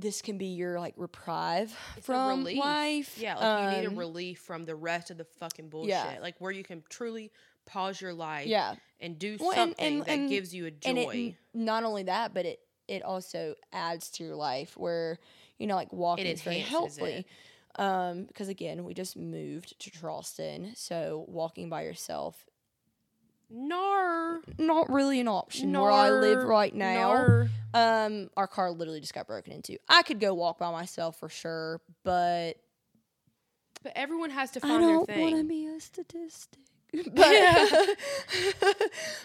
This 0.00 0.22
can 0.22 0.38
be 0.38 0.46
your 0.46 0.78
like 0.78 0.94
reprieve 0.96 1.76
It's 1.96 2.06
from 2.06 2.44
life. 2.44 3.18
Yeah, 3.18 3.34
like 3.36 3.74
you 3.74 3.80
need 3.80 3.86
a 3.86 3.90
Um, 3.90 3.96
relief 3.98 4.38
from 4.38 4.64
the 4.64 4.76
rest 4.76 5.10
of 5.10 5.18
the 5.18 5.24
fucking 5.24 5.70
bullshit. 5.70 5.88
Yeah. 5.90 6.18
Like 6.22 6.36
where 6.40 6.52
you 6.52 6.62
can 6.62 6.84
truly 6.88 7.32
pause 7.66 8.00
your 8.00 8.14
life 8.14 8.46
Yeah, 8.46 8.76
and 9.00 9.18
do 9.18 9.36
Well, 9.40 9.52
something 9.54 9.98
and- 9.98 10.02
that 10.06 10.08
and- 10.08 10.28
gives 10.28 10.54
you 10.54 10.66
a 10.66 10.70
joy. 10.70 10.88
and 10.90 10.98
it 10.98 11.34
not 11.52 11.82
only 11.82 12.04
that, 12.04 12.32
but 12.32 12.46
it 12.46 12.60
it 12.86 13.02
also 13.02 13.54
adds 13.72 14.08
to 14.12 14.24
your 14.24 14.36
life 14.36 14.76
where 14.76 15.18
you 15.58 15.66
know 15.66 15.74
like 15.74 15.92
walking 15.92 16.26
is 16.26 16.42
very 16.42 16.60
helpful. 16.60 17.24
Um, 17.74 18.24
because 18.26 18.46
again, 18.48 18.84
we 18.84 18.94
just 18.94 19.16
moved 19.16 19.78
to 19.80 19.90
Charleston, 19.90 20.74
so 20.76 21.24
walking 21.28 21.68
by 21.68 21.82
yourself 21.82 22.46
Nar. 23.50 24.40
not 24.58 24.90
really 24.90 25.20
an 25.20 25.28
option 25.28 25.72
where 25.72 25.90
I 25.90 26.10
live 26.10 26.42
right 26.44 26.74
now. 26.74 27.12
nar. 27.12 27.48
Um, 27.74 28.30
our 28.36 28.46
car 28.46 28.70
literally 28.70 29.00
just 29.00 29.14
got 29.14 29.26
broken 29.26 29.52
into. 29.52 29.78
I 29.88 30.02
could 30.02 30.20
go 30.20 30.34
walk 30.34 30.58
by 30.58 30.70
myself 30.70 31.18
for 31.18 31.28
sure, 31.28 31.80
but 32.04 32.54
But 33.82 33.92
everyone 33.94 34.30
has 34.30 34.50
to 34.52 34.60
find 34.60 34.82
their 34.82 34.90
don't 34.90 35.08
want 35.20 35.36
to 35.36 35.44
be 35.44 35.66
a 35.66 35.80
statistic. 35.80 36.60
But, 37.14 37.96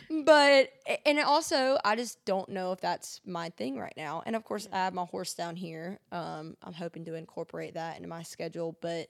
but 0.25 0.69
and 1.05 1.17
also 1.19 1.77
I 1.85 1.95
just 1.95 2.23
don't 2.25 2.49
know 2.49 2.73
if 2.73 2.81
that's 2.81 3.21
my 3.25 3.51
thing 3.51 3.77
right 3.77 3.93
now. 3.95 4.21
And 4.25 4.35
of 4.35 4.43
course, 4.43 4.67
I 4.71 4.77
have 4.77 4.93
my 4.93 5.05
horse 5.05 5.33
down 5.33 5.55
here. 5.55 5.99
Um, 6.11 6.57
I'm 6.61 6.73
hoping 6.73 7.05
to 7.05 7.15
incorporate 7.15 7.75
that 7.75 7.95
into 7.95 8.09
my 8.09 8.23
schedule, 8.23 8.77
but 8.81 9.07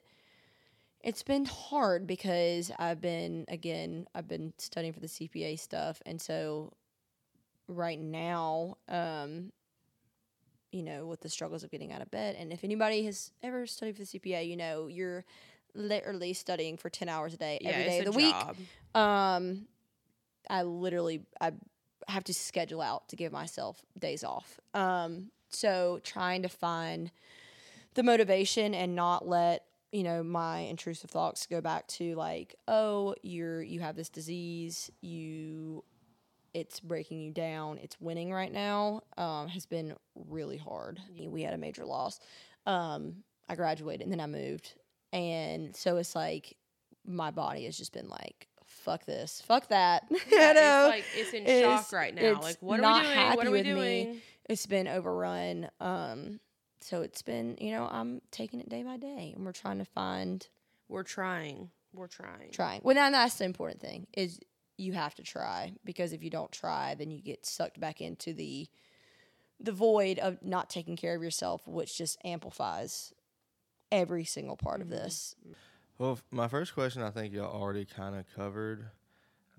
it's 1.04 1.24
been 1.24 1.46
hard 1.46 2.08
because 2.08 2.72
I've 2.80 3.02
been 3.02 3.46
again 3.48 4.08
I've 4.16 4.28
been 4.28 4.54
studying 4.58 4.94
for 4.94 5.00
the 5.00 5.08
CPA 5.08 5.60
stuff, 5.60 6.02
and 6.06 6.22
so 6.22 6.74
right 7.68 8.00
now, 8.00 8.78
um, 8.88 9.52
you 10.72 10.82
know, 10.84 11.06
with 11.06 11.22
the 11.22 11.30
struggles 11.30 11.64
of 11.64 11.72
getting 11.72 11.92
out 11.92 12.02
of 12.02 12.10
bed, 12.10 12.36
and 12.40 12.52
if 12.52 12.64
anybody 12.64 13.06
has 13.06 13.32
ever 13.44 13.66
studied 13.68 13.96
for 13.96 14.02
the 14.02 14.08
CPA, 14.08 14.48
you 14.48 14.56
know, 14.58 14.88
you're 14.88 15.26
literally 15.76 16.34
studying 16.34 16.78
for 16.78 16.90
10 16.90 17.10
hours 17.10 17.34
a 17.34 17.38
day 17.38 17.58
Yeah, 17.62 17.72
every 17.72 17.84
day 17.86 18.00
of 18.00 18.06
the 18.06 18.12
week. 18.12 18.36
um 18.94 19.66
i 20.48 20.62
literally 20.62 21.22
i 21.42 21.52
have 22.08 22.24
to 22.24 22.34
schedule 22.34 22.80
out 22.82 23.08
to 23.10 23.16
give 23.16 23.32
myself 23.32 23.84
days 23.98 24.24
off. 24.24 24.60
Um 24.76 25.32
so 25.50 26.00
trying 26.04 26.44
to 26.44 26.50
find 26.50 27.12
the 27.96 28.04
motivation 28.04 28.74
and 28.76 28.96
not 28.96 29.28
let 29.28 29.66
you 29.94 30.04
know 30.04 30.22
my 30.24 30.60
intrusive 30.60 31.10
thoughts 31.10 31.46
go 31.48 31.62
back 31.62 31.88
to 31.88 32.16
like 32.16 32.56
oh 32.68 33.16
you're 33.22 33.62
you 33.62 33.80
have 33.80 33.96
this 33.96 34.10
disease 34.10 34.92
you 35.02 35.84
it's 36.54 36.80
breaking 36.82 37.22
you 37.22 37.32
down 37.32 37.78
it's 37.78 37.96
winning 38.02 38.34
right 38.34 38.52
now 38.52 39.02
um, 39.18 39.48
has 39.48 39.66
been 39.66 39.94
really 40.28 40.58
hard 40.58 41.00
we 41.28 41.44
had 41.44 41.54
a 41.54 41.58
major 41.58 41.86
loss 41.86 42.20
um, 42.66 43.16
i 43.48 43.56
graduated 43.56 44.02
and 44.02 44.12
then 44.12 44.20
i 44.20 44.26
moved 44.28 44.74
and 45.14 45.76
so 45.76 45.98
it's 45.98 46.16
like 46.16 46.58
my 47.06 47.30
body 47.32 47.66
has 47.66 47.78
just 47.78 47.94
been 47.94 48.10
like 48.10 48.48
fuck 48.66 49.06
this 49.06 49.42
fuck 49.46 49.68
that 49.70 50.04
Yeah, 50.32 50.50
you 50.50 50.54
know? 50.56 50.86
it's 50.86 50.96
like 50.96 51.06
it's 51.16 51.34
in 51.34 51.44
It's- 51.44 51.62
shock 51.62 51.92
right 51.94 52.14
now. 52.16 52.42
Like, 52.42 52.58
what 52.62 52.80
are 52.80 52.94
we 53.00 53.04
doing? 53.04 53.36
What 53.38 53.48
are 53.48 53.52
we 53.52 53.58
with 53.60 53.66
me. 53.68 53.74
doing? 54.04 54.22
it's 54.50 54.66
been 54.66 54.88
overrun. 54.88 55.70
Um, 55.80 56.40
so 56.84 57.02
it's 57.02 57.22
been, 57.22 57.58
you 57.60 57.72
know, 57.72 57.88
I'm 57.90 58.22
taking 58.32 58.60
it 58.60 58.70
day 58.70 58.84
by 58.84 58.98
day, 58.98 59.32
and 59.36 59.46
we're 59.46 59.54
trying 59.54 59.80
to 59.80 59.86
find 59.86 60.46
We're 60.90 61.04
trying. 61.04 61.70
We're 61.94 62.08
trying. 62.08 62.52
trying. 62.52 62.82
Well, 62.84 62.96
now 62.96 63.10
that's 63.10 63.36
the 63.36 63.46
important 63.46 63.80
thing 63.80 64.08
is 64.14 64.40
you 64.78 64.94
have 64.94 65.16
to 65.16 65.24
try 65.24 65.74
because 65.86 66.12
if 66.12 66.24
you 66.24 66.30
don't 66.30 66.52
try, 66.52 66.96
then 66.96 67.12
you 67.12 67.22
get 67.22 67.46
sucked 67.46 67.80
back 67.80 68.02
into 68.02 68.34
the 68.34 68.68
the 69.60 69.72
void 69.72 70.20
of 70.20 70.44
not 70.44 70.70
taking 70.70 70.96
care 70.98 71.16
of 71.16 71.24
yourself, 71.24 71.66
which 71.68 71.98
just 71.98 72.18
amplifies 72.26 73.14
every 73.92 74.26
single 74.26 74.58
part 74.58 74.82
of 74.82 74.90
this. 74.90 75.36
Well, 75.98 76.14
f- 76.14 76.24
my 76.32 76.48
first 76.50 76.74
question, 76.74 77.02
I 77.02 77.12
think 77.12 77.34
y'all 77.34 77.46
already 77.62 77.86
kind 77.86 78.16
of 78.16 78.26
covered. 78.36 78.90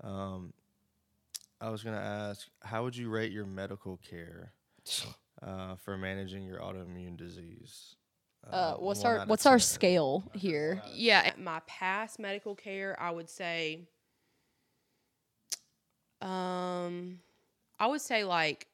Um, 0.03 0.53
I 1.59 1.69
was 1.69 1.81
going 1.81 1.95
to 1.95 2.01
ask, 2.01 2.47
how 2.61 2.83
would 2.83 2.95
you 2.95 3.09
rate 3.09 3.31
your 3.31 3.45
medical 3.45 3.97
care 3.97 4.51
uh, 5.41 5.75
for 5.75 5.97
managing 5.97 6.43
your 6.43 6.59
autoimmune 6.59 7.17
disease? 7.17 7.95
Uh, 8.49 8.75
what's 8.75 9.03
our 9.03 9.25
what's 9.25 9.45
our 9.45 9.57
scale 9.57 10.23
here? 10.33 10.81
Yeah, 10.93 11.23
at 11.25 11.39
my 11.39 11.61
past 11.65 12.19
medical 12.19 12.53
care, 12.53 12.95
I 12.99 13.09
would 13.09 13.29
say, 13.29 13.81
um, 16.21 17.19
I 17.79 17.87
would 17.87 18.01
say 18.01 18.23
like 18.23 18.67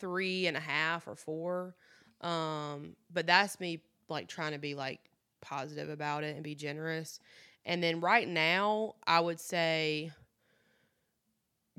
three 0.00 0.46
and 0.46 0.56
a 0.56 0.60
half 0.60 1.06
or 1.06 1.14
four. 1.14 1.76
Um, 2.20 2.96
but 3.12 3.26
that's 3.26 3.60
me 3.60 3.80
like 4.08 4.28
trying 4.28 4.52
to 4.52 4.58
be 4.58 4.74
like 4.74 5.00
positive 5.40 5.88
about 5.88 6.24
it 6.24 6.34
and 6.34 6.42
be 6.42 6.54
generous. 6.54 7.20
And 7.64 7.82
then 7.82 8.00
right 8.00 8.26
now, 8.26 8.94
I 9.06 9.20
would 9.20 9.38
say 9.38 10.10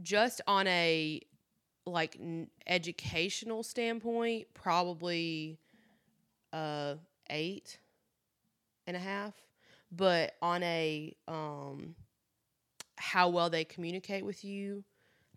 just 0.02 0.42
on 0.48 0.68
a 0.68 1.22
like 1.92 2.18
n- 2.20 2.50
educational 2.68 3.64
standpoint, 3.64 4.48
probably 4.54 5.60
uh 6.54 6.96
eight 7.30 7.80
and 8.88 8.98
a 8.98 9.00
half. 9.00 9.34
But 9.92 10.34
on 10.42 10.64
a 10.64 11.16
um 11.28 11.96
how 12.98 13.30
well 13.30 13.50
they 13.50 13.64
communicate 13.64 14.24
with 14.24 14.44
you, 14.44 14.84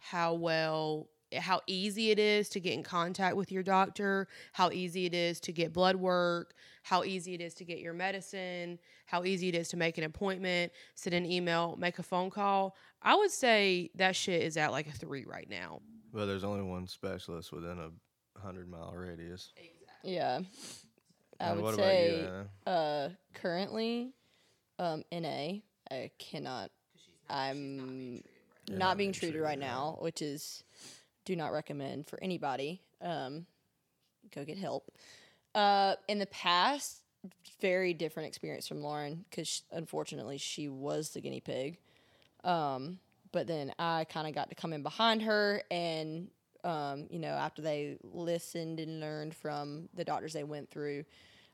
how 0.01 0.35
well 0.35 1.09
how 1.36 1.60
easy 1.66 2.10
it 2.10 2.18
is 2.18 2.48
to 2.51 2.60
get 2.60 2.74
in 2.74 2.82
contact 2.82 3.36
with 3.36 3.51
your 3.51 3.62
doctor, 3.62 4.28
how 4.52 4.70
easy 4.70 5.06
it 5.06 5.14
is 5.14 5.40
to 5.40 5.52
get 5.52 5.72
blood 5.72 5.97
work, 5.97 6.55
how 6.82 7.02
easy 7.05 7.35
it 7.35 7.40
is 7.40 7.55
to 7.55 7.64
get 7.64 7.78
your 7.78 7.93
medicine, 7.93 8.78
how 9.06 9.24
easy 9.24 9.48
it 9.48 9.55
is 9.55 9.68
to 9.68 9.76
make 9.76 9.98
an 9.98 10.05
appointment, 10.05 10.72
send 10.94 11.14
an 11.14 11.26
email, 11.26 11.76
make 11.78 11.98
a 11.98 12.02
phone 12.02 12.31
call. 12.31 12.76
I 13.05 13.14
would 13.16 13.31
say 13.31 13.90
that 13.97 14.16
shit 14.16 14.43
is 14.43 14.56
at 14.56 14.72
like 14.72 14.86
a 14.89 14.93
3 14.93 15.24
right 15.26 15.48
now. 15.48 15.81
Well, 16.12 16.26
there's 16.26 16.44
only 16.44 16.62
one 16.62 16.86
specialist 16.86 17.52
within 17.52 17.78
a 17.78 17.90
100 18.40 18.68
mile 18.68 18.93
radius. 18.94 19.52
Yeah, 20.02 20.40
I 21.40 21.44
And 21.48 21.56
would 21.56 21.64
what 21.64 21.74
say. 21.76 22.20
about 22.24 22.47
you, 22.66 22.70
Uh, 22.72 23.09
currently, 23.35 24.12
um, 24.78 25.02
NA, 25.12 25.59
I 25.90 26.10
cannot. 26.18 26.70
I'm 27.28 28.22
You're 28.68 28.78
not, 28.78 28.90
not 28.90 28.97
being 28.97 29.09
being 29.09 29.12
treated 29.12 29.32
treated 29.32 29.43
right 29.43 29.48
right. 29.51 29.59
now, 29.59 29.98
which 30.01 30.22
is 30.22 30.62
do 31.24 31.36
not 31.36 31.52
recommend 31.52 32.06
for 32.06 32.22
anybody. 32.22 32.82
Um, 33.01 33.47
go 34.35 34.44
get 34.44 34.59
help. 34.59 34.90
Uh, 35.55 35.97
in 36.09 36.18
the 36.18 36.26
past, 36.26 37.02
very 37.60 37.94
different 37.94 38.28
experience 38.28 38.68
from 38.68 38.82
Lauren 38.82 39.24
because 39.31 39.62
unfortunately 39.72 40.36
she 40.39 40.68
was 40.68 41.10
the 41.10 41.20
guinea 41.20 41.40
pig. 41.40 41.78
Um, 42.45 42.99
but 43.33 43.47
then 43.47 43.73
I 43.79 44.05
kind 44.05 44.29
of 44.29 44.35
got 44.35 44.51
to 44.51 44.55
come 44.55 44.73
in 44.73 44.83
behind 44.83 45.23
her 45.23 45.62
and 45.71 46.29
um, 46.65 47.07
you 47.11 47.19
know, 47.19 47.29
after 47.29 47.61
they 47.61 47.99
listened 48.03 48.81
and 48.81 48.99
learned 48.99 49.35
from 49.35 49.91
the 49.95 50.05
doctors 50.05 50.33
they 50.33 50.45
went 50.45 50.71
through, 50.71 51.05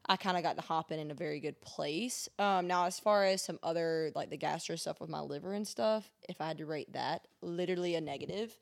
I 0.06 0.16
kind 0.16 0.36
of 0.36 0.42
got 0.42 0.56
to 0.56 0.62
hop 0.62 0.92
in 0.92 0.98
in 0.98 1.10
a 1.10 1.14
very 1.14 1.40
good 1.40 1.60
place. 1.60 2.28
Um, 2.38 2.66
now, 2.66 2.86
as 2.86 2.98
far 2.98 3.24
as 3.24 3.42
some 3.42 3.58
other 3.62 4.12
like 4.14 4.30
the 4.30 4.36
gastro 4.36 4.76
stuff 4.76 5.00
with 5.00 5.10
my 5.10 5.20
liver 5.20 5.52
and 5.52 5.66
stuff, 5.66 6.08
if 6.28 6.40
I 6.40 6.46
had 6.46 6.58
to 6.58 6.66
rate 6.66 6.92
that, 6.92 7.26
literally 7.42 7.96
a 7.96 8.00
negative. 8.00 8.56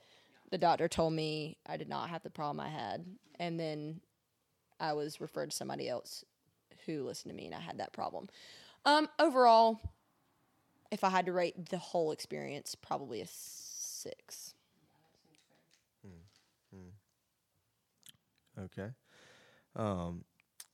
The 0.51 0.59
doctor 0.59 0.89
told 0.89 1.13
me 1.13 1.59
I 1.67 1.77
did 1.77 1.89
not 1.89 2.09
have 2.09 2.23
the 2.23 2.31
problem 2.31 2.59
I 2.59 2.71
had, 2.71 3.05
and 3.39 3.61
then 3.61 4.01
I 4.81 4.95
was 4.95 5.21
referred 5.21 5.51
to 5.51 5.57
somebody 5.57 5.89
else 5.89 6.25
who 6.87 7.05
listened 7.05 7.31
to 7.31 7.37
me, 7.37 7.47
and 7.47 7.55
I 7.55 7.61
had 7.61 7.79
that 7.79 7.93
problem. 7.93 8.29
Um, 8.87 9.09
overall, 9.19 9.79
if 10.91 11.05
I 11.05 11.11
had 11.11 11.27
to 11.27 11.33
rate 11.33 11.71
the 11.71 11.79
whole 11.79 12.13
experience, 12.13 12.75
probably 12.75 13.21
a 13.21 13.27
six. 13.27 14.55
Okay. 18.65 18.91
Um, 19.77 20.25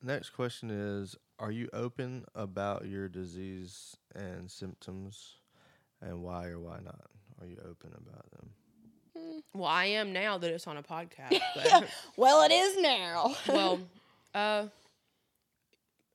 next 0.02 0.30
question 0.30 0.70
is 0.70 1.16
Are 1.38 1.50
you 1.50 1.68
open 1.72 2.24
about 2.34 2.86
your 2.86 3.08
disease 3.08 3.96
and 4.14 4.50
symptoms 4.50 5.36
and 6.00 6.22
why 6.22 6.46
or 6.46 6.60
why 6.60 6.78
not? 6.82 7.10
Are 7.40 7.46
you 7.46 7.58
open 7.68 7.92
about 7.96 8.30
them? 8.30 8.50
Well, 9.52 9.68
I 9.68 9.86
am 9.86 10.12
now 10.12 10.38
that 10.38 10.50
it's 10.50 10.66
on 10.66 10.76
a 10.76 10.82
podcast. 10.82 11.40
But 11.54 11.88
Well, 12.16 12.42
it 12.42 12.52
is 12.52 12.80
now. 12.80 13.34
well, 13.48 13.80
uh, 14.34 14.66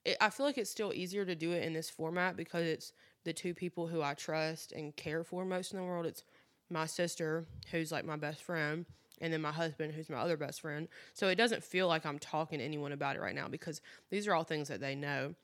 it, 0.06 0.18
I 0.20 0.30
feel 0.30 0.46
like 0.46 0.58
it's 0.58 0.70
still 0.70 0.94
easier 0.94 1.26
to 1.26 1.36
do 1.36 1.52
it 1.52 1.64
in 1.64 1.74
this 1.74 1.90
format 1.90 2.36
because 2.36 2.66
it's 2.66 2.94
the 3.24 3.34
two 3.34 3.54
people 3.54 3.88
who 3.88 4.02
I 4.02 4.14
trust 4.14 4.72
and 4.72 4.96
care 4.96 5.24
for 5.24 5.46
most 5.46 5.72
in 5.72 5.78
the 5.78 5.84
world. 5.84 6.06
It's 6.06 6.24
my 6.70 6.86
sister, 6.86 7.46
who's 7.72 7.92
like 7.92 8.06
my 8.06 8.16
best 8.16 8.44
friend, 8.44 8.86
and 9.22 9.34
then 9.34 9.42
my 9.42 9.52
husband, 9.52 9.94
who's 9.94 10.10
my 10.10 10.18
other 10.18 10.38
best 10.38 10.62
friend. 10.62 10.88
So 11.14 11.28
it 11.28 11.36
doesn't 11.36 11.64
feel 11.64 11.88
like 11.88 12.06
I'm 12.06 12.20
talking 12.20 12.60
to 12.60 12.66
anyone 12.66 12.92
about 12.92 13.16
it 13.16 13.22
right 13.22 13.36
now 13.36 13.48
because 13.48 13.82
these 14.10 14.28
are 14.28 14.34
all 14.34 14.44
things 14.44 14.68
that 14.70 14.80
they 14.80 14.96
know. 14.96 15.36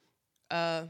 Uh, 0.50 0.86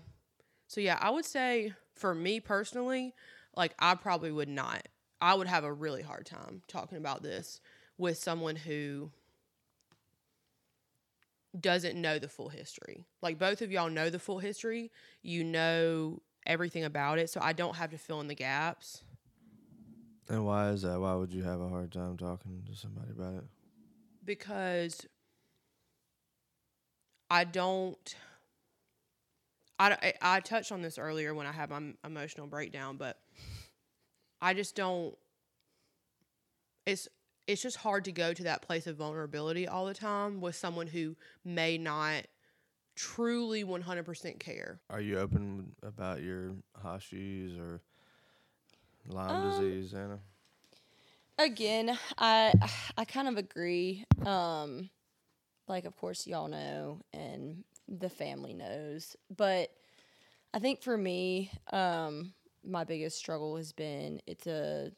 so 0.68 0.82
yeah, 0.82 0.98
I 1.02 1.10
would 1.10 1.26
say 1.26 1.74
for 1.96 2.14
me 2.14 2.40
personally, 2.40 3.14
like 3.56 3.74
I 3.80 3.96
probably 3.96 4.32
would 4.32 4.50
not. 4.50 4.88
I 5.22 5.34
would 5.34 5.48
have 5.48 5.64
a 5.64 5.72
really 5.72 6.02
hard 6.02 6.26
time 6.26 6.62
talking 6.68 6.98
about 6.98 7.24
this 7.24 7.62
with 7.98 8.18
someone 8.18 8.58
who 8.58 9.12
doesn't 11.60 12.00
know 12.00 12.20
the 12.20 12.28
full 12.28 12.50
history. 12.50 13.06
Like 13.22 13.40
both 13.40 13.62
of 13.62 13.72
y'all 13.72 13.90
know 13.90 14.10
the 14.10 14.20
full 14.20 14.40
history. 14.40 14.92
You 15.22 15.44
know 15.44 16.22
everything 16.46 16.84
about 16.84 17.20
it, 17.20 17.30
so 17.30 17.40
I 17.42 17.54
don't 17.54 17.76
have 17.76 17.92
to 17.92 17.98
fill 17.98 18.22
in 18.22 18.28
the 18.28 18.36
gaps. 18.36 19.04
And 20.28 20.46
why 20.46 20.70
is 20.70 20.82
that? 20.82 21.00
Why 21.00 21.14
would 21.14 21.32
you 21.32 21.44
have 21.44 21.62
a 21.62 21.70
hard 21.70 21.92
time 21.92 22.18
talking 22.18 22.64
to 22.68 22.76
somebody 22.76 23.12
about 23.12 23.36
it? 23.36 23.44
because 24.26 25.06
I 27.30 27.44
don't. 27.44 28.16
I, 29.78 30.14
I, 30.22 30.40
touched 30.40 30.72
on 30.72 30.82
this 30.82 30.98
earlier 30.98 31.34
when 31.34 31.46
I 31.46 31.52
had 31.52 31.70
my 31.70 31.82
emotional 32.06 32.48
breakdown, 32.48 32.96
but 32.96 33.20
I 34.42 34.54
just 34.54 34.76
don't. 34.76 35.16
It's 36.86 37.10
it's 37.48 37.62
just 37.62 37.78
hard 37.78 38.06
to 38.06 38.12
go 38.12 38.34
to 38.34 38.44
that 38.44 38.62
place 38.62 38.88
of 38.88 38.96
vulnerability 38.96 39.68
all 39.68 39.86
the 39.86 39.94
time 39.94 40.40
with 40.40 40.56
someone 40.56 40.88
who 40.88 41.16
may 41.44 41.78
not 41.78 42.24
truly 42.96 43.64
100% 43.64 44.40
care. 44.40 44.80
Are 44.90 45.02
you 45.02 45.20
open 45.20 45.76
about 45.84 46.22
your 46.22 46.56
Hashis 46.84 47.60
or 47.60 47.82
Lyme 49.10 49.30
Um, 49.30 49.52
disease, 49.52 49.94
Anna? 49.94 50.20
Again, 51.38 51.98
I 52.18 52.54
I 52.98 53.06
kind 53.06 53.28
of 53.28 53.38
agree. 53.38 54.06
Um, 54.26 54.90
like 55.68 55.86
of 55.86 55.96
course 55.98 56.28
y'all 56.28 56.48
know, 56.48 57.02
and 57.14 57.64
the 57.88 58.10
family 58.10 58.54
knows, 58.54 59.16
but 59.36 59.70
I 60.54 60.60
think 60.60 60.82
for 60.82 60.98
me, 60.98 61.52
um, 61.72 62.34
my 62.64 62.84
biggest 62.84 63.18
struggle 63.18 63.58
has 63.58 63.74
been 63.74 64.22
it's 64.28 64.48
a 64.48 64.92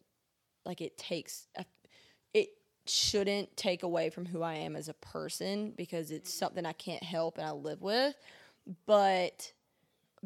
like 0.66 0.82
it 0.82 0.98
takes 0.98 1.48
shouldn't 2.90 3.56
take 3.58 3.84
away 3.84 4.10
from 4.10 4.26
who 4.26 4.42
I 4.42 4.56
am 4.56 4.76
as 4.76 4.90
a 4.90 4.94
person 4.94 5.74
because 5.76 6.12
it's 6.12 6.32
mm-hmm. 6.32 6.40
something 6.40 6.66
I 6.66 6.74
can't 6.74 7.04
help 7.04 7.38
and 7.38 7.48
I 7.48 7.52
live 7.52 7.82
with, 7.82 8.16
but 8.86 9.52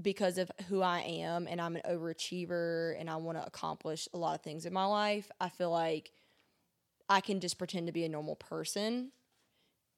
because 0.02 0.38
of 0.38 0.52
who 0.70 0.82
I 0.82 1.00
am 1.02 1.48
and 1.48 1.60
I'm 1.60 1.76
an 1.76 1.82
overachiever 1.90 3.00
and 3.00 3.10
I 3.10 3.18
want 3.18 3.38
to 3.38 3.46
accomplish 3.46 4.08
a 4.14 4.18
lot 4.18 4.36
of 4.36 4.42
things 4.42 4.66
in 4.66 4.74
my 4.74 4.86
life, 4.86 5.30
I 5.40 5.50
feel 5.50 5.72
like 5.72 6.12
I 7.10 7.22
can 7.22 7.40
just 7.40 7.58
pretend 7.58 7.88
to 7.88 7.94
be 7.94 8.06
a 8.06 8.10
normal 8.10 8.36
person 8.36 9.12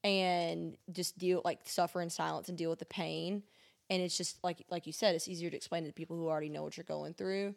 and 0.03 0.76
just 0.91 1.18
deal 1.18 1.41
like 1.45 1.60
suffer 1.65 2.02
in 2.02 2.10
silence 2.10 2.49
and 2.49 2.57
deal 2.57 2.69
with 2.69 2.80
the 2.80 2.85
pain. 2.85 3.44
And 3.90 4.02
it's 4.02 4.18
just 4.18 4.44
like 4.44 4.65
like 4.69 4.88
you 4.88 4.94
said, 4.94 5.15
it's 5.15 5.27
easier 5.27 5.49
to 5.49 5.56
explain 5.56 5.85
to 5.85 5.94
people 5.94 6.18
who 6.18 6.27
already 6.27 6.49
know 6.49 6.64
what 6.64 6.76
you're 6.76 6.84
going 6.84 7.14
through 7.14 7.56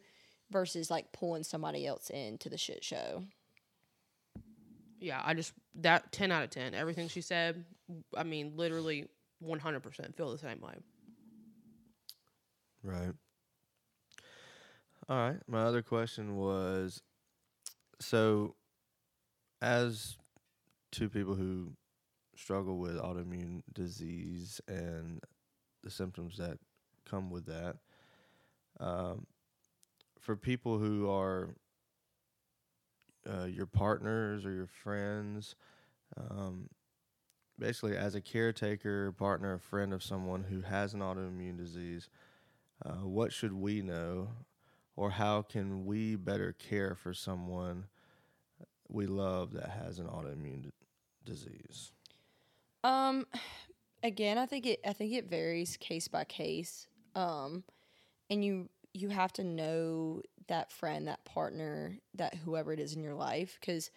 versus 0.50 0.90
like 0.90 1.12
pulling 1.12 1.42
somebody 1.42 1.86
else 1.86 2.10
into 2.10 2.48
the 2.48 2.58
shit 2.58 2.84
show. 2.84 3.22
Yeah, 5.01 5.20
I 5.24 5.35
just 5.35 5.52
that 5.77 6.10
10 6.12 6.32
out 6.32 6.43
of 6.43 6.51
10. 6.51 6.74
Everything 6.74 7.09
she 7.09 7.20
said, 7.20 7.64
I 8.16 8.23
mean, 8.23 8.52
literally 8.56 9.09
100% 9.44 10.14
feel 10.14 10.31
the 10.31 10.39
same 10.39 10.60
way. 10.60 10.74
Right. 12.82 13.12
All 15.09 15.16
right. 15.16 15.39
My 15.47 15.62
other 15.62 15.82
question 15.82 16.36
was 16.36 17.02
so, 18.01 18.55
as 19.60 20.16
two 20.93 21.09
people 21.09 21.35
who 21.35 21.73
struggle 22.36 22.78
with 22.78 22.97
autoimmune 22.97 23.62
disease 23.73 24.60
and 24.68 25.20
the 25.82 25.90
symptoms 25.90 26.36
that 26.39 26.59
come 27.09 27.31
with 27.31 27.47
that, 27.47 27.77
um, 28.81 29.27
for 30.20 30.36
people 30.36 30.78
who 30.78 31.09
are 31.09 31.55
uh, 33.28 33.44
your 33.44 33.66
partners 33.66 34.44
or 34.44 34.53
your 34.53 34.66
friends, 34.66 35.55
um, 36.16 36.69
basically 37.59 37.97
as 37.97 38.15
a 38.15 38.20
caretaker, 38.20 39.12
partner, 39.12 39.59
friend 39.59 39.93
of 39.93 40.03
someone 40.03 40.44
who 40.44 40.61
has 40.62 40.94
an 40.94 41.01
autoimmune 41.01 41.57
disease, 41.57 42.09
uh, 42.85 43.05
what 43.05 43.32
should 43.32 43.53
we 43.53 43.82
know, 43.82 44.28
or 44.97 45.11
how 45.11 45.43
can 45.43 45.86
we 45.86 46.16
better 46.16 46.53
care 46.53 46.94
for 46.94 47.15
someone 47.15 47.86
we 48.89 49.07
love 49.07 49.53
that 49.53 49.70
has 49.70 49.98
an 49.98 50.07
autoimmune 50.07 50.62
d- 50.62 50.70
disease? 51.24 51.93
Um, 52.85 53.27
again, 54.03 54.39
I 54.39 54.47
think 54.47 54.66
it. 54.66 54.81
I 54.86 54.93
think 54.93 55.12
it 55.12 55.28
varies 55.28 55.77
case 55.77 56.09
by 56.09 56.24
case. 56.24 56.86
Um, 57.15 57.65
and 58.31 58.44
you 58.44 58.69
you 58.93 59.09
have 59.09 59.32
to 59.35 59.44
know 59.44 60.23
that 60.48 60.73
friend, 60.73 61.09
that 61.09 61.24
partner, 61.24 61.98
that 62.14 62.35
whoever 62.35 62.73
it 62.73 62.81
is 62.81 62.94
in 62.94 63.02
your 63.02 63.14
life, 63.14 63.56
because 63.60 63.90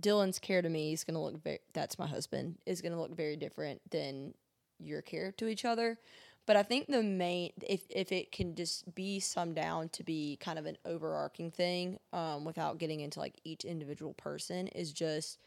Dylan's 0.00 0.38
care 0.38 0.62
to 0.62 0.68
me 0.68 0.92
is 0.92 1.04
gonna 1.04 1.22
look 1.22 1.42
very. 1.42 1.60
That's 1.72 1.98
my 1.98 2.06
husband 2.06 2.58
is 2.66 2.80
gonna 2.80 3.00
look 3.00 3.14
very 3.14 3.36
different 3.36 3.80
than 3.90 4.34
your 4.78 5.02
care 5.02 5.32
to 5.32 5.48
each 5.48 5.64
other. 5.64 5.98
But 6.44 6.56
I 6.56 6.62
think 6.64 6.88
the 6.88 7.02
main, 7.02 7.52
if 7.66 7.82
if 7.90 8.10
it 8.10 8.32
can 8.32 8.54
just 8.54 8.94
be 8.94 9.20
summed 9.20 9.54
down 9.56 9.90
to 9.90 10.02
be 10.02 10.38
kind 10.40 10.58
of 10.58 10.66
an 10.66 10.76
overarching 10.84 11.50
thing, 11.50 11.98
um, 12.12 12.44
without 12.44 12.78
getting 12.78 13.00
into 13.00 13.20
like 13.20 13.38
each 13.44 13.64
individual 13.64 14.14
person, 14.14 14.68
is 14.68 14.92
just 14.92 15.38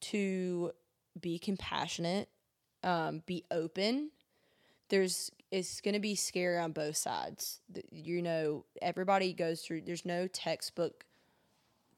to 0.00 0.72
be 1.20 1.38
compassionate, 1.38 2.28
um, 2.82 3.22
be 3.26 3.44
open. 3.50 4.10
There's 4.88 5.30
it's 5.52 5.82
going 5.82 5.94
to 5.94 6.00
be 6.00 6.14
scary 6.14 6.58
on 6.58 6.72
both 6.72 6.96
sides. 6.96 7.60
You 7.90 8.22
know, 8.22 8.64
everybody 8.80 9.34
goes 9.34 9.60
through. 9.60 9.82
There's 9.82 10.06
no 10.06 10.26
textbook 10.26 11.04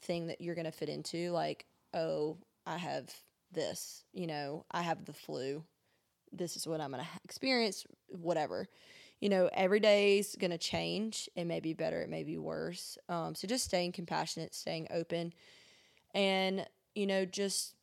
thing 0.02 0.26
that 0.26 0.40
you're 0.40 0.56
going 0.56 0.64
to 0.66 0.72
fit 0.72 0.88
into. 0.88 1.30
Like, 1.30 1.64
oh, 1.94 2.36
I 2.66 2.76
have 2.78 3.14
this. 3.52 4.02
You 4.12 4.26
know, 4.26 4.64
I 4.72 4.82
have 4.82 5.04
the 5.04 5.12
flu. 5.12 5.62
This 6.32 6.56
is 6.56 6.66
what 6.66 6.80
I'm 6.80 6.90
going 6.90 7.04
to 7.04 7.08
experience. 7.24 7.86
Whatever. 8.08 8.66
You 9.20 9.28
know, 9.28 9.48
every 9.52 9.78
day's 9.78 10.34
going 10.34 10.50
to 10.50 10.58
change. 10.58 11.30
It 11.36 11.44
may 11.44 11.60
be 11.60 11.74
better. 11.74 12.02
It 12.02 12.10
may 12.10 12.24
be 12.24 12.36
worse. 12.36 12.98
Um, 13.08 13.36
so 13.36 13.46
just 13.46 13.64
staying 13.64 13.92
compassionate, 13.92 14.52
staying 14.52 14.88
open, 14.90 15.32
and 16.12 16.66
you 16.96 17.06
know, 17.06 17.24
just 17.24 17.76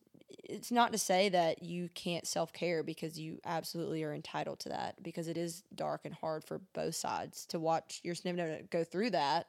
it's 0.43 0.71
not 0.71 0.91
to 0.91 0.97
say 0.97 1.29
that 1.29 1.63
you 1.63 1.89
can't 1.93 2.27
self 2.27 2.53
care 2.53 2.83
because 2.83 3.19
you 3.19 3.39
absolutely 3.45 4.03
are 4.03 4.13
entitled 4.13 4.59
to 4.61 4.69
that 4.69 5.01
because 5.01 5.27
it 5.27 5.37
is 5.37 5.63
dark 5.75 6.01
and 6.05 6.13
hard 6.13 6.43
for 6.43 6.61
both 6.73 6.95
sides 6.95 7.45
to 7.47 7.59
watch 7.59 8.01
your 8.03 8.15
significant 8.15 8.69
go 8.69 8.83
through 8.83 9.11
that. 9.11 9.47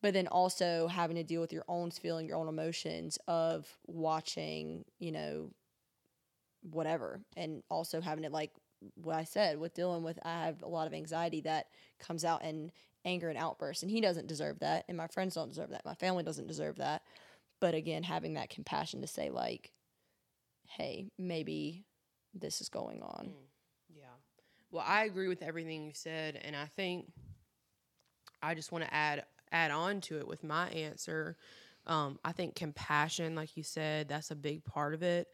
But 0.00 0.14
then 0.14 0.26
also 0.26 0.88
having 0.88 1.16
to 1.16 1.22
deal 1.22 1.40
with 1.40 1.52
your 1.52 1.64
own 1.68 1.92
feeling, 1.92 2.26
your 2.26 2.36
own 2.36 2.48
emotions 2.48 3.18
of 3.28 3.68
watching, 3.86 4.84
you 4.98 5.12
know, 5.12 5.50
whatever. 6.62 7.20
And 7.36 7.62
also 7.68 8.00
having 8.00 8.24
it 8.24 8.32
like 8.32 8.50
what 8.94 9.16
I 9.16 9.24
said 9.24 9.58
with 9.58 9.74
Dylan 9.74 10.02
with 10.02 10.18
I 10.24 10.44
have 10.44 10.62
a 10.62 10.68
lot 10.68 10.88
of 10.88 10.94
anxiety 10.94 11.40
that 11.42 11.66
comes 12.00 12.24
out 12.24 12.42
in 12.42 12.72
anger 13.04 13.28
and 13.28 13.38
outbursts. 13.38 13.82
And 13.82 13.90
he 13.90 14.00
doesn't 14.00 14.26
deserve 14.26 14.58
that. 14.60 14.84
And 14.88 14.96
my 14.96 15.06
friends 15.06 15.34
don't 15.34 15.48
deserve 15.48 15.70
that. 15.70 15.84
My 15.84 15.94
family 15.94 16.24
doesn't 16.24 16.48
deserve 16.48 16.76
that. 16.76 17.02
But 17.60 17.74
again, 17.74 18.02
having 18.02 18.34
that 18.34 18.50
compassion 18.50 19.00
to 19.02 19.06
say 19.06 19.30
like, 19.30 19.70
hey, 20.76 21.10
maybe 21.18 21.84
this 22.34 22.60
is 22.60 22.68
going 22.68 23.02
on. 23.02 23.32
Yeah. 23.94 24.04
Well, 24.70 24.84
I 24.86 25.04
agree 25.04 25.28
with 25.28 25.42
everything 25.42 25.84
you 25.84 25.92
said, 25.94 26.40
and 26.42 26.56
I 26.56 26.64
think 26.64 27.06
I 28.42 28.54
just 28.54 28.72
want 28.72 28.84
to 28.84 28.92
add 28.94 29.24
add 29.50 29.70
on 29.70 30.00
to 30.02 30.18
it 30.18 30.26
with 30.26 30.42
my 30.42 30.68
answer. 30.70 31.36
Um, 31.86 32.18
I 32.24 32.32
think 32.32 32.54
compassion, 32.54 33.34
like 33.34 33.56
you 33.56 33.62
said, 33.62 34.08
that's 34.08 34.30
a 34.30 34.36
big 34.36 34.64
part 34.64 34.94
of 34.94 35.02
it. 35.02 35.28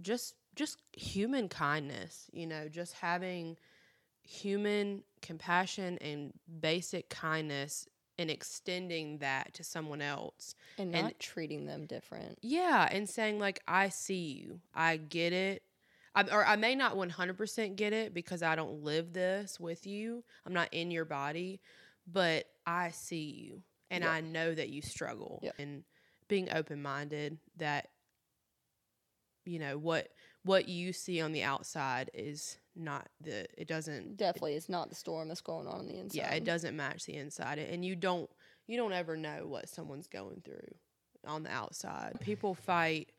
Just 0.00 0.34
just 0.54 0.82
human 0.92 1.48
kindness, 1.48 2.28
you 2.32 2.46
know, 2.46 2.68
just 2.68 2.94
having 2.94 3.56
human 4.22 5.02
compassion 5.22 5.98
and 5.98 6.32
basic 6.60 7.08
kindness 7.10 7.86
and 8.18 8.30
extending 8.30 9.18
that 9.18 9.54
to 9.54 9.64
someone 9.64 10.00
else. 10.00 10.54
And 10.78 10.92
not 10.92 11.04
And- 11.04 11.18
treating 11.18 11.66
them 11.66 11.86
different. 11.86 12.38
Yeah, 12.42 12.88
and 12.90 13.08
saying 13.08 13.38
like 13.38 13.60
I 13.66 13.88
see 13.88 14.32
you, 14.32 14.60
I 14.74 14.96
get 14.96 15.32
it. 15.32 15.62
I, 16.14 16.22
or 16.30 16.46
I 16.46 16.54
may 16.54 16.76
not 16.76 16.94
100% 16.96 17.74
get 17.74 17.92
it 17.92 18.14
because 18.14 18.40
I 18.42 18.54
don't 18.54 18.84
live 18.84 19.12
this 19.12 19.58
with 19.58 19.84
you. 19.84 20.22
I'm 20.46 20.52
not 20.52 20.72
in 20.72 20.92
your 20.92 21.04
body, 21.04 21.60
but 22.06 22.46
I 22.64 22.90
see 22.90 23.24
you 23.30 23.62
and 23.90 24.04
Yep. 24.04 24.12
I 24.12 24.20
know 24.20 24.54
that 24.54 24.68
you 24.68 24.80
struggle. 24.80 25.40
Yep. 25.42 25.54
And 25.58 25.84
being 26.28 26.52
open-minded 26.52 27.38
that 27.56 27.90
you 29.44 29.58
know 29.58 29.76
what 29.76 30.08
what 30.42 30.68
you 30.68 30.92
see 30.92 31.20
on 31.20 31.32
the 31.32 31.42
outside 31.42 32.10
is 32.14 32.56
not 32.76 33.08
the 33.20 33.46
it 33.60 33.68
doesn't 33.68 34.16
Definitely, 34.16 34.54
it's 34.54 34.68
not 34.68 34.88
the 34.88 34.94
storm 34.94 35.28
that's 35.28 35.40
going 35.40 35.66
on 35.66 35.80
on 35.80 35.86
the 35.86 35.98
inside. 35.98 36.16
yeah, 36.16 36.34
it 36.34 36.44
doesn't 36.44 36.76
match 36.76 37.06
the 37.06 37.14
inside, 37.16 37.58
and 37.58 37.84
you 37.84 37.96
don't 37.96 38.30
you 38.66 38.76
don't 38.76 38.92
ever 38.92 39.16
know 39.16 39.46
what 39.46 39.68
someone's 39.68 40.06
going 40.06 40.42
through 40.44 40.74
on 41.26 41.42
the 41.42 41.50
outside. 41.50 42.18
People 42.20 42.54
fight 42.54 43.10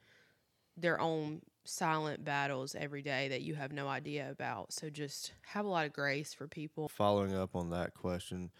their 0.78 1.00
own 1.00 1.42
silent 1.64 2.24
battles 2.24 2.76
every 2.76 3.02
day 3.02 3.30
that 3.30 3.42
you 3.42 3.56
have 3.56 3.72
no 3.72 3.88
idea 3.88 4.30
about. 4.30 4.72
So 4.74 4.90
just 4.90 5.32
have 5.48 5.66
a 5.66 5.70
lot 5.70 5.86
of 5.86 5.94
grace 5.94 6.34
for 6.34 6.48
people. 6.48 6.90
Following 6.90 7.36
up 7.36 7.56
on 7.56 7.70
that 7.72 7.94
question, 7.94 8.52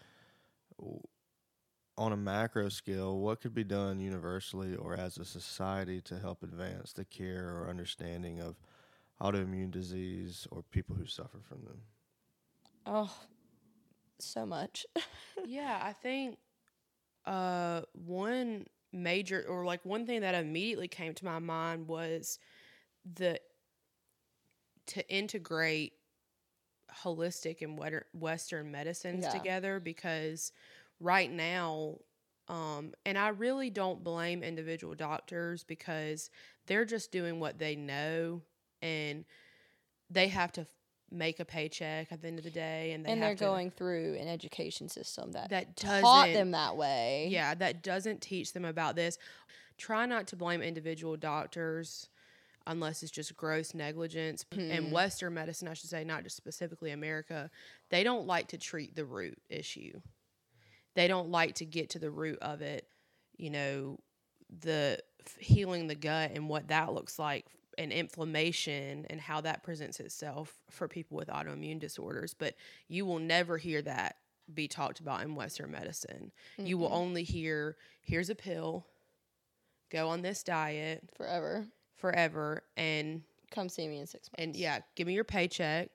on 1.98 2.12
a 2.12 2.16
macro 2.16 2.68
scale, 2.68 3.18
what 3.18 3.40
could 3.40 3.54
be 3.54 3.64
done 3.64 4.00
universally 4.00 4.74
or 4.74 4.94
as 4.94 5.18
a 5.18 5.24
society 5.24 6.00
to 6.02 6.18
help 6.18 6.42
advance 6.42 6.92
the 6.92 7.04
care 7.04 7.48
or 7.48 7.68
understanding 7.68 8.40
of 8.40 8.56
autoimmune 9.20 9.70
disease 9.70 10.46
or 10.50 10.62
people 10.62 10.96
who 10.96 11.06
suffer 11.06 11.40
from 11.48 11.62
them? 11.64 11.80
Oh, 12.86 13.12
so 14.18 14.46
much. 14.46 14.86
yeah, 15.44 15.80
I 15.82 15.92
think 15.92 16.38
uh 17.26 17.82
one 17.92 18.66
major 18.92 19.44
or 19.48 19.64
like 19.64 19.84
one 19.84 20.06
thing 20.06 20.20
that 20.22 20.34
immediately 20.34 20.88
came 20.88 21.12
to 21.14 21.24
my 21.24 21.38
mind 21.38 21.88
was 21.88 22.38
the 23.16 23.40
to 24.86 25.08
integrate 25.12 25.94
holistic 27.02 27.62
and 27.62 27.78
western 28.12 28.70
medicines 28.70 29.24
Yeah. 29.24 29.28
together 29.28 29.80
because 29.80 30.52
right 31.00 31.30
now 31.30 31.96
um 32.48 32.92
and 33.04 33.18
I 33.18 33.28
really 33.28 33.70
don't 33.70 34.02
blame 34.04 34.42
individual 34.42 34.94
doctors 34.94 35.64
because 35.64 36.30
they're 36.66 36.84
just 36.84 37.10
doing 37.12 37.40
what 37.40 37.58
they 37.58 37.74
know 37.76 38.42
and 38.82 39.24
they 40.10 40.28
have 40.28 40.52
to 40.52 40.62
f- 40.62 40.66
make 41.10 41.40
a 41.40 41.44
paycheck 41.44 42.10
at 42.10 42.20
the 42.20 42.28
end 42.28 42.38
of 42.38 42.44
the 42.44 42.50
day 42.50 42.92
and 42.92 43.04
they 43.04 43.12
and 43.12 43.22
they're 43.22 43.34
going 43.34 43.70
through 43.70 44.14
an 44.20 44.28
education 44.28 44.88
system 44.88 45.32
that, 45.32 45.50
that 45.50 45.76
taught 45.76 46.32
them 46.32 46.50
that 46.50 46.76
way. 46.76 47.28
yeah, 47.30 47.54
that 47.54 47.82
doesn't 47.82 48.20
teach 48.20 48.52
them 48.52 48.64
about 48.64 48.96
this. 48.96 49.18
Try 49.78 50.06
not 50.06 50.26
to 50.28 50.36
blame 50.36 50.62
individual 50.62 51.16
doctors 51.16 52.08
unless 52.66 53.02
it's 53.02 53.12
just 53.12 53.36
gross 53.36 53.74
negligence. 53.74 54.44
Hmm. 54.52 54.60
In 54.60 54.90
Western 54.90 55.34
medicine, 55.34 55.68
I 55.68 55.74
should 55.74 55.90
say, 55.90 56.02
not 56.02 56.24
just 56.24 56.36
specifically 56.36 56.90
America, 56.90 57.50
they 57.90 58.02
don't 58.02 58.26
like 58.26 58.48
to 58.48 58.58
treat 58.58 58.96
the 58.96 59.04
root 59.04 59.38
issue. 59.48 60.00
They 60.94 61.08
don't 61.08 61.30
like 61.30 61.56
to 61.56 61.64
get 61.64 61.90
to 61.90 61.98
the 61.98 62.10
root 62.10 62.38
of 62.40 62.62
it, 62.62 62.88
you 63.36 63.50
know, 63.50 63.98
the 64.60 64.98
f- 65.24 65.36
healing 65.38 65.86
the 65.86 65.94
gut 65.94 66.30
and 66.34 66.48
what 66.48 66.68
that 66.68 66.92
looks 66.92 67.18
like 67.18 67.46
and 67.78 67.92
inflammation 67.92 69.06
and 69.10 69.20
how 69.20 69.40
that 69.42 69.62
presents 69.62 70.00
itself 70.00 70.54
for 70.70 70.88
people 70.88 71.16
with 71.16 71.28
autoimmune 71.28 71.78
disorders. 71.78 72.34
But 72.34 72.54
you 72.88 73.04
will 73.04 73.18
never 73.18 73.58
hear 73.58 73.82
that 73.82 74.16
be 74.52 74.68
talked 74.68 75.00
about 75.00 75.22
in 75.22 75.34
Western 75.34 75.70
medicine. 75.72 76.30
You 76.56 76.78
will 76.78 76.92
only 76.92 77.22
hear 77.24 77.76
here's 78.02 78.30
a 78.30 78.34
pill, 78.34 78.86
go 79.90 80.08
on 80.08 80.22
this 80.22 80.42
diet 80.42 81.02
forever. 81.16 81.66
forever, 81.96 82.62
and 82.76 83.22
Come 83.50 83.68
see 83.68 83.86
me 83.88 83.98
in 84.00 84.06
six 84.06 84.28
months. 84.28 84.34
and 84.38 84.56
yeah, 84.56 84.80
give 84.96 85.06
me 85.06 85.14
your 85.14 85.24
paycheck, 85.24 85.90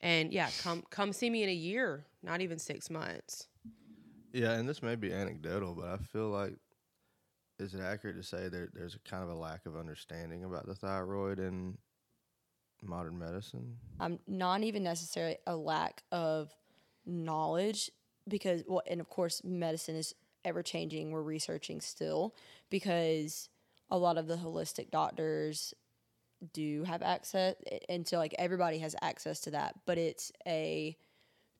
and 0.00 0.32
yeah, 0.32 0.48
come 0.62 0.82
come 0.90 1.12
see 1.12 1.28
me 1.30 1.42
in 1.42 1.48
a 1.48 1.54
year, 1.54 2.04
not 2.22 2.40
even 2.40 2.58
six 2.58 2.88
months. 2.90 3.46
Yeah, 4.32 4.52
and 4.52 4.68
this 4.68 4.82
may 4.82 4.94
be 4.94 5.12
anecdotal, 5.12 5.74
but 5.74 5.86
I 5.86 5.96
feel 5.98 6.28
like 6.28 6.54
is 7.58 7.74
it 7.74 7.80
accurate 7.80 8.16
to 8.16 8.22
say 8.22 8.48
there 8.48 8.68
there's 8.72 8.94
a 8.94 8.98
kind 9.00 9.22
of 9.22 9.30
a 9.30 9.34
lack 9.34 9.66
of 9.66 9.76
understanding 9.76 10.44
about 10.44 10.66
the 10.66 10.74
thyroid 10.74 11.38
in 11.38 11.76
modern 12.82 13.18
medicine? 13.18 13.76
um, 14.00 14.18
not 14.26 14.62
even 14.62 14.82
necessarily 14.82 15.36
a 15.46 15.56
lack 15.56 16.02
of 16.12 16.54
knowledge 17.06 17.90
because 18.28 18.62
well 18.66 18.82
and 18.88 19.00
of 19.00 19.08
course 19.08 19.42
medicine 19.42 19.96
is 19.96 20.14
ever 20.44 20.62
changing 20.62 21.10
we're 21.10 21.22
researching 21.22 21.80
still 21.80 22.34
because 22.70 23.48
a 23.90 23.98
lot 23.98 24.18
of 24.18 24.26
the 24.26 24.36
holistic 24.36 24.90
doctors 24.90 25.74
do 26.52 26.84
have 26.84 27.02
access 27.02 27.54
and 27.88 28.06
so 28.06 28.16
like 28.16 28.34
everybody 28.38 28.78
has 28.78 28.94
access 29.02 29.40
to 29.40 29.50
that 29.50 29.74
but 29.86 29.98
it's 29.98 30.30
a 30.46 30.96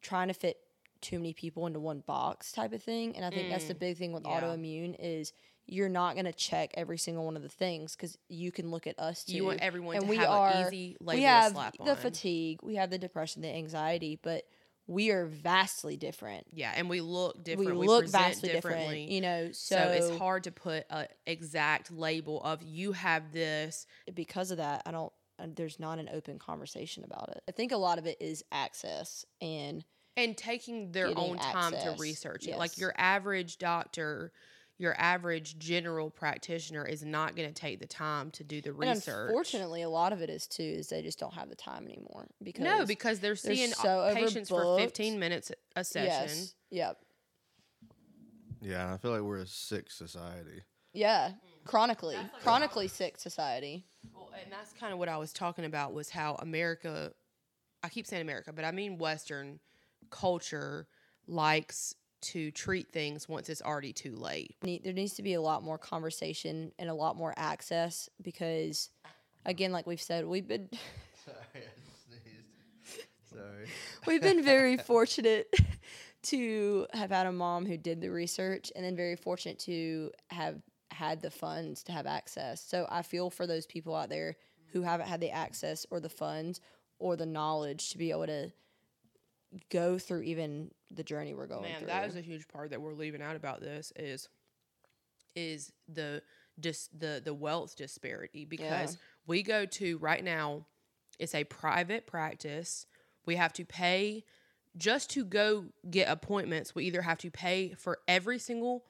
trying 0.02 0.28
to 0.28 0.34
fit 0.34 0.58
too 1.00 1.18
many 1.18 1.32
people 1.32 1.66
into 1.66 1.80
one 1.80 2.02
box 2.06 2.52
type 2.52 2.72
of 2.72 2.82
thing 2.82 3.16
and 3.16 3.24
i 3.24 3.30
think 3.30 3.50
that's 3.50 3.64
the 3.64 3.74
big 3.74 3.96
thing 3.96 4.12
with 4.12 4.24
yeah. 4.24 4.40
autoimmune 4.40 4.94
is 4.98 5.32
you're 5.68 5.88
not 5.88 6.14
going 6.14 6.24
to 6.24 6.32
check 6.32 6.70
every 6.74 6.98
single 6.98 7.24
one 7.24 7.36
of 7.36 7.42
the 7.42 7.48
things 7.48 7.94
because 7.94 8.16
you 8.28 8.50
can 8.50 8.70
look 8.70 8.86
at 8.86 8.98
us 8.98 9.24
too 9.24 9.34
You 9.34 9.44
want 9.44 9.60
everyone 9.60 9.96
and 9.96 10.04
to 10.04 10.10
we 10.10 10.16
have 10.16 10.30
are 10.30 10.48
an 10.50 10.66
easy 10.66 10.96
label 11.00 11.18
we 11.18 11.24
have 11.24 11.52
slap 11.52 11.74
the 11.84 11.90
on. 11.90 11.96
fatigue, 11.96 12.60
we 12.62 12.76
have 12.76 12.90
the 12.90 12.98
depression, 12.98 13.42
the 13.42 13.48
anxiety, 13.54 14.18
but 14.22 14.44
we 14.86 15.10
are 15.10 15.26
vastly 15.26 15.98
different. 15.98 16.46
yeah, 16.54 16.72
and 16.74 16.88
we 16.88 17.02
look 17.02 17.44
different. 17.44 17.72
we 17.72 17.76
We, 17.76 17.86
look 17.86 18.08
vastly 18.08 18.48
differently. 18.48 18.84
different, 19.06 19.10
you 19.10 19.20
know. 19.20 19.48
So, 19.52 19.76
so 19.76 19.82
it's 19.92 20.18
hard 20.18 20.44
to 20.44 20.50
put 20.50 20.84
an 20.88 21.08
exact 21.26 21.92
label 21.92 22.42
of 22.42 22.62
you 22.62 22.92
have 22.92 23.30
this. 23.30 23.86
because 24.14 24.50
of 24.50 24.56
that. 24.56 24.82
I 24.86 24.90
don't. 24.92 25.12
uh, 25.38 25.46
There's 25.54 25.78
not 25.78 25.98
an 25.98 26.08
open 26.10 26.38
conversation 26.38 27.04
about 27.04 27.28
it. 27.36 27.42
I 27.46 27.52
think 27.52 27.72
a 27.72 27.76
lot 27.76 27.98
of 27.98 28.06
it 28.06 28.16
is 28.20 28.42
access 28.50 29.26
and 29.42 29.84
and 30.16 30.34
taking 30.36 30.90
their 30.92 31.12
own 31.16 31.36
time 31.38 31.72
to 31.72 31.76
access, 31.78 32.00
research 32.00 32.48
it. 32.48 32.56
Like 32.56 32.78
your 32.78 32.94
average 32.96 33.58
doctor, 33.58 34.32
your 34.78 34.94
average 34.98 35.58
general 35.58 36.08
practitioner 36.08 36.84
is 36.84 37.04
not 37.04 37.34
going 37.34 37.48
to 37.48 37.54
take 37.54 37.80
the 37.80 37.86
time 37.86 38.30
to 38.30 38.44
do 38.44 38.60
the 38.60 38.70
and 38.70 38.78
research. 38.78 39.28
unfortunately, 39.28 39.82
a 39.82 39.88
lot 39.88 40.12
of 40.12 40.22
it 40.22 40.30
is 40.30 40.46
too 40.46 40.62
is 40.62 40.88
they 40.88 41.02
just 41.02 41.18
don't 41.18 41.34
have 41.34 41.48
the 41.48 41.56
time 41.56 41.84
anymore 41.86 42.28
because 42.42 42.62
no, 42.64 42.86
because 42.86 43.18
they're 43.18 43.34
they're 43.34 43.54
seeing 43.56 43.70
so 43.70 44.10
patients 44.14 44.48
for 44.48 44.78
15 44.78 45.18
minutes 45.18 45.50
a 45.74 45.82
session. 45.84 46.06
yes, 46.08 46.54
yep, 46.70 46.98
Yeah, 48.60 48.84
and 48.84 48.94
I 48.94 48.96
feel 48.96 49.10
like 49.12 49.22
we're 49.22 49.38
a 49.38 49.46
sick 49.46 49.90
society. 49.90 50.62
yeah, 50.92 51.32
chronically, 51.64 52.16
chronically 52.42 52.88
sick 52.88 53.18
society. 53.18 53.84
Well, 54.14 54.30
and 54.42 54.52
that's 54.52 54.72
kind 54.72 54.92
of 54.92 54.98
what 54.98 55.08
I 55.08 55.16
was 55.18 55.32
talking 55.32 55.64
about 55.64 55.92
was 55.92 56.08
how 56.10 56.36
America, 56.36 57.12
I 57.82 57.88
keep 57.88 58.06
saying 58.06 58.22
America, 58.22 58.52
but 58.52 58.64
I 58.64 58.70
mean 58.70 58.98
Western 58.98 59.60
culture 60.10 60.86
likes 61.26 61.94
to 62.20 62.50
treat 62.50 62.90
things 62.92 63.28
once 63.28 63.48
it's 63.48 63.62
already 63.62 63.92
too 63.92 64.14
late. 64.16 64.56
there 64.62 64.92
needs 64.92 65.14
to 65.14 65.22
be 65.22 65.34
a 65.34 65.40
lot 65.40 65.62
more 65.62 65.78
conversation 65.78 66.72
and 66.78 66.90
a 66.90 66.94
lot 66.94 67.16
more 67.16 67.32
access 67.36 68.08
because 68.22 68.90
again 69.46 69.72
like 69.72 69.86
we've 69.86 70.00
said 70.02 70.26
we've 70.26 70.48
been 70.48 70.68
Sorry, 71.24 71.36
I 71.54 71.60
sneezed. 72.08 73.06
Sorry. 73.32 73.66
we've 74.06 74.22
been 74.22 74.42
very 74.42 74.76
fortunate 74.92 75.52
to 76.24 76.86
have 76.92 77.10
had 77.10 77.26
a 77.26 77.32
mom 77.32 77.66
who 77.66 77.76
did 77.76 78.00
the 78.00 78.10
research 78.10 78.72
and 78.74 78.84
then 78.84 78.96
very 78.96 79.16
fortunate 79.16 79.58
to 79.60 80.10
have 80.30 80.60
had 80.90 81.20
the 81.20 81.30
funds 81.30 81.82
to 81.84 81.92
have 81.92 82.06
access 82.06 82.60
so 82.64 82.86
i 82.90 83.02
feel 83.02 83.30
for 83.30 83.46
those 83.46 83.66
people 83.66 83.94
out 83.94 84.08
there 84.08 84.36
who 84.72 84.82
haven't 84.82 85.06
had 85.06 85.20
the 85.20 85.30
access 85.30 85.86
or 85.90 86.00
the 86.00 86.08
funds 86.08 86.60
or 86.98 87.14
the 87.14 87.26
knowledge 87.26 87.90
to 87.90 87.98
be 87.98 88.10
able 88.10 88.26
to 88.26 88.50
go 89.70 89.98
through 89.98 90.22
even 90.22 90.70
the 90.90 91.02
journey 91.04 91.34
we're 91.34 91.46
going 91.46 91.62
Man, 91.62 91.78
through 91.78 91.86
that 91.88 92.08
is 92.08 92.16
a 92.16 92.20
huge 92.20 92.48
part 92.48 92.70
that 92.70 92.80
we're 92.80 92.94
leaving 92.94 93.22
out 93.22 93.36
about 93.36 93.60
this 93.60 93.92
is 93.96 94.28
is 95.36 95.72
the 95.88 96.22
dis, 96.58 96.88
the 96.96 97.20
the 97.24 97.34
wealth 97.34 97.76
disparity 97.76 98.44
because 98.44 98.96
we 99.26 99.42
go 99.42 99.66
to 99.66 99.98
right 99.98 100.24
now 100.24 100.66
it's 101.18 101.34
a 101.34 101.42
private 101.44 102.06
practice. 102.06 102.86
We 103.26 103.34
have 103.36 103.52
to 103.54 103.64
pay 103.64 104.24
just 104.76 105.10
to 105.10 105.24
go 105.24 105.64
get 105.90 106.08
appointments. 106.08 106.74
We 106.76 106.84
either 106.84 107.02
have 107.02 107.18
to 107.18 107.30
pay 107.30 107.74
for 107.76 107.98
every 108.06 108.38
single 108.38 108.84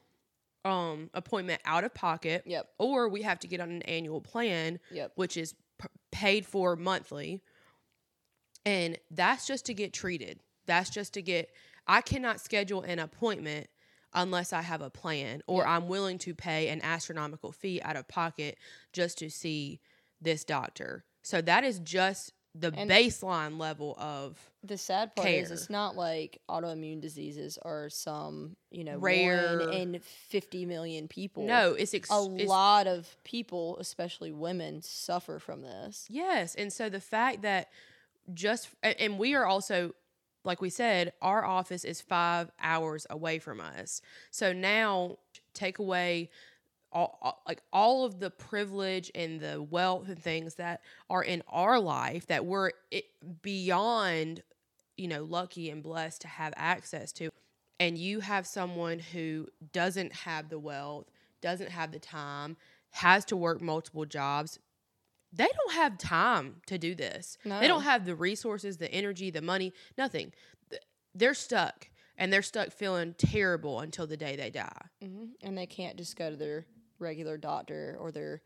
um 0.65 1.09
appointment 1.15 1.63
out 1.65 1.85
of 1.85 1.95
pocket 1.95 2.43
Yep. 2.45 2.69
or 2.79 3.09
we 3.09 3.23
have 3.23 3.39
to 3.41 3.47
get 3.49 3.61
on 3.61 3.71
an 3.71 3.83
annual 3.83 4.21
plan 4.21 4.81
Yep. 4.91 5.13
which 5.15 5.37
is 5.37 5.55
p- 5.81 5.89
paid 6.11 6.45
for 6.45 6.75
monthly 6.77 7.43
and 8.67 8.99
that's 9.11 9.47
just 9.47 9.67
to 9.67 9.75
get 9.75 9.93
treated 9.93 10.41
that's 10.67 10.91
just 10.91 11.15
to 11.15 11.23
get 11.23 11.49
i 11.89 12.01
cannot 12.01 12.41
schedule 12.41 12.83
an 12.83 12.99
appointment 12.99 13.67
unless 14.15 14.53
i 14.53 14.63
have 14.63 14.81
a 14.83 14.91
plan 14.91 15.43
or 15.47 15.67
i'm 15.67 15.89
willing 15.89 16.19
to 16.19 16.35
pay 16.35 16.69
an 16.69 16.81
astronomical 16.83 17.53
fee 17.53 17.81
out 17.83 17.97
of 17.97 18.07
pocket 18.09 18.57
just 18.93 19.19
to 19.19 19.29
see 19.31 19.81
this 20.21 20.45
doctor 20.45 21.05
so 21.23 21.41
that 21.41 21.65
is 21.65 21.79
just 21.81 22.33
the 22.55 22.73
And- 22.77 22.91
baseline 22.91 23.59
level 23.59 23.95
of 23.99 24.37
The 24.65 24.79
sad 24.79 25.15
part 25.15 25.29
is 25.29 25.51
it's 25.53 25.71
not 25.71 25.95
like 25.95 26.41
autoimmune 26.49 27.01
diseases 27.01 27.57
are 27.63 27.89
some, 27.91 28.57
you 28.71 28.83
know, 28.83 28.97
Rare- 28.99 29.59
one 29.61 29.73
in 29.75 30.01
50 30.01 30.65
million 30.65 31.07
people. 31.07 31.45
no 31.47 31.75
it's, 31.75 31.95
ex- 31.95 32.11
A 32.11 32.27
it's 32.37 32.49
lot 32.49 32.87
of 32.89 33.15
people, 33.23 33.77
especially 33.79 34.33
women, 34.33 34.81
suffer 34.83 35.39
from 35.39 35.61
this. 35.63 36.07
Yes. 36.11 36.55
And 36.57 36.73
so 36.73 36.89
the 36.89 37.01
fact 37.01 37.43
that 37.43 37.69
just, 38.35 38.71
and 38.83 39.19
we 39.19 39.35
are 39.35 39.45
also, 39.47 39.93
like 40.45 40.61
we 40.61 40.71
said, 40.71 41.13
our 41.21 41.45
office 41.45 41.85
is 41.85 42.01
five 42.01 42.51
hours 42.61 43.07
away 43.11 43.39
from 43.39 43.61
us. 43.61 44.01
So 44.31 44.53
now 44.53 45.19
take 45.53 45.79
away 45.79 46.31
all, 46.93 47.19
all- 47.21 47.43
like 47.47 47.63
all 47.73 48.05
of 48.05 48.19
the 48.21 48.31
privilege 48.31 49.11
and 49.15 49.41
the 49.41 49.63
wealth 49.63 50.09
and 50.09 50.19
things 50.19 50.55
that 50.55 50.81
are 51.11 51.23
in 51.23 51.43
our 51.49 51.79
life 51.79 52.27
that 52.27 52.45
we're 52.47 52.71
it, 52.91 53.05
beyond, 53.43 54.43
you 54.97 55.09
know, 55.09 55.25
lucky 55.25 55.71
and 55.71 55.83
blessed 55.83 56.23
to 56.23 56.29
have 56.29 56.55
access 56.57 57.13
to. 57.13 57.31
And 57.81 57.97
you 57.97 58.21
have 58.21 58.47
someone 58.47 58.99
who 58.99 59.47
doesn't 59.73 60.13
have 60.13 60.49
the 60.49 60.59
wealth, 60.59 61.11
doesn't 61.41 61.71
have 61.71 61.93
the 61.93 61.99
time, 61.99 62.57
has 62.91 63.25
to 63.27 63.37
work 63.37 63.61
multiple 63.61 64.05
jobs, 64.05 64.59
they 65.33 65.47
don't 65.47 65.75
have 65.75 65.99
time 65.99 66.57
to 66.67 66.79
do 66.79 66.95
this. 66.95 67.37
They 67.45 67.69
don't 67.69 67.83
have 67.83 68.05
the 68.07 68.15
resources, 68.15 68.79
the 68.79 68.91
energy, 68.93 69.31
the 69.31 69.43
money, 69.43 69.73
nothing. 69.97 70.33
They're 71.15 71.35
stuck 71.35 71.89
and 72.17 72.33
they're 72.33 72.43
stuck 72.43 72.71
feeling 72.71 73.15
terrible 73.19 73.81
until 73.81 74.07
the 74.07 74.17
day 74.17 74.37
they 74.37 74.51
die. 74.51 74.87
hmm 75.03 75.27
And 75.43 75.57
they 75.57 75.67
can't 75.67 75.97
just 75.97 76.17
go 76.17 76.31
to 76.31 76.37
their 76.37 76.67
regular 76.99 77.37
doctor 77.37 77.97
or 78.01 78.11
their 78.11 78.43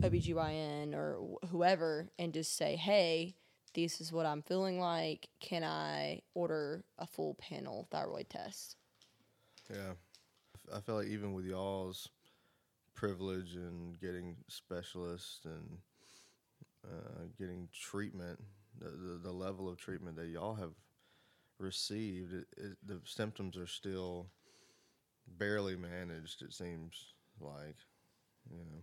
OBGYN 0.00 0.94
or 0.94 1.18
wh- 1.20 1.46
whoever 1.48 2.10
and 2.18 2.32
just 2.32 2.56
say, 2.56 2.76
hey, 2.76 3.34
this 3.74 4.00
is 4.00 4.12
what 4.12 4.26
I'm 4.26 4.42
feeling 4.42 4.80
like. 4.80 5.28
Can 5.40 5.62
I 5.62 6.22
order 6.34 6.84
a 6.98 7.06
full 7.06 7.34
panel 7.34 7.86
thyroid 7.90 8.28
test? 8.30 8.76
Yeah. 9.70 9.92
I 10.74 10.80
feel 10.80 10.96
like 10.96 11.08
even 11.08 11.32
with 11.34 11.44
y'all's 11.44 12.08
privilege 12.94 13.54
and 13.54 13.98
getting 14.00 14.36
specialists 14.48 15.44
and 15.44 15.78
uh, 16.90 17.24
getting 17.38 17.68
treatment, 17.72 18.38
the, 18.78 18.88
the 18.90 19.18
the 19.24 19.32
level 19.32 19.68
of 19.68 19.78
treatment 19.78 20.16
that 20.16 20.28
y'all 20.28 20.54
have 20.54 20.74
received, 21.58 22.32
it, 22.32 22.46
it, 22.56 22.76
the 22.86 23.00
symptoms 23.04 23.56
are 23.56 23.66
still 23.66 24.26
barely 25.38 25.76
managed. 25.76 26.42
It 26.42 26.52
seems 26.52 26.94
like, 27.40 27.76
you 28.50 28.58
know. 28.58 28.82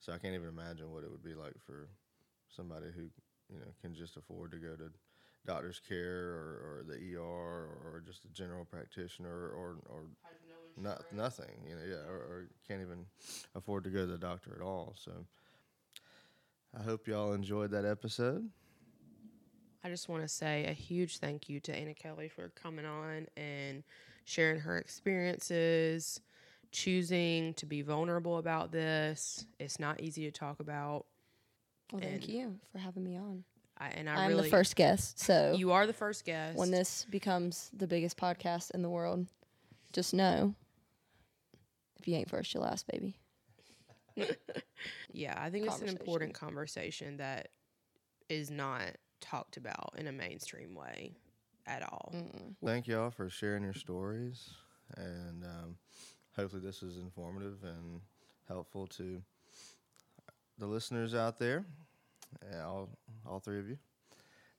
So 0.00 0.12
I 0.12 0.18
can't 0.18 0.34
even 0.34 0.48
imagine 0.48 0.92
what 0.92 1.04
it 1.04 1.10
would 1.10 1.24
be 1.24 1.34
like 1.34 1.54
for 1.64 1.88
somebody 2.48 2.86
who, 2.94 3.02
you 3.52 3.58
know, 3.58 3.72
can 3.80 3.94
just 3.94 4.16
afford 4.16 4.52
to 4.52 4.58
go 4.58 4.76
to 4.76 4.90
doctor's 5.46 5.80
care 5.80 6.30
or, 6.30 6.80
or 6.80 6.84
the 6.86 7.16
ER 7.16 7.20
or, 7.20 8.02
just 8.06 8.24
a 8.24 8.28
general 8.28 8.64
practitioner 8.64 9.30
or 9.30 9.76
or 9.88 10.02
not, 10.76 11.04
nothing, 11.10 11.64
you 11.66 11.74
know, 11.74 11.82
yeah, 11.88 12.10
or, 12.10 12.16
or 12.16 12.48
can't 12.68 12.82
even 12.82 13.06
afford 13.54 13.84
to 13.84 13.90
go 13.90 14.00
to 14.00 14.06
the 14.06 14.18
doctor 14.18 14.54
at 14.54 14.62
all. 14.62 14.94
So 14.96 15.12
I 16.74 16.82
hope 16.82 17.06
y'all 17.08 17.32
enjoyed 17.32 17.70
that 17.72 17.84
episode. 17.84 18.48
I 19.84 19.88
just 19.88 20.08
want 20.08 20.22
to 20.22 20.28
say 20.28 20.66
a 20.66 20.72
huge 20.72 21.18
thank 21.18 21.48
you 21.48 21.60
to 21.60 21.74
Anna 21.74 21.94
Kelly 21.94 22.28
for 22.28 22.48
coming 22.50 22.84
on 22.84 23.26
and 23.36 23.84
sharing 24.24 24.60
her 24.60 24.78
experiences, 24.78 26.20
choosing 26.72 27.54
to 27.54 27.66
be 27.66 27.82
vulnerable 27.82 28.38
about 28.38 28.72
this. 28.72 29.46
It's 29.60 29.78
not 29.78 30.00
easy 30.00 30.24
to 30.24 30.32
talk 30.32 30.58
about. 30.60 31.06
Well, 31.92 32.00
thank 32.02 32.24
And- 32.24 32.28
you 32.28 32.58
for 32.72 32.78
having 32.78 33.04
me 33.04 33.16
on. 33.16 33.44
I, 33.78 33.88
and 33.90 34.08
I 34.08 34.24
I'm 34.24 34.28
really, 34.30 34.44
the 34.44 34.48
first 34.48 34.74
guest, 34.74 35.20
so 35.20 35.52
You 35.56 35.72
are 35.72 35.86
the 35.86 35.92
first 35.92 36.24
guest. 36.24 36.56
when 36.56 36.70
this 36.70 37.04
becomes 37.10 37.70
the 37.76 37.86
biggest 37.86 38.16
podcast 38.16 38.70
in 38.70 38.80
the 38.80 38.88
world, 38.88 39.26
just 39.92 40.14
know 40.14 40.54
if 42.00 42.08
you 42.08 42.16
ain't 42.16 42.30
first, 42.30 42.54
you'll 42.54 42.62
last, 42.62 42.86
baby. 42.90 43.18
Yeah, 45.12 45.34
I 45.38 45.50
think 45.50 45.66
it's 45.66 45.80
an 45.80 45.88
important 45.88 46.34
conversation 46.34 47.18
that 47.18 47.48
is 48.28 48.50
not 48.50 48.82
talked 49.20 49.56
about 49.56 49.94
in 49.96 50.06
a 50.06 50.12
mainstream 50.12 50.74
way 50.74 51.12
at 51.66 51.82
all. 51.82 52.14
Thank 52.64 52.86
y'all 52.86 53.10
for 53.10 53.28
sharing 53.28 53.62
your 53.62 53.74
stories, 53.74 54.50
and 54.96 55.44
um, 55.44 55.76
hopefully 56.34 56.62
this 56.62 56.82
is 56.82 56.98
informative 56.98 57.58
and 57.62 58.00
helpful 58.48 58.86
to 58.86 59.22
the 60.58 60.66
listeners 60.66 61.14
out 61.14 61.38
there, 61.38 61.64
all 62.64 62.88
all 63.26 63.40
three 63.40 63.58
of 63.58 63.68
you. 63.68 63.78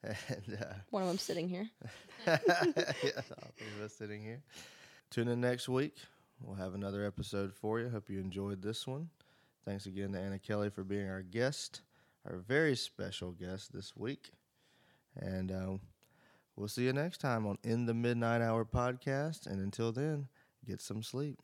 And 0.04 0.60
uh, 0.62 0.74
One 0.92 1.02
of 1.02 1.10
them 1.10 1.18
sitting 1.18 1.50
here. 1.50 1.68
yeah, 2.28 2.38
all 2.38 3.52
three 3.58 3.68
of 3.78 3.84
us 3.84 3.94
sitting 3.98 4.22
here. 4.22 4.42
Tune 5.10 5.28
in 5.28 5.42
next 5.42 5.68
week. 5.68 5.96
We'll 6.40 6.56
have 6.56 6.76
another 6.76 7.04
episode 7.06 7.54
for 7.54 7.80
you. 7.80 7.90
Hope 7.90 8.10
you 8.10 8.20
enjoyed 8.20 8.62
this 8.62 8.86
one. 8.86 9.10
Thanks 9.68 9.86
again 9.86 10.14
to 10.14 10.20
Anna 10.20 10.40
Kelly 10.40 10.70
for 10.70 10.86
being 10.86 11.10
our 11.10 11.22
guest, 11.22 11.82
our 12.26 12.38
very 12.38 12.74
special 12.74 13.32
guest 13.32 13.74
this 13.74 13.98
week. 13.98 14.32
And 15.18 15.52
um, 15.52 15.82
we'll 16.56 16.70
see 16.70 16.86
you 16.86 16.94
next 16.94 17.18
time 17.18 17.46
on 17.46 17.58
In 17.66 17.86
the 17.86 17.94
Midnight 17.94 18.42
Hour 18.42 18.64
podcast. 18.64 19.46
And 19.46 19.60
until 19.60 19.92
then, 19.92 20.30
get 20.66 20.80
some 20.80 21.04
sleep. 21.04 21.36